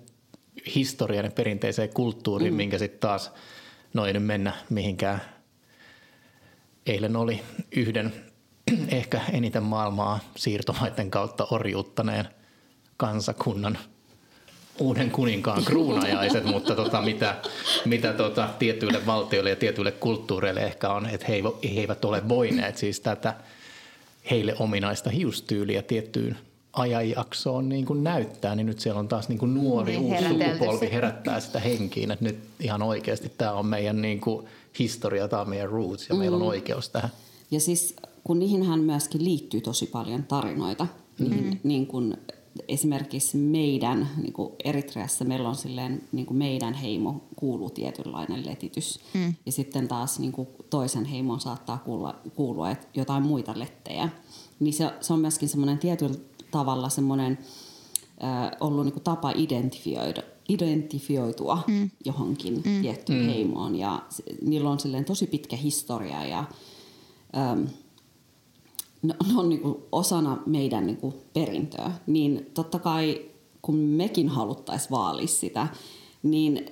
historian 0.75 1.25
ja 1.25 1.31
perinteiseen 1.31 1.89
kulttuuriin, 1.89 2.53
mm. 2.53 2.57
minkä 2.57 2.79
sitten 2.79 3.01
taas, 3.01 3.33
no 3.95 4.07
ei 4.07 4.13
nyt 4.13 4.25
mennä 4.25 4.53
mihinkään. 4.71 5.21
Eilen 6.87 7.17
oli 7.17 7.43
yhden 7.77 8.13
ehkä 8.89 9.21
eniten 9.33 9.63
maailmaa 9.63 10.21
siirtomaiden 10.37 11.11
kautta 11.11 11.47
orjuuttaneen 11.51 12.29
kansakunnan 12.97 13.79
uuden 14.79 15.11
kuninkaan 15.11 15.65
kruunajaiset, 15.65 16.45
mutta 16.55 16.75
tota, 16.75 17.01
mitä, 17.01 17.37
mitä 17.85 18.13
tota, 18.13 18.49
tietyille 18.59 19.07
valtioille 19.07 19.51
ja 19.51 19.57
tietyille 19.57 19.93
kulttuureille 19.93 20.61
ehkä 20.61 20.91
on, 20.91 21.07
että 21.07 21.27
he, 21.27 21.43
he 21.75 21.81
eivät 21.81 22.05
ole 22.05 22.29
voineet 22.29 22.77
siis 22.77 23.01
tätä– 23.01 23.35
heille 24.31 24.55
ominaista 24.59 25.11
hiustyyliä 25.11 25.83
tiettyyn 25.83 26.37
ajanjaksoon 26.73 27.69
niin 27.69 27.85
kuin 27.85 28.05
näyttää, 28.05 28.55
niin 28.55 28.67
nyt 28.67 28.81
siellä 28.81 28.99
on 28.99 29.09
taas 29.09 29.29
niin 29.29 29.39
kuin 29.39 29.55
nuori 29.55 29.93
niin, 29.93 30.03
uusi 30.03 30.29
sukupolvi 30.29 30.93
herättää 30.93 31.41
sitä 31.41 31.61
henkiin, 31.61 32.11
että 32.11 32.25
nyt 32.25 32.39
ihan 32.61 32.83
oikeasti 32.83 33.33
tämä 33.39 33.53
on 33.53 33.67
meidän 33.67 34.03
niin 34.03 34.21
kuin 34.21 34.47
historia, 34.79 35.29
tämä 35.29 35.43
on 35.43 35.49
meidän 35.49 35.69
roots 35.69 36.09
ja 36.09 36.15
mm. 36.15 36.19
meillä 36.19 36.37
on 36.37 36.43
mm. 36.43 36.49
oikeus 36.49 36.89
tähän. 36.89 37.11
Ja 37.51 37.61
siis 37.61 37.97
kun 38.25 38.39
niihinhän 38.39 38.81
myöskin 38.81 39.25
liittyy 39.25 39.61
tosi 39.61 39.87
paljon 39.87 40.23
tarinoita, 40.25 40.87
niin, 41.19 41.45
mm. 41.45 41.59
niin 41.63 41.87
kuin 41.87 42.17
esimerkiksi 42.69 43.37
meidän, 43.37 44.09
niin 44.23 44.33
kuin 44.33 44.53
Eritreassa 44.65 45.25
meillä 45.25 45.49
on 45.49 45.57
silleen, 45.57 46.03
niin 46.13 46.27
kuin 46.27 46.37
meidän 46.37 46.75
heimo 46.75 47.25
kuuluu 47.37 47.71
tietynlainen 47.71 48.47
letitys. 48.47 49.01
Mm. 49.15 49.35
Ja 49.47 49.53
sitten 49.53 49.89
taas 49.89 50.19
niin 50.19 50.33
kuin 50.33 50.49
toisen 50.71 51.05
heimon 51.05 51.41
saattaa 51.41 51.79
kuulua, 51.79 52.15
kuulua 52.37 52.77
jotain 52.95 53.23
muita 53.23 53.59
lettejä. 53.59 54.09
Niin 54.61 54.75
se, 54.75 54.91
se 55.01 55.13
on 55.13 55.21
myöskin 55.21 55.49
semmoinen 55.49 55.79
tietyllä 55.79 56.19
tavalla 56.51 56.89
semmoinen 56.89 57.39
äh, 58.25 58.51
ollut 58.61 58.85
niin 58.85 58.93
kuin 58.93 59.05
tapa 59.05 59.33
identifioida, 59.35 60.23
identifioitua 60.49 61.63
mm. 61.67 61.91
johonkin 62.05 62.55
mm. 62.55 62.83
tiettyyn 62.83 63.23
mm. 63.23 63.29
heimoon. 63.29 63.75
Ja 63.75 64.03
niillä 64.43 64.71
on 64.71 64.81
silleen 64.81 65.05
tosi 65.05 65.27
pitkä 65.27 65.57
historia 65.57 66.25
ja... 66.25 66.45
Ähm, 67.37 67.65
ne 69.03 69.15
on 69.37 69.49
niin 69.49 69.61
kuin 69.61 69.77
osana 69.93 70.43
meidän 70.47 70.87
niin 70.87 70.97
kuin 70.97 71.15
perintöä, 71.33 71.93
niin 72.07 72.51
totta 72.55 72.79
kai 72.79 73.25
kun 73.63 73.77
mekin 73.77 74.29
haluttaisiin 74.29 74.91
vaalia 74.91 75.27
sitä, 75.27 75.69
niin 76.23 76.67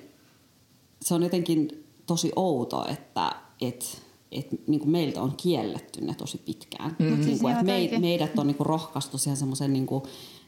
se 1.01 1.13
on 1.13 1.23
jotenkin 1.23 1.83
tosi 2.05 2.31
outo, 2.35 2.85
että 2.89 3.35
et, 3.61 4.01
et, 4.31 4.67
niin 4.67 4.79
kuin 4.79 4.91
meiltä 4.91 5.21
on 5.21 5.33
kielletty 5.37 6.01
ne 6.01 6.13
tosi 6.13 6.37
pitkään. 6.37 6.95
Mm-hmm. 6.99 7.25
Niin 7.25 7.39
kuin, 7.39 7.51
että 7.51 7.63
me, 7.63 7.89
meidät 7.99 8.39
on 8.39 8.47
niin 8.47 8.57
kuin 8.57 8.67
rohkaistu 8.67 9.17
siihen 9.17 9.37
semmoisen 9.37 9.73
niin 9.73 9.85
kuin, 9.85 10.03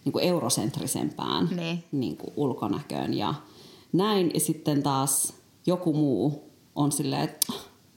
niin 0.06 0.14
kuin 0.14 0.26
eurosentrisempään 0.26 1.50
niin. 1.56 1.84
Niin 1.92 2.18
kuin 2.18 2.34
ulkonäköön 2.36 3.14
ja 3.14 3.34
näin. 3.94 4.32
Ja 4.34 4.40
sitten 4.40 4.84
taas 4.84 5.34
joku 5.66 5.94
muu 5.94 6.44
on 6.76 6.92
silleen, 6.92 7.22
että 7.22 7.54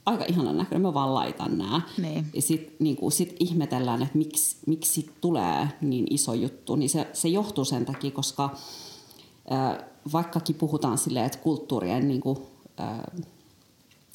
aika 0.06 0.24
ihanan 0.28 0.56
näköinen, 0.56 0.82
mä 0.82 0.94
vaan 0.94 1.14
laitan 1.14 1.58
nämä. 1.58 1.80
Niin. 1.98 2.26
Ja 2.34 2.42
sitten 2.42 2.76
niin 2.78 3.12
sit 3.12 3.36
ihmetellään, 3.40 4.02
että 4.02 4.18
miksi, 4.18 4.56
miksi 4.66 5.10
tulee 5.20 5.68
niin 5.80 6.06
iso 6.10 6.34
juttu. 6.34 6.76
Niin 6.76 6.90
se, 6.90 7.06
se 7.12 7.28
johtuu 7.28 7.64
sen 7.64 7.86
takia, 7.86 8.10
koska 8.10 8.50
äh, 9.52 9.84
vaikkakin 10.12 10.56
puhutaan 10.56 10.98
silleen, 10.98 11.26
että 11.26 11.38
kulttuurien 11.38 12.08
niin 12.08 12.20
kuin, 12.20 12.38
äh, 12.80 12.98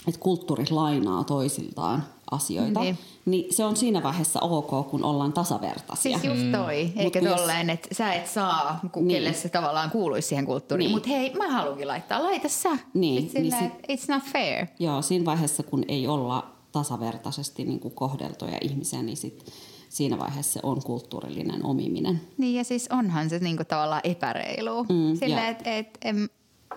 että 0.07 0.19
kulttuurit 0.19 0.71
lainaa 0.71 1.23
toisiltaan 1.23 2.03
asioita, 2.31 2.79
niin. 2.79 2.97
niin 3.25 3.53
se 3.53 3.65
on 3.65 3.75
siinä 3.75 4.03
vaiheessa 4.03 4.39
ok, 4.39 4.89
kun 4.89 5.03
ollaan 5.03 5.33
tasavertaisia. 5.33 6.19
Siis 6.19 6.33
just 6.33 6.51
toi, 6.51 6.91
mm. 6.95 6.99
eikä 6.99 7.19
jos... 7.19 7.35
tolleen, 7.35 7.69
että 7.69 7.87
sä 7.91 8.13
et 8.13 8.27
saa, 8.27 8.79
niin. 8.95 9.07
kelle 9.07 9.33
se 9.33 9.49
tavallaan 9.49 9.91
kuuluisi 9.91 10.27
siihen 10.27 10.45
kulttuuriin, 10.45 10.87
niin. 10.87 10.95
mutta 10.95 11.09
hei, 11.09 11.33
mä 11.33 11.51
haluankin 11.51 11.87
laittaa, 11.87 12.23
laita 12.23 12.49
sä. 12.49 12.77
Niin. 12.93 13.21
Sitten 13.21 13.41
niin 13.41 13.53
sit, 13.59 13.73
it's 13.73 14.13
not 14.13 14.23
fair. 14.23 14.67
Joo, 14.79 15.01
siinä 15.01 15.25
vaiheessa, 15.25 15.63
kun 15.63 15.83
ei 15.87 16.07
olla 16.07 16.51
tasavertaisesti 16.71 17.63
niin 17.63 17.79
kuin 17.79 17.93
kohdeltuja 17.93 18.57
ihmisiä, 18.61 19.01
niin 19.01 19.17
sit 19.17 19.45
siinä 19.89 20.19
vaiheessa 20.19 20.53
se 20.53 20.59
on 20.63 20.83
kulttuurillinen 20.83 21.65
omiminen. 21.65 22.21
Niin 22.37 22.55
ja 22.55 22.63
siis 22.63 22.87
onhan 22.91 23.29
se 23.29 23.39
niin 23.39 23.57
kuin 23.57 23.67
tavallaan 23.67 24.01
epäreilu. 24.03 24.83
Mm, 24.83 25.15
Silleen, 25.19 25.47
että 25.47 25.77
et, 25.77 25.97
et, 26.01 26.15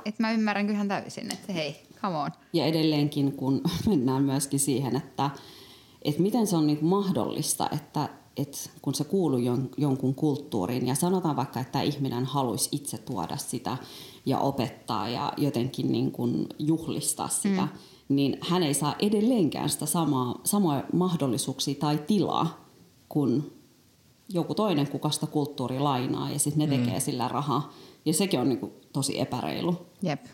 et 0.05 0.19
mä 0.19 0.33
ymmärrän 0.33 0.67
kyllähän 0.67 0.89
täysin, 0.89 1.33
että 1.33 1.53
hei, 1.53 1.83
come 2.05 2.19
on. 2.19 2.31
Ja 2.53 2.65
edelleenkin, 2.65 3.33
kun 3.33 3.61
mennään 3.89 4.23
myöskin 4.23 4.61
siihen, 4.61 4.97
että, 4.97 5.31
että 6.03 6.23
miten 6.23 6.47
se 6.47 6.57
on 6.57 6.67
niin 6.67 6.85
mahdollista, 6.85 7.69
että, 7.73 8.09
että 8.37 8.59
kun 8.83 8.95
se 8.95 9.05
kuuluu 9.05 9.41
jonkun 9.77 10.15
kulttuuriin 10.15 10.87
ja 10.87 10.95
sanotaan 10.95 11.37
vaikka, 11.37 11.61
että 11.61 11.83
ihminen 11.83 12.25
haluaisi 12.25 12.69
itse 12.73 12.99
tuoda 12.99 13.37
sitä 13.37 13.77
ja 14.27 14.39
opettaa 14.39 15.09
ja 15.09 15.33
jotenkin 15.37 15.93
niin 15.93 16.13
kuin 16.13 16.47
juhlistaa 16.59 17.29
sitä, 17.29 17.63
mm. 17.63 17.69
niin 18.09 18.39
hän 18.41 18.63
ei 18.63 18.75
saa 18.75 18.95
edelleenkään 18.99 19.71
sitä 19.71 19.87
samaa, 19.87 20.41
samoja 20.45 20.85
mahdollisuuksia 20.93 21.75
tai 21.75 21.99
tilaa 22.07 22.65
kuin 23.09 23.53
joku 24.29 24.55
toinen, 24.55 24.89
kuka 24.89 25.11
sitä 25.11 25.27
kulttuuri 25.27 25.79
lainaa 25.79 26.31
ja 26.31 26.39
sitten 26.39 26.71
ne 26.71 26.77
mm. 26.77 26.83
tekee 26.83 27.01
sillä 27.01 27.29
rahaa. 27.29 27.73
Ja 28.05 28.13
sekin 28.13 28.41
on 28.41 28.49
niin 28.49 28.59
kuin 28.59 28.73
tosi 28.93 29.21
epäreilu. 29.21 29.87
Jep. 30.03 30.27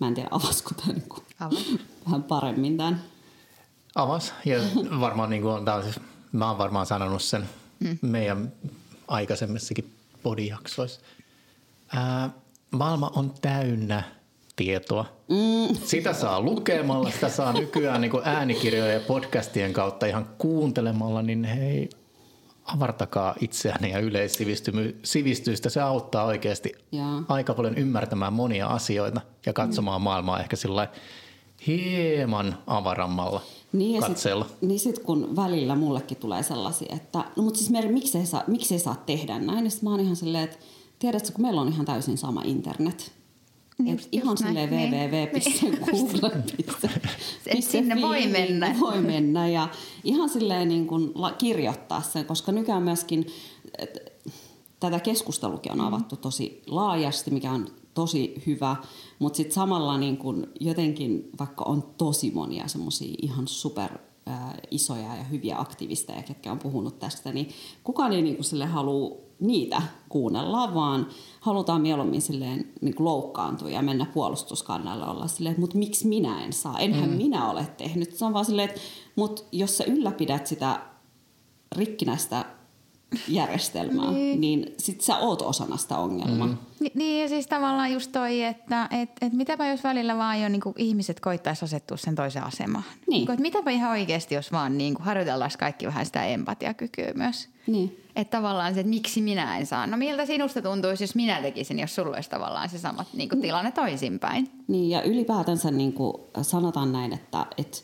Mä 0.00 0.08
en 0.08 0.14
tiedä, 0.14 0.28
avasko 0.30 0.70
tämä 0.74 0.92
niin 0.92 1.80
vähän 2.06 2.22
paremmin 2.22 2.76
tämän. 2.76 3.02
Avas. 3.94 4.34
Ja 4.44 4.58
varmaan 5.00 5.30
niin 5.30 5.42
kuin 5.42 5.54
on, 5.54 5.68
on 5.68 5.82
siis, 5.82 6.00
mä 6.32 6.48
oon 6.48 6.58
varmaan 6.58 6.86
sanonut 6.86 7.22
sen 7.22 7.48
mm. 7.80 7.98
meidän 8.02 8.52
aikaisemmissakin 9.08 9.92
podijaksoissa. 10.22 11.00
Ää, 11.94 12.30
maailma 12.70 13.10
on 13.14 13.34
täynnä 13.42 14.02
tietoa. 14.56 15.04
Mm. 15.28 15.76
Sitä 15.84 16.12
saa 16.12 16.40
lukemalla, 16.40 17.10
sitä 17.10 17.28
saa 17.28 17.52
nykyään 17.52 18.00
niin 18.00 18.10
kuin 18.10 18.22
äänikirjojen 18.24 18.94
ja 18.94 19.00
podcastien 19.00 19.72
kautta 19.72 20.06
ihan 20.06 20.28
kuuntelemalla, 20.38 21.22
niin 21.22 21.44
hei, 21.44 21.90
avartakaa 22.64 23.34
itseänne 23.40 23.88
ja 23.88 23.98
yleissivistystä. 23.98 25.68
Se 25.68 25.80
auttaa 25.80 26.24
oikeasti 26.24 26.72
ja. 26.92 27.22
aika 27.28 27.54
paljon 27.54 27.78
ymmärtämään 27.78 28.32
monia 28.32 28.66
asioita 28.66 29.20
ja 29.46 29.52
katsomaan 29.52 30.00
mm. 30.00 30.04
maailmaa 30.04 30.40
ehkä 30.40 30.56
sillä 30.56 30.88
hieman 31.66 32.58
avarammalla 32.66 33.42
niin 33.72 34.00
katseella. 34.00 34.44
Sit, 34.44 34.62
niin 34.62 34.80
sitten 34.80 35.04
kun 35.04 35.36
välillä 35.36 35.74
mullekin 35.74 36.16
tulee 36.16 36.42
sellaisia, 36.42 36.96
että 36.96 37.24
no 37.36 37.42
mutta 37.42 37.58
siis 37.58 37.70
Meri, 37.70 37.92
miksi 37.92 38.18
ei 38.18 38.26
saa, 38.26 38.44
saa 38.78 39.02
tehdä 39.06 39.38
näin? 39.38 39.64
Ja 39.64 39.70
mä 39.82 39.90
oon 39.90 40.00
ihan 40.00 40.16
silleen, 40.16 40.44
että 40.44 40.56
tiedätkö, 40.98 41.32
kun 41.32 41.42
meillä 41.42 41.60
on 41.60 41.68
ihan 41.68 41.86
täysin 41.86 42.18
sama 42.18 42.42
internet. 42.44 43.12
Niin, 43.84 43.92
just, 43.96 44.08
ihan 44.12 44.38
silleen 44.38 44.70
www.google.fi. 44.70 45.52
Sinne 47.70 48.00
voi 48.00 48.26
mennä. 48.26 48.76
Voi 48.80 49.00
mennä 49.00 49.48
ja 49.48 49.68
ihan 50.04 50.28
silleen 50.28 50.68
niin 50.68 50.86
kuin 50.86 51.12
kirjoittaa 51.38 52.02
sen, 52.02 52.24
koska 52.24 52.52
nykyään 52.52 52.82
myöskin 52.82 53.26
tätä 54.80 55.00
keskustelukin 55.00 55.72
on 55.72 55.78
mm. 55.78 55.84
avattu 55.84 56.16
tosi 56.16 56.62
laajasti, 56.66 57.30
mikä 57.30 57.52
on 57.52 57.66
tosi 57.94 58.42
hyvä, 58.46 58.76
mutta 59.18 59.36
sitten 59.36 59.54
samalla 59.54 59.98
niin 59.98 60.16
kun 60.16 60.48
jotenkin, 60.60 61.30
vaikka 61.38 61.64
on 61.64 61.82
tosi 61.98 62.30
monia 62.30 62.68
semmoisia 62.68 63.14
ihan 63.22 63.48
super 63.48 63.90
isoja 64.70 65.16
ja 65.16 65.24
hyviä 65.24 65.58
aktivisteja, 65.58 66.22
ketkä 66.22 66.52
on 66.52 66.58
puhunut 66.58 66.98
tästä, 66.98 67.32
niin 67.32 67.48
kukaan 67.84 68.12
ei 68.12 68.22
niin 68.22 68.44
sille 68.44 68.66
halua 68.66 69.29
niitä 69.40 69.82
kuunnella, 70.08 70.74
vaan 70.74 71.06
halutaan 71.40 71.80
mieluummin 71.80 72.22
silleen 72.22 72.72
niin 72.80 72.94
kuin 72.94 73.04
loukkaantua 73.04 73.70
ja 73.70 73.82
mennä 73.82 74.06
puolustuskannalle 74.14 75.06
olla 75.06 75.26
silleen, 75.26 75.60
mutta 75.60 75.78
miksi 75.78 76.06
minä 76.06 76.44
en 76.44 76.52
saa? 76.52 76.78
Enhän 76.78 77.10
mm. 77.10 77.16
minä 77.16 77.50
ole 77.50 77.66
tehnyt. 77.76 78.14
Se 78.14 78.24
on 78.24 78.32
vaan 78.32 78.44
silleen, 78.44 78.68
että 78.68 78.80
mutta 79.16 79.42
jos 79.52 79.78
sä 79.78 79.84
ylläpidät 79.84 80.46
sitä 80.46 80.80
rikkinäistä 81.76 82.44
järjestelmää, 83.28 84.10
niin, 84.10 84.40
niin 84.40 84.74
sit 84.78 85.00
sä 85.00 85.18
oot 85.18 85.42
osana 85.42 85.76
sitä 85.76 85.98
ongelmaa. 85.98 86.46
Mm. 86.46 86.56
Ni, 86.80 86.90
niin 86.94 87.22
ja 87.22 87.28
siis 87.28 87.46
tavallaan 87.46 87.92
just 87.92 88.12
toi, 88.12 88.42
että 88.42 88.88
et, 88.90 89.10
et 89.20 89.32
mitäpä 89.32 89.66
jos 89.66 89.84
välillä 89.84 90.16
vaan 90.16 90.40
jo 90.42 90.48
niin 90.48 90.62
ihmiset 90.76 91.20
koittaisi 91.20 91.64
asettua 91.64 91.96
sen 91.96 92.14
toisen 92.14 92.44
asemaan. 92.44 92.84
Niin. 92.84 93.04
Niin 93.08 93.26
kuin, 93.26 93.34
että 93.34 93.42
mitäpä 93.42 93.70
ihan 93.70 93.90
oikeasti, 93.90 94.34
jos 94.34 94.52
vaan 94.52 94.78
niin 94.78 94.94
kuin 94.94 95.04
harjoitellaan 95.04 95.50
kaikki 95.58 95.86
vähän 95.86 96.06
sitä 96.06 96.24
empatiakykyä 96.24 97.12
myös. 97.14 97.48
Niin. 97.66 98.00
Että 98.16 98.36
tavallaan 98.36 98.74
se, 98.74 98.80
että 98.80 98.90
miksi 98.90 99.22
minä 99.22 99.58
en 99.58 99.66
saa. 99.66 99.86
No 99.86 99.96
miltä 99.96 100.26
sinusta 100.26 100.62
tuntuisi, 100.62 101.04
jos 101.04 101.14
minä 101.14 101.42
tekisin, 101.42 101.78
jos 101.78 101.94
sulla 101.94 102.16
olisi 102.16 102.30
tavallaan 102.30 102.68
se 102.68 102.78
sama 102.78 103.04
niin 103.12 103.28
kuin 103.28 103.40
tilanne 103.42 103.72
toisinpäin. 103.72 104.50
Niin 104.68 104.90
ja 104.90 105.02
ylipäätänsä 105.02 105.70
niin 105.70 105.92
kuin 105.92 106.14
sanotaan 106.42 106.92
näin, 106.92 107.12
että, 107.12 107.46
että 107.58 107.78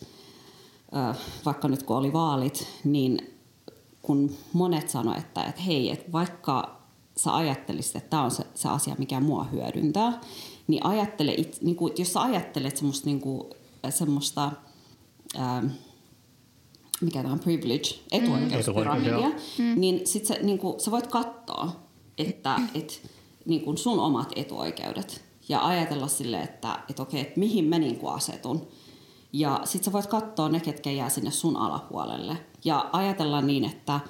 äh, 0.97 1.17
vaikka 1.45 1.69
nyt 1.69 1.83
kun 1.83 1.97
oli 1.97 2.13
vaalit, 2.13 2.69
niin 2.85 3.36
kun 4.07 4.31
monet 4.53 4.89
sanoivat, 4.89 5.25
että, 5.25 5.45
että 5.45 5.63
hei, 5.63 5.91
että 5.91 6.13
vaikka 6.13 6.81
sä 7.17 7.35
ajattelisit, 7.37 7.97
että 7.97 8.11
tämä 8.11 8.23
on 8.23 8.31
se, 8.31 8.47
se 8.55 8.69
asia, 8.69 8.95
mikä 8.99 9.21
mua 9.21 9.45
hyödyntää, 9.45 10.21
niin, 10.67 10.87
ajattele, 10.87 11.35
it, 11.37 11.59
niin 11.63 11.77
kuin, 11.77 11.93
jos 11.99 12.13
sä 12.13 12.23
ajattelet 12.23 12.77
semmoista, 12.77 13.07
niin 13.07 13.21
kuin, 13.21 13.43
semmoista 13.91 14.53
ähm, 15.39 15.67
mikä 17.01 17.23
tämä 17.23 17.33
on 17.33 17.41
privilege, 17.41 17.89
etuoikeuspyramidia, 18.13 19.29
mm. 19.59 19.81
niin 19.81 20.07
sit 20.07 20.27
sä, 20.27 20.35
niin 20.43 20.59
kuin, 20.59 20.81
sä 20.81 20.91
voit 20.91 21.07
katsoa, 21.07 21.73
että 22.19 22.61
et, 22.75 23.11
niin 23.45 23.61
kuin 23.61 23.79
sun 23.79 23.99
omat 23.99 24.33
etuoikeudet 24.37 25.25
ja 25.49 25.67
ajatella 25.67 26.09
sille, 26.09 26.41
että 26.41 26.79
et 26.91 27.01
okei, 27.01 27.21
että 27.21 27.41
mihin 27.41 27.65
mä 27.65 27.79
niin 27.79 27.97
kuin 27.97 28.15
asetun. 28.15 28.69
Ja 29.33 29.61
sit 29.65 29.85
sä 29.85 29.93
voit 29.93 30.07
katsoa 30.07 30.49
ne, 30.49 30.61
ketkä 30.61 30.91
jää 30.91 31.09
sinne 31.09 31.31
sun 31.31 31.57
alapuolelle. 31.57 32.37
Ja 32.65 32.91
ajatella 32.93 33.41
niin, 33.41 33.65
että 33.65 34.01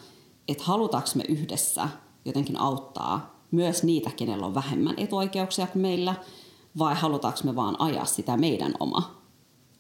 et 0.49 0.61
halutaanko 0.61 1.09
me 1.15 1.25
yhdessä 1.29 1.89
jotenkin 2.25 2.61
auttaa 2.61 3.41
myös 3.51 3.83
niitä, 3.83 4.11
kenellä 4.17 4.47
on 4.47 4.55
vähemmän 4.55 4.95
etuoikeuksia 4.97 5.67
kuin 5.67 5.83
meillä, 5.83 6.15
vai 6.79 6.95
halutaanko 6.95 7.41
me 7.45 7.57
vaan 7.57 7.77
ajaa 7.79 8.05
sitä 8.05 8.37
meidän 8.37 8.75
oma 8.81 9.23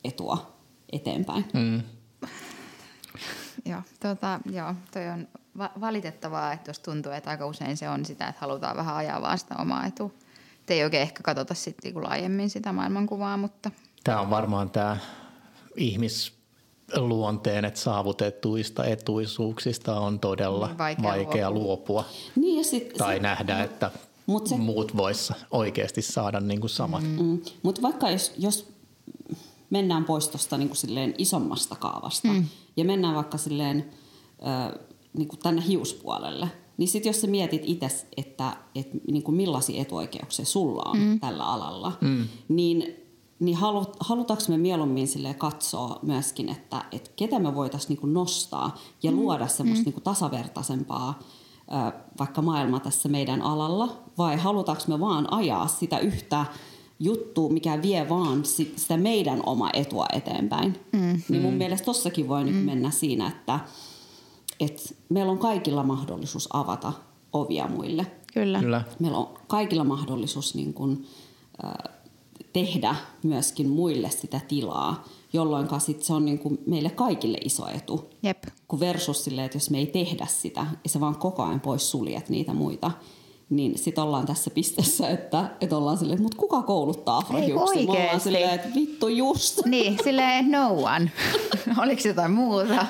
etua 0.04 0.56
eteenpäin. 0.92 1.44
Mm. 1.54 1.82
Joo, 3.70 3.80
tota, 4.00 4.40
joo, 4.52 4.74
toi 4.92 5.08
on 5.08 5.28
va- 5.58 5.70
valitettavaa, 5.80 6.52
että 6.52 6.70
jos 6.70 6.78
tuntuu, 6.78 7.12
että 7.12 7.30
aika 7.30 7.46
usein 7.46 7.76
se 7.76 7.88
on 7.88 8.04
sitä, 8.04 8.28
että 8.28 8.40
halutaan 8.40 8.76
vähän 8.76 8.96
ajaa 8.96 9.22
vaan 9.22 9.38
sitä 9.38 9.54
omaa 9.58 9.86
etua. 9.86 10.10
Et 10.60 10.70
ei 10.70 10.84
oikein 10.84 11.02
ehkä 11.02 11.22
katsota 11.22 11.54
sitten 11.54 11.80
niinku 11.84 12.02
laajemmin 12.02 12.50
sitä 12.50 12.72
maailmankuvaa, 12.72 13.36
mutta... 13.36 13.70
Tämä 14.04 14.20
on 14.20 14.30
varmaan 14.30 14.70
tämä 14.70 14.96
ihmisluonteen, 15.76 17.64
että 17.64 17.80
saavutettuista 17.80 18.84
etuisuuksista 18.84 20.00
on 20.00 20.20
todella 20.20 20.70
vaikea, 20.78 21.04
vaikea 21.04 21.50
luopua. 21.50 21.64
luopua. 21.66 22.04
Niin 22.36 22.58
ja 22.58 22.64
sit, 22.64 22.94
tai 22.94 23.14
sit, 23.14 23.22
nähdä, 23.22 23.62
että 23.62 23.90
mut 24.26 24.46
se, 24.46 24.56
muut 24.56 24.96
vois 24.96 25.32
oikeasti 25.50 26.02
saada 26.02 26.40
niin 26.40 26.60
kuin 26.60 26.70
samat. 26.70 27.02
Mm. 27.02 27.22
Mm. 27.22 27.40
Mutta 27.62 27.82
vaikka 27.82 28.10
jos, 28.10 28.32
jos 28.38 28.68
mennään 29.70 30.04
pois 30.04 30.28
tuosta 30.28 30.58
niin 30.58 31.14
isommasta 31.18 31.76
kaavasta 31.76 32.28
mm. 32.28 32.44
ja 32.76 32.84
mennään 32.84 33.14
vaikka 33.14 33.38
silleen, 33.38 33.90
äh, 34.46 34.72
niin 35.12 35.28
kuin 35.28 35.40
tänne 35.40 35.62
hiuspuolelle, 35.68 36.48
niin 36.76 36.88
sitten 36.88 37.10
jos 37.10 37.20
sä 37.20 37.26
mietit 37.26 37.62
itse, 37.64 38.06
että, 38.16 38.56
että 38.74 38.96
niin 39.10 39.22
kuin 39.22 39.34
millaisia 39.34 39.82
etuoikeuksia 39.82 40.44
sulla 40.44 40.82
on 40.90 40.98
mm. 40.98 41.20
tällä 41.20 41.44
alalla, 41.44 41.92
mm. 42.00 42.28
niin 42.48 43.05
niin 43.40 43.56
halut, 43.56 43.96
halutaanko 44.00 44.44
me 44.48 44.58
mieluummin 44.58 45.08
sille 45.08 45.34
katsoa 45.34 45.98
myöskin, 46.02 46.48
että, 46.48 46.84
että 46.92 47.10
ketä 47.16 47.38
me 47.38 47.54
voitaisiin 47.54 47.98
niin 48.02 48.14
nostaa 48.14 48.76
ja 49.02 49.10
mm. 49.10 49.16
luoda 49.16 49.46
semmoista 49.46 49.90
mm. 49.90 49.92
niin 49.94 50.02
tasavertaisempaa 50.02 51.18
vaikka 52.18 52.42
maailma 52.42 52.80
tässä 52.80 53.08
meidän 53.08 53.42
alalla, 53.42 54.02
vai 54.18 54.36
halutaanko 54.36 54.82
me 54.88 55.00
vaan 55.00 55.32
ajaa 55.32 55.66
sitä 55.66 55.98
yhtä 55.98 56.46
juttu, 57.00 57.48
mikä 57.48 57.82
vie 57.82 58.08
vaan 58.08 58.44
sit, 58.44 58.78
sitä 58.78 58.96
meidän 58.96 59.42
oma 59.46 59.70
etua 59.72 60.06
eteenpäin. 60.12 60.80
Mm. 60.92 61.22
Niin 61.28 61.42
mun 61.42 61.52
mm. 61.52 61.58
mielestä 61.58 61.84
tossakin 61.84 62.28
voi 62.28 62.44
mm. 62.44 62.50
nyt 62.50 62.64
mennä 62.64 62.90
siinä, 62.90 63.28
että 63.28 63.60
et 64.60 64.96
meillä 65.08 65.32
on 65.32 65.38
kaikilla 65.38 65.82
mahdollisuus 65.82 66.48
avata 66.52 66.92
ovia 67.32 67.68
muille. 67.68 68.06
Kyllä. 68.34 68.60
Kyllä. 68.60 68.82
Meillä 68.98 69.18
on 69.18 69.28
kaikilla 69.46 69.84
mahdollisuus 69.84 70.54
niin 70.54 70.74
kun, 70.74 71.04
äh, 71.64 71.95
tehdä 72.56 72.94
myöskin 73.22 73.68
muille 73.68 74.10
sitä 74.10 74.40
tilaa, 74.48 75.04
jolloin 75.32 75.68
sit 75.78 76.02
se 76.02 76.12
on 76.12 76.24
niin 76.24 76.38
kuin 76.38 76.58
meille 76.66 76.90
kaikille 76.90 77.38
iso 77.44 77.68
etu. 77.68 78.10
Jep. 78.22 78.44
Kun 78.68 78.80
versus 78.80 79.24
sille, 79.24 79.44
että 79.44 79.56
jos 79.56 79.70
me 79.70 79.78
ei 79.78 79.86
tehdä 79.86 80.26
sitä, 80.26 80.66
ja 80.84 80.90
se 80.90 81.00
vaan 81.00 81.16
koko 81.16 81.42
ajan 81.42 81.60
pois 81.60 81.90
suljet 81.90 82.28
niitä 82.28 82.54
muita, 82.54 82.90
niin 83.50 83.78
sitten 83.78 84.04
ollaan 84.04 84.26
tässä 84.26 84.50
pisteessä, 84.50 85.08
että, 85.08 85.50
että 85.60 85.76
ollaan 85.76 85.98
silleen, 85.98 86.22
mutta 86.22 86.36
kuka 86.36 86.62
kouluttaa 86.62 87.16
afrohiuksia? 87.16 87.86
Me 87.86 87.92
ollaan 87.92 88.20
silleen, 88.20 88.50
että 88.50 88.68
vittu 88.74 89.08
just. 89.08 89.66
Niin, 89.66 89.98
silleen 90.04 90.50
no 90.50 90.68
one. 90.68 91.10
Oliko 91.82 92.02
jotain 92.04 92.30
muuta? 92.30 92.86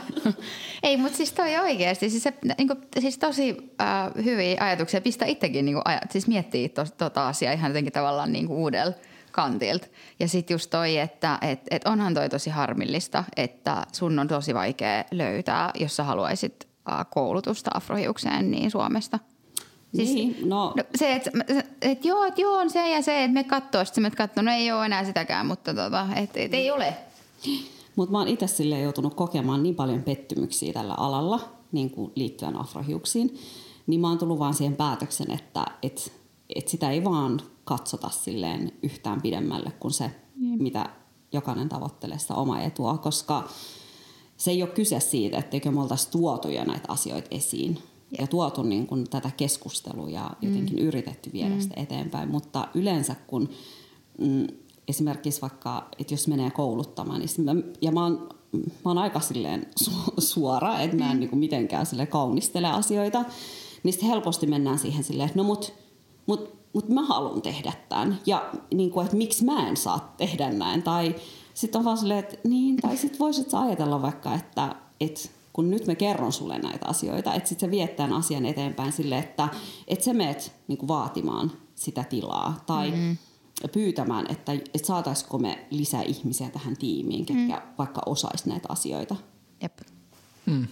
Ei, 0.83 0.97
mutta 0.97 1.17
siis 1.17 1.33
toi 1.33 1.59
oikeasti, 1.59 2.11
siis, 2.11 2.23
se, 2.23 2.35
niin 2.59 2.69
kuin, 2.69 2.79
siis 3.01 3.19
tosi 3.19 3.57
äh, 3.81 4.25
hyviä 4.25 4.57
ajatuksia. 4.61 5.01
Pistä 5.01 5.27
itsekin 5.27 5.65
niin 5.65 5.75
kuin, 5.75 5.85
siis 6.11 6.27
miettii 6.27 6.69
to, 6.69 6.85
tota 6.99 7.29
asiaa 7.29 7.53
ihan 7.53 7.71
jotenkin 7.71 7.93
tavallaan 7.93 8.33
niin 8.33 8.47
kuin 8.47 8.59
uudella 8.59 8.93
kantilta. 9.37 9.87
Ja 10.21 10.29
sitten 10.29 10.55
just 10.55 10.71
toi, 10.71 10.99
että 10.99 11.39
et, 11.43 11.61
et 11.71 11.87
onhan 11.87 12.15
toi 12.15 12.29
tosi 12.29 12.51
harmillista, 12.51 13.25
että 13.37 13.87
sun 13.93 14.19
on 14.19 14.29
tosi 14.29 14.55
vaikea 14.55 15.05
löytää, 15.11 15.71
jos 15.75 15.97
sä 15.97 16.05
haluaisit 16.05 16.69
koulutusta 17.11 17.71
afrohiukseen 17.75 18.51
niin 18.51 18.71
Suomesta– 18.71 19.19
Siis, 19.97 20.15
niin, 20.15 20.37
no. 20.49 20.73
no 20.77 20.85
se, 20.95 21.13
että 21.13 21.31
et, 21.83 22.05
joo, 22.05 22.25
et 22.25 22.39
joo, 22.39 22.59
on 22.59 22.71
se 22.71 22.91
ja 22.91 23.03
se, 23.03 23.25
että 23.25 23.35
me 23.35 23.45
katsoo, 23.45 23.85
sitten 23.85 24.03
me 24.03 24.11
katsoo, 24.11 24.43
no 24.43 24.53
ei 24.53 24.73
ole 24.73 24.87
enää 24.87 25.05
sitäkään, 25.05 25.47
mutta 25.47 25.75
tota, 25.75 26.07
et, 26.17 26.31
et 26.37 26.55
ei 26.55 26.71
ole. 26.71 26.97
Mutta 27.97 28.13
mä 28.13 28.19
oon 28.19 28.29
itse 28.29 28.47
sille 28.47 28.81
joutunut 28.81 29.15
kokemaan 29.15 29.63
niin 29.63 29.75
paljon 29.75 30.03
pettymyksiä 30.03 30.73
tällä 30.73 30.95
alalla, 30.95 31.41
niin 31.73 31.91
kuin 31.91 32.13
liittyen 32.15 32.57
afrohiuksiin, 32.57 33.39
niin 33.87 34.01
mä 34.01 34.09
oon 34.09 34.19
tullut 34.19 34.39
vaan 34.39 34.55
siihen 34.55 34.77
päätöksen, 34.77 35.31
että 35.31 35.67
et, 35.83 36.13
et 36.57 36.69
sitä 36.69 36.91
ei 36.91 37.05
vaan 37.05 37.41
katsota 37.67 38.11
silleen 38.11 38.73
yhtään 38.83 39.23
pidemmälle 39.23 39.73
kuin 39.81 39.93
se, 39.93 40.11
mm. 40.37 40.63
mitä 40.63 40.91
jokainen 41.33 41.69
tavoittelee 41.69 42.19
sitä 42.19 42.35
omaa 42.35 42.63
etua, 42.63 42.99
koska 42.99 43.49
se 44.37 44.51
ei 44.51 44.63
ole 44.63 44.71
kyse 44.71 45.01
siitä, 45.01 45.39
etteikö 45.39 45.71
me 45.71 45.81
oltaisi 45.81 46.11
tuotuja 46.11 46.65
näitä 46.65 46.85
asioita 46.89 47.29
esiin, 47.31 47.79
ja 48.19 48.27
tuotu 48.27 48.63
niin 48.63 48.87
kuin 48.87 49.11
tätä 49.11 49.31
keskustelua 49.37 50.11
ja 50.11 50.31
jotenkin 50.43 50.77
mm. 50.77 50.87
yritetty 50.87 51.33
viedä 51.33 51.55
mm. 51.55 51.61
sitä 51.61 51.75
eteenpäin. 51.77 52.31
Mutta 52.31 52.69
yleensä 52.75 53.17
kun 53.27 53.49
mm, 54.19 54.47
esimerkiksi 54.89 55.43
vaikka, 55.43 55.89
että 55.99 56.15
jos 56.15 56.29
menee 56.29 56.51
kouluttamaan, 56.51 57.21
niin 57.21 57.45
mä, 57.45 57.55
ja 57.81 57.93
mä 57.93 58.03
oon, 58.03 58.29
mä 58.53 58.91
oon 58.91 58.99
aika 58.99 59.21
silleen 59.21 59.67
su- 59.85 60.15
suora, 60.19 60.81
että 60.81 60.97
mä 60.97 61.11
en 61.11 61.17
mm. 61.17 61.21
niin 61.21 61.31
kuin 61.31 61.41
mitenkään 61.41 61.87
sille 61.87 62.07
kaunistele 62.07 62.69
asioita, 62.69 63.25
niin 63.83 63.93
sitten 63.93 64.09
helposti 64.09 64.47
mennään 64.47 64.79
siihen 64.79 65.05
silleen, 65.05 65.27
että 65.27 65.39
no 65.39 65.45
mut 65.45 65.75
mutta 66.77 66.93
mut 66.93 66.95
mä 66.95 67.07
haluan 67.07 67.43
tehdä 67.43 67.73
tämän. 67.89 68.19
Ja 68.27 68.51
niin 68.75 68.91
kuin, 68.91 69.05
että 69.05 69.17
miksi 69.17 69.45
mä 69.45 69.69
en 69.69 69.77
saa 69.77 70.15
tehdä 70.17 70.51
näin. 70.51 70.83
Tai 70.83 71.15
sitten 71.55 71.79
on 71.79 71.85
vaan 71.85 71.99
silleen, 71.99 72.19
että 72.19 72.37
niin, 72.49 72.77
tai 72.77 72.97
sitten 72.97 73.19
voisit 73.19 73.51
sä 73.51 73.61
ajatella 73.61 74.03
vaikka, 74.03 74.35
että, 74.35 74.77
että 75.01 75.29
kun 75.53 75.71
nyt 75.71 75.87
me 75.87 75.95
kerron 75.95 76.33
sulle 76.33 76.59
näitä 76.59 76.89
asioita, 76.89 77.35
että 77.35 77.49
sitten 77.49 77.67
sä 77.67 77.71
viet 77.71 77.97
tämän 77.97 78.13
asian 78.13 78.47
eteenpäin 78.47 78.93
sille, 78.93 79.19
että, 79.19 79.49
että 79.89 80.05
sä 80.05 80.13
meet 80.13 80.53
niin 80.69 80.79
kuin 80.79 80.89
vaatimaan 80.89 81.53
sitä 81.75 82.05
tilaa. 82.05 82.61
Tai 82.67 82.91
mm 82.91 83.17
pyytämään, 83.73 84.27
että, 84.29 84.53
että 84.53 84.87
saataisiko 84.87 85.39
me 85.39 85.67
lisää 85.71 86.03
ihmisiä 86.03 86.51
tähän 86.51 86.77
tiimiin, 86.77 87.27
ketkä 87.27 87.57
mm. 87.57 87.73
vaikka 87.79 88.03
osais 88.07 88.47
näitä 88.47 88.67
asioita. 88.69 89.17
Jep. 89.63 89.79
Mm. 90.47 90.67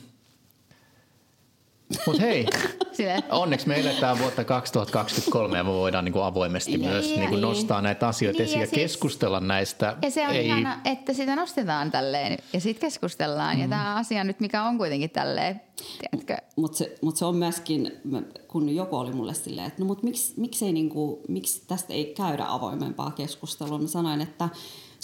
Mutta 2.06 2.22
hei, 2.22 2.46
onneksi 3.30 3.68
me 3.68 3.80
eletään 3.80 4.18
vuotta 4.18 4.44
2023 4.44 5.58
ja 5.58 5.64
me 5.64 5.70
voidaan 5.70 6.04
niinku 6.04 6.20
avoimesti 6.20 6.70
niin, 6.70 6.90
myös 6.90 7.06
niin, 7.06 7.20
niinku 7.20 7.36
nostaa 7.36 7.82
näitä 7.82 8.08
asioita 8.08 8.38
niin, 8.38 8.44
esiin 8.44 8.58
ja, 8.58 8.64
ja 8.64 8.70
siis, 8.70 8.80
keskustella 8.80 9.40
näistä. 9.40 9.96
Ja 10.02 10.10
se 10.10 10.28
on 10.28 10.34
Ei... 10.34 10.46
ihana, 10.46 10.80
että 10.84 11.12
sitä 11.12 11.36
nostetaan 11.36 11.90
tälleen 11.90 12.38
ja 12.52 12.60
sitten 12.60 12.80
keskustellaan. 12.80 13.56
Mm. 13.56 13.62
Ja 13.62 13.68
tämä 13.68 13.94
asia 13.94 14.24
nyt, 14.24 14.40
mikä 14.40 14.64
on 14.64 14.78
kuitenkin 14.78 15.10
tälleen, 15.10 15.60
Mutta 16.56 16.78
se, 16.78 16.94
mut 17.02 17.16
se 17.16 17.24
on 17.24 17.36
myöskin, 17.36 17.92
kun 18.48 18.74
joku 18.74 18.96
oli 18.96 19.12
mulle 19.12 19.34
silleen, 19.34 19.66
että 19.66 19.82
no 19.82 19.86
mut 19.86 20.02
miksi, 20.02 20.34
miksi, 20.36 20.66
ei 20.66 20.72
niinku, 20.72 21.22
miksi 21.28 21.62
tästä 21.68 21.92
ei 21.92 22.14
käydä 22.16 22.44
avoimempaa 22.48 23.10
keskustelua. 23.10 23.78
Mä 23.78 23.86
sanoin, 23.86 24.20
että 24.20 24.48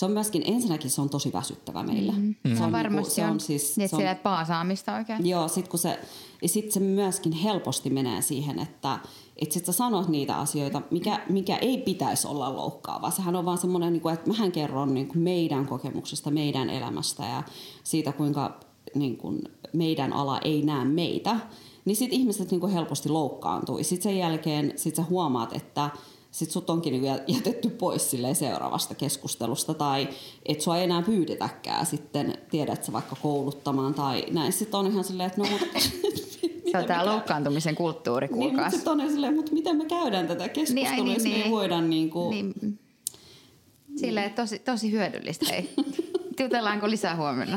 se 0.01 0.07
on 0.07 0.13
myöskin, 0.13 0.43
ensinnäkin 0.47 0.91
se 0.91 1.01
on 1.01 1.11
tosi 1.11 1.33
väsyttävä 1.33 1.83
meille. 1.83 2.13
Mm. 2.13 2.35
Mm. 2.45 2.57
Se 2.57 2.65
on 2.65 2.73
varmasti 2.73 3.15
se 3.15 3.27
on. 3.27 3.41
Siis, 3.41 3.77
niin, 3.77 3.89
se 3.89 3.97
on, 3.97 4.17
paasaamista 4.23 4.95
oikein. 4.95 5.27
Joo, 5.27 5.49
sit 5.49 5.69
kun 5.69 5.79
se, 5.79 5.99
ja 6.43 6.49
sitten 6.49 6.73
se 6.73 6.81
myöskin 6.81 7.33
helposti 7.33 7.91
menee 7.91 8.23
siihen, 8.23 8.59
että 8.59 8.99
et 9.37 9.53
sit 9.53 9.67
sä 9.67 9.73
sanot 9.73 10.09
niitä 10.09 10.37
asioita, 10.37 10.83
mikä, 10.91 11.21
mikä 11.29 11.57
ei 11.57 11.79
pitäisi 11.79 12.29
olla 12.29 12.57
loukkaava. 12.57 13.11
Sehän 13.11 13.37
on 13.37 13.45
vaan 13.45 13.59
semmoinen, 13.59 13.93
niin 13.93 14.15
että 14.15 14.31
mähän 14.31 14.53
kerron 14.53 14.95
niin 14.95 15.09
kuin 15.09 15.19
meidän 15.19 15.67
kokemuksesta, 15.67 16.31
meidän 16.31 16.71
elämästä 16.71 17.23
ja 17.23 17.43
siitä, 17.85 18.13
kuinka 18.13 18.61
niin 18.95 19.17
kuin 19.17 19.43
meidän 19.73 20.13
ala 20.13 20.39
ei 20.39 20.63
näe 20.63 20.85
meitä. 20.85 21.37
Niin 21.85 21.97
sitten 21.97 22.21
ihmiset 22.21 22.51
niin 22.51 22.61
kuin 22.61 22.73
helposti 22.73 23.09
loukkaantuu. 23.09 23.79
Sitten 23.85 24.03
sen 24.03 24.19
jälkeen 24.19 24.73
sit 24.77 24.97
sä 24.97 25.03
huomaat, 25.11 25.53
että 25.53 25.91
sit 26.31 26.51
sut 26.51 26.71
onkin 26.71 26.93
niinku 26.93 27.23
jätetty 27.27 27.71
pois 27.71 28.17
seuraavasta 28.33 28.95
keskustelusta 28.95 29.75
tai 29.75 30.09
et 30.47 30.61
sua 30.61 30.79
ei 30.79 30.85
enää 30.85 31.03
pyydetäkään 31.03 31.87
sitten, 31.87 32.39
tiedät 32.51 32.85
sä 32.85 32.93
vaikka 32.93 33.17
kouluttamaan 33.23 33.95
tai 33.95 34.25
näin. 34.31 34.53
Sitten 34.53 34.81
on 34.81 34.87
ihan 34.87 35.05
silleen, 35.05 35.27
että 35.27 35.41
no 35.41 35.49
mut, 35.51 35.61
Se 36.73 36.79
on 36.79 36.85
tämä 36.85 37.07
loukkaantumisen 37.07 37.75
kulttuuri, 37.75 38.29
kuulkaas. 38.29 38.51
Niin, 38.51 38.61
mutta 38.61 38.77
sitten 38.77 38.93
on 38.93 39.11
silleen, 39.11 39.35
mutta 39.35 39.53
miten 39.53 39.77
me 39.77 39.85
käydään 39.85 40.29
tätä 40.29 40.49
keskustelua, 40.49 41.05
niin, 41.05 41.05
niin, 41.05 41.23
niin. 41.23 41.47
me 41.47 41.51
voidaan 41.51 41.91
niinku... 41.91 42.31
Niin. 42.31 42.79
Silleen 43.97 44.35
tosi, 44.35 44.59
tosi 44.59 44.93
hyödyllistä, 44.93 45.47
hei. 45.51 45.71
Jutellaanko 46.41 46.91
lisää 46.91 47.17
huomenna? 47.17 47.57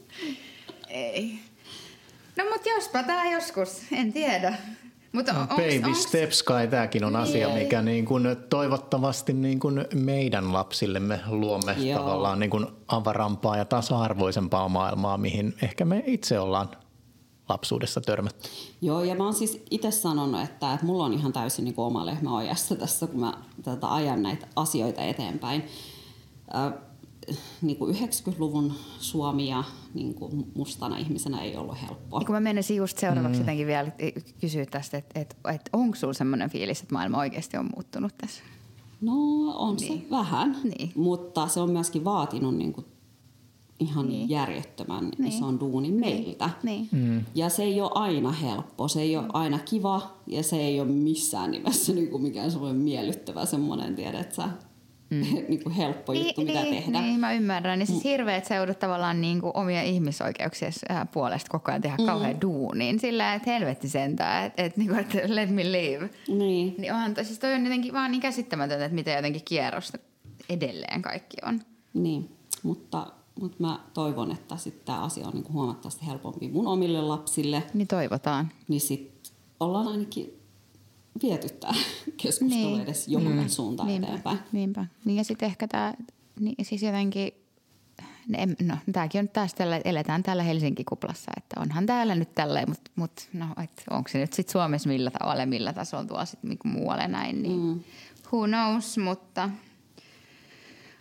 ei. 0.88 1.38
No 2.36 2.44
mutta 2.52 2.68
jospa 2.68 3.02
tämä 3.02 3.30
joskus, 3.30 3.80
en 3.92 4.12
tiedä. 4.12 4.58
Mutta 5.12 5.32
no, 5.32 5.40
onks, 5.40 5.54
baby 5.54 5.86
onks... 5.86 6.02
steps 6.02 6.42
kai 6.42 6.68
tämäkin 6.68 7.04
on 7.04 7.16
asia, 7.16 7.48
niin. 7.48 7.58
mikä 7.58 7.82
niin 7.82 8.04
kuin 8.04 8.36
toivottavasti 8.50 9.32
niin 9.32 9.60
kuin 9.60 9.84
meidän 9.94 10.52
lapsillemme 10.52 11.20
luomme 11.26 11.72
Joo. 11.72 11.98
tavallaan 11.98 12.40
niin 12.40 12.50
kuin 12.50 12.66
avarampaa 12.88 13.56
ja 13.56 13.64
tasa-arvoisempaa 13.64 14.68
maailmaa, 14.68 15.18
mihin 15.18 15.54
ehkä 15.62 15.84
me 15.84 16.02
itse 16.06 16.38
ollaan 16.38 16.68
lapsuudessa 17.48 18.00
törmätty. 18.00 18.48
Joo, 18.80 19.04
ja 19.04 19.14
mä 19.14 19.24
oon 19.24 19.34
siis 19.34 19.62
itse 19.70 19.90
sanonut, 19.90 20.42
että, 20.42 20.74
että 20.74 20.86
mulla 20.86 21.04
on 21.04 21.12
ihan 21.12 21.32
täysin 21.32 21.64
niin 21.64 21.74
kuin 21.74 21.86
oma 21.86 22.06
lehmä 22.06 22.36
ojassa 22.36 22.76
tässä, 22.76 23.06
kun 23.06 23.20
mä 23.20 23.34
tätä 23.62 23.94
ajan 23.94 24.22
näitä 24.22 24.46
asioita 24.56 25.02
eteenpäin. 25.02 25.64
Äh, 26.54 26.72
niin 27.62 27.76
kuin 27.76 27.94
90-luvun 27.94 28.72
Suomi 28.98 29.48
ja 29.48 29.64
niin 29.94 30.14
kuin 30.14 30.46
mustana 30.54 30.96
ihmisenä 30.96 31.40
ei 31.40 31.56
ollut 31.56 31.82
helppoa. 31.82 32.20
Kun 32.20 32.34
mä 32.34 32.40
menisin 32.40 32.76
just 32.76 32.98
seuraavaksi 32.98 33.38
mm. 33.38 33.42
jotenkin 33.42 33.66
vielä 33.66 33.92
kysyä 34.40 34.66
tästä, 34.66 34.98
että, 34.98 35.20
että, 35.20 35.36
että 35.52 35.70
onko 35.72 35.96
sulla 35.96 36.12
sellainen 36.12 36.50
fiilis, 36.50 36.80
että 36.80 36.94
maailma 36.94 37.18
oikeasti 37.18 37.56
on 37.56 37.68
muuttunut 37.74 38.12
tässä? 38.18 38.42
No 39.00 39.12
on 39.58 39.76
niin. 39.76 40.00
se 40.00 40.10
vähän, 40.10 40.56
niin. 40.64 40.92
mutta 40.96 41.48
se 41.48 41.60
on 41.60 41.70
myöskin 41.70 42.04
vaatinut 42.04 42.56
niin 42.56 42.72
kuin 42.72 42.86
ihan 43.80 44.08
niin. 44.08 44.30
järjettömän 44.30 45.08
niin. 45.18 45.32
ison 45.32 45.60
duunin 45.60 46.00
niin. 46.00 46.24
meiltä. 46.24 46.50
Niin. 46.62 46.88
Mm. 46.92 47.24
Ja 47.34 47.48
se 47.48 47.62
ei 47.62 47.80
ole 47.80 47.90
aina 47.94 48.32
helppo, 48.32 48.88
se 48.88 49.00
ei 49.00 49.16
ole 49.16 49.26
aina 49.32 49.58
kiva 49.58 50.14
ja 50.26 50.42
se 50.42 50.56
ei 50.56 50.80
ole 50.80 50.88
missään 50.88 51.50
nimessä 51.50 51.92
niin 51.92 52.08
kuin 52.10 52.22
mikään 52.22 52.50
semmoinen 52.50 52.80
miellyttävä 52.82 53.46
semmoinen, 53.46 53.96
tiedät 53.96 54.32
sä, 54.32 54.48
mm. 55.10 55.20
niin 55.48 55.62
kuin 55.62 55.74
helppo 55.74 56.12
niin, 56.12 56.26
juttu, 56.26 56.40
mitä 56.40 56.62
niin, 56.62 56.74
tehdä. 56.74 57.00
Niin, 57.00 57.20
mä 57.20 57.32
ymmärrän. 57.32 57.78
Niin 57.78 57.86
siis 57.86 58.04
mm. 58.04 58.08
hirveät 58.08 58.44
seudut 58.44 58.78
tavallaan 58.78 59.20
niin 59.20 59.40
kuin 59.40 59.52
omia 59.54 59.82
ihmisoikeuksien 59.82 60.72
äh, 60.90 61.08
puolesta 61.12 61.50
koko 61.50 61.70
ajan 61.70 61.82
tehdä 61.82 61.96
mm. 61.96 62.06
kauhean 62.06 62.40
duunin. 62.40 63.00
Sillä 63.00 63.34
että 63.34 63.50
helvetti 63.50 63.88
sentään, 63.88 64.46
että 64.46 64.62
et, 64.62 64.76
niin 64.76 64.98
et 64.98 65.14
let 65.26 65.50
me 65.50 65.72
live. 65.72 66.10
Niin. 66.28 66.74
niin 66.78 66.92
onhan 66.92 67.14
to, 67.14 67.24
siis 67.24 67.38
toi 67.38 67.54
on 67.54 67.64
jotenkin 67.64 67.92
vaan 67.92 68.10
niin 68.10 68.20
käsittämätöntä, 68.20 68.84
että 68.84 68.94
miten 68.94 69.16
jotenkin 69.16 69.42
kierrosta 69.44 69.98
edelleen 70.48 71.02
kaikki 71.02 71.36
on. 71.46 71.60
Niin, 71.94 72.28
mutta 72.62 73.06
mutta 73.40 73.56
mä 73.58 73.80
toivon, 73.94 74.32
että 74.32 74.56
sitten 74.56 74.86
tämä 74.86 75.02
asia 75.02 75.26
on 75.26 75.32
niinku 75.32 75.52
huomattavasti 75.52 76.06
helpompi 76.06 76.48
mun 76.48 76.66
omille 76.66 77.00
lapsille. 77.00 77.62
Niin 77.74 77.88
toivotaan. 77.88 78.48
Niin 78.68 78.80
sitten 78.80 79.32
ollaan 79.60 79.88
ainakin 79.88 80.37
vietyttää 81.22 81.74
keskustelua 82.22 82.70
niin. 82.70 82.80
edes 82.80 83.08
johonkin 83.08 83.42
mm. 83.42 83.48
suuntaan 83.48 83.88
niinpä, 83.88 84.06
eteenpäin. 84.06 84.38
Niinpä. 84.52 84.86
Niin 85.04 85.16
ja 85.16 85.24
sitten 85.24 85.46
ehkä 85.46 85.68
tämä, 85.68 85.94
niin 86.40 86.64
siis 86.64 86.82
jotenkin, 86.82 87.32
no 88.62 88.76
tämäkin 88.92 89.18
on 89.18 89.24
nyt 89.24 89.32
taas 89.32 89.54
tällä, 89.54 89.80
eletään 89.84 90.22
täällä 90.22 90.42
Helsinki-kuplassa, 90.42 91.32
että 91.36 91.60
onhan 91.60 91.86
täällä 91.86 92.14
nyt 92.14 92.34
tälleen, 92.34 92.68
mutta 92.68 92.90
mut, 92.96 93.28
no, 93.32 93.46
onko 93.90 94.08
se 94.08 94.18
nyt 94.18 94.32
sitten 94.32 94.52
Suomessa 94.52 94.88
millä 94.88 95.10
tavalla, 95.10 95.46
millä 95.46 95.72
tasolla 95.72 96.04
tuolla 96.04 96.24
sitten 96.24 96.48
niinku 96.48 96.68
muualle 96.68 97.08
näin, 97.08 97.42
niin 97.42 97.60
mm. 97.60 97.80
who 98.32 98.46
knows, 98.46 98.98
mutta 98.98 99.50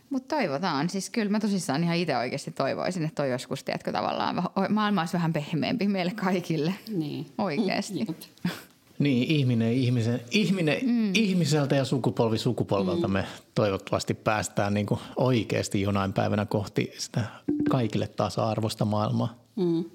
mutta 0.09 0.35
toivotaan. 0.35 0.89
Siis 0.89 1.09
kyllä 1.09 1.31
mä 1.31 1.39
tosissaan 1.39 1.83
ihan 1.83 1.95
itse 1.95 2.17
oikeasti 2.17 2.51
toivoisin, 2.51 3.03
että 3.03 3.15
toi 3.15 3.31
joskus, 3.31 3.63
tiedätkö, 3.63 3.91
tavallaan 3.91 4.43
maailma 4.69 5.01
olisi 5.01 5.13
vähän 5.13 5.33
pehmeämpi 5.33 5.87
meille 5.87 6.11
kaikille. 6.11 6.73
Niin. 6.89 7.25
Oikeasti. 7.37 8.07
Niin, 8.99 9.31
ihminen, 9.31 9.73
ihmisen, 9.73 10.21
ihminen 10.31 10.77
mm. 10.85 11.11
ihmiseltä 11.13 11.75
ja 11.75 11.85
sukupolvi 11.85 12.37
sukupolvelta 12.37 13.07
mm. 13.07 13.13
me 13.13 13.25
toivottavasti 13.55 14.13
päästään 14.13 14.73
niin 14.73 14.85
kuin 14.85 14.99
oikeasti 15.15 15.81
jonain 15.81 16.13
päivänä 16.13 16.45
kohti 16.45 16.91
sitä 16.97 17.21
kaikille 17.69 18.07
tasa-arvoista 18.07 18.85
maailmaa. 18.85 19.35
Mm. 19.55 19.85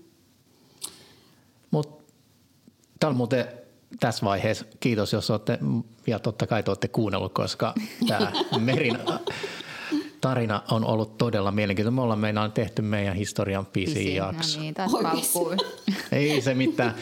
Mutta 1.70 2.04
täällä 3.00 3.16
muuten 3.16 3.48
tässä 4.00 4.26
vaiheessa 4.26 4.64
kiitos, 4.80 5.12
jos 5.12 5.30
olette, 5.30 5.58
ja 6.06 6.18
totta 6.18 6.46
kai 6.46 6.62
te 6.62 6.70
olette 6.70 6.88
kuunnellut, 6.88 7.32
koska 7.32 7.74
tämä 8.08 8.32
Merin 8.58 8.98
tarina 10.20 10.62
on 10.70 10.84
ollut 10.84 11.18
todella 11.18 11.50
mielenkiintoinen. 11.50 11.94
Me 11.94 12.02
ollaan 12.02 12.18
meinaan 12.18 12.52
tehty 12.52 12.82
meidän 12.82 13.16
historian 13.16 13.66
pisin 13.66 14.14
jakso. 14.14 14.58
No 14.58 14.62
niin, 14.62 14.74
taas 14.74 14.92
Ei 16.12 16.40
se 16.40 16.54
mitään. 16.54 16.94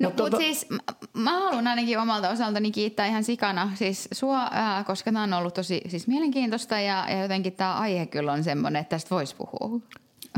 No, 0.00 0.08
mutta 0.08 0.22
tuota... 0.22 0.36
siis 0.36 0.66
mä 1.12 1.40
haluan 1.40 1.66
ainakin 1.66 1.98
omalta 1.98 2.30
osaltani 2.30 2.70
kiittää 2.70 3.06
ihan 3.06 3.24
sikana 3.24 3.70
siis 3.74 4.08
sua, 4.12 4.48
ää, 4.50 4.84
koska 4.84 5.12
tämä 5.12 5.22
on 5.22 5.32
ollut 5.32 5.54
tosi 5.54 5.80
siis 5.88 6.06
mielenkiintoista 6.06 6.80
ja, 6.80 7.06
ja 7.10 7.22
jotenkin 7.22 7.52
tämä 7.52 7.74
aihe 7.74 8.06
kyllä 8.06 8.32
on 8.32 8.44
semmoinen, 8.44 8.80
että 8.80 8.90
tästä 8.90 9.14
voisi 9.14 9.36
puhua. 9.36 9.80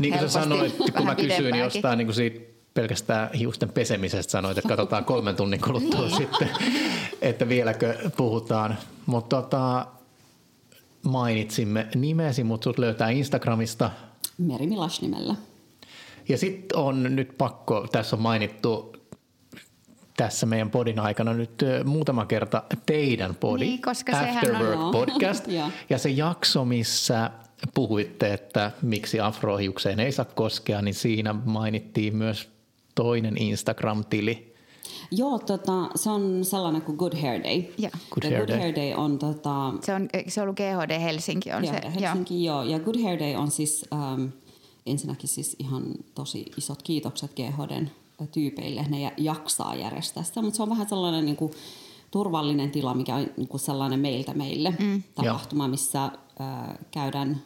Niin 0.01 0.13
kuin 0.13 0.29
sä 0.29 0.29
sanoit, 0.29 0.77
kun 0.77 1.05
mä 1.05 1.15
kysyin 1.15 1.55
jostain 1.55 1.97
niin 1.97 2.07
kuin 2.07 2.15
siitä 2.15 2.55
pelkästään 2.73 3.29
hiusten 3.33 3.69
pesemisestä 3.69 4.31
sanoit, 4.31 4.57
että 4.57 4.67
katsotaan 4.67 5.05
kolmen 5.05 5.35
tunnin 5.35 5.61
kuluttua 5.61 6.01
niin. 6.01 6.17
sitten, 6.17 6.49
että 7.21 7.49
vieläkö 7.49 8.11
puhutaan. 8.17 8.77
Mutta 9.05 9.41
tota, 9.41 9.87
mainitsimme 11.03 11.87
nimesi, 11.95 12.43
mutta 12.43 12.63
sut 12.63 12.77
löytää 12.77 13.09
Instagramista. 13.09 13.91
Meri 14.37 14.67
Milash 14.67 15.01
nimellä. 15.01 15.35
Ja 16.29 16.37
sitten 16.37 16.77
on 16.77 17.15
nyt 17.15 17.37
pakko, 17.37 17.87
tässä 17.91 18.15
on 18.15 18.21
mainittu 18.21 18.95
tässä 20.17 20.45
meidän 20.45 20.71
podin 20.71 20.99
aikana 20.99 21.33
nyt 21.33 21.63
muutama 21.85 22.25
kerta 22.25 22.63
teidän 22.85 23.35
podi, 23.35 23.65
niin, 23.65 23.81
koska 23.81 24.19
After 24.19 24.53
Work 24.53 24.79
on. 24.79 24.91
podcast. 25.05 25.47
ja 25.89 25.97
se 25.97 26.09
jakso, 26.09 26.65
missä 26.65 27.31
puhuitte, 27.73 28.33
että 28.33 28.71
miksi 28.81 29.19
afrohiukseen 29.19 29.99
ei 29.99 30.11
saa 30.11 30.25
koskea, 30.25 30.81
niin 30.81 30.93
siinä 30.93 31.35
mainittiin 31.45 32.15
myös 32.15 32.49
toinen 32.95 33.37
Instagram-tili. 33.37 34.55
Joo, 35.11 35.39
tota, 35.39 35.89
se 35.95 36.09
on 36.09 36.45
sellainen 36.45 36.81
kuin 36.81 36.97
Good 36.97 37.21
Hair 37.21 37.43
Day. 37.43 37.63
Ja. 37.77 37.89
Good, 38.09 38.23
Hair, 38.23 38.37
Good 38.37 38.49
Day. 38.49 38.59
Hair 38.59 38.75
Day 38.75 38.93
on... 38.93 39.19
Tota, 39.19 39.73
se, 39.81 39.93
on, 39.93 40.09
se 40.27 40.41
on 40.41 40.43
ollut 40.43 40.57
GHD 40.57 40.99
Helsinki. 40.99 41.53
On 41.53 41.63
GHD 41.63 41.91
se, 41.91 42.01
Helsinki, 42.01 42.43
joo. 42.43 42.63
joo. 42.63 42.71
Ja 42.71 42.79
Good 42.79 43.01
Hair 43.03 43.19
Day 43.19 43.35
on 43.35 43.51
siis... 43.51 43.85
Um, 43.91 44.31
ensinnäkin 44.85 45.29
siis 45.29 45.55
ihan 45.59 45.83
tosi 46.15 46.45
isot 46.57 46.83
kiitokset 46.83 47.31
GHDn 47.33 47.89
tyypeille, 48.31 48.85
ne 48.89 49.13
jaksaa 49.17 49.75
järjestää 49.75 50.23
sitä, 50.23 50.41
mutta 50.41 50.57
se 50.57 50.63
on 50.63 50.69
vähän 50.69 50.89
sellainen 50.89 51.25
niin 51.25 51.35
kuin 51.35 51.51
turvallinen 52.11 52.71
tila, 52.71 52.93
mikä 52.93 53.15
on 53.15 53.27
niin 53.37 53.47
kuin 53.47 53.61
sellainen 53.61 53.99
meiltä 53.99 54.33
meille 54.33 54.75
mm. 54.79 55.03
tapahtuma, 55.15 55.67
missä 55.67 56.03
äh, 56.03 56.77
käydään, 56.91 57.41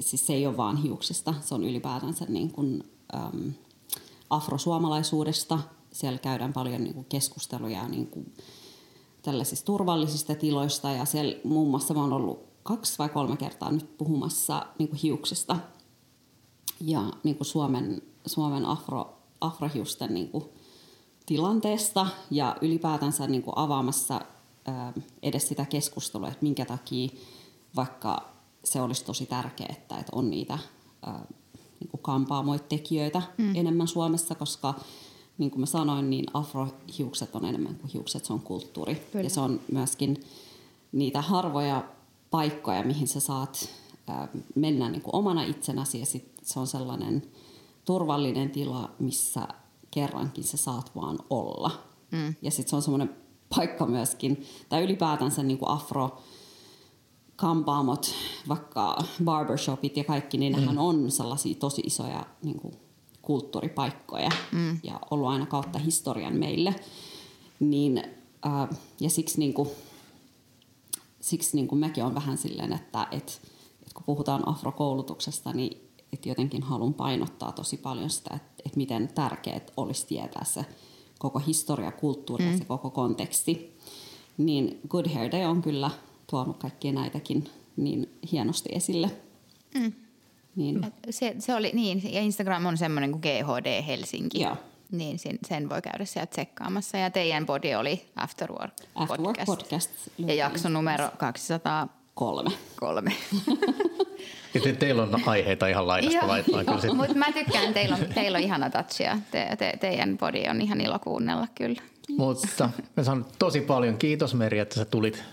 siis 0.00 0.26
se 0.26 0.32
ei 0.32 0.46
ole 0.46 0.56
vaan 0.56 0.76
hiuksista, 0.76 1.34
se 1.40 1.54
on 1.54 1.64
ylipäätänsä 1.64 2.24
niin 2.28 2.52
kuin, 2.52 2.84
ähm, 3.14 3.48
afrosuomalaisuudesta. 4.30 5.58
Siellä 5.92 6.18
käydään 6.18 6.52
paljon 6.52 6.84
niin 6.84 6.94
kuin 6.94 7.06
keskusteluja 7.08 7.88
niin 7.88 8.06
kuin 8.06 8.34
tällaisista 9.22 9.66
turvallisista 9.66 10.34
tiloista 10.34 10.90
ja 10.90 11.04
siellä 11.04 11.36
muun 11.44 11.70
muassa 11.70 11.94
mä 11.94 12.00
oon 12.00 12.12
ollut 12.12 12.48
kaksi 12.62 12.98
vai 12.98 13.08
kolme 13.08 13.36
kertaa 13.36 13.72
nyt 13.72 13.98
puhumassa 13.98 14.66
niin 14.78 14.88
kuin 14.88 15.00
hiuksista 15.02 15.56
ja 16.80 17.02
niin 17.24 17.36
kuin 17.36 17.46
Suomen, 17.46 18.02
Suomen 18.26 18.66
afro, 18.66 19.17
afrohiusten 19.40 20.14
niin 20.14 20.28
kuin 20.28 20.44
tilanteesta 21.26 22.06
ja 22.30 22.56
ylipäätänsä 22.60 23.26
niin 23.26 23.42
kuin 23.42 23.58
avaamassa 23.58 24.20
ää, 24.64 24.92
edes 25.22 25.48
sitä 25.48 25.64
keskustelua, 25.64 26.28
että 26.28 26.42
minkä 26.42 26.64
takia 26.64 27.08
vaikka 27.76 28.28
se 28.64 28.80
olisi 28.80 29.04
tosi 29.04 29.26
tärkeää, 29.26 29.74
että, 29.78 29.98
että 29.98 30.12
on 30.12 30.30
niitä 30.30 30.58
ää, 31.06 31.24
niin 31.80 31.90
kuin 31.90 32.02
kampaamoitekijöitä 32.02 33.22
mm. 33.38 33.56
enemmän 33.56 33.88
Suomessa, 33.88 34.34
koska 34.34 34.74
niin 35.38 35.50
kuin 35.50 35.60
mä 35.60 35.66
sanoin, 35.66 36.10
niin 36.10 36.26
afrohiukset 36.34 37.36
on 37.36 37.44
enemmän 37.44 37.74
kuin 37.74 37.90
hiukset, 37.92 38.24
se 38.24 38.32
on 38.32 38.40
kulttuuri. 38.40 38.94
Kyllä. 38.94 39.24
Ja 39.24 39.30
se 39.30 39.40
on 39.40 39.60
myöskin 39.72 40.24
niitä 40.92 41.22
harvoja 41.22 41.84
paikkoja, 42.30 42.82
mihin 42.82 43.08
sä 43.08 43.20
saat 43.20 43.68
ää, 44.06 44.28
mennä 44.54 44.90
niin 44.90 45.02
kuin 45.02 45.14
omana 45.14 45.42
itsenäsi 45.42 46.00
ja 46.00 46.06
sit 46.06 46.32
se 46.42 46.60
on 46.60 46.66
sellainen 46.66 47.22
turvallinen 47.88 48.50
tila, 48.50 48.90
missä 48.98 49.48
kerrankin 49.90 50.44
sä 50.44 50.56
saat 50.56 50.90
vaan 50.96 51.18
olla. 51.30 51.70
Mm. 52.10 52.34
Ja 52.42 52.50
sitten 52.50 52.70
se 52.70 52.76
on 52.76 52.82
semmoinen 52.82 53.16
paikka 53.56 53.86
myöskin, 53.86 54.44
tai 54.68 54.84
ylipäätänsä 54.84 55.42
niin 55.42 55.58
kuin 55.58 55.68
afro 55.68 56.22
kampaamot, 57.36 58.14
vaikka 58.48 59.04
barbershopit 59.24 59.96
ja 59.96 60.04
kaikki, 60.04 60.38
niin 60.38 60.52
mm. 60.52 60.60
nehän 60.60 60.78
on 60.78 61.10
sellaisia 61.10 61.54
tosi 61.54 61.82
isoja 61.84 62.26
niin 62.42 62.60
kuin 62.60 62.74
kulttuuripaikkoja 63.22 64.30
mm. 64.52 64.80
ja 64.82 65.00
ollut 65.10 65.28
aina 65.28 65.46
kautta 65.46 65.78
historian 65.78 66.36
meille. 66.36 66.74
Niin, 67.60 68.04
äh, 68.46 68.78
ja 69.00 69.10
siksi, 69.10 69.38
niin 69.38 69.54
kuin, 69.54 69.68
siksi 71.20 71.56
niin 71.56 71.68
kuin 71.68 71.78
mäkin 71.78 72.04
on 72.04 72.14
vähän 72.14 72.38
silleen, 72.38 72.72
että 72.72 73.06
et, 73.10 73.40
et 73.86 73.92
kun 73.92 74.04
puhutaan 74.06 74.48
afrokoulutuksesta, 74.48 75.52
niin 75.52 75.87
että 76.12 76.28
jotenkin 76.28 76.62
haluan 76.62 76.94
painottaa 76.94 77.52
tosi 77.52 77.76
paljon 77.76 78.10
sitä, 78.10 78.34
että, 78.34 78.62
että 78.66 78.76
miten 78.76 79.08
tärkeää 79.14 79.60
olisi 79.76 80.06
tietää 80.06 80.44
se 80.44 80.64
koko 81.18 81.38
historia, 81.38 81.92
kulttuuri 81.92 82.44
mm. 82.44 82.52
ja 82.52 82.58
se 82.58 82.64
koko 82.64 82.90
konteksti. 82.90 83.78
Niin 84.38 84.80
Good 84.88 85.06
Hair 85.14 85.32
Day 85.32 85.44
on 85.44 85.62
kyllä 85.62 85.90
tuonut 86.30 86.56
kaikkia 86.56 86.92
näitäkin 86.92 87.44
niin 87.76 88.10
hienosti 88.32 88.68
esille. 88.72 89.10
Mm. 89.74 89.92
Niin. 90.56 90.86
Se, 91.10 91.36
se 91.38 91.54
oli 91.54 91.70
niin, 91.74 92.14
ja 92.14 92.20
Instagram 92.20 92.66
on 92.66 92.78
semmoinen 92.78 93.10
kuin 93.10 93.20
GHD 93.20 93.82
Helsinki. 93.82 94.40
Joo. 94.40 94.56
Niin 94.90 95.18
sen, 95.18 95.38
sen 95.48 95.68
voi 95.68 95.82
käydä 95.82 96.04
sieltä 96.04 96.30
tsekkaamassa. 96.30 96.98
Ja 96.98 97.10
teidän 97.10 97.46
body 97.46 97.74
oli 97.74 98.02
After 98.16 98.52
Work 98.52 98.74
After 98.94 99.20
Work 99.20 99.38
podcast. 99.46 99.46
podcast 99.46 99.90
ja 100.18 100.34
jakso 100.34 100.68
numero 100.68 101.10
203. 101.18 102.50
Kolme. 102.76 103.12
Ja 103.32 103.54
te, 104.60 104.72
teillä 104.72 105.02
on 105.02 105.22
aiheita 105.26 105.66
ihan 105.66 105.86
laidasta 105.86 106.28
laitaan. 106.28 106.66
Kyllä 106.80 106.94
mutta 106.94 107.14
mä 107.14 107.32
tykkään, 107.32 107.74
teillä 107.74 107.96
on, 107.96 108.06
teillä 108.14 108.38
on 108.38 108.44
ihana 108.44 108.70
touchia. 108.70 109.18
Te, 109.30 109.48
te, 109.58 109.72
teidän 109.80 110.18
body 110.18 110.42
on 110.50 110.60
ihan 110.60 110.80
ilo 110.80 110.98
kuunnella 110.98 111.46
kyllä. 111.54 111.82
Mutta 112.16 112.70
mä 112.96 113.02
sanon 113.02 113.26
tosi 113.38 113.60
paljon 113.60 113.98
kiitos 113.98 114.34
Meri, 114.34 114.58
että 114.58 114.74
sä 114.74 114.84
tulit 114.84 115.24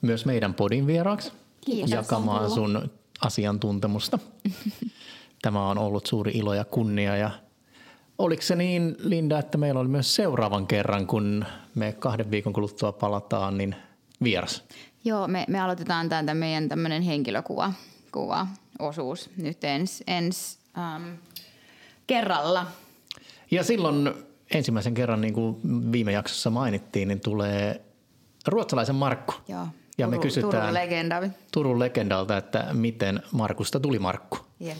myös 0.00 0.26
meidän 0.26 0.54
podin 0.54 0.86
vieraaksi. 0.86 1.32
Kiitos. 1.60 1.90
Jakamaan 1.90 2.50
sun 2.50 2.90
asiantuntemusta. 3.20 4.18
Tämä 5.42 5.68
on 5.68 5.78
ollut 5.78 6.06
suuri 6.06 6.32
ilo 6.34 6.54
ja 6.54 6.64
kunnia 6.64 7.16
ja 7.16 7.30
Oliko 8.20 8.42
se 8.42 8.56
niin, 8.56 8.96
Linda, 8.98 9.38
että 9.38 9.58
meillä 9.58 9.80
oli 9.80 9.88
myös 9.88 10.14
seuraavan 10.14 10.66
kerran, 10.66 11.06
kun 11.06 11.44
me 11.74 11.92
kahden 11.92 12.30
viikon 12.30 12.52
kuluttua 12.52 12.92
palataan, 12.92 13.58
niin 13.58 13.76
vieras? 14.22 14.64
Joo, 15.04 15.28
me, 15.28 15.44
me 15.48 15.60
aloitetaan 15.60 16.08
tämä 16.08 16.34
meidän 16.34 16.68
tämmöinen 16.68 17.02
henkilökuva 17.02 17.72
kuva 18.12 18.46
osuus 18.78 19.30
nyt 19.36 19.64
ens, 19.64 20.02
ens 20.06 20.58
ähm, 20.78 21.08
kerralla. 22.06 22.66
Ja 23.50 23.64
silloin 23.64 24.10
ensimmäisen 24.54 24.94
kerran, 24.94 25.20
niin 25.20 25.34
kuin 25.34 25.56
viime 25.92 26.12
jaksossa 26.12 26.50
mainittiin, 26.50 27.08
niin 27.08 27.20
tulee 27.20 27.80
ruotsalaisen 28.46 28.94
Markku. 28.94 29.34
Joo. 29.48 29.66
Ja 29.98 30.06
Turu, 30.06 30.10
me 30.10 30.22
kysytään 30.22 30.50
Turun, 30.50 30.74
legenda. 30.74 31.22
Turun 31.52 31.78
legendalta, 31.78 32.36
että 32.36 32.66
miten 32.72 33.22
Markusta 33.32 33.80
tuli 33.80 33.98
Markku. 33.98 34.38
Yep. 34.64 34.78